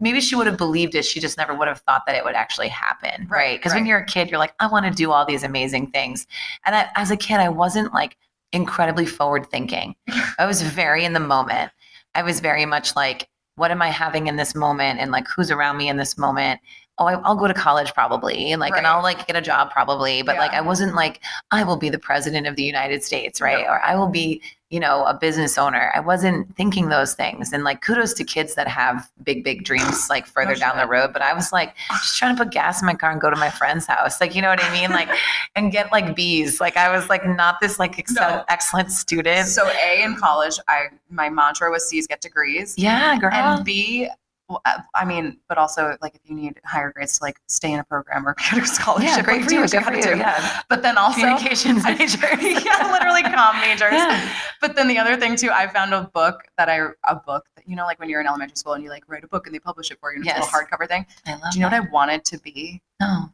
maybe 0.00 0.20
she 0.20 0.34
would 0.34 0.46
have 0.46 0.58
believed 0.58 0.94
it. 0.94 1.04
She 1.04 1.20
just 1.20 1.38
never 1.38 1.54
would 1.54 1.68
have 1.68 1.80
thought 1.80 2.04
that 2.06 2.16
it 2.16 2.24
would 2.24 2.34
actually 2.34 2.68
happen. 2.68 3.26
Right, 3.28 3.38
Right. 3.38 3.58
Because 3.58 3.74
when 3.74 3.86
you're 3.86 3.98
a 3.98 4.06
kid, 4.06 4.28
you're 4.30 4.38
like, 4.38 4.54
I 4.60 4.66
want 4.66 4.86
to 4.86 4.90
do 4.92 5.12
all 5.12 5.24
these 5.24 5.44
amazing 5.44 5.92
things. 5.92 6.26
And 6.66 6.74
I, 6.74 6.88
as 6.96 7.10
a 7.10 7.16
kid, 7.16 7.36
I 7.36 7.48
wasn't 7.48 7.94
like 7.94 8.16
incredibly 8.52 9.06
forward 9.06 9.50
thinking. 9.50 9.94
I 10.38 10.46
was 10.46 10.62
very 10.62 11.04
in 11.04 11.12
the 11.12 11.20
moment. 11.20 11.70
I 12.14 12.22
was 12.22 12.40
very 12.40 12.66
much 12.66 12.96
like, 12.96 13.28
what 13.56 13.70
am 13.70 13.82
I 13.82 13.88
having 13.88 14.26
in 14.28 14.36
this 14.36 14.54
moment? 14.54 15.00
And 15.00 15.10
like, 15.10 15.26
who's 15.28 15.50
around 15.50 15.76
me 15.76 15.88
in 15.88 15.96
this 15.96 16.16
moment? 16.16 16.60
Oh, 17.00 17.06
I, 17.06 17.14
I'll 17.20 17.36
go 17.36 17.46
to 17.46 17.54
college 17.54 17.94
probably, 17.94 18.50
and 18.52 18.60
like, 18.60 18.76
and 18.76 18.86
I'll 18.86 19.02
like 19.02 19.26
get 19.26 19.36
a 19.36 19.40
job 19.40 19.70
probably. 19.70 20.22
But 20.22 20.36
like, 20.36 20.52
I 20.52 20.60
wasn't 20.60 20.94
like, 20.94 21.20
I 21.52 21.62
will 21.64 21.76
be 21.76 21.88
the 21.90 21.98
president 21.98 22.46
of 22.46 22.56
the 22.56 22.64
United 22.64 23.04
States, 23.04 23.40
right? 23.40 23.64
No. 23.64 23.70
Or 23.72 23.80
I 23.84 23.94
will 23.94 24.08
be, 24.08 24.42
you 24.70 24.80
know, 24.80 25.04
a 25.04 25.14
business 25.14 25.56
owner. 25.56 25.92
I 25.94 26.00
wasn't 26.00 26.54
thinking 26.56 26.88
those 26.88 27.14
things. 27.14 27.52
And 27.52 27.62
like, 27.64 27.80
kudos 27.82 28.12
to 28.14 28.24
kids 28.24 28.54
that 28.56 28.66
have 28.68 29.08
big, 29.22 29.44
big 29.44 29.64
dreams 29.64 30.08
like 30.10 30.26
further 30.34 30.56
down 30.56 30.76
the 30.76 30.86
road. 30.88 31.12
But 31.12 31.22
I 31.22 31.32
was 31.34 31.52
like, 31.52 31.74
just 31.92 32.18
trying 32.18 32.36
to 32.36 32.42
put 32.44 32.52
gas 32.52 32.82
in 32.82 32.86
my 32.86 32.94
car 32.94 33.12
and 33.12 33.20
go 33.20 33.30
to 33.30 33.36
my 33.36 33.48
friend's 33.50 33.86
house, 33.86 34.20
like, 34.20 34.34
you 34.34 34.42
know 34.42 34.48
what 34.48 34.62
I 34.62 34.72
mean? 34.72 34.90
Like, 34.90 35.08
and 35.56 35.70
get 35.70 35.92
like 35.92 36.16
B's. 36.16 36.60
Like, 36.60 36.76
I 36.76 36.90
was 36.94 37.08
like 37.08 37.24
not 37.24 37.60
this 37.60 37.78
like 37.78 37.98
excel- 37.98 38.38
No. 38.38 38.44
excellent 38.48 38.90
student. 38.90 39.46
So 39.48 39.68
A 39.68 40.02
in 40.02 40.16
college, 40.16 40.58
I 40.68 40.86
my 41.10 41.30
mantra 41.30 41.70
was 41.70 41.88
C's 41.88 42.06
get 42.08 42.20
degrees. 42.20 42.74
yeah, 42.76 43.16
girl. 43.18 43.32
And 43.32 43.64
B, 43.64 44.08
well, 44.48 44.62
uh, 44.64 44.78
I 44.94 45.04
mean, 45.04 45.38
but 45.48 45.58
also 45.58 45.96
like 46.00 46.14
if 46.14 46.22
you 46.24 46.34
need 46.34 46.58
higher 46.64 46.90
grades 46.90 47.18
to 47.18 47.24
like 47.24 47.38
stay 47.48 47.70
in 47.72 47.80
a 47.80 47.84
program 47.84 48.26
or 48.26 48.34
get 48.50 48.62
a 48.62 48.66
scholarship, 48.66 49.08
yeah, 49.08 49.22
great 49.22 49.44
for 49.44 49.52
you. 49.52 49.66
Good 49.68 49.84
for 49.84 49.94
you. 49.94 50.16
Yeah. 50.16 50.62
But 50.68 50.82
then 50.82 50.96
also 50.96 51.20
Communications 51.20 51.84
I- 51.84 51.94
major. 51.94 52.18
yeah, 52.66 52.90
literally 52.90 53.22
comm 53.22 53.60
majors. 53.60 53.92
Yeah. 53.92 54.32
But 54.60 54.74
then 54.74 54.88
the 54.88 54.98
other 54.98 55.16
thing 55.16 55.36
too, 55.36 55.50
I 55.52 55.66
found 55.66 55.92
a 55.92 56.10
book 56.14 56.44
that 56.56 56.68
I 56.68 56.88
a 57.06 57.14
book 57.16 57.44
that 57.56 57.68
you 57.68 57.76
know, 57.76 57.84
like 57.84 57.98
when 58.00 58.08
you're 58.08 58.20
in 58.20 58.26
elementary 58.26 58.56
school 58.56 58.72
and 58.72 58.82
you 58.82 58.90
like 58.90 59.04
write 59.06 59.24
a 59.24 59.28
book 59.28 59.46
and 59.46 59.54
they 59.54 59.58
publish 59.60 59.90
it 59.90 59.98
for 60.00 60.12
you, 60.12 60.20
and 60.20 60.26
it's 60.26 60.36
a 60.38 60.40
little 60.40 60.50
hardcover 60.60 60.88
thing. 60.88 61.04
I 61.26 61.32
love 61.34 61.52
Do 61.52 61.58
you 61.58 61.64
know 61.64 61.70
that. 61.70 61.82
what 61.82 61.88
I 61.88 61.92
wanted 61.92 62.24
to 62.26 62.38
be? 62.40 62.80
No. 63.00 63.30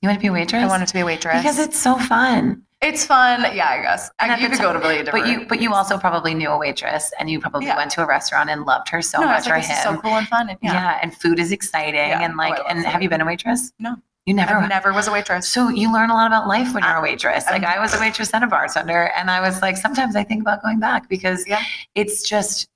You 0.00 0.08
want 0.08 0.20
to 0.20 0.22
be 0.22 0.28
a 0.28 0.32
waitress? 0.32 0.62
I 0.62 0.66
wanted 0.68 0.86
to 0.86 0.94
be 0.94 1.00
a 1.00 1.04
waitress 1.04 1.38
because 1.42 1.58
it's 1.58 1.76
so 1.78 1.96
fun. 1.98 2.62
It's 2.84 3.04
fun. 3.04 3.40
Yeah, 3.54 3.68
I 3.70 3.82
guess. 3.82 4.10
And 4.20 4.40
you 4.40 4.48
could 4.48 4.58
go 4.60 4.72
to 4.72 4.78
really 4.78 5.02
different. 5.02 5.24
But 5.24 5.30
you, 5.32 5.46
but 5.48 5.60
you 5.60 5.72
also 5.74 5.98
probably 5.98 6.34
knew 6.34 6.50
a 6.50 6.58
waitress, 6.58 7.12
and 7.18 7.28
you 7.30 7.40
probably 7.40 7.66
Yeah. 7.66 7.76
went 7.76 7.90
to 7.92 8.02
a 8.02 8.06
restaurant 8.06 8.50
and 8.50 8.64
loved 8.64 8.88
her 8.90 9.02
so 9.02 9.20
no, 9.20 9.28
I 9.28 9.32
much, 9.32 9.46
like, 9.46 9.54
or 9.54 9.66
him. 9.66 9.76
so 9.82 9.96
cool 10.00 10.16
and 10.16 10.28
fun. 10.28 10.48
And 10.50 10.58
yeah. 10.62 10.72
yeah, 10.74 10.98
and 11.02 11.14
food 11.16 11.38
is 11.38 11.50
exciting, 11.52 11.94
Yeah. 11.94 12.20
and 12.22 12.34
Oh, 12.34 12.36
like, 12.36 12.58
love 12.58 12.66
and 12.68 12.78
food. 12.80 12.86
have 12.90 13.02
you 13.02 13.08
been 13.08 13.20
a 13.20 13.26
waitress? 13.26 13.72
No. 13.78 13.96
you 14.26 14.32
never. 14.34 14.54
I 14.54 14.66
never 14.68 14.92
was 14.92 15.06
a 15.08 15.12
waitress. 15.12 15.46
so 15.48 15.68
you 15.68 15.92
learn 15.92 16.08
a 16.10 16.14
lot 16.14 16.26
about 16.26 16.46
life 16.48 16.72
when 16.74 16.82
you're 16.82 16.96
a 16.96 17.02
waitress. 17.02 17.44
Like 17.50 17.62
I 17.64 17.78
was 17.78 17.92
a 17.94 18.00
waitress 18.00 18.30
and 18.32 18.42
a 18.44 18.46
bartender, 18.46 19.10
and 19.16 19.30
I 19.30 19.40
was 19.40 19.60
like, 19.62 19.76
sometimes 19.76 20.16
I 20.16 20.24
think 20.24 20.40
about 20.40 20.62
going 20.62 20.80
back 20.80 21.08
because 21.10 21.46
Yeah. 21.46 21.60
it's 21.94 22.26
just, 22.28 22.68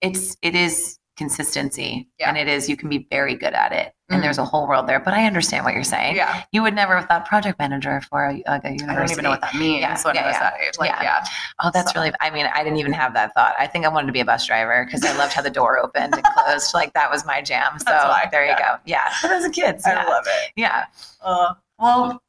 it's, 0.00 0.36
it 0.42 0.54
is 0.56 0.98
consistency, 1.16 2.08
Yeah. 2.18 2.28
and 2.28 2.38
it 2.38 2.48
is 2.48 2.68
you 2.68 2.76
can 2.76 2.88
be 2.88 3.06
very 3.10 3.34
good 3.34 3.52
at 3.54 3.72
it, 3.72 3.94
and 4.08 4.18
Mhm. 4.20 4.22
there's 4.24 4.38
a 4.38 4.44
whole 4.44 4.66
world 4.68 4.86
there. 4.86 5.00
But 5.00 5.14
I 5.14 5.24
understand 5.26 5.64
what 5.64 5.74
you're 5.74 5.82
saying. 5.84 6.16
Yeah, 6.16 6.42
You 6.52 6.62
would 6.62 6.74
never 6.74 6.96
have 6.96 7.06
thought 7.06 7.26
project 7.26 7.58
manager 7.58 8.00
for 8.02 8.24
a, 8.24 8.30
a 8.30 8.32
university. 8.70 8.84
I 8.88 8.94
don't 8.94 9.10
even 9.10 9.24
know 9.24 9.30
what 9.30 9.40
that 9.40 9.54
means 9.54 9.80
Yeah, 9.80 9.96
when 10.04 10.14
yeah, 10.14 10.22
I 10.22 10.26
was 10.26 10.34
yeah. 10.34 10.40
that 10.40 10.54
age. 10.66 10.78
Like, 10.78 10.90
Yeah. 11.02 11.24
Oh, 11.62 11.70
that's 11.72 11.92
So- 11.92 12.00
really. 12.00 12.12
I 12.20 12.30
mean, 12.30 12.46
I 12.54 12.62
didn't 12.62 12.78
even 12.78 12.92
have 12.92 13.14
that 13.14 13.32
thought. 13.34 13.54
I 13.58 13.66
think 13.66 13.84
I 13.84 13.88
wanted 13.88 14.06
to 14.06 14.12
be 14.12 14.20
a 14.20 14.24
bus 14.24 14.46
driver 14.46 14.84
because 14.84 15.04
I 15.04 15.12
loved 15.16 15.32
how 15.32 15.42
the 15.42 15.50
door 15.50 15.78
opened 15.78 16.14
and 16.14 16.24
closed. 16.24 16.74
like 16.74 16.92
that 16.94 17.10
was 17.10 17.24
my 17.26 17.42
jam. 17.42 17.78
So 17.86 18.14
there 18.30 18.44
you 18.46 18.56
go. 18.56 18.76
Yeah, 18.84 19.08
but 19.22 19.30
as 19.32 19.44
a 19.44 19.50
kid, 19.50 19.80
I 19.84 20.04
love 20.04 20.24
it. 20.26 20.52
yeah. 20.56 20.86
Uh, 21.22 21.54
well, 21.78 22.22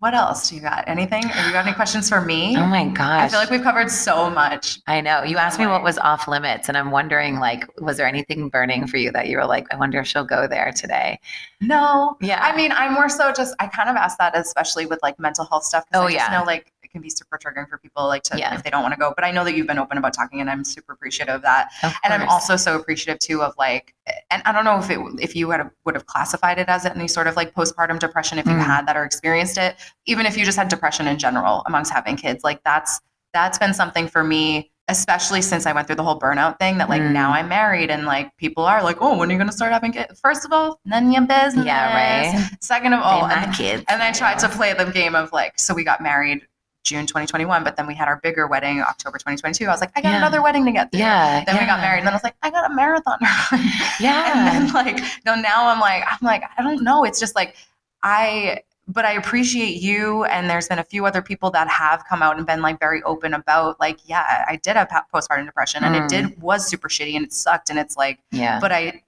what 0.00 0.14
else 0.14 0.48
do 0.48 0.56
you 0.56 0.62
got? 0.62 0.84
Anything? 0.86 1.22
Have 1.22 1.46
you 1.46 1.52
got 1.52 1.66
any 1.66 1.74
questions 1.74 2.08
for 2.08 2.22
me? 2.22 2.56
Oh 2.56 2.66
my 2.66 2.86
gosh. 2.86 3.22
I 3.22 3.28
feel 3.28 3.38
like 3.38 3.50
we've 3.50 3.62
covered 3.62 3.90
so 3.90 4.30
much. 4.30 4.80
I 4.86 5.00
know. 5.02 5.22
You 5.22 5.36
asked 5.36 5.58
me 5.58 5.66
what 5.66 5.82
was 5.82 5.98
off 5.98 6.26
limits, 6.26 6.68
and 6.68 6.76
I'm 6.76 6.90
wondering, 6.90 7.38
like, 7.38 7.66
was 7.80 7.98
there 7.98 8.08
anything 8.08 8.48
burning 8.48 8.86
for 8.86 8.96
you 8.96 9.12
that 9.12 9.28
you 9.28 9.36
were 9.36 9.44
like, 9.44 9.66
I 9.72 9.76
wonder 9.76 10.00
if 10.00 10.06
she'll 10.06 10.24
go 10.24 10.48
there 10.48 10.72
today? 10.72 11.20
No. 11.60 12.16
Yeah. 12.20 12.40
I 12.42 12.56
mean, 12.56 12.72
I'm 12.72 12.94
more 12.94 13.10
so 13.10 13.30
just, 13.30 13.54
I 13.60 13.66
kind 13.66 13.90
of 13.90 13.96
asked 13.96 14.16
that, 14.18 14.36
especially 14.36 14.86
with 14.86 15.00
like 15.02 15.18
mental 15.20 15.44
health 15.44 15.64
stuff. 15.64 15.84
Oh, 15.92 16.06
I 16.06 16.10
yeah. 16.10 16.28
know 16.32 16.44
like 16.44 16.72
it 16.90 16.92
can 16.92 17.02
be 17.02 17.10
super 17.10 17.38
triggering 17.38 17.68
for 17.68 17.78
people, 17.78 18.06
like 18.06 18.22
to, 18.24 18.38
Yeah. 18.38 18.54
if 18.54 18.62
they 18.64 18.70
don't 18.70 18.82
want 18.82 18.92
to 18.94 18.98
go. 19.00 19.12
But 19.14 19.24
I 19.24 19.30
know 19.30 19.44
that 19.44 19.54
you've 19.54 19.66
been 19.66 19.78
open 19.78 19.96
about 19.98 20.12
talking, 20.12 20.40
and 20.40 20.50
I'm 20.50 20.64
super 20.64 20.92
appreciative 20.92 21.36
of 21.36 21.42
that. 21.42 21.68
Of 21.82 21.94
And 22.04 22.12
I'm 22.12 22.28
also 22.28 22.56
so 22.56 22.76
appreciative 22.76 23.18
too 23.20 23.42
of 23.42 23.54
like, 23.58 23.94
and 24.30 24.42
I 24.44 24.52
don't 24.52 24.64
know 24.64 24.78
if 24.78 24.90
it, 24.90 24.98
if 25.20 25.36
you 25.36 25.50
had 25.50 25.70
would 25.84 25.94
have 25.94 26.06
classified 26.06 26.58
it 26.58 26.68
as 26.68 26.84
any 26.84 27.06
sort 27.08 27.26
of 27.28 27.36
like 27.36 27.54
postpartum 27.54 27.98
depression 28.00 28.38
if 28.38 28.46
you 28.46 28.52
Mm. 28.52 28.64
had 28.64 28.86
that 28.88 28.96
or 28.96 29.04
experienced 29.04 29.56
it, 29.56 29.76
even 30.06 30.26
if 30.26 30.36
you 30.36 30.44
just 30.44 30.58
had 30.58 30.68
depression 30.68 31.06
in 31.06 31.18
general 31.18 31.62
amongst 31.66 31.92
having 31.92 32.16
kids, 32.16 32.42
like 32.44 32.60
that's 32.64 33.00
that's 33.32 33.58
been 33.58 33.72
something 33.72 34.08
for 34.08 34.24
me, 34.24 34.72
especially 34.88 35.40
since 35.40 35.64
I 35.64 35.72
went 35.72 35.86
through 35.86 35.94
the 35.96 36.02
whole 36.02 36.18
burnout 36.18 36.58
thing. 36.58 36.78
That 36.78 36.88
like 36.88 37.00
Mm. 37.02 37.12
now 37.12 37.30
I'm 37.30 37.48
married 37.48 37.88
and 37.92 38.04
like 38.04 38.36
people 38.38 38.64
are 38.64 38.82
like, 38.82 38.96
oh, 39.00 39.16
when 39.16 39.28
are 39.28 39.32
you 39.32 39.38
gonna 39.38 39.52
start 39.52 39.70
having 39.72 39.92
kids? 39.92 40.18
First 40.20 40.44
of 40.44 40.52
all, 40.52 40.80
none 40.84 41.06
of 41.06 41.12
your 41.12 41.22
business. 41.22 41.64
Yeah, 41.64 41.94
right. 42.34 42.50
Second 42.60 42.94
of 42.94 43.00
all, 43.02 43.26
and, 43.26 43.54
kids. 43.54 43.84
and 43.88 44.02
I 44.02 44.10
tried 44.10 44.40
to 44.40 44.48
play 44.48 44.72
the 44.72 44.86
game 44.86 45.14
of 45.14 45.32
like, 45.32 45.60
so 45.60 45.72
we 45.74 45.84
got 45.84 46.00
married 46.00 46.44
June 46.82 47.06
2021, 47.06 47.62
but 47.62 47.76
then 47.76 47.86
we 47.86 47.94
had 47.94 48.08
our 48.08 48.16
bigger 48.22 48.46
wedding 48.46 48.80
October 48.80 49.18
2022. 49.18 49.66
I 49.66 49.68
was 49.70 49.80
like, 49.80 49.92
I 49.96 50.00
got 50.00 50.10
Yeah. 50.10 50.16
another 50.18 50.42
wedding 50.42 50.64
to 50.64 50.72
get 50.72 50.90
through. 50.90 51.00
Yeah. 51.00 51.44
Then 51.44 51.56
we 51.58 51.66
got 51.66 51.80
married, 51.80 51.98
and 51.98 52.06
then 52.06 52.14
I 52.14 52.16
was 52.16 52.24
like, 52.24 52.36
I 52.42 52.50
got 52.50 52.70
a 52.70 52.74
marathon. 52.74 53.18
Yeah. 54.00 54.56
And 54.56 54.68
then 54.70 54.72
like, 54.74 54.98
no, 55.26 55.34
now 55.34 55.68
I'm 55.68 55.78
like, 55.80 56.02
I'm 56.08 56.18
like, 56.22 56.42
I 56.56 56.62
don't 56.62 56.82
know. 56.82 57.04
It's 57.04 57.20
just 57.20 57.36
like, 57.36 57.54
I, 58.02 58.60
but 58.88 59.04
I 59.04 59.12
appreciate 59.12 59.82
you. 59.82 60.24
And 60.24 60.48
there's 60.48 60.68
been 60.68 60.78
a 60.78 60.84
few 60.84 61.04
other 61.04 61.20
people 61.20 61.50
that 61.50 61.68
have 61.68 62.04
come 62.08 62.22
out 62.22 62.38
and 62.38 62.46
been 62.46 62.62
like 62.62 62.80
very 62.80 63.02
open 63.02 63.34
about 63.34 63.78
like, 63.78 63.98
yeah, 64.08 64.44
I 64.48 64.56
did 64.56 64.76
have 64.76 64.88
pa- 64.88 65.04
postpartum 65.12 65.44
depression, 65.44 65.84
and 65.84 65.94
Mm. 65.94 66.04
it 66.04 66.08
did 66.08 66.40
was 66.42 66.66
super 66.66 66.88
shitty, 66.88 67.14
and 67.14 67.24
it 67.26 67.32
sucked, 67.34 67.68
and 67.68 67.78
it's 67.78 67.96
like, 67.98 68.20
yeah. 68.30 68.58
but 68.58 68.72
I, 68.72 69.02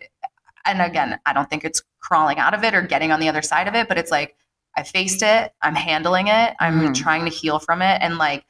and 0.66 0.82
again, 0.82 1.18
I 1.24 1.32
don't 1.32 1.48
think 1.48 1.64
it's 1.64 1.82
crawling 2.00 2.38
out 2.38 2.52
of 2.52 2.62
it 2.64 2.74
or 2.74 2.82
getting 2.82 3.12
on 3.12 3.18
the 3.20 3.28
other 3.30 3.42
side 3.42 3.66
of 3.66 3.74
it, 3.74 3.88
but 3.88 3.96
it's 3.96 4.10
like, 4.10 4.36
I 4.76 4.82
faced 4.82 5.22
it, 5.22 5.52
I'm 5.62 5.74
handling 5.74 6.28
it, 6.28 6.54
I'm 6.60 6.80
Mhm. 6.80 6.94
trying 6.94 7.24
to 7.24 7.30
heal 7.30 7.58
from 7.58 7.82
it. 7.82 7.98
And 8.02 8.18
like 8.18 8.44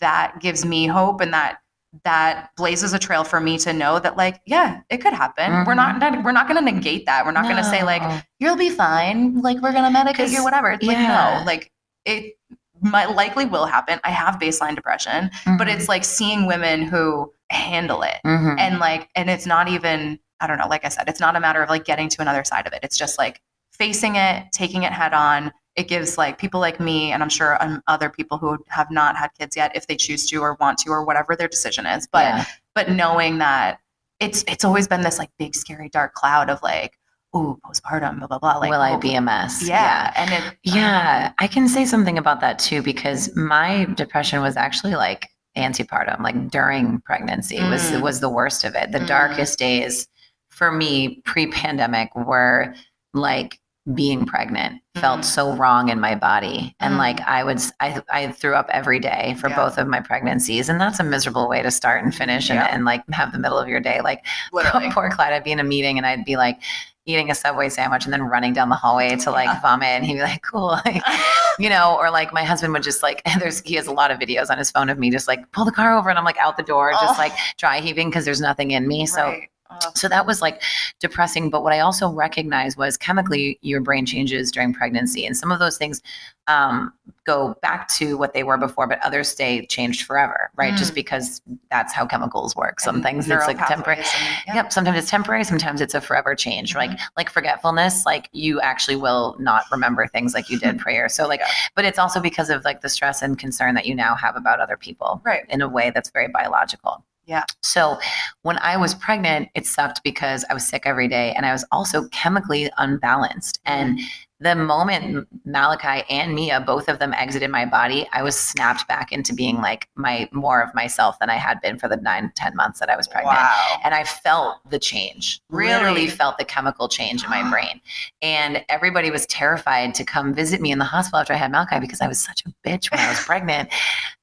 that 0.00 0.38
gives 0.40 0.64
me 0.64 0.86
hope 0.86 1.20
and 1.20 1.32
that 1.32 1.58
that 2.04 2.50
blazes 2.56 2.92
a 2.92 2.98
trail 2.98 3.24
for 3.24 3.40
me 3.40 3.56
to 3.58 3.72
know 3.72 3.98
that 3.98 4.16
like, 4.16 4.40
yeah, 4.44 4.80
it 4.90 4.98
could 4.98 5.14
happen. 5.14 5.64
We're 5.64 5.74
not, 5.74 6.22
we're 6.22 6.32
not 6.32 6.46
gonna 6.46 6.60
negate 6.60 7.06
that. 7.06 7.24
We're 7.24 7.32
not 7.32 7.44
gonna 7.48 7.64
say 7.64 7.82
like, 7.82 8.02
you'll 8.38 8.56
be 8.56 8.68
fine, 8.70 9.40
like 9.40 9.58
we're 9.62 9.72
gonna 9.72 9.96
medicate 9.96 10.30
you, 10.30 10.44
whatever. 10.44 10.70
It's 10.72 10.84
like 10.84 10.98
no, 10.98 11.42
like 11.46 11.72
it 12.04 12.34
might 12.80 13.10
likely 13.16 13.46
will 13.46 13.64
happen. 13.66 13.98
I 14.04 14.10
have 14.10 14.38
baseline 14.38 14.74
depression, 14.76 15.30
but 15.56 15.66
Mhm. 15.66 15.74
it's 15.74 15.88
like 15.88 16.04
seeing 16.04 16.46
women 16.46 16.82
who 16.82 17.32
handle 17.50 18.02
it 18.02 18.16
Mhm. 18.26 18.56
and 18.58 18.78
like 18.78 19.08
and 19.14 19.30
it's 19.30 19.46
not 19.46 19.68
even 19.68 20.18
i 20.38 20.46
don't 20.46 20.58
know 20.58 20.68
like 20.68 20.84
i 20.84 20.88
said 20.90 21.08
it's 21.08 21.18
not 21.18 21.34
a 21.34 21.40
matter 21.40 21.62
of 21.62 21.70
like 21.70 21.82
getting 21.82 22.06
to 22.10 22.20
another 22.20 22.44
side 22.44 22.66
of 22.66 22.74
it 22.74 22.78
it's 22.82 22.98
just 22.98 23.16
like 23.16 23.40
facing 23.72 24.16
it 24.16 24.44
taking 24.52 24.82
it 24.82 24.92
head 24.92 25.14
on 25.14 25.50
it 25.78 25.86
gives 25.88 26.18
like 26.18 26.38
people 26.38 26.60
like 26.60 26.78
me 26.80 27.12
and 27.12 27.22
i'm 27.22 27.28
sure 27.38 27.52
um, 27.62 27.82
other 27.86 28.10
people 28.10 28.36
who 28.38 28.58
have 28.78 28.90
not 28.90 29.16
had 29.16 29.30
kids 29.38 29.56
yet 29.56 29.70
if 29.74 29.86
they 29.86 29.96
choose 29.96 30.26
to 30.28 30.36
or 30.42 30.54
want 30.60 30.76
to 30.78 30.90
or 30.90 31.04
whatever 31.04 31.36
their 31.36 31.48
decision 31.56 31.86
is 31.86 32.06
but 32.16 32.24
Yeah. 32.24 32.44
but 32.74 32.90
knowing 32.90 33.38
that 33.38 33.78
it's 34.20 34.44
it's 34.52 34.64
always 34.64 34.86
been 34.88 35.02
this 35.02 35.18
like 35.18 35.30
big 35.38 35.54
scary 35.54 35.88
dark 35.88 36.12
cloud 36.14 36.50
of 36.50 36.60
like 36.62 36.98
oh 37.34 37.58
postpartum 37.64 38.18
blah 38.18 38.26
blah 38.26 38.38
blah 38.38 38.56
like 38.58 38.70
will 38.70 38.80
I 38.80 38.94
oh, 38.94 38.98
be 38.98 39.14
a 39.14 39.20
mess? 39.20 39.54
yeah, 39.68 40.12
and 40.16 40.30
it 40.32 40.56
Yeah, 40.64 41.32
I 41.38 41.46
can 41.46 41.68
say 41.68 41.84
something 41.84 42.16
about 42.18 42.40
that 42.40 42.58
too 42.58 42.80
because 42.82 43.20
my 43.36 43.84
depression 43.94 44.40
was 44.40 44.56
actually 44.56 44.96
like 44.96 45.28
antepartum, 45.56 46.20
like 46.22 46.50
during 46.50 47.00
pregnancy 47.02 47.58
was 47.72 47.82
Mm. 47.92 48.00
was 48.02 48.20
the 48.20 48.30
worst 48.30 48.64
of 48.64 48.74
it. 48.74 48.92
The 48.92 49.00
Mm. 49.00 49.06
darkest 49.16 49.58
days 49.58 50.08
for 50.48 50.72
me 50.72 51.20
pre-pandemic 51.26 52.08
were 52.16 52.74
like 53.12 53.60
being 53.94 54.26
pregnant 54.26 54.82
felt 54.96 55.20
Mhm. 55.20 55.24
so 55.24 55.52
wrong 55.56 55.88
in 55.88 55.98
my 56.00 56.14
body 56.14 56.74
and 56.80 56.94
Mm. 56.94 56.98
like 56.98 57.20
i 57.22 57.42
would 57.44 57.60
I, 57.80 58.02
I 58.10 58.32
threw 58.32 58.54
up 58.54 58.68
every 58.70 58.98
day 58.98 59.34
for 59.40 59.48
Yeah. 59.48 59.56
both 59.56 59.78
of 59.78 59.86
my 59.86 60.00
pregnancies 60.00 60.68
and 60.68 60.80
that's 60.80 60.98
a 61.00 61.04
miserable 61.04 61.48
way 61.48 61.62
to 61.62 61.70
start 61.70 62.02
and 62.04 62.14
finish 62.14 62.50
and, 62.50 62.58
Yeah. 62.58 62.66
and 62.70 62.84
like 62.84 63.02
have 63.12 63.32
the 63.32 63.38
middle 63.38 63.58
of 63.58 63.68
your 63.68 63.80
day 63.80 64.00
like 64.02 64.26
Literally. 64.52 64.90
poor 64.90 65.08
clyde 65.10 65.32
i'd 65.32 65.44
be 65.44 65.52
in 65.52 65.60
a 65.60 65.64
meeting 65.64 65.96
and 65.98 66.06
i'd 66.06 66.24
be 66.24 66.36
like 66.36 66.58
eating 67.06 67.30
a 67.30 67.34
subway 67.34 67.70
sandwich 67.70 68.04
and 68.04 68.12
then 68.12 68.22
running 68.22 68.52
down 68.52 68.68
the 68.68 68.74
hallway 68.74 69.16
to 69.16 69.30
like 69.30 69.46
Yeah. 69.46 69.60
vomit 69.62 69.88
and 69.88 70.04
he'd 70.04 70.14
be 70.14 70.20
like 70.22 70.42
cool 70.42 70.66
like 70.84 71.02
you 71.58 71.68
know, 71.70 71.96
or 71.98 72.10
like 72.10 72.32
my 72.32 72.44
husband 72.44 72.72
would 72.72 72.84
just 72.84 73.02
like, 73.02 73.20
there's, 73.40 73.60
he 73.62 73.74
has 73.74 73.88
a 73.88 73.92
lot 73.92 74.12
of 74.12 74.18
videos 74.20 74.48
on 74.48 74.58
his 74.58 74.70
phone 74.70 74.88
of 74.88 74.96
me 74.96 75.10
just 75.10 75.26
like 75.26 75.40
pull 75.50 75.64
the 75.64 75.72
car 75.72 75.96
over 75.98 76.08
and 76.08 76.16
I'm 76.16 76.24
like 76.24 76.38
out 76.38 76.56
the 76.56 76.62
door, 76.62 76.92
just 76.92 77.18
Oh. 77.18 77.20
like 77.20 77.32
dry 77.56 77.80
heaving 77.80 78.10
because 78.10 78.24
there's 78.24 78.40
nothing 78.40 78.70
in 78.70 78.86
me. 78.86 79.06
So, 79.06 79.24
Right. 79.24 79.48
Oh, 79.70 79.90
so 79.94 80.08
that 80.08 80.26
was 80.26 80.40
like 80.40 80.62
depressing. 80.98 81.50
But 81.50 81.62
what 81.62 81.72
I 81.72 81.80
also 81.80 82.10
recognized 82.10 82.78
was 82.78 82.96
chemically 82.96 83.58
your 83.62 83.80
brain 83.80 84.06
changes 84.06 84.50
during 84.50 84.72
pregnancy. 84.72 85.26
And 85.26 85.36
some 85.36 85.52
of 85.52 85.58
those 85.58 85.76
things 85.76 86.00
um, 86.46 86.92
go 87.26 87.54
back 87.60 87.86
to 87.96 88.16
what 88.16 88.32
they 88.32 88.42
were 88.42 88.56
before, 88.56 88.86
but 88.86 88.98
others 89.04 89.28
stay 89.28 89.66
changed 89.66 90.06
forever, 90.06 90.50
right? 90.56 90.74
Just 90.74 90.92
Mm. 90.92 90.94
because 90.94 91.42
that's 91.70 91.92
how 91.92 92.06
chemicals 92.06 92.56
work. 92.56 92.80
Some 92.80 92.96
and 92.96 93.04
things 93.04 93.28
it's 93.28 93.46
like 93.46 93.58
temporary. 93.66 94.02
yeah. 94.46 94.54
Yep. 94.54 94.72
Sometimes 94.72 94.96
it's 94.96 95.10
temporary. 95.10 95.44
Sometimes 95.44 95.82
it's 95.82 95.94
a 95.94 96.00
forever 96.00 96.34
change. 96.34 96.70
Mm-hmm. 96.74 96.92
Like 96.92 97.00
like 97.18 97.28
forgetfulness. 97.30 98.06
Like 98.06 98.30
you 98.32 98.60
actually 98.62 98.96
will 98.96 99.36
not 99.38 99.64
remember 99.70 100.06
things 100.06 100.32
like 100.32 100.48
you 100.48 100.58
did 100.58 100.78
prior. 100.84 101.10
So 101.10 101.28
like, 101.28 101.40
Yeah. 101.40 101.50
but 101.74 101.84
it's 101.84 101.98
also 101.98 102.20
because 102.20 102.48
of 102.48 102.64
like 102.64 102.80
the 102.80 102.88
stress 102.88 103.20
and 103.20 103.38
concern 103.38 103.74
that 103.74 103.84
you 103.84 103.94
now 103.94 104.14
have 104.14 104.34
about 104.34 104.58
other 104.60 104.78
people, 104.78 105.20
Right. 105.26 105.44
In 105.50 105.60
a 105.60 105.68
way 105.68 105.90
that's 105.94 106.08
very 106.08 106.28
biological. 106.28 107.04
Yeah. 107.28 107.44
So 107.62 107.98
when 108.40 108.56
I 108.58 108.78
was 108.78 108.94
pregnant, 108.94 109.50
it 109.54 109.66
sucked 109.66 110.02
because 110.02 110.46
I 110.48 110.54
was 110.54 110.66
sick 110.66 110.84
every 110.86 111.08
day, 111.08 111.34
and 111.36 111.44
I 111.44 111.52
was 111.52 111.62
also 111.70 112.08
chemically 112.08 112.70
unbalanced. 112.78 113.60
And 113.66 113.98
mm. 113.98 114.02
The 114.40 114.54
moment 114.54 115.26
Malachi 115.44 116.04
and 116.08 116.34
Mia, 116.34 116.60
both 116.60 116.88
of 116.88 117.00
them 117.00 117.12
exited 117.14 117.50
my 117.50 117.66
body, 117.66 118.06
I 118.12 118.22
was 118.22 118.36
snapped 118.36 118.86
back 118.86 119.10
into 119.10 119.34
being 119.34 119.56
like 119.56 119.88
my 119.96 120.28
more 120.30 120.62
of 120.62 120.72
myself 120.74 121.18
than 121.18 121.28
I 121.28 121.34
had 121.34 121.60
been 121.60 121.76
for 121.78 121.88
the 121.88 121.96
nine, 121.96 122.30
10 122.36 122.54
months 122.54 122.78
that 122.78 122.88
I 122.88 122.96
was 122.96 123.08
pregnant 123.08 123.36
Wow. 123.36 123.80
and 123.82 123.94
I 123.94 124.04
felt 124.04 124.58
the 124.70 124.78
change. 124.78 125.40
Really? 125.50 125.72
Literally 125.72 126.06
felt 126.06 126.38
the 126.38 126.44
chemical 126.44 126.88
change 126.88 127.24
in 127.24 127.30
my 127.30 127.48
brain. 127.50 127.80
And 128.22 128.64
everybody 128.68 129.10
was 129.10 129.26
terrified 129.26 129.94
to 129.96 130.04
come 130.04 130.32
visit 130.32 130.60
me 130.60 130.70
in 130.70 130.78
the 130.78 130.84
hospital 130.84 131.18
after 131.18 131.32
I 131.32 131.36
had 131.36 131.50
Malachi 131.50 131.80
because 131.80 132.00
I 132.00 132.06
was 132.06 132.20
such 132.20 132.44
a 132.46 132.50
bitch 132.68 132.90
when 132.92 133.00
I 133.00 133.08
was 133.08 133.18
pregnant 133.24 133.70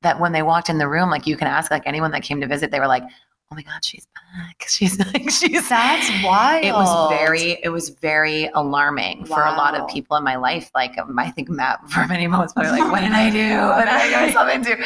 that 0.02 0.20
when 0.20 0.32
they 0.32 0.44
walked 0.44 0.70
in 0.70 0.78
the 0.78 0.88
room, 0.88 1.10
like 1.10 1.28
you 1.28 1.36
can 1.36 1.48
ask 1.48 1.72
like 1.72 1.84
anyone 1.86 2.12
that 2.12 2.24
came 2.24 2.40
to 2.40 2.48
visit, 2.48 2.72
they 2.72 2.80
were 2.80 2.88
like, 2.88 3.04
"Oh 3.52 3.56
my 3.56 3.64
god, 3.64 3.84
she's 3.84 4.08
back. 4.38 4.66
She's 4.68 4.98
like 5.00 5.30
she's 5.30 5.70
That's 5.70 6.24
wild. 6.24 6.66
it 6.66 6.72
was 6.74 7.10
very 7.18 7.58
it 7.64 7.70
was 7.70 7.90
very 7.90 8.50
alarming 8.54 9.26
for 9.26 9.42
a 9.44 9.52
lot 9.52 9.76
of 9.76 9.88
people 9.88 10.18
in 10.18 10.24
my 10.24 10.36
life 10.36 10.70
like 10.76 10.98
um, 10.98 11.18
i 11.20 11.30
think 11.32 11.50
matt 11.50 11.80
for 11.90 12.06
many 12.08 12.28
moments 12.28 12.54
was 12.56 12.70
like 12.72 12.92
what 12.92 13.02
did 13.02 13.12
i 13.12 13.30
do 13.30 13.58
what 13.68 13.86
did 13.86 13.94
i 13.94 14.10
get 14.10 14.26
myself 14.28 14.54
into 14.54 14.78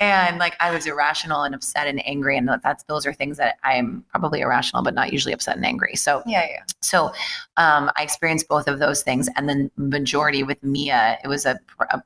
and 0.00 0.38
like 0.38 0.54
i 0.60 0.70
was 0.70 0.86
irrational 0.86 1.42
and 1.42 1.54
upset 1.54 1.86
and 1.86 2.06
angry 2.06 2.36
and 2.36 2.48
that's 2.62 2.84
those 2.84 3.04
are 3.06 3.12
things 3.12 3.36
that 3.36 3.56
i'm 3.64 4.04
probably 4.10 4.40
irrational 4.40 4.82
but 4.82 4.94
not 4.94 5.12
usually 5.12 5.32
upset 5.34 5.56
and 5.56 5.64
angry 5.66 5.94
so 5.96 6.22
Yeah, 6.26 6.46
yeah. 6.48 6.62
so 6.80 7.12
um, 7.56 7.90
I 7.96 8.02
experienced 8.02 8.48
both 8.48 8.66
of 8.66 8.78
those 8.78 9.02
things, 9.02 9.28
and 9.36 9.48
then 9.48 9.70
majority 9.76 10.42
with 10.42 10.62
Mia, 10.62 11.18
it 11.22 11.28
was 11.28 11.46
a, 11.46 11.58
a, 11.90 12.02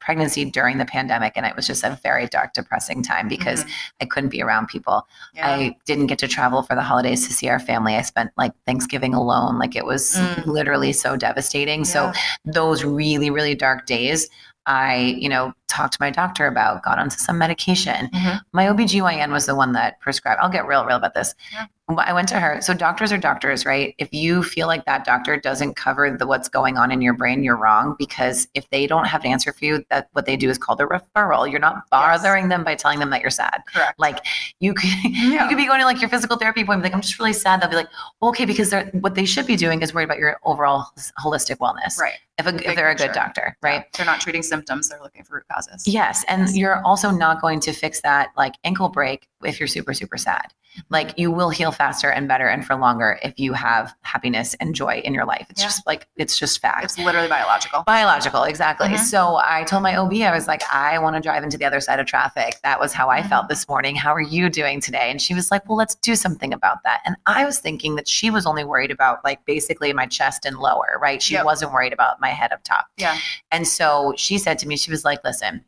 pregnancy 0.00 0.44
during 0.44 0.78
the 0.78 0.84
pandemic, 0.84 1.34
and 1.36 1.44
it 1.46 1.54
was 1.56 1.66
just 1.66 1.84
a 1.84 1.98
very 2.02 2.26
dark, 2.26 2.52
depressing 2.54 3.02
time 3.02 3.28
because 3.28 3.64
Mhm. 3.64 3.70
I 4.00 4.04
couldn't 4.06 4.30
be 4.30 4.42
around 4.42 4.68
people. 4.68 5.06
Yeah. 5.34 5.48
I 5.48 5.76
didn't 5.84 6.06
get 6.06 6.18
to 6.20 6.28
travel 6.28 6.62
for 6.62 6.74
the 6.74 6.82
holidays 6.82 7.26
to 7.26 7.32
see 7.34 7.48
our 7.48 7.58
family. 7.60 7.96
I 7.96 8.02
spent 8.02 8.30
like 8.36 8.52
Thanksgiving 8.66 9.14
alone. 9.14 9.58
Like 9.58 9.76
it 9.76 9.84
was 9.84 10.16
Mm. 10.16 10.46
literally 10.46 10.92
so 10.92 11.16
devastating. 11.16 11.84
So 11.84 12.12
those 12.44 12.84
really, 12.84 13.30
really 13.30 13.54
dark 13.54 13.86
days, 13.86 14.28
I, 14.66 15.16
you 15.18 15.28
know, 15.28 15.52
talked 15.72 15.94
to 15.94 15.98
my 16.00 16.10
doctor 16.10 16.46
about, 16.46 16.82
got 16.82 16.98
onto 16.98 17.16
some 17.16 17.38
medication. 17.38 18.08
Mhm. 18.14 18.40
My 18.52 18.66
OBGYN 18.66 19.30
was 19.32 19.46
the 19.46 19.54
one 19.54 19.72
that 19.72 19.98
prescribed. 20.00 20.40
I'll 20.42 20.50
get 20.50 20.66
real, 20.66 20.84
real 20.84 20.96
about 20.96 21.14
this. 21.14 21.34
Yeah. 21.52 21.66
I 21.98 22.12
went 22.14 22.28
to 22.28 22.40
her. 22.40 22.58
So 22.62 22.72
doctors 22.72 23.12
are 23.12 23.18
doctors, 23.18 23.66
right? 23.66 23.94
If 23.98 24.14
you 24.14 24.42
feel 24.42 24.66
like 24.66 24.86
that 24.86 25.04
doctor 25.04 25.36
doesn't 25.36 25.74
cover 25.74 26.10
the 26.16 26.26
what's 26.26 26.48
going 26.48 26.78
on 26.78 26.90
in 26.90 27.02
your 27.02 27.12
brain, 27.12 27.42
you're 27.42 27.56
wrong 27.56 27.96
because 27.98 28.48
if 28.54 28.68
they 28.70 28.86
don't 28.86 29.04
have 29.06 29.24
an 29.24 29.30
answer 29.30 29.52
for 29.52 29.64
you, 29.64 29.84
that 29.90 30.08
what 30.12 30.24
they 30.24 30.36
do 30.36 30.48
is 30.48 30.56
called 30.56 30.80
a 30.80 30.84
referral. 30.84 31.50
You're 31.50 31.60
not 31.60 31.82
bothering 31.90 32.48
them 32.48 32.64
by 32.64 32.76
telling 32.76 32.98
them 32.98 33.10
that 33.10 33.20
you're 33.20 33.30
sad. 33.30 33.62
Correct. 33.74 33.98
Like 33.98 34.20
you 34.60 34.72
could 34.72 34.88
Yeah. 35.02 35.42
you 35.42 35.48
could 35.48 35.58
be 35.58 35.66
going 35.66 35.80
to 35.80 35.84
like 35.84 36.00
your 36.00 36.08
physical 36.08 36.36
therapy 36.38 36.62
appointment, 36.62 36.84
like 36.84 36.94
I'm 36.94 37.02
just 37.02 37.18
really 37.18 37.32
sad. 37.34 37.60
They'll 37.60 37.68
be 37.68 37.76
like, 37.76 37.88
well, 38.20 38.30
okay, 38.30 38.46
because 38.46 38.70
they're 38.70 38.86
what 39.00 39.14
they 39.14 39.26
should 39.26 39.46
be 39.46 39.56
doing 39.56 39.82
is 39.82 39.92
worried 39.92 40.04
about 40.04 40.18
your 40.18 40.38
overall 40.44 40.86
holistic 41.22 41.56
wellness. 41.58 41.98
Right. 41.98 42.14
If, 42.38 42.46
a, 42.46 42.54
if 42.70 42.74
they're 42.76 42.90
a 42.90 42.94
good 42.94 43.12
doctor, 43.12 43.56
right? 43.60 43.84
They're 43.92 44.06
not 44.06 44.20
treating 44.20 44.42
symptoms, 44.42 44.88
they're 44.88 45.02
looking 45.02 45.22
for 45.22 45.34
root 45.36 45.44
causes. 45.66 45.86
Yes. 45.86 46.24
And 46.28 46.48
you're 46.56 46.84
also 46.84 47.10
not 47.10 47.40
going 47.40 47.60
to 47.60 47.72
fix 47.72 48.00
that 48.02 48.30
like 48.36 48.54
ankle 48.64 48.88
break 48.88 49.28
if 49.44 49.60
you're 49.60 49.66
super, 49.66 49.94
super 49.94 50.16
sad. 50.16 50.52
Like 50.88 51.18
you 51.18 51.30
will 51.30 51.50
heal 51.50 51.70
faster 51.70 52.10
and 52.10 52.26
better 52.26 52.48
and 52.48 52.64
for 52.66 52.74
longer 52.76 53.18
if 53.22 53.38
you 53.38 53.52
have 53.52 53.94
happiness 54.02 54.54
and 54.60 54.74
joy 54.74 55.02
in 55.04 55.12
your 55.12 55.24
life. 55.26 55.46
It's 55.50 55.60
Yeah. 55.60 55.66
just 55.66 55.86
like, 55.86 56.06
it's 56.16 56.38
just 56.38 56.60
fact. 56.60 56.84
It's 56.84 56.98
literally 56.98 57.28
biological. 57.28 57.82
Biological, 57.86 58.44
exactly. 58.44 58.88
Mhm. 58.88 58.98
So 58.98 59.40
I 59.44 59.64
told 59.64 59.82
my 59.82 59.96
OB, 59.96 60.24
I 60.24 60.32
was 60.32 60.48
like, 60.48 60.62
I 60.72 60.98
want 60.98 61.14
to 61.16 61.20
drive 61.20 61.42
into 61.42 61.58
the 61.58 61.64
other 61.66 61.80
side 61.80 62.00
of 62.00 62.06
traffic. 62.06 62.56
That 62.62 62.80
was 62.80 62.92
how 62.92 63.10
I 63.10 63.20
Mhm. 63.20 63.28
felt 63.28 63.48
this 63.48 63.68
morning. 63.68 63.96
How 63.96 64.14
are 64.14 64.20
you 64.20 64.48
doing 64.48 64.80
today? 64.80 65.10
And 65.10 65.20
she 65.20 65.34
was 65.34 65.50
like, 65.50 65.68
Well, 65.68 65.76
let's 65.76 65.94
do 65.96 66.16
something 66.16 66.52
about 66.54 66.82
that. 66.84 67.00
And 67.04 67.16
I 67.26 67.44
was 67.44 67.58
thinking 67.58 67.96
that 67.96 68.08
she 68.08 68.30
was 68.30 68.46
only 68.46 68.64
worried 68.64 68.90
about 68.90 69.22
like 69.24 69.44
basically 69.44 69.92
my 69.92 70.06
chest 70.06 70.46
and 70.46 70.56
lower, 70.58 70.98
right? 71.02 71.22
She 71.22 71.34
Yep. 71.34 71.44
wasn't 71.44 71.72
worried 71.72 71.92
about 71.92 72.20
my 72.20 72.30
head 72.30 72.52
up 72.52 72.62
top. 72.64 72.86
Yeah. 72.96 73.18
And 73.50 73.68
so 73.68 74.14
she 74.16 74.38
said 74.38 74.58
to 74.60 74.68
me, 74.68 74.76
She 74.76 74.90
was 74.90 75.04
like, 75.04 75.22
Listen, 75.24 75.64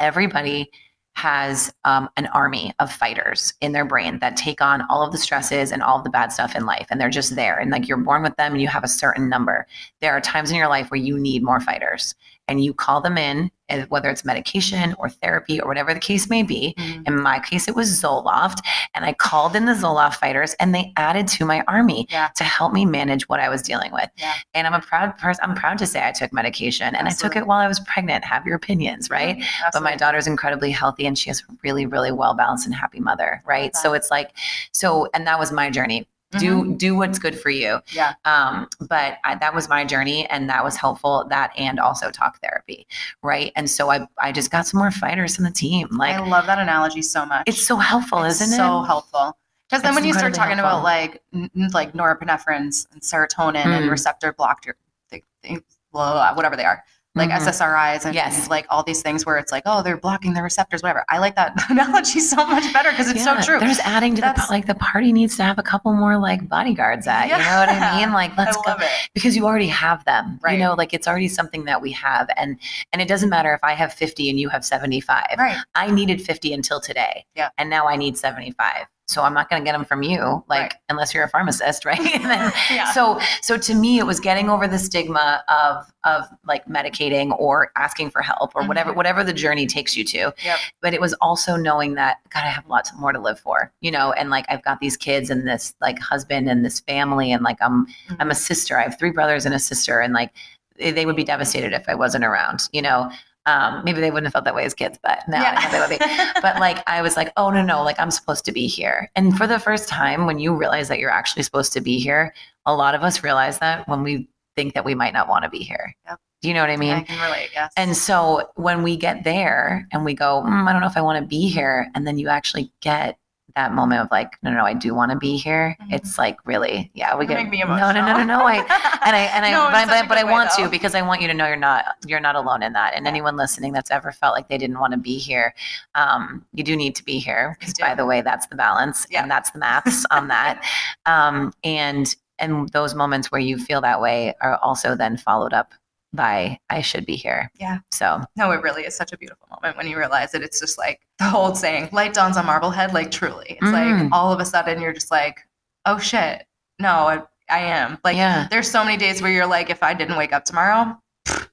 everybody 0.00 0.70
has 1.16 1.72
um, 1.84 2.10
an 2.18 2.26
army 2.28 2.74
of 2.78 2.92
fighters 2.92 3.54
in 3.62 3.72
their 3.72 3.86
brain 3.86 4.18
that 4.18 4.36
take 4.36 4.60
on 4.60 4.82
all 4.90 5.02
of 5.02 5.12
the 5.12 5.18
stresses 5.18 5.72
and 5.72 5.82
all 5.82 5.96
of 5.96 6.04
the 6.04 6.10
bad 6.10 6.30
stuff 6.30 6.54
in 6.54 6.66
life 6.66 6.86
and 6.90 7.00
they're 7.00 7.08
just 7.08 7.34
there 7.36 7.58
and 7.58 7.70
like 7.70 7.88
you're 7.88 7.96
born 7.96 8.22
with 8.22 8.36
them 8.36 8.52
and 8.52 8.60
you 8.60 8.68
have 8.68 8.84
a 8.84 8.88
certain 8.88 9.28
number. 9.28 9.66
There 10.00 10.12
are 10.12 10.20
times 10.20 10.50
in 10.50 10.56
your 10.56 10.68
life 10.68 10.90
where 10.90 11.00
you 11.00 11.18
need 11.18 11.42
more 11.42 11.58
fighters 11.58 12.14
and 12.48 12.62
you 12.64 12.72
call 12.72 13.00
them 13.00 13.18
in 13.18 13.50
whether 13.88 14.08
it's 14.08 14.24
medication 14.24 14.94
or 14.96 15.08
therapy 15.08 15.60
or 15.60 15.66
whatever 15.66 15.92
the 15.92 15.98
case 15.98 16.30
may 16.30 16.44
be. 16.44 16.72
Mhm. 16.78 17.08
in 17.08 17.20
my 17.20 17.40
case 17.40 17.66
it 17.66 17.74
was 17.74 18.00
zoloft 18.00 18.58
and 18.94 19.04
i 19.04 19.12
called 19.12 19.56
in 19.56 19.64
the 19.64 19.72
zoloft 19.72 20.14
fighters 20.16 20.54
and 20.60 20.72
they 20.74 20.92
added 20.96 21.26
to 21.26 21.44
my 21.44 21.64
army 21.66 22.06
Yeah. 22.08 22.28
to 22.36 22.44
help 22.44 22.72
me 22.72 22.84
manage 22.86 23.28
what 23.28 23.40
i 23.40 23.48
was 23.48 23.62
dealing 23.62 23.90
with. 23.92 24.08
Yeah. 24.16 24.34
and 24.54 24.66
i'm 24.68 24.74
a 24.74 24.80
proud 24.80 25.18
person 25.18 25.42
i'm 25.44 25.56
proud 25.56 25.78
to 25.78 25.86
say 25.86 26.06
i 26.06 26.12
took 26.12 26.32
medication 26.32 26.94
and 26.94 27.08
i 27.08 27.10
took 27.10 27.34
it 27.34 27.46
while 27.46 27.58
i 27.58 27.66
was 27.66 27.80
pregnant. 27.80 28.24
Have 28.24 28.46
your 28.46 28.54
opinions 28.56 29.10
right? 29.10 29.38
Yeah, 29.38 29.44
but 29.72 29.82
my 29.82 29.90
absolutely. 29.92 29.96
daughter's 29.98 30.26
incredibly 30.28 30.70
healthy 30.70 31.06
and 31.06 31.18
she 31.18 31.28
has 31.30 31.42
really 31.64 31.86
really 31.86 32.12
well 32.12 32.34
balanced 32.34 32.66
and 32.66 32.74
happy 32.74 33.00
mother 33.00 33.42
right? 33.46 33.74
So 33.76 33.92
it's 33.94 34.10
like 34.12 34.30
so 34.72 35.08
and 35.12 35.26
that 35.26 35.38
was 35.40 35.50
my 35.50 35.70
journey 35.70 36.06
do 36.38 36.74
do 36.76 36.94
what's 36.94 37.18
good 37.18 37.38
for 37.38 37.50
you 37.50 37.66
Mm-hmm. 37.66 37.96
Yeah. 37.96 38.14
um 38.24 38.68
but 38.88 39.18
I, 39.24 39.34
that 39.36 39.54
was 39.54 39.68
my 39.68 39.84
journey 39.84 40.26
and 40.26 40.48
that 40.50 40.62
was 40.64 40.76
helpful 40.76 41.26
that 41.30 41.50
and 41.58 41.78
also 41.80 42.10
talk 42.10 42.40
therapy 42.40 42.86
right 43.22 43.52
and 43.56 43.68
so 43.70 43.90
i 43.90 44.06
i 44.18 44.32
just 44.32 44.50
got 44.50 44.66
some 44.66 44.78
more 44.78 44.90
fighters 44.90 45.38
in 45.38 45.44
the 45.44 45.50
team 45.50 45.88
like 45.92 46.14
I 46.16 46.26
love 46.26 46.46
that 46.46 46.58
analogy 46.58 47.02
so 47.02 47.24
much. 47.26 47.44
it's 47.46 47.66
so 47.66 47.76
helpful 47.76 48.22
It's 48.24 48.40
isn't 48.40 48.56
so 48.56 48.62
it 48.62 48.80
so 48.80 48.82
helpful. 48.82 49.38
Because 49.68 49.82
then 49.82 49.90
It's 49.92 49.96
when 49.96 50.04
you 50.06 50.14
start 50.14 50.32
talking 50.32 50.60
about 50.60 50.84
like 50.84 51.20
n- 51.34 51.50
like 51.72 51.92
norepinephrines 51.92 52.86
and 52.92 53.02
serotonin 53.02 53.66
and 53.66 53.86
Mm. 53.86 53.90
receptor 53.90 54.32
blocked 54.32 54.64
your 54.64 54.76
th- 55.10 55.24
th- 55.42 55.60
blah, 55.92 56.12
blah, 56.12 56.34
whatever 56.34 56.54
they 56.56 56.64
are, 56.64 56.84
like 57.16 57.30
Mhm. 57.30 57.38
SSRIs 57.40 58.04
and 58.04 58.14
Yes. 58.14 58.48
like 58.48 58.66
all 58.70 58.82
these 58.84 59.02
things 59.02 59.26
where 59.26 59.36
it's 59.38 59.50
like, 59.50 59.64
oh, 59.66 59.82
they're 59.82 59.96
blocking 59.96 60.34
the 60.34 60.42
receptors, 60.42 60.82
whatever. 60.82 61.04
I 61.08 61.18
like 61.18 61.34
that 61.36 61.54
analogy 61.70 62.20
so 62.20 62.46
much 62.46 62.72
better 62.72 62.90
because 62.90 63.08
it's 63.10 63.24
Yeah, 63.24 63.40
so 63.40 63.44
true. 63.46 63.58
There's 63.58 63.80
adding 63.80 64.14
to 64.14 64.20
the 64.20 64.26
That's- 64.28 64.46
pa- 64.46 64.52
like 64.52 64.66
the 64.66 64.74
party 64.76 65.12
needs 65.12 65.36
to 65.38 65.42
have 65.44 65.58
a 65.58 65.62
couple 65.62 65.92
more 65.94 66.18
like 66.18 66.48
bodyguards 66.48 67.06
at. 67.08 67.24
You 67.26 67.32
know 67.32 67.38
what 67.58 67.68
I 67.68 67.98
mean? 67.98 68.12
Like 68.12 68.36
let's 68.38 68.56
go 68.56 68.62
love 68.70 68.82
it. 68.82 68.88
because 69.14 69.34
you 69.34 69.46
already 69.46 69.68
have 69.68 70.04
them. 70.04 70.38
Right. 70.42 70.52
You 70.52 70.58
know, 70.58 70.74
like 70.74 70.94
it's 70.94 71.08
already 71.08 71.28
something 71.28 71.64
that 71.64 71.80
we 71.82 71.90
have, 71.92 72.28
and 72.36 72.58
and 72.92 73.02
it 73.02 73.08
doesn't 73.08 73.30
matter 73.30 73.52
if 73.54 73.64
I 73.64 73.72
have 73.72 73.92
50 73.92 74.30
and 74.30 74.38
you 74.38 74.48
have 74.50 74.64
75. 74.64 75.24
Right. 75.38 75.56
I 75.74 75.90
needed 75.90 76.20
50 76.22 76.52
until 76.52 76.80
today. 76.80 77.24
Yeah. 77.34 77.48
And 77.58 77.70
now 77.70 77.88
I 77.88 77.96
need 77.96 78.16
75. 78.18 78.86
So 79.08 79.22
I'm 79.22 79.34
not 79.34 79.48
going 79.48 79.62
to 79.62 79.64
get 79.64 79.72
them 79.72 79.84
from 79.84 80.02
you, 80.02 80.44
like 80.48 80.62
Right. 80.62 80.74
unless 80.88 81.14
you're 81.14 81.22
a 81.22 81.28
pharmacist, 81.28 81.84
right? 81.84 81.98
then, 82.22 82.52
Yeah. 82.70 82.90
So 82.92 83.20
so 83.40 83.56
to 83.56 83.74
me, 83.74 83.98
it 83.98 84.06
was 84.06 84.18
getting 84.18 84.50
over 84.50 84.66
the 84.66 84.78
stigma 84.78 85.44
of 85.48 85.86
of 86.04 86.24
like 86.46 86.66
medicating 86.66 87.36
or 87.38 87.70
asking 87.76 88.10
for 88.10 88.20
help 88.22 88.52
or 88.54 88.64
whatever 88.66 88.92
Mhm. 88.92 88.96
whatever 88.96 89.22
the 89.24 89.32
journey 89.32 89.66
takes 89.66 89.96
you 89.96 90.04
to. 90.04 90.32
Yep. 90.44 90.58
But 90.82 90.92
it 90.94 91.00
was 91.00 91.14
also 91.20 91.56
knowing 91.56 91.94
that 91.94 92.16
God, 92.30 92.40
I 92.44 92.48
have 92.48 92.66
lots 92.68 92.92
more 92.98 93.12
to 93.12 93.20
live 93.20 93.38
for, 93.38 93.72
you 93.80 93.90
know, 93.92 94.12
and 94.12 94.28
like 94.30 94.44
I've 94.48 94.62
got 94.62 94.80
these 94.80 94.96
kids 94.96 95.30
and 95.30 95.46
this 95.46 95.74
like 95.80 95.98
husband 96.00 96.48
and 96.48 96.64
this 96.64 96.80
family, 96.80 97.30
and 97.32 97.42
like 97.44 97.58
I'm 97.60 97.86
I'm 98.18 98.30
a 98.30 98.34
sister. 98.34 98.76
I 98.78 98.82
have 98.82 98.98
three 98.98 99.10
brothers 99.10 99.46
and 99.46 99.54
a 99.54 99.58
sister, 99.60 100.00
and 100.00 100.12
like 100.14 100.32
they 100.78 101.06
would 101.06 101.16
be 101.16 101.24
devastated 101.24 101.72
if 101.72 101.88
I 101.88 101.94
wasn't 101.94 102.24
around, 102.24 102.62
you 102.72 102.82
know. 102.82 103.10
Um, 103.46 103.82
maybe 103.84 104.00
they 104.00 104.10
wouldn't 104.10 104.26
have 104.26 104.32
felt 104.32 104.44
that 104.44 104.54
way 104.54 104.64
as 104.64 104.74
kids, 104.74 104.98
but 105.02 105.20
now 105.28 105.42
I 105.42 105.64
know 105.64 105.70
they 105.70 105.80
would 105.80 105.98
be 105.98 106.40
but 106.42 106.58
like 106.58 106.82
I 106.88 107.00
was 107.00 107.16
like, 107.16 107.32
oh 107.36 107.50
no, 107.50 107.62
no, 107.62 107.82
like 107.82 107.98
I'm 107.98 108.10
supposed 108.10 108.44
to 108.46 108.52
be 108.52 108.66
here. 108.66 109.10
And 109.14 109.36
for 109.36 109.46
the 109.46 109.58
first 109.58 109.88
time, 109.88 110.26
when 110.26 110.38
you 110.38 110.54
realize 110.54 110.88
that 110.88 110.98
you're 110.98 111.10
actually 111.10 111.44
supposed 111.44 111.72
to 111.74 111.80
be 111.80 111.98
here, 111.98 112.34
a 112.66 112.74
lot 112.74 112.94
of 112.94 113.02
us 113.02 113.22
realize 113.22 113.58
that 113.60 113.86
when 113.88 114.02
we 114.02 114.28
think 114.56 114.74
that 114.74 114.84
we 114.84 114.94
might 114.94 115.12
not 115.12 115.28
want 115.28 115.44
to 115.44 115.50
be 115.50 115.58
here. 115.58 115.94
Yep. 116.08 116.18
Do 116.42 116.48
you 116.48 116.54
know 116.54 116.60
what 116.60 116.70
I 116.70 116.76
mean? 116.76 116.94
I 116.94 117.02
can 117.02 117.20
relate. 117.20 117.50
Yes. 117.54 117.72
And 117.76 117.96
so 117.96 118.50
when 118.56 118.82
we 118.82 118.96
get 118.96 119.24
there 119.24 119.86
and 119.92 120.04
we 120.04 120.14
go, 120.14 120.42
mm, 120.44 120.68
I 120.68 120.72
don't 120.72 120.80
know 120.80 120.86
if 120.86 120.96
I 120.96 121.00
want 121.00 121.22
to 121.22 121.26
be 121.26 121.48
here, 121.48 121.88
and 121.94 122.06
then 122.06 122.18
you 122.18 122.28
actually 122.28 122.72
get 122.80 123.18
that 123.56 123.72
moment 123.72 124.02
of 124.02 124.08
like, 124.10 124.32
no, 124.42 124.50
no, 124.52 124.64
I 124.64 124.74
do 124.74 124.94
want 124.94 125.10
to 125.10 125.16
be 125.18 125.36
here. 125.36 125.76
Mhm. 125.82 125.94
It's 125.94 126.18
like 126.18 126.36
really, 126.46 126.90
yeah, 126.94 127.16
we 127.16 127.24
You 127.24 127.28
get 127.28 127.50
no, 127.50 127.66
no, 127.76 127.90
no, 127.92 128.16
no, 128.18 128.22
no. 128.24 128.46
I 128.46 128.56
and 128.58 129.16
I 129.16 129.30
and 129.34 129.44
I, 129.46 129.50
No, 129.50 129.64
but, 129.66 129.74
I- 129.88 130.02
but, 130.02 130.08
but 130.10 130.18
I 130.18 130.24
want 130.24 130.50
though. 130.56 130.64
to 130.64 130.70
because 130.70 130.94
I 130.94 131.02
want 131.02 131.22
you 131.22 131.28
to 131.28 131.34
know 131.34 131.46
you're 131.48 131.56
not 131.56 131.84
you're 132.06 132.20
not 132.20 132.36
alone 132.36 132.62
in 132.62 132.74
that. 132.74 132.94
And 132.94 133.04
Yeah. 133.06 133.10
anyone 133.10 133.36
listening 133.36 133.72
that's 133.72 133.90
ever 133.90 134.12
felt 134.12 134.34
like 134.36 134.48
they 134.48 134.58
didn't 134.58 134.78
want 134.78 134.92
to 134.92 134.98
be 134.98 135.18
here, 135.18 135.54
um, 135.94 136.44
you 136.52 136.62
do 136.62 136.76
need 136.76 136.94
to 136.96 137.04
be 137.04 137.18
here 137.18 137.56
because 137.58 137.74
by 137.80 137.94
the 137.94 138.04
way, 138.06 138.20
that's 138.20 138.46
the 138.46 138.56
balance 138.56 139.06
Yeah. 139.10 139.22
and 139.22 139.30
that's 139.30 139.50
the 139.50 139.58
maths 139.58 140.04
on 140.10 140.28
that. 140.36 140.62
Um, 141.06 141.52
and 141.64 142.14
and 142.38 142.68
those 142.70 142.94
moments 142.94 143.32
where 143.32 143.40
you 143.40 143.56
feel 143.58 143.80
that 143.80 144.00
way 144.02 144.34
are 144.42 144.56
also 144.58 144.94
then 144.94 145.16
followed 145.16 145.54
up 145.54 145.72
by 146.16 146.58
I 146.70 146.80
should 146.80 147.06
be 147.06 147.14
here. 147.14 147.50
Yeah. 147.60 147.78
So 147.92 148.22
no, 148.36 148.50
it 148.50 148.62
really 148.62 148.82
is 148.82 148.96
such 148.96 149.12
a 149.12 149.18
beautiful 149.18 149.46
moment 149.50 149.76
when 149.76 149.86
you 149.86 149.96
realize 149.98 150.34
it. 150.34 150.42
It's 150.42 150.58
just 150.58 150.78
like 150.78 151.00
the 151.18 151.32
old 151.34 151.56
saying, 151.56 151.90
light 151.92 152.14
dawns 152.14 152.36
on 152.36 152.46
Marblehead, 152.46 152.92
like 152.94 153.10
truly. 153.10 153.58
It's 153.60 153.62
Mm. 153.62 154.02
like 154.02 154.12
all 154.12 154.32
of 154.32 154.40
a 154.40 154.44
sudden 154.44 154.80
you're 154.80 154.92
just 154.92 155.10
like, 155.10 155.38
oh 155.84 155.98
shit. 155.98 156.44
No, 156.78 156.88
I, 156.90 157.22
I 157.48 157.58
am. 157.60 157.98
Like 158.04 158.16
Yeah. 158.16 158.48
there's 158.50 158.70
so 158.70 158.84
many 158.84 158.96
days 158.96 159.22
where 159.22 159.30
you're 159.30 159.46
like, 159.46 159.70
if 159.70 159.82
I 159.82 159.94
didn't 159.94 160.16
wake 160.16 160.32
up 160.32 160.44
tomorrow, 160.44 160.98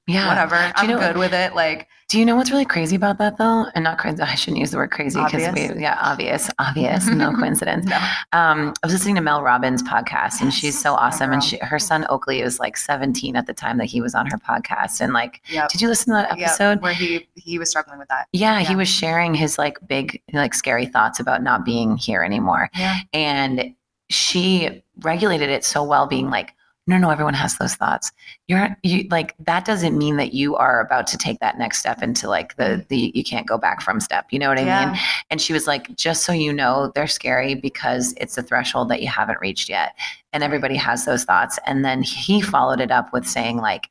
yeah. 0.08 0.28
whatever. 0.28 0.56
I'm 0.76 0.90
you 0.90 0.96
know- 0.96 1.00
good 1.02 1.18
with 1.18 1.34
it. 1.34 1.54
Like 1.56 1.88
Do 2.14 2.20
you 2.20 2.26
know 2.28 2.36
what's 2.36 2.52
really 2.52 2.64
crazy 2.64 2.96
about 2.96 3.18
that 3.18 3.38
though? 3.40 3.66
And 3.74 3.84
not 3.86 3.98
crazy. 3.98 4.22
I 4.22 4.36
shouldn't 4.36 4.60
use 4.60 4.70
the 4.70 4.78
word 4.78 4.92
crazy 4.92 5.20
because 5.20 5.52
we, 5.52 5.82
yeah, 5.82 5.98
obvious, 6.00 6.48
obvious, 6.60 7.08
no 7.08 7.32
coincidence. 7.36 7.88
no. 7.88 7.96
Um, 8.34 8.72
I 8.84 8.86
was 8.86 8.94
listening 8.94 9.16
to 9.16 9.22
Mel 9.22 9.42
Robbins' 9.42 9.82
podcast, 9.82 10.40
and 10.40 10.54
she's 10.54 10.80
so 10.80 10.94
awesome. 10.94 11.32
And 11.32 11.44
she, 11.44 11.58
her 11.64 11.80
son 11.80 12.06
Oakley 12.10 12.44
was 12.44 12.60
like 12.60 12.78
17 12.78 13.36
at 13.36 13.48
the 13.48 13.54
time 13.56 13.80
that 13.80 13.86
he 13.86 14.00
was 14.00 14.14
on 14.14 14.28
her 14.28 14.38
podcast. 14.38 15.02
And 15.02 15.12
like, 15.12 15.42
Yep. 15.50 15.70
did 15.70 15.82
you 15.82 15.88
listen 15.88 16.14
to 16.14 16.22
that 16.22 16.38
Yep. 16.38 16.48
episode? 16.50 16.82
where 16.84 16.94
he 16.94 17.28
he 17.34 17.58
was 17.58 17.72
struggling 17.72 17.98
with 17.98 18.10
that. 18.10 18.28
Yeah, 18.32 18.60
he 18.60 18.76
was 18.76 18.88
sharing 18.88 19.34
his 19.34 19.58
like 19.58 19.80
big, 19.88 20.22
like 20.34 20.54
scary 20.54 20.86
thoughts 20.86 21.20
about 21.20 21.42
not 21.42 21.66
being 21.66 21.98
here 21.98 22.22
anymore. 22.22 22.70
Yeah. 22.78 22.98
And 23.12 23.74
she 24.12 24.84
regulated 25.00 25.50
it 25.50 25.66
so 25.66 25.84
well, 25.84 26.06
being 26.06 26.30
like, 26.30 26.54
no, 26.86 26.98
no, 26.98 27.10
everyone 27.10 27.34
has 27.34 27.58
those 27.58 27.76
thoughts. 27.76 28.12
You're 28.48 28.76
you 28.84 29.08
like 29.10 29.36
that 29.40 29.64
doesn't 29.64 29.98
mean 29.98 30.18
that 30.18 30.34
you 30.34 30.56
are 30.58 30.82
about 30.82 31.08
to 31.08 31.18
take 31.18 31.40
that 31.40 31.58
next 31.58 31.80
step 31.80 32.04
into 32.04 32.28
like 32.28 32.58
the 32.58 32.86
the 32.90 33.12
you 33.16 33.24
can't 33.24 33.48
go 33.48 33.58
back 33.58 33.82
from 33.82 34.02
step. 34.02 34.28
You 34.32 34.40
know 34.40 34.50
what 34.50 34.60
I 34.60 34.66
yeah. 34.66 34.86
mean? 34.88 35.00
And 35.30 35.42
she 35.42 35.54
was 35.54 35.66
like, 35.66 35.96
just 35.96 36.26
so 36.26 36.34
you 36.34 36.52
know, 36.52 36.92
they're 36.94 37.08
scary 37.08 37.56
because 37.56 38.14
it's 38.18 38.38
a 38.38 38.44
threshold 38.44 38.90
that 38.90 39.02
you 39.02 39.08
haven't 39.08 39.40
reached 39.40 39.70
yet. 39.70 39.96
And 40.34 40.44
everybody 40.44 40.76
has 40.76 41.06
those 41.06 41.24
thoughts. 41.24 41.58
And 41.66 41.86
then 41.86 42.02
he 42.02 42.42
followed 42.42 42.82
it 42.82 42.92
up 42.92 43.14
with 43.14 43.26
saying, 43.26 43.58
like, 43.58 43.90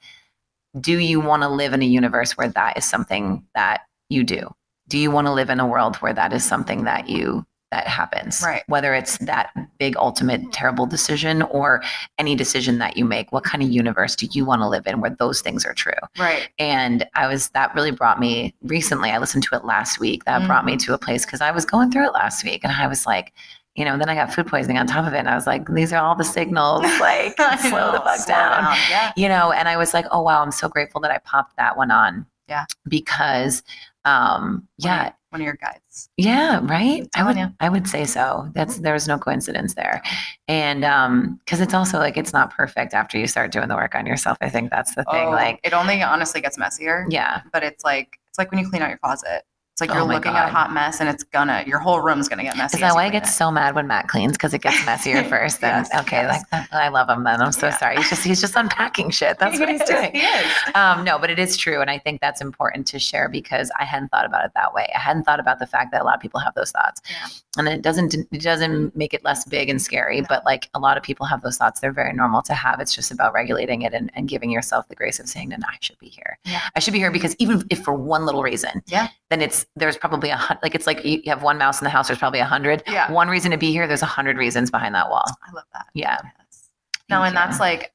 do 0.79 0.99
you 0.99 1.19
want 1.19 1.43
to 1.45 1.49
live 1.49 1.73
in 1.73 1.83
a 1.83 1.87
universe 1.87 2.37
where 2.37 2.49
that 2.49 2.77
is 2.77 2.85
something 2.85 3.43
that 3.55 3.83
you 4.11 4.23
do? 4.23 4.55
Do 4.89 4.99
you 4.99 5.11
want 5.11 5.27
to 5.29 5.33
live 5.33 5.49
in 5.49 5.61
a 5.61 5.67
world 5.67 5.97
where 5.97 6.13
that 6.13 6.35
is 6.35 6.45
something 6.45 6.85
that 6.85 7.09
you 7.09 7.47
that 7.73 7.89
happens? 7.89 8.41
Right. 8.47 8.63
Whether 8.69 8.95
it's 8.95 9.19
that 9.19 9.51
big 9.79 9.97
ultimate 9.97 10.53
terrible 10.53 10.87
decision 10.87 11.43
or 11.43 11.83
any 12.19 12.37
decision 12.37 12.79
that 12.79 12.97
you 12.97 13.05
make, 13.05 13.33
what 13.33 13.43
kind 13.43 13.63
of 13.65 13.69
universe 13.71 14.15
do 14.15 14.27
you 14.31 14.45
want 14.45 14.61
to 14.63 14.69
live 14.69 14.87
in 14.87 15.01
where 15.01 15.11
those 15.19 15.41
things 15.41 15.65
are 15.67 15.75
true? 15.75 15.93
Right. 16.19 16.49
and 16.59 17.05
i 17.15 17.27
was 17.27 17.49
that 17.51 17.75
really 17.75 17.91
brought 17.91 18.21
me 18.21 18.55
recently 18.63 19.11
i 19.11 19.19
listened 19.19 19.43
to 19.45 19.57
it 19.57 19.65
last 19.65 19.99
week 19.99 20.25
that 20.27 20.43
Mm. 20.43 20.47
brought 20.47 20.65
me 20.65 20.77
to 20.77 20.95
a 20.95 20.99
place 20.99 21.25
because 21.27 21.41
i 21.41 21.51
was 21.51 21.65
going 21.65 21.91
through 21.91 22.07
it 22.07 22.13
last 22.13 22.45
week 22.45 22.61
and 22.63 22.73
i 22.73 22.87
was 22.87 23.07
like 23.07 23.33
you 23.75 23.85
know 23.85 23.97
then 23.99 24.09
i 24.09 24.15
got 24.15 24.33
food 24.33 24.47
poisoning 24.47 24.77
on 24.79 24.87
top 24.87 25.07
of 25.07 25.15
it 25.15 25.19
and 25.19 25.29
i 25.29 25.35
was 25.35 25.47
like 25.47 25.67
these 25.69 25.93
are 25.93 26.03
all 26.05 26.15
the 26.15 26.25
signals 26.25 26.83
like 27.01 27.35
slow 27.61 27.91
the 27.93 28.01
fuck 28.05 28.19
slow 28.21 28.35
down 28.35 28.77
Yeah. 28.91 29.13
you 29.17 29.29
know 29.29 29.51
and 29.53 29.69
i 29.69 29.77
was 29.77 29.95
like 29.95 30.05
oh 30.11 30.21
wow 30.23 30.43
i'm 30.43 30.53
so 30.53 30.69
grateful 30.69 31.01
that 31.01 31.11
i 31.11 31.19
popped 31.19 31.57
that 31.57 31.77
one 31.77 31.91
on 31.91 32.27
Yeah. 32.49 32.65
because 32.89 33.63
um 34.05 34.67
yeah 34.79 35.13
One 35.31 35.41
of 35.41 35.45
your 35.45 35.55
guides. 35.57 36.09
yeah, 36.17 36.61
right. 36.65 37.09
I 37.15 37.25
would 37.25 37.37
ya. 37.37 37.49
I 37.61 37.69
would 37.69 37.87
say 37.87 38.05
so. 38.05 38.51
That's 38.55 38.79
there's 38.79 39.07
no 39.09 39.19
coincidence 39.19 39.75
there. 39.75 40.03
And 40.49 40.85
um 40.85 41.41
cuz 41.47 41.61
it's 41.61 41.73
also 41.75 41.99
like 41.99 42.17
it's 42.17 42.33
not 42.33 42.53
perfect 42.55 42.95
after 42.95 43.17
you 43.19 43.27
start 43.27 43.53
doing 43.53 43.69
the 43.69 43.77
work 43.77 43.95
on 43.95 44.05
yourself. 44.07 44.37
I 44.41 44.49
think 44.49 44.71
that's 44.71 44.95
the 44.95 45.05
thing 45.05 45.29
Oh, 45.29 45.31
like 45.31 45.61
it 45.63 45.73
only 45.73 46.03
honestly 46.03 46.41
gets 46.41 46.59
messier. 46.59 47.07
yeah. 47.09 47.43
But 47.53 47.63
it's 47.63 47.85
like 47.85 48.19
it's 48.29 48.39
like 48.39 48.51
when 48.51 48.59
you 48.61 48.69
clean 48.69 48.83
out 48.83 48.89
your 48.89 48.99
closet. 48.99 49.45
It's 49.73 49.81
like 49.81 49.91
Oh 49.91 49.95
you're 49.95 50.05
my 50.07 50.15
looking 50.17 50.33
at 50.33 50.49
a 50.49 50.53
hot 50.53 50.71
mess 50.71 51.01
and 51.01 51.09
it's 51.09 51.25
gonna 51.25 51.65
your 51.67 51.79
whole 51.79 52.01
room's 52.01 52.29
gonna 52.29 52.43
get 52.43 52.59
messy. 52.59 52.77
Is 52.77 52.81
that 52.83 52.95
why 52.95 53.05
I 53.07 53.09
get 53.09 53.23
it. 53.23 53.27
so 53.31 53.51
mad 53.51 53.75
when 53.75 53.87
Matt 53.87 54.07
cleans? 54.07 54.33
Because 54.33 54.53
it 54.53 54.61
gets 54.61 54.85
messier 54.87 55.25
first. 55.25 55.63
Then 55.63 55.87
Yes, 55.91 56.03
okay, 56.03 56.17
yes. 56.23 56.45
like 56.53 56.73
I 56.75 56.89
love 56.89 57.09
him. 57.09 57.25
Then 57.25 57.41
I'm 57.41 57.53
so 57.53 57.69
Yeah. 57.69 57.79
sorry. 57.79 57.97
He's 57.97 58.11
just 58.11 58.23
he's 58.23 58.41
just 58.43 58.55
unpacking 58.55 59.09
shit. 59.11 59.39
That's 59.39 59.59
what 59.59 59.69
he's 59.71 59.81
is, 59.81 59.89
doing. 59.89 60.13
He. 60.15 60.73
Um, 60.75 61.05
no, 61.05 61.19
but 61.19 61.31
it 61.31 61.39
is 61.39 61.57
true, 61.57 61.81
and 61.81 61.89
I 61.91 61.97
think 61.99 62.21
that's 62.21 62.43
important 62.43 62.87
to 62.89 62.99
share 62.99 63.31
because 63.31 63.71
I 63.81 63.85
hadn't 63.87 64.11
thought 64.11 64.27
about 64.27 64.45
it 64.45 64.51
that 64.57 64.75
way. 64.75 64.91
I 64.95 64.99
hadn't 64.99 65.23
thought 65.25 65.41
about 65.41 65.59
the 65.59 65.67
fact 65.67 65.91
that 65.93 66.03
a 66.03 66.05
lot 66.05 66.17
of 66.17 66.21
people 66.21 66.41
have 66.41 66.53
those 66.55 66.71
thoughts, 66.71 67.01
Yeah. 67.09 67.29
and 67.57 67.67
it 67.69 67.81
doesn't 67.81 68.15
it 68.15 68.43
doesn't 68.43 68.95
make 68.95 69.15
it 69.15 69.25
less 69.25 69.47
big 69.47 69.71
and 69.71 69.81
scary. 69.81 70.21
No. 70.21 70.27
But 70.29 70.45
like 70.45 70.69
a 70.75 70.81
lot 70.81 70.99
of 70.99 71.03
people 71.03 71.25
have 71.25 71.41
those 71.41 71.57
thoughts, 71.57 71.81
they're 71.81 71.93
very 71.93 72.13
normal 72.13 72.43
to 72.43 72.53
have. 72.53 72.79
It's 72.79 72.95
just 72.95 73.11
about 73.11 73.33
regulating 73.33 73.81
it 73.83 73.95
and, 73.95 74.11
and 74.15 74.29
giving 74.29 74.51
yourself 74.51 74.87
the 74.89 74.95
grace 74.97 75.19
of 75.19 75.31
saying, 75.31 75.49
"No, 75.49 75.57
no, 75.57 75.67
I 75.67 75.79
should 75.81 75.99
be 75.99 76.09
here. 76.09 76.39
Yeah. 76.45 76.61
I 76.77 76.79
should 76.81 76.93
be 76.93 76.99
here 76.99 77.11
because 77.11 77.35
even 77.39 77.65
if 77.71 77.83
for 77.83 77.95
one 77.95 78.27
little 78.27 78.43
reason, 78.43 78.83
Yeah. 78.87 79.09
Then 79.33 79.41
it's 79.43 79.67
there's 79.75 79.97
probably 79.97 80.29
a 80.31 80.37
hun- 80.37 80.59
like 80.63 80.75
it's 80.75 80.87
like 80.87 81.05
you 81.05 81.21
you 81.25 81.31
have 81.31 81.43
one 81.43 81.59
mouse 81.59 81.81
in 81.81 81.85
the 81.85 81.91
house. 81.91 82.07
There's 82.09 82.19
probably 82.19 82.41
a 82.41 82.45
hundred. 82.45 82.83
Yeah. 82.87 83.11
One 83.11 83.29
reason 83.29 83.51
to 83.51 83.57
be 83.57 83.73
here. 83.73 83.87
There's 83.89 84.03
a 84.03 84.07
hundred 84.07 84.37
reasons 84.37 84.71
behind 84.71 84.95
that 84.95 85.09
wall. 85.11 85.25
I 85.49 85.53
love 85.53 85.65
that. 85.73 85.87
Yeah. 85.95 86.19
Yes. 86.23 86.69
No, 87.11 87.23
and 87.25 87.35
that's 87.37 87.59
like, 87.59 87.93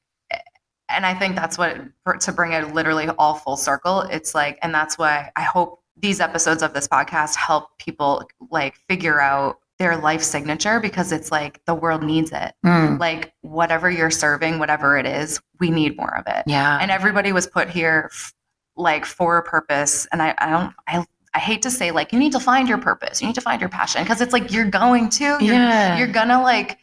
and 0.90 1.04
I 1.06 1.14
think 1.14 1.34
that's 1.36 1.56
what 1.58 1.76
to 2.20 2.32
bring 2.32 2.52
it 2.52 2.74
literally 2.74 3.08
all 3.18 3.34
full 3.34 3.56
circle. 3.56 4.02
It's 4.02 4.34
like, 4.34 4.58
and 4.62 4.74
that's 4.74 4.98
why 4.98 5.30
I 5.36 5.42
hope 5.42 5.82
these 5.96 6.20
episodes 6.20 6.62
of 6.62 6.74
this 6.74 6.86
podcast 6.88 7.34
help 7.36 7.76
people 7.78 8.28
like 8.50 8.76
figure 8.88 9.20
out 9.20 9.58
their 9.78 9.96
life 9.96 10.22
signature 10.22 10.80
because 10.80 11.12
it's 11.12 11.30
like 11.30 11.60
the 11.66 11.74
world 11.74 12.02
needs 12.02 12.30
it. 12.32 12.52
Mm, 12.64 12.98
Like 12.98 13.32
whatever 13.42 13.88
you're 13.90 14.10
serving, 14.10 14.58
whatever 14.58 14.96
it 14.96 15.06
is, 15.06 15.40
we 15.60 15.70
need 15.70 15.96
more 15.96 16.16
of 16.16 16.24
it. 16.26 16.44
yeah. 16.46 16.78
And 16.80 16.90
everybody 16.90 17.32
was 17.32 17.46
put 17.46 17.68
here 17.70 18.08
f- 18.12 18.32
like 18.76 19.04
for 19.04 19.36
a 19.38 19.42
purpose. 19.42 20.06
And 20.12 20.22
I, 20.22 20.34
I 20.38 20.50
don't, 20.50 20.74
I, 20.88 21.04
I 21.34 21.38
hate 21.38 21.62
to 21.62 21.70
say 21.70 21.90
like 21.90 22.12
you 22.12 22.18
need 22.18 22.32
to 22.32 22.40
find 22.40 22.68
your 22.68 22.78
purpose, 22.78 23.20
you 23.20 23.26
need 23.28 23.34
to 23.34 23.40
find 23.40 23.60
your 23.60 23.70
passion 23.70 24.02
because 24.02 24.20
it's 24.20 24.32
like 24.32 24.50
you're 24.52 24.64
going 24.70 25.08
to, 25.10 25.24
you're, 25.40 25.54
yeah. 25.54 25.98
you're 25.98 26.06
gonna 26.08 26.40
like 26.42 26.78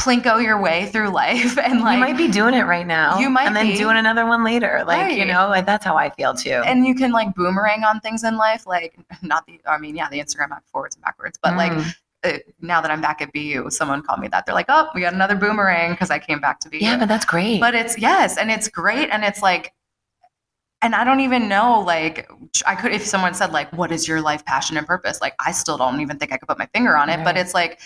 plinko 0.00 0.42
your 0.42 0.58
way 0.58 0.86
through 0.86 1.10
life 1.10 1.58
and 1.62 1.82
like 1.82 1.94
you 1.96 2.00
might 2.00 2.16
be 2.16 2.26
doing 2.28 2.54
it 2.54 2.62
right 2.62 2.86
now. 2.86 3.18
You 3.18 3.28
might 3.28 3.46
and 3.48 3.54
then 3.56 3.66
be. 3.68 3.76
doing 3.76 3.96
another 3.98 4.24
one 4.26 4.42
later. 4.42 4.82
Like, 4.86 5.14
you 5.14 5.26
know, 5.26 5.48
like 5.48 5.66
that's 5.66 5.84
how 5.84 5.96
I 5.96 6.08
feel 6.08 6.32
too. 6.34 6.62
and 6.64 6.86
you 6.86 6.94
can 6.94 7.12
like 7.12 7.34
boomerang 7.34 7.84
on 7.84 8.00
things 8.00 8.24
in 8.24 8.36
life 8.38 8.66
like 8.66 8.98
not 9.22 9.44
the 9.46 9.60
i 9.66 9.76
mean 9.78 9.94
yeah 9.96 10.08
the 10.08 10.18
instagram 10.18 10.50
app 10.52 10.64
forwards 10.72 10.96
and 10.96 11.04
backwards 11.04 11.38
but 11.42 11.56
like 11.56 11.72
Mm. 11.72 11.94
uh, 12.24 12.38
now 12.60 12.80
that 12.82 12.90
i'm 12.90 13.00
back 13.00 13.20
at 13.22 13.32
bu 13.32 13.70
someone 13.70 14.02
called 14.02 14.20
me 14.20 14.28
that 14.28 14.44
they're 14.46 14.54
like 14.54 14.66
oh 14.68 14.88
we 14.94 15.00
got 15.00 15.12
another 15.14 15.34
boomerang 15.34 15.90
because 15.92 16.10
i 16.10 16.18
came 16.18 16.38
back 16.40 16.60
to 16.60 16.68
bu 16.68 16.76
yeah, 16.78 16.98
but 16.98 17.08
that's 17.08 17.24
great. 17.24 17.60
but 17.60 17.74
it's 17.74 17.96
yes 17.98 18.36
and 18.38 18.50
it's 18.50 18.68
great 18.68 19.08
and 19.10 19.24
it's 19.24 19.40
like 19.42 19.72
and 20.82 20.94
i 20.94 21.04
don't 21.04 21.20
even 21.20 21.48
know 21.48 21.80
like 21.80 22.28
i 22.66 22.74
could 22.74 22.92
if 22.92 23.04
someone 23.04 23.34
said 23.34 23.52
like 23.52 23.70
what 23.72 23.90
is 23.92 24.06
your 24.08 24.20
life 24.20 24.44
passion 24.44 24.76
and 24.76 24.86
purpose 24.86 25.20
like 25.20 25.34
i 25.44 25.52
still 25.52 25.76
don't 25.76 26.00
even 26.00 26.18
think 26.18 26.32
i 26.32 26.36
could 26.36 26.48
put 26.48 26.58
my 26.58 26.66
finger 26.74 26.96
on 26.96 27.08
it 27.08 27.22
but 27.24 27.36
it's 27.36 27.54
like 27.54 27.80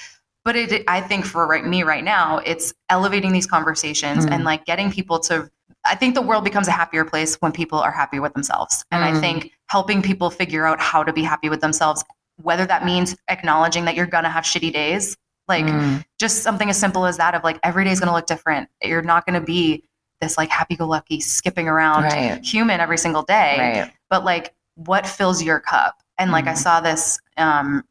but 0.45 0.57
it 0.57 0.85
i 0.89 1.01
think 1.01 1.25
for 1.25 1.47
right, 1.47 1.67
me 1.67 1.83
right 1.83 2.05
now 2.05 2.39
it's 2.39 2.73
elevating 2.91 3.33
these 3.33 3.47
conversations 3.47 4.27
Mm. 4.27 4.33
and 4.33 4.45
like 4.45 4.65
getting 4.65 4.91
people 4.91 5.19
to 5.21 5.51
i 5.85 5.95
think 5.95 6.15
the 6.15 6.23
world 6.23 6.45
becomes 6.45 6.69
a 6.69 6.73
happier 6.73 7.05
place 7.05 7.37
when 7.37 7.53
people 7.53 7.79
are 7.79 7.93
happy 7.93 8.21
with 8.21 8.33
themselves 8.35 8.85
and 8.91 9.05
i 9.05 9.13
Mm. 9.13 9.21
think 9.21 9.51
helping 9.69 10.03
people 10.03 10.31
figure 10.31 10.67
out 10.67 10.81
how 10.81 11.03
to 11.03 11.13
be 11.13 11.23
happy 11.23 11.49
with 11.49 11.61
themselves 11.61 12.05
whether 12.43 12.67
that 12.67 12.85
means 12.85 13.17
acknowledging 13.29 13.85
that 13.87 13.95
you're 13.95 14.07
gonna 14.07 14.31
have 14.31 14.45
shitty 14.45 14.73
days 14.73 15.17
like 15.47 15.67
Mm. 15.67 16.05
just 16.19 16.43
something 16.43 16.71
as 16.71 16.79
simple 16.79 17.05
as 17.07 17.17
that 17.19 17.35
of 17.35 17.45
like 17.45 17.59
every 17.63 17.85
day 17.85 17.91
is 17.91 18.01
going 18.01 18.09
to 18.09 18.15
look 18.15 18.27
different 18.27 18.69
you're 18.83 19.03
not 19.03 19.27
going 19.27 19.39
to 19.39 19.45
be 19.45 19.85
this 20.21 20.39
like 20.39 20.51
happy-go-lucky 20.51 21.21
skipping 21.21 21.69
around 21.69 22.05
Right. 22.05 22.43
human 22.45 22.81
every 22.81 22.99
single 22.99 23.23
day 23.23 23.57
right. 23.59 23.93
but 24.11 24.25
like 24.25 24.55
what 24.77 25.07
fills 25.07 25.43
your 25.43 25.61
cup 25.61 26.03
and 26.19 26.31
like 26.33 26.47
i 26.47 26.53
Mhm. 26.53 26.59
saw 26.59 26.81
this 26.81 27.19
um 27.37 27.85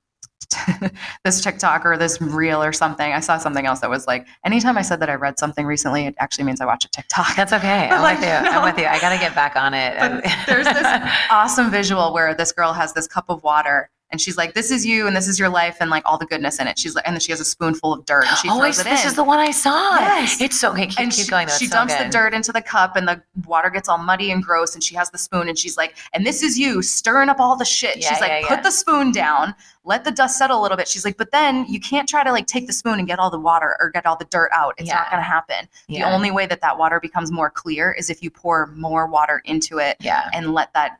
this 1.23 1.41
tiktok 1.41 1.85
or 1.85 1.97
this 1.97 2.21
reel 2.21 2.61
or 2.61 2.71
something 2.73 3.11
i 3.13 3.19
saw 3.19 3.37
something 3.37 3.65
else 3.65 3.79
that 3.79 3.89
was 3.89 4.05
like 4.07 4.27
anytime 4.45 4.77
i 4.77 4.81
said 4.81 4.99
that 4.99 5.09
i 5.09 5.15
read 5.15 5.39
something 5.39 5.65
recently 5.65 6.05
it 6.05 6.15
actually 6.19 6.43
means 6.43 6.61
i 6.61 6.65
watch 6.65 6.85
a 6.85 6.89
tiktok 6.89 7.35
That's 7.35 7.53
okay. 7.53 7.89
I'm 7.91 8.01
Like, 8.01 8.19
with 8.19 8.27
you. 8.27 8.51
no. 8.51 8.57
I'm 8.59 8.63
with 8.63 8.77
you. 8.77 8.85
I 8.85 8.99
got 8.99 9.13
to 9.13 9.17
get 9.19 9.33
back 9.33 9.55
on 9.55 9.73
it. 9.73 9.97
But 9.99 10.23
there's 10.45 10.65
this 10.65 11.11
awesome 11.31 11.71
visual 11.71 12.13
where 12.13 12.35
this 12.35 12.51
girl 12.51 12.73
has 12.73 12.93
this 12.93 13.07
cup 13.07 13.25
of 13.29 13.41
water 13.43 13.89
and 14.13 14.21
she's 14.21 14.37
like, 14.37 14.53
"This 14.53 14.71
is 14.71 14.85
you, 14.85 15.07
and 15.07 15.13
this 15.15 15.27
is 15.27 15.37
your 15.37 15.49
life, 15.49 15.77
and 15.81 15.89
like 15.89 16.03
all 16.05 16.17
the 16.17 16.25
goodness 16.25 16.59
in 16.59 16.67
it." 16.67 16.79
She's 16.79 16.95
like, 16.95 17.05
and 17.05 17.13
then 17.15 17.19
she 17.19 17.33
has 17.33 17.41
a 17.41 17.45
spoonful 17.45 17.91
of 17.91 18.05
dirt, 18.05 18.25
and 18.29 18.37
she 18.37 18.47
oh, 18.49 18.59
throws 18.59 18.77
I- 18.79 18.81
it 18.81 18.85
this 18.85 19.01
in. 19.03 19.07
is 19.09 19.15
the 19.15 19.23
one 19.25 19.39
I 19.39 19.51
saw. 19.51 19.99
Yes. 19.99 20.39
It's 20.39 20.57
so 20.59 20.71
okay. 20.71 20.87
Keep, 20.87 20.99
and 20.99 21.11
keep 21.11 21.25
she, 21.25 21.29
going. 21.31 21.49
She 21.49 21.65
so 21.67 21.75
dumps 21.75 21.95
the 21.95 22.05
dirt 22.09 22.33
into 22.33 22.53
the 22.53 22.61
cup 22.61 22.95
and 22.95 23.07
the 23.07 23.21
water 23.45 23.69
gets 23.69 23.89
all 23.89 23.97
muddy 23.97 24.31
and 24.31 24.43
gross 24.43 24.75
and 24.75 24.83
she 24.83 24.95
has 24.95 25.09
the 25.09 25.17
spoon 25.17 25.49
and 25.49 25.57
she's 25.57 25.75
like 25.75 25.95
and 26.13 26.25
this 26.25 26.43
is 26.43 26.57
you 26.57 26.81
stirring 26.83 27.27
up 27.29 27.39
all 27.39 27.55
the 27.55 27.65
shit 27.65 27.97
Yeah, 27.97 28.09
she's 28.09 28.21
like 28.21 28.43
yeah, 28.43 28.47
put 28.47 28.61
the 28.63 28.69
spoon 28.71 29.11
down 29.11 29.55
let 29.83 30.03
the 30.03 30.11
dust 30.11 30.37
settle 30.37 30.59
a 30.59 30.61
little 30.61 30.77
bit 30.77 30.87
she's 30.87 31.03
like 31.03 31.17
but 31.17 31.31
then 31.31 31.65
you 31.67 31.79
can't 31.79 32.07
try 32.07 32.23
to 32.23 32.31
like 32.31 32.45
take 32.45 32.67
the 32.67 32.73
spoon 32.73 32.99
and 32.99 33.07
get 33.07 33.17
all 33.17 33.31
the 33.31 33.39
water 33.39 33.75
or 33.79 33.89
get 33.89 34.05
all 34.05 34.15
the 34.15 34.25
dirt 34.25 34.49
out 34.53 34.75
it's 34.77 34.89
not 34.89 35.09
going 35.09 35.19
to 35.21 35.27
happen 35.27 35.67
the 35.87 36.03
only 36.03 36.29
way 36.31 36.45
that 36.45 36.61
that 36.61 36.77
water 36.77 36.99
becomes 36.99 37.31
more 37.31 37.49
clear 37.49 37.91
is 37.93 38.09
if 38.11 38.21
you 38.21 38.29
pour 38.29 38.67
more 38.67 39.07
water 39.07 39.41
into 39.45 39.79
it 39.79 39.97
Yeah. 39.99 40.29
and 40.33 40.53
let 40.53 40.71
that 40.73 40.99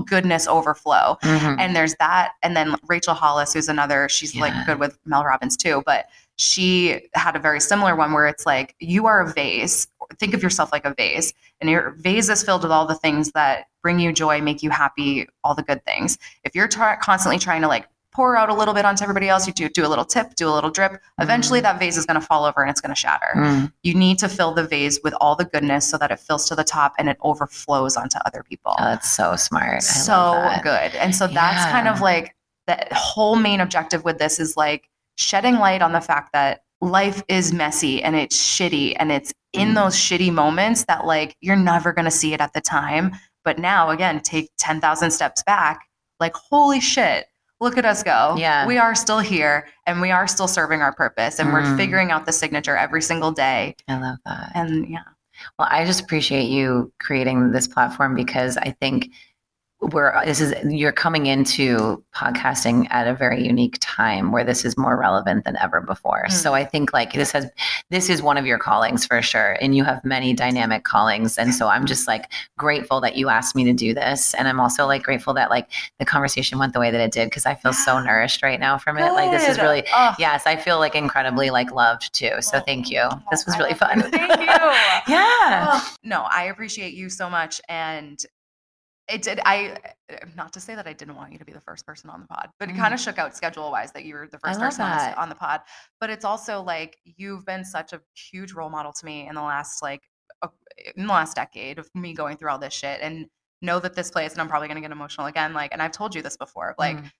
goodness 0.00 0.46
overflow. 0.48 1.18
Mhm. 1.22 1.56
and 1.58 1.76
there's 1.76 1.94
that 1.96 2.32
and 2.42 2.56
then 2.56 2.74
rachel 2.88 3.14
hollis 3.14 3.52
who's 3.52 3.68
another 3.68 4.08
she's 4.08 4.34
like 4.36 4.52
good 4.66 4.78
with 4.78 4.98
mel 5.04 5.24
robbins 5.24 5.56
too 5.56 5.82
but 5.86 6.06
she 6.36 7.08
had 7.14 7.36
a 7.36 7.38
very 7.38 7.60
similar 7.60 7.94
one 7.94 8.12
where 8.12 8.26
it's 8.26 8.46
like 8.46 8.74
you 8.80 9.06
are 9.06 9.20
a 9.20 9.32
vase 9.32 9.86
think 10.18 10.34
of 10.34 10.42
yourself 10.42 10.72
like 10.72 10.84
a 10.84 10.94
vase 10.94 11.32
and 11.60 11.70
your 11.70 11.90
vase 11.98 12.28
is 12.28 12.42
filled 12.42 12.62
with 12.62 12.72
all 12.72 12.86
the 12.86 12.94
things 12.96 13.30
that 13.32 13.66
bring 13.82 13.98
you 13.98 14.12
joy 14.12 14.40
make 14.40 14.62
you 14.62 14.70
happy 14.70 15.26
all 15.44 15.54
the 15.54 15.62
good 15.62 15.84
things. 15.84 16.18
If 16.44 16.54
you're 16.54 16.68
try- 16.68 16.96
constantly 16.96 17.38
trying 17.38 17.62
to 17.62 17.68
like 17.68 17.86
pour 18.12 18.36
out 18.36 18.48
a 18.50 18.54
little 18.54 18.74
bit 18.74 18.84
onto 18.84 19.02
everybody 19.02 19.28
else 19.28 19.46
you 19.46 19.52
do 19.52 19.68
do 19.68 19.86
a 19.86 19.88
little 19.88 20.04
tip 20.04 20.34
do 20.34 20.48
a 20.48 20.50
little 20.50 20.70
drip 20.70 21.00
eventually 21.20 21.60
Mhm. 21.60 21.62
that 21.64 21.78
vase 21.78 21.96
is 21.96 22.04
going 22.06 22.20
to 22.20 22.26
fall 22.26 22.44
over 22.44 22.60
and 22.60 22.70
it's 22.70 22.80
going 22.80 22.94
to 22.94 23.00
shatter 23.00 23.32
Mm. 23.34 23.72
you 23.82 23.94
need 23.94 24.18
to 24.18 24.28
fill 24.28 24.52
the 24.52 24.64
vase 24.66 25.00
with 25.02 25.14
all 25.20 25.34
the 25.36 25.44
goodness 25.46 25.88
so 25.88 25.96
that 25.98 26.10
it 26.10 26.20
fills 26.20 26.46
to 26.48 26.54
the 26.54 26.64
top 26.64 26.94
and 26.98 27.08
it 27.08 27.16
overflows 27.22 27.96
onto 27.96 28.18
other 28.26 28.42
people 28.42 28.74
Oh, 28.78 28.84
that's 28.84 29.10
so 29.10 29.36
smart. 29.36 29.76
I 29.76 29.78
so 29.80 30.50
good. 30.62 30.94
And 30.96 31.14
so 31.16 31.26
that's 31.26 31.64
kind 31.72 31.88
of 31.88 32.00
like 32.00 32.34
the 32.66 32.76
whole 32.92 33.36
main 33.36 33.60
objective 33.60 34.04
with 34.04 34.18
this 34.18 34.38
is 34.38 34.56
like 34.56 34.88
shedding 35.16 35.56
light 35.58 35.82
on 35.82 35.92
the 35.92 36.00
fact 36.00 36.32
that 36.32 36.62
life 36.80 37.22
is 37.28 37.52
messy 37.52 38.02
and 38.02 38.14
it's 38.16 38.36
shitty 38.36 38.94
and 38.98 39.10
it's 39.12 39.32
in 39.52 39.70
Mm. 39.70 39.74
those 39.74 39.94
shitty 39.96 40.32
moments 40.32 40.84
that 40.86 41.06
like 41.06 41.36
you're 41.40 41.56
never 41.56 41.92
going 41.92 42.04
to 42.06 42.10
see 42.10 42.32
it 42.34 42.40
at 42.40 42.52
the 42.52 42.60
time, 42.60 43.12
but 43.44 43.58
now 43.58 43.90
again 43.90 44.20
take 44.20 44.50
10,000 44.58 45.10
steps 45.10 45.42
back, 45.44 45.86
like 46.20 46.34
holy 46.34 46.80
shit. 46.80 47.26
Look 47.62 47.78
at 47.78 47.84
us 47.84 48.02
go. 48.02 48.34
Yeah. 48.36 48.66
We 48.66 48.76
are 48.76 48.94
still 48.96 49.20
here 49.20 49.68
and 49.86 50.00
we 50.00 50.10
are 50.10 50.26
still 50.26 50.48
serving 50.48 50.82
our 50.82 50.92
purpose 50.92 51.38
and 51.38 51.52
we're 51.52 51.62
Mm. 51.62 51.76
figuring 51.76 52.10
out 52.10 52.26
the 52.26 52.32
signature 52.32 52.76
every 52.76 53.00
single 53.00 53.30
day. 53.30 53.76
I 53.86 53.98
love 53.98 54.18
that. 54.26 54.50
And 54.56 54.88
yeah. 54.88 55.04
Well, 55.58 55.68
I 55.70 55.84
just 55.84 56.00
appreciate 56.00 56.46
you 56.50 56.92
creating 56.98 57.52
this 57.52 57.68
platform 57.68 58.16
because 58.16 58.56
I 58.56 58.74
think 58.80 59.10
we're 59.90 60.24
this 60.24 60.40
is 60.40 60.54
you're 60.64 60.92
coming 60.92 61.26
into 61.26 62.02
podcasting 62.14 62.86
at 62.90 63.08
a 63.08 63.14
very 63.14 63.44
unique 63.44 63.78
time 63.80 64.30
where 64.30 64.44
this 64.44 64.64
is 64.64 64.76
more 64.78 64.96
relevant 64.96 65.44
than 65.44 65.56
ever 65.56 65.80
before. 65.80 66.24
Mm. 66.28 66.32
So 66.32 66.54
I 66.54 66.64
think 66.64 66.92
like 66.92 67.12
this 67.12 67.32
has 67.32 67.50
this 67.90 68.08
is 68.08 68.22
one 68.22 68.36
of 68.36 68.46
your 68.46 68.58
callings 68.58 69.04
for 69.04 69.20
sure 69.22 69.56
and 69.60 69.76
you 69.76 69.84
have 69.84 70.04
many 70.04 70.34
dynamic 70.34 70.84
callings 70.84 71.36
and 71.36 71.54
so 71.54 71.68
I'm 71.68 71.84
just 71.84 72.06
like 72.06 72.32
grateful 72.56 73.00
that 73.00 73.16
you 73.16 73.28
asked 73.28 73.56
me 73.56 73.64
to 73.64 73.72
do 73.72 73.92
this 73.92 74.34
and 74.34 74.46
I'm 74.46 74.60
also 74.60 74.86
like 74.86 75.02
grateful 75.02 75.34
that 75.34 75.50
like 75.50 75.68
the 75.98 76.04
conversation 76.04 76.58
went 76.58 76.72
the 76.72 76.80
way 76.80 76.90
that 76.90 77.00
it 77.00 77.12
did 77.12 77.26
because 77.26 77.46
I 77.46 77.54
feel 77.54 77.72
so 77.72 78.00
nourished 78.02 78.42
right 78.42 78.60
now 78.60 78.78
from 78.78 78.98
it. 78.98 79.12
Like 79.12 79.30
this 79.32 79.48
is 79.48 79.58
really 79.58 79.84
Oh, 79.92 80.14
yes, 80.18 80.46
I 80.46 80.56
feel 80.56 80.78
like 80.78 80.94
incredibly 80.94 81.50
like 81.50 81.72
loved 81.72 82.14
too. 82.14 82.40
So 82.40 82.60
thank 82.60 82.90
you. 82.90 83.08
This 83.30 83.44
was 83.44 83.56
I 83.56 83.58
really 83.58 83.74
fun. 83.74 83.98
you. 83.98 84.04
Thank 84.04 84.40
you. 84.40 84.46
yeah. 85.08 85.70
Oh, 85.72 85.94
no, 86.04 86.26
I 86.30 86.44
appreciate 86.44 86.94
you 86.94 87.08
so 87.08 87.28
much. 87.28 87.60
And 87.68 88.24
it 89.08 89.22
did, 89.22 89.40
I, 89.44 89.76
not 90.36 90.52
to 90.52 90.60
say 90.60 90.74
that 90.74 90.86
I 90.86 90.92
didn't 90.92 91.16
want 91.16 91.32
you 91.32 91.38
to 91.38 91.44
be 91.44 91.52
the 91.52 91.60
first 91.60 91.84
person 91.86 92.08
on 92.08 92.20
the 92.20 92.26
pod, 92.26 92.48
but 92.60 92.68
it 92.70 92.76
kind 92.76 92.94
of 92.94 93.00
shook 93.00 93.18
out 93.18 93.36
schedule 93.36 93.70
wise 93.70 93.92
that 93.92 94.04
you 94.04 94.14
were 94.14 94.28
the 94.30 94.38
first 94.38 94.60
person 94.60 94.82
on 94.82 94.90
the, 94.90 94.96
that. 94.96 95.18
on 95.18 95.28
the 95.28 95.34
pod. 95.34 95.60
But 96.00 96.10
it's 96.10 96.24
also 96.24 96.62
like 96.62 96.96
you've 97.04 97.44
been 97.44 97.64
such 97.64 97.92
a 97.92 98.00
huge 98.14 98.52
role 98.52 98.70
model 98.70 98.92
to 98.92 99.04
me 99.06 99.26
in 99.28 99.34
the 99.34 99.42
last, 99.42 99.82
like, 99.82 100.02
uh, 100.42 100.48
in 100.96 101.06
the 101.06 101.12
last 101.12 101.34
decade 101.36 101.78
of 101.78 101.88
me 101.94 102.14
going 102.14 102.36
through 102.36 102.50
all 102.50 102.58
this 102.58 102.72
shit 102.74 103.00
and 103.02 103.26
know 103.60 103.78
that 103.80 103.94
this 103.94 104.10
place, 104.10 104.32
and 104.32 104.40
I'm 104.40 104.48
probably 104.48 104.68
going 104.68 104.76
to 104.76 104.80
get 104.82 104.92
emotional 104.92 105.26
again. 105.26 105.52
Like, 105.52 105.72
and 105.72 105.82
I've 105.82 105.92
told 105.92 106.14
you 106.14 106.22
this 106.22 106.36
before, 106.36 106.74
like, 106.78 106.96
Mm. 106.96 107.10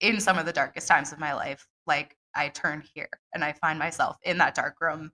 in 0.00 0.20
some 0.20 0.38
of 0.38 0.46
the 0.46 0.52
darkest 0.52 0.88
times 0.88 1.12
of 1.12 1.18
my 1.18 1.32
life, 1.34 1.66
like 1.86 2.16
I 2.34 2.48
turn 2.48 2.82
here 2.94 3.08
and 3.34 3.44
I 3.44 3.52
find 3.52 3.78
myself 3.78 4.16
in 4.24 4.38
that 4.38 4.54
dark 4.54 4.80
room 4.80 5.12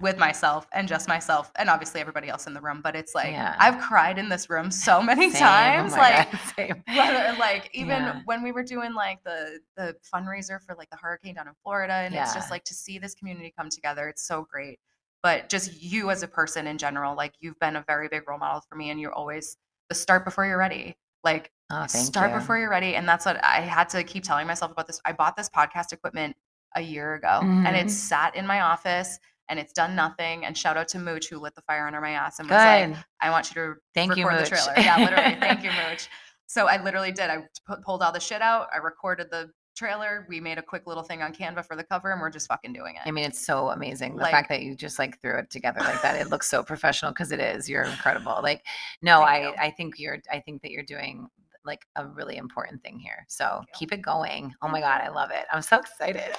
with 0.00 0.18
myself 0.18 0.66
and 0.72 0.86
just 0.86 1.08
myself 1.08 1.50
and 1.56 1.70
obviously 1.70 2.00
everybody 2.02 2.28
else 2.28 2.46
in 2.46 2.52
the 2.52 2.60
room. 2.60 2.80
But 2.82 2.94
it's 2.94 3.14
like 3.14 3.30
Yeah. 3.32 3.56
I've 3.58 3.78
cried 3.80 4.18
in 4.18 4.28
this 4.28 4.50
room 4.50 4.70
so 4.70 5.00
many 5.10 5.30
Same. 5.30 5.42
Oh 5.42 5.46
times. 5.46 5.92
my 5.92 5.98
like 5.98 6.32
God, 6.56 6.82
whether 6.96 7.38
like 7.38 7.70
even 7.72 8.02
Yeah. 8.02 8.20
when 8.26 8.42
we 8.42 8.52
were 8.52 8.62
doing 8.62 8.92
like 8.92 9.22
the 9.24 9.60
the 9.76 9.96
fundraiser 10.14 10.60
for 10.60 10.74
like 10.76 10.90
the 10.90 10.96
hurricane 10.96 11.34
down 11.36 11.48
in 11.48 11.54
Florida 11.62 11.94
and 11.94 12.14
it's 12.14 12.34
just 12.34 12.50
like 12.50 12.64
to 12.64 12.74
see 12.74 12.98
this 12.98 13.14
community 13.14 13.52
come 13.56 13.70
together, 13.70 14.08
it's 14.08 14.22
so 14.26 14.46
great. 14.50 14.78
But 15.22 15.48
just 15.48 15.82
you 15.82 16.10
as 16.10 16.22
a 16.22 16.28
person 16.28 16.66
in 16.66 16.76
general, 16.76 17.16
like 17.16 17.32
you've 17.40 17.58
been 17.58 17.76
a 17.76 17.84
very 17.86 18.08
big 18.08 18.28
role 18.28 18.38
model 18.38 18.62
for 18.68 18.76
me 18.76 18.90
and 18.90 19.00
you're 19.00 19.14
always 19.14 19.56
the 19.88 19.94
start 19.94 20.24
before 20.24 20.44
you're 20.44 20.58
ready. 20.58 20.96
Like 21.24 21.50
Oh, 21.70 21.86
start 21.88 22.30
you. 22.32 22.38
before 22.38 22.58
you're 22.58 22.70
ready. 22.70 22.94
And 22.96 23.08
that's 23.08 23.24
what 23.26 23.42
I 23.42 23.60
had 23.62 23.88
to 23.88 24.04
keep 24.04 24.22
telling 24.22 24.46
myself 24.46 24.70
about 24.70 24.86
this. 24.86 25.00
I 25.04 25.12
bought 25.12 25.36
this 25.36 25.48
podcast 25.48 25.92
equipment 25.92 26.36
a 26.76 26.80
year 26.82 27.14
ago 27.14 27.40
and 27.42 27.66
Mhm. 27.66 27.74
it's 27.84 27.94
sat 27.94 28.36
in 28.36 28.46
my 28.46 28.60
office 28.60 29.18
and 29.48 29.58
it's 29.58 29.72
done 29.72 29.94
nothing. 29.96 30.44
And 30.44 30.56
shout 30.56 30.76
out 30.76 30.88
to 30.88 30.98
Mooch 30.98 31.28
who 31.28 31.38
lit 31.38 31.54
the 31.54 31.62
fire 31.62 31.86
under 31.86 32.00
my 32.00 32.10
ass 32.10 32.38
and 32.38 32.48
was 32.48 32.56
like, 32.56 32.96
I 33.20 33.30
want 33.30 33.48
you 33.50 33.54
to 33.62 33.74
Thank 33.94 34.16
you, 34.16 34.24
record 34.26 34.40
Mooch. 34.40 34.50
the 34.50 34.56
trailer. 34.56 34.74
Yeah, 34.78 34.98
literally. 34.98 35.36
Thank 35.40 35.62
you, 35.64 35.70
Mooch. 35.70 36.08
So 36.46 36.66
I 36.66 36.82
literally 36.82 37.12
did. 37.12 37.30
I 37.30 37.38
pulled 37.84 38.02
all 38.02 38.12
the 38.12 38.20
shit 38.20 38.42
out. 38.42 38.68
I 38.74 38.78
recorded 38.78 39.28
the 39.30 39.50
trailer. 39.76 40.24
We 40.28 40.40
made 40.40 40.56
a 40.58 40.62
quick 40.62 40.86
little 40.86 41.02
thing 41.02 41.20
on 41.22 41.34
Canva 41.34 41.66
for 41.66 41.76
the 41.76 41.84
cover 41.84 42.10
and 42.12 42.20
we're 42.20 42.30
just 42.30 42.48
fucking 42.48 42.72
doing 42.72 42.94
it. 42.96 43.02
I 43.06 43.10
mean, 43.10 43.24
it's 43.24 43.44
so 43.44 43.68
amazing. 43.70 44.16
The 44.16 44.22
Like- 44.22 44.30
fact 44.30 44.48
that 44.48 44.62
you 44.62 44.74
just 44.74 44.98
like 44.98 45.20
threw 45.20 45.38
it 45.38 45.50
together 45.50 45.80
like 45.80 46.00
that, 46.02 46.18
it 46.20 46.30
looks 46.30 46.48
so 46.48 46.62
professional 46.72 47.10
because 47.12 47.30
it 47.32 47.40
is. 47.40 47.68
You're 47.68 47.82
incredible. 47.84 48.38
Like, 48.42 48.64
no, 49.02 49.24
Thank 49.26 49.58
I. 49.58 49.66
I 49.66 49.70
think 49.70 49.98
you're, 49.98 50.18
I 50.32 50.40
think 50.40 50.62
that 50.62 50.70
you're 50.70 50.82
doing 50.84 51.28
like 51.66 51.84
a 51.96 52.06
really 52.06 52.36
important 52.36 52.82
thing 52.82 52.98
here. 52.98 53.24
So 53.28 53.62
keep 53.74 53.92
it 53.92 54.02
going. 54.02 54.54
Oh 54.62 54.68
my 54.68 54.80
God, 54.80 55.00
I 55.00 55.06
mm-hmm. 55.06 55.16
love 55.16 55.30
it. 55.30 55.44
I'm 55.52 55.62
so 55.62 55.78
excited. 55.78 56.34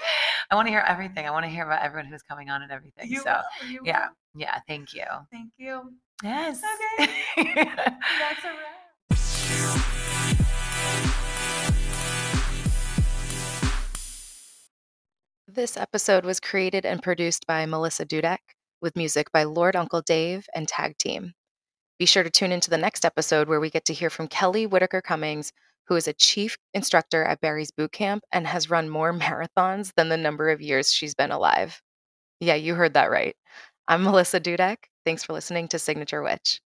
I 0.49 0.55
want 0.55 0.67
to 0.67 0.71
hear 0.71 0.83
everything. 0.87 1.25
I 1.25 1.31
want 1.31 1.45
to 1.45 1.49
hear 1.49 1.65
about 1.65 1.83
everyone 1.83 2.09
who's 2.09 2.23
coming 2.23 2.49
on 2.49 2.61
and 2.61 2.71
everything. 2.71 3.11
You 3.11 3.19
so 3.19 3.41
will, 3.61 3.69
you 3.69 3.81
yeah, 3.83 4.07
will. 4.33 4.41
yeah. 4.41 4.59
Thank 4.67 4.93
you. 4.93 5.03
Thank 5.31 5.51
you. 5.57 5.93
Yes. 6.23 6.61
Okay. 6.97 7.11
That's 7.37 8.43
a 8.43 8.47
wrap. 8.47 8.87
This 15.49 15.75
episode 15.75 16.23
was 16.23 16.39
created 16.39 16.85
and 16.85 17.01
produced 17.01 17.47
by 17.47 17.65
Melissa 17.65 18.05
Dudek 18.05 18.37
with 18.81 18.95
music 18.95 19.31
by 19.31 19.43
Lord 19.43 19.75
Uncle 19.75 20.01
Dave 20.01 20.47
and 20.53 20.67
Tag 20.67 20.97
Team. 20.97 21.33
Be 21.99 22.05
sure 22.05 22.23
to 22.23 22.29
tune 22.29 22.51
into 22.51 22.69
the 22.69 22.77
next 22.77 23.05
episode 23.05 23.47
where 23.47 23.59
we 23.59 23.71
get 23.71 23.85
to 23.85 23.93
hear 23.93 24.11
from 24.11 24.27
Kelly 24.27 24.67
Whitaker 24.67 25.01
Cummings, 25.01 25.51
who 25.87 25.95
is 25.95 26.07
a 26.07 26.13
chief 26.13 26.57
instructor 26.73 27.23
at 27.23 27.41
Barry's 27.41 27.71
Boot 27.71 27.91
Camp 27.91 28.23
and 28.31 28.45
has 28.45 28.69
run 28.69 28.89
more 28.89 29.13
marathons 29.17 29.93
than 29.95 30.09
the 30.09 30.17
number 30.17 30.49
of 30.49 30.61
years 30.61 30.93
she's 30.93 31.15
been 31.15 31.31
alive. 31.31 31.81
Yeah, 32.39 32.55
you 32.55 32.75
heard 32.75 32.93
that 32.93 33.09
right. 33.09 33.35
I'm 33.87 34.03
Melissa 34.03 34.39
Dudek. 34.39 34.77
Thanks 35.05 35.23
for 35.23 35.33
listening 35.33 35.69
to 35.69 35.79
Signature 35.79 36.21
Witch. 36.21 36.61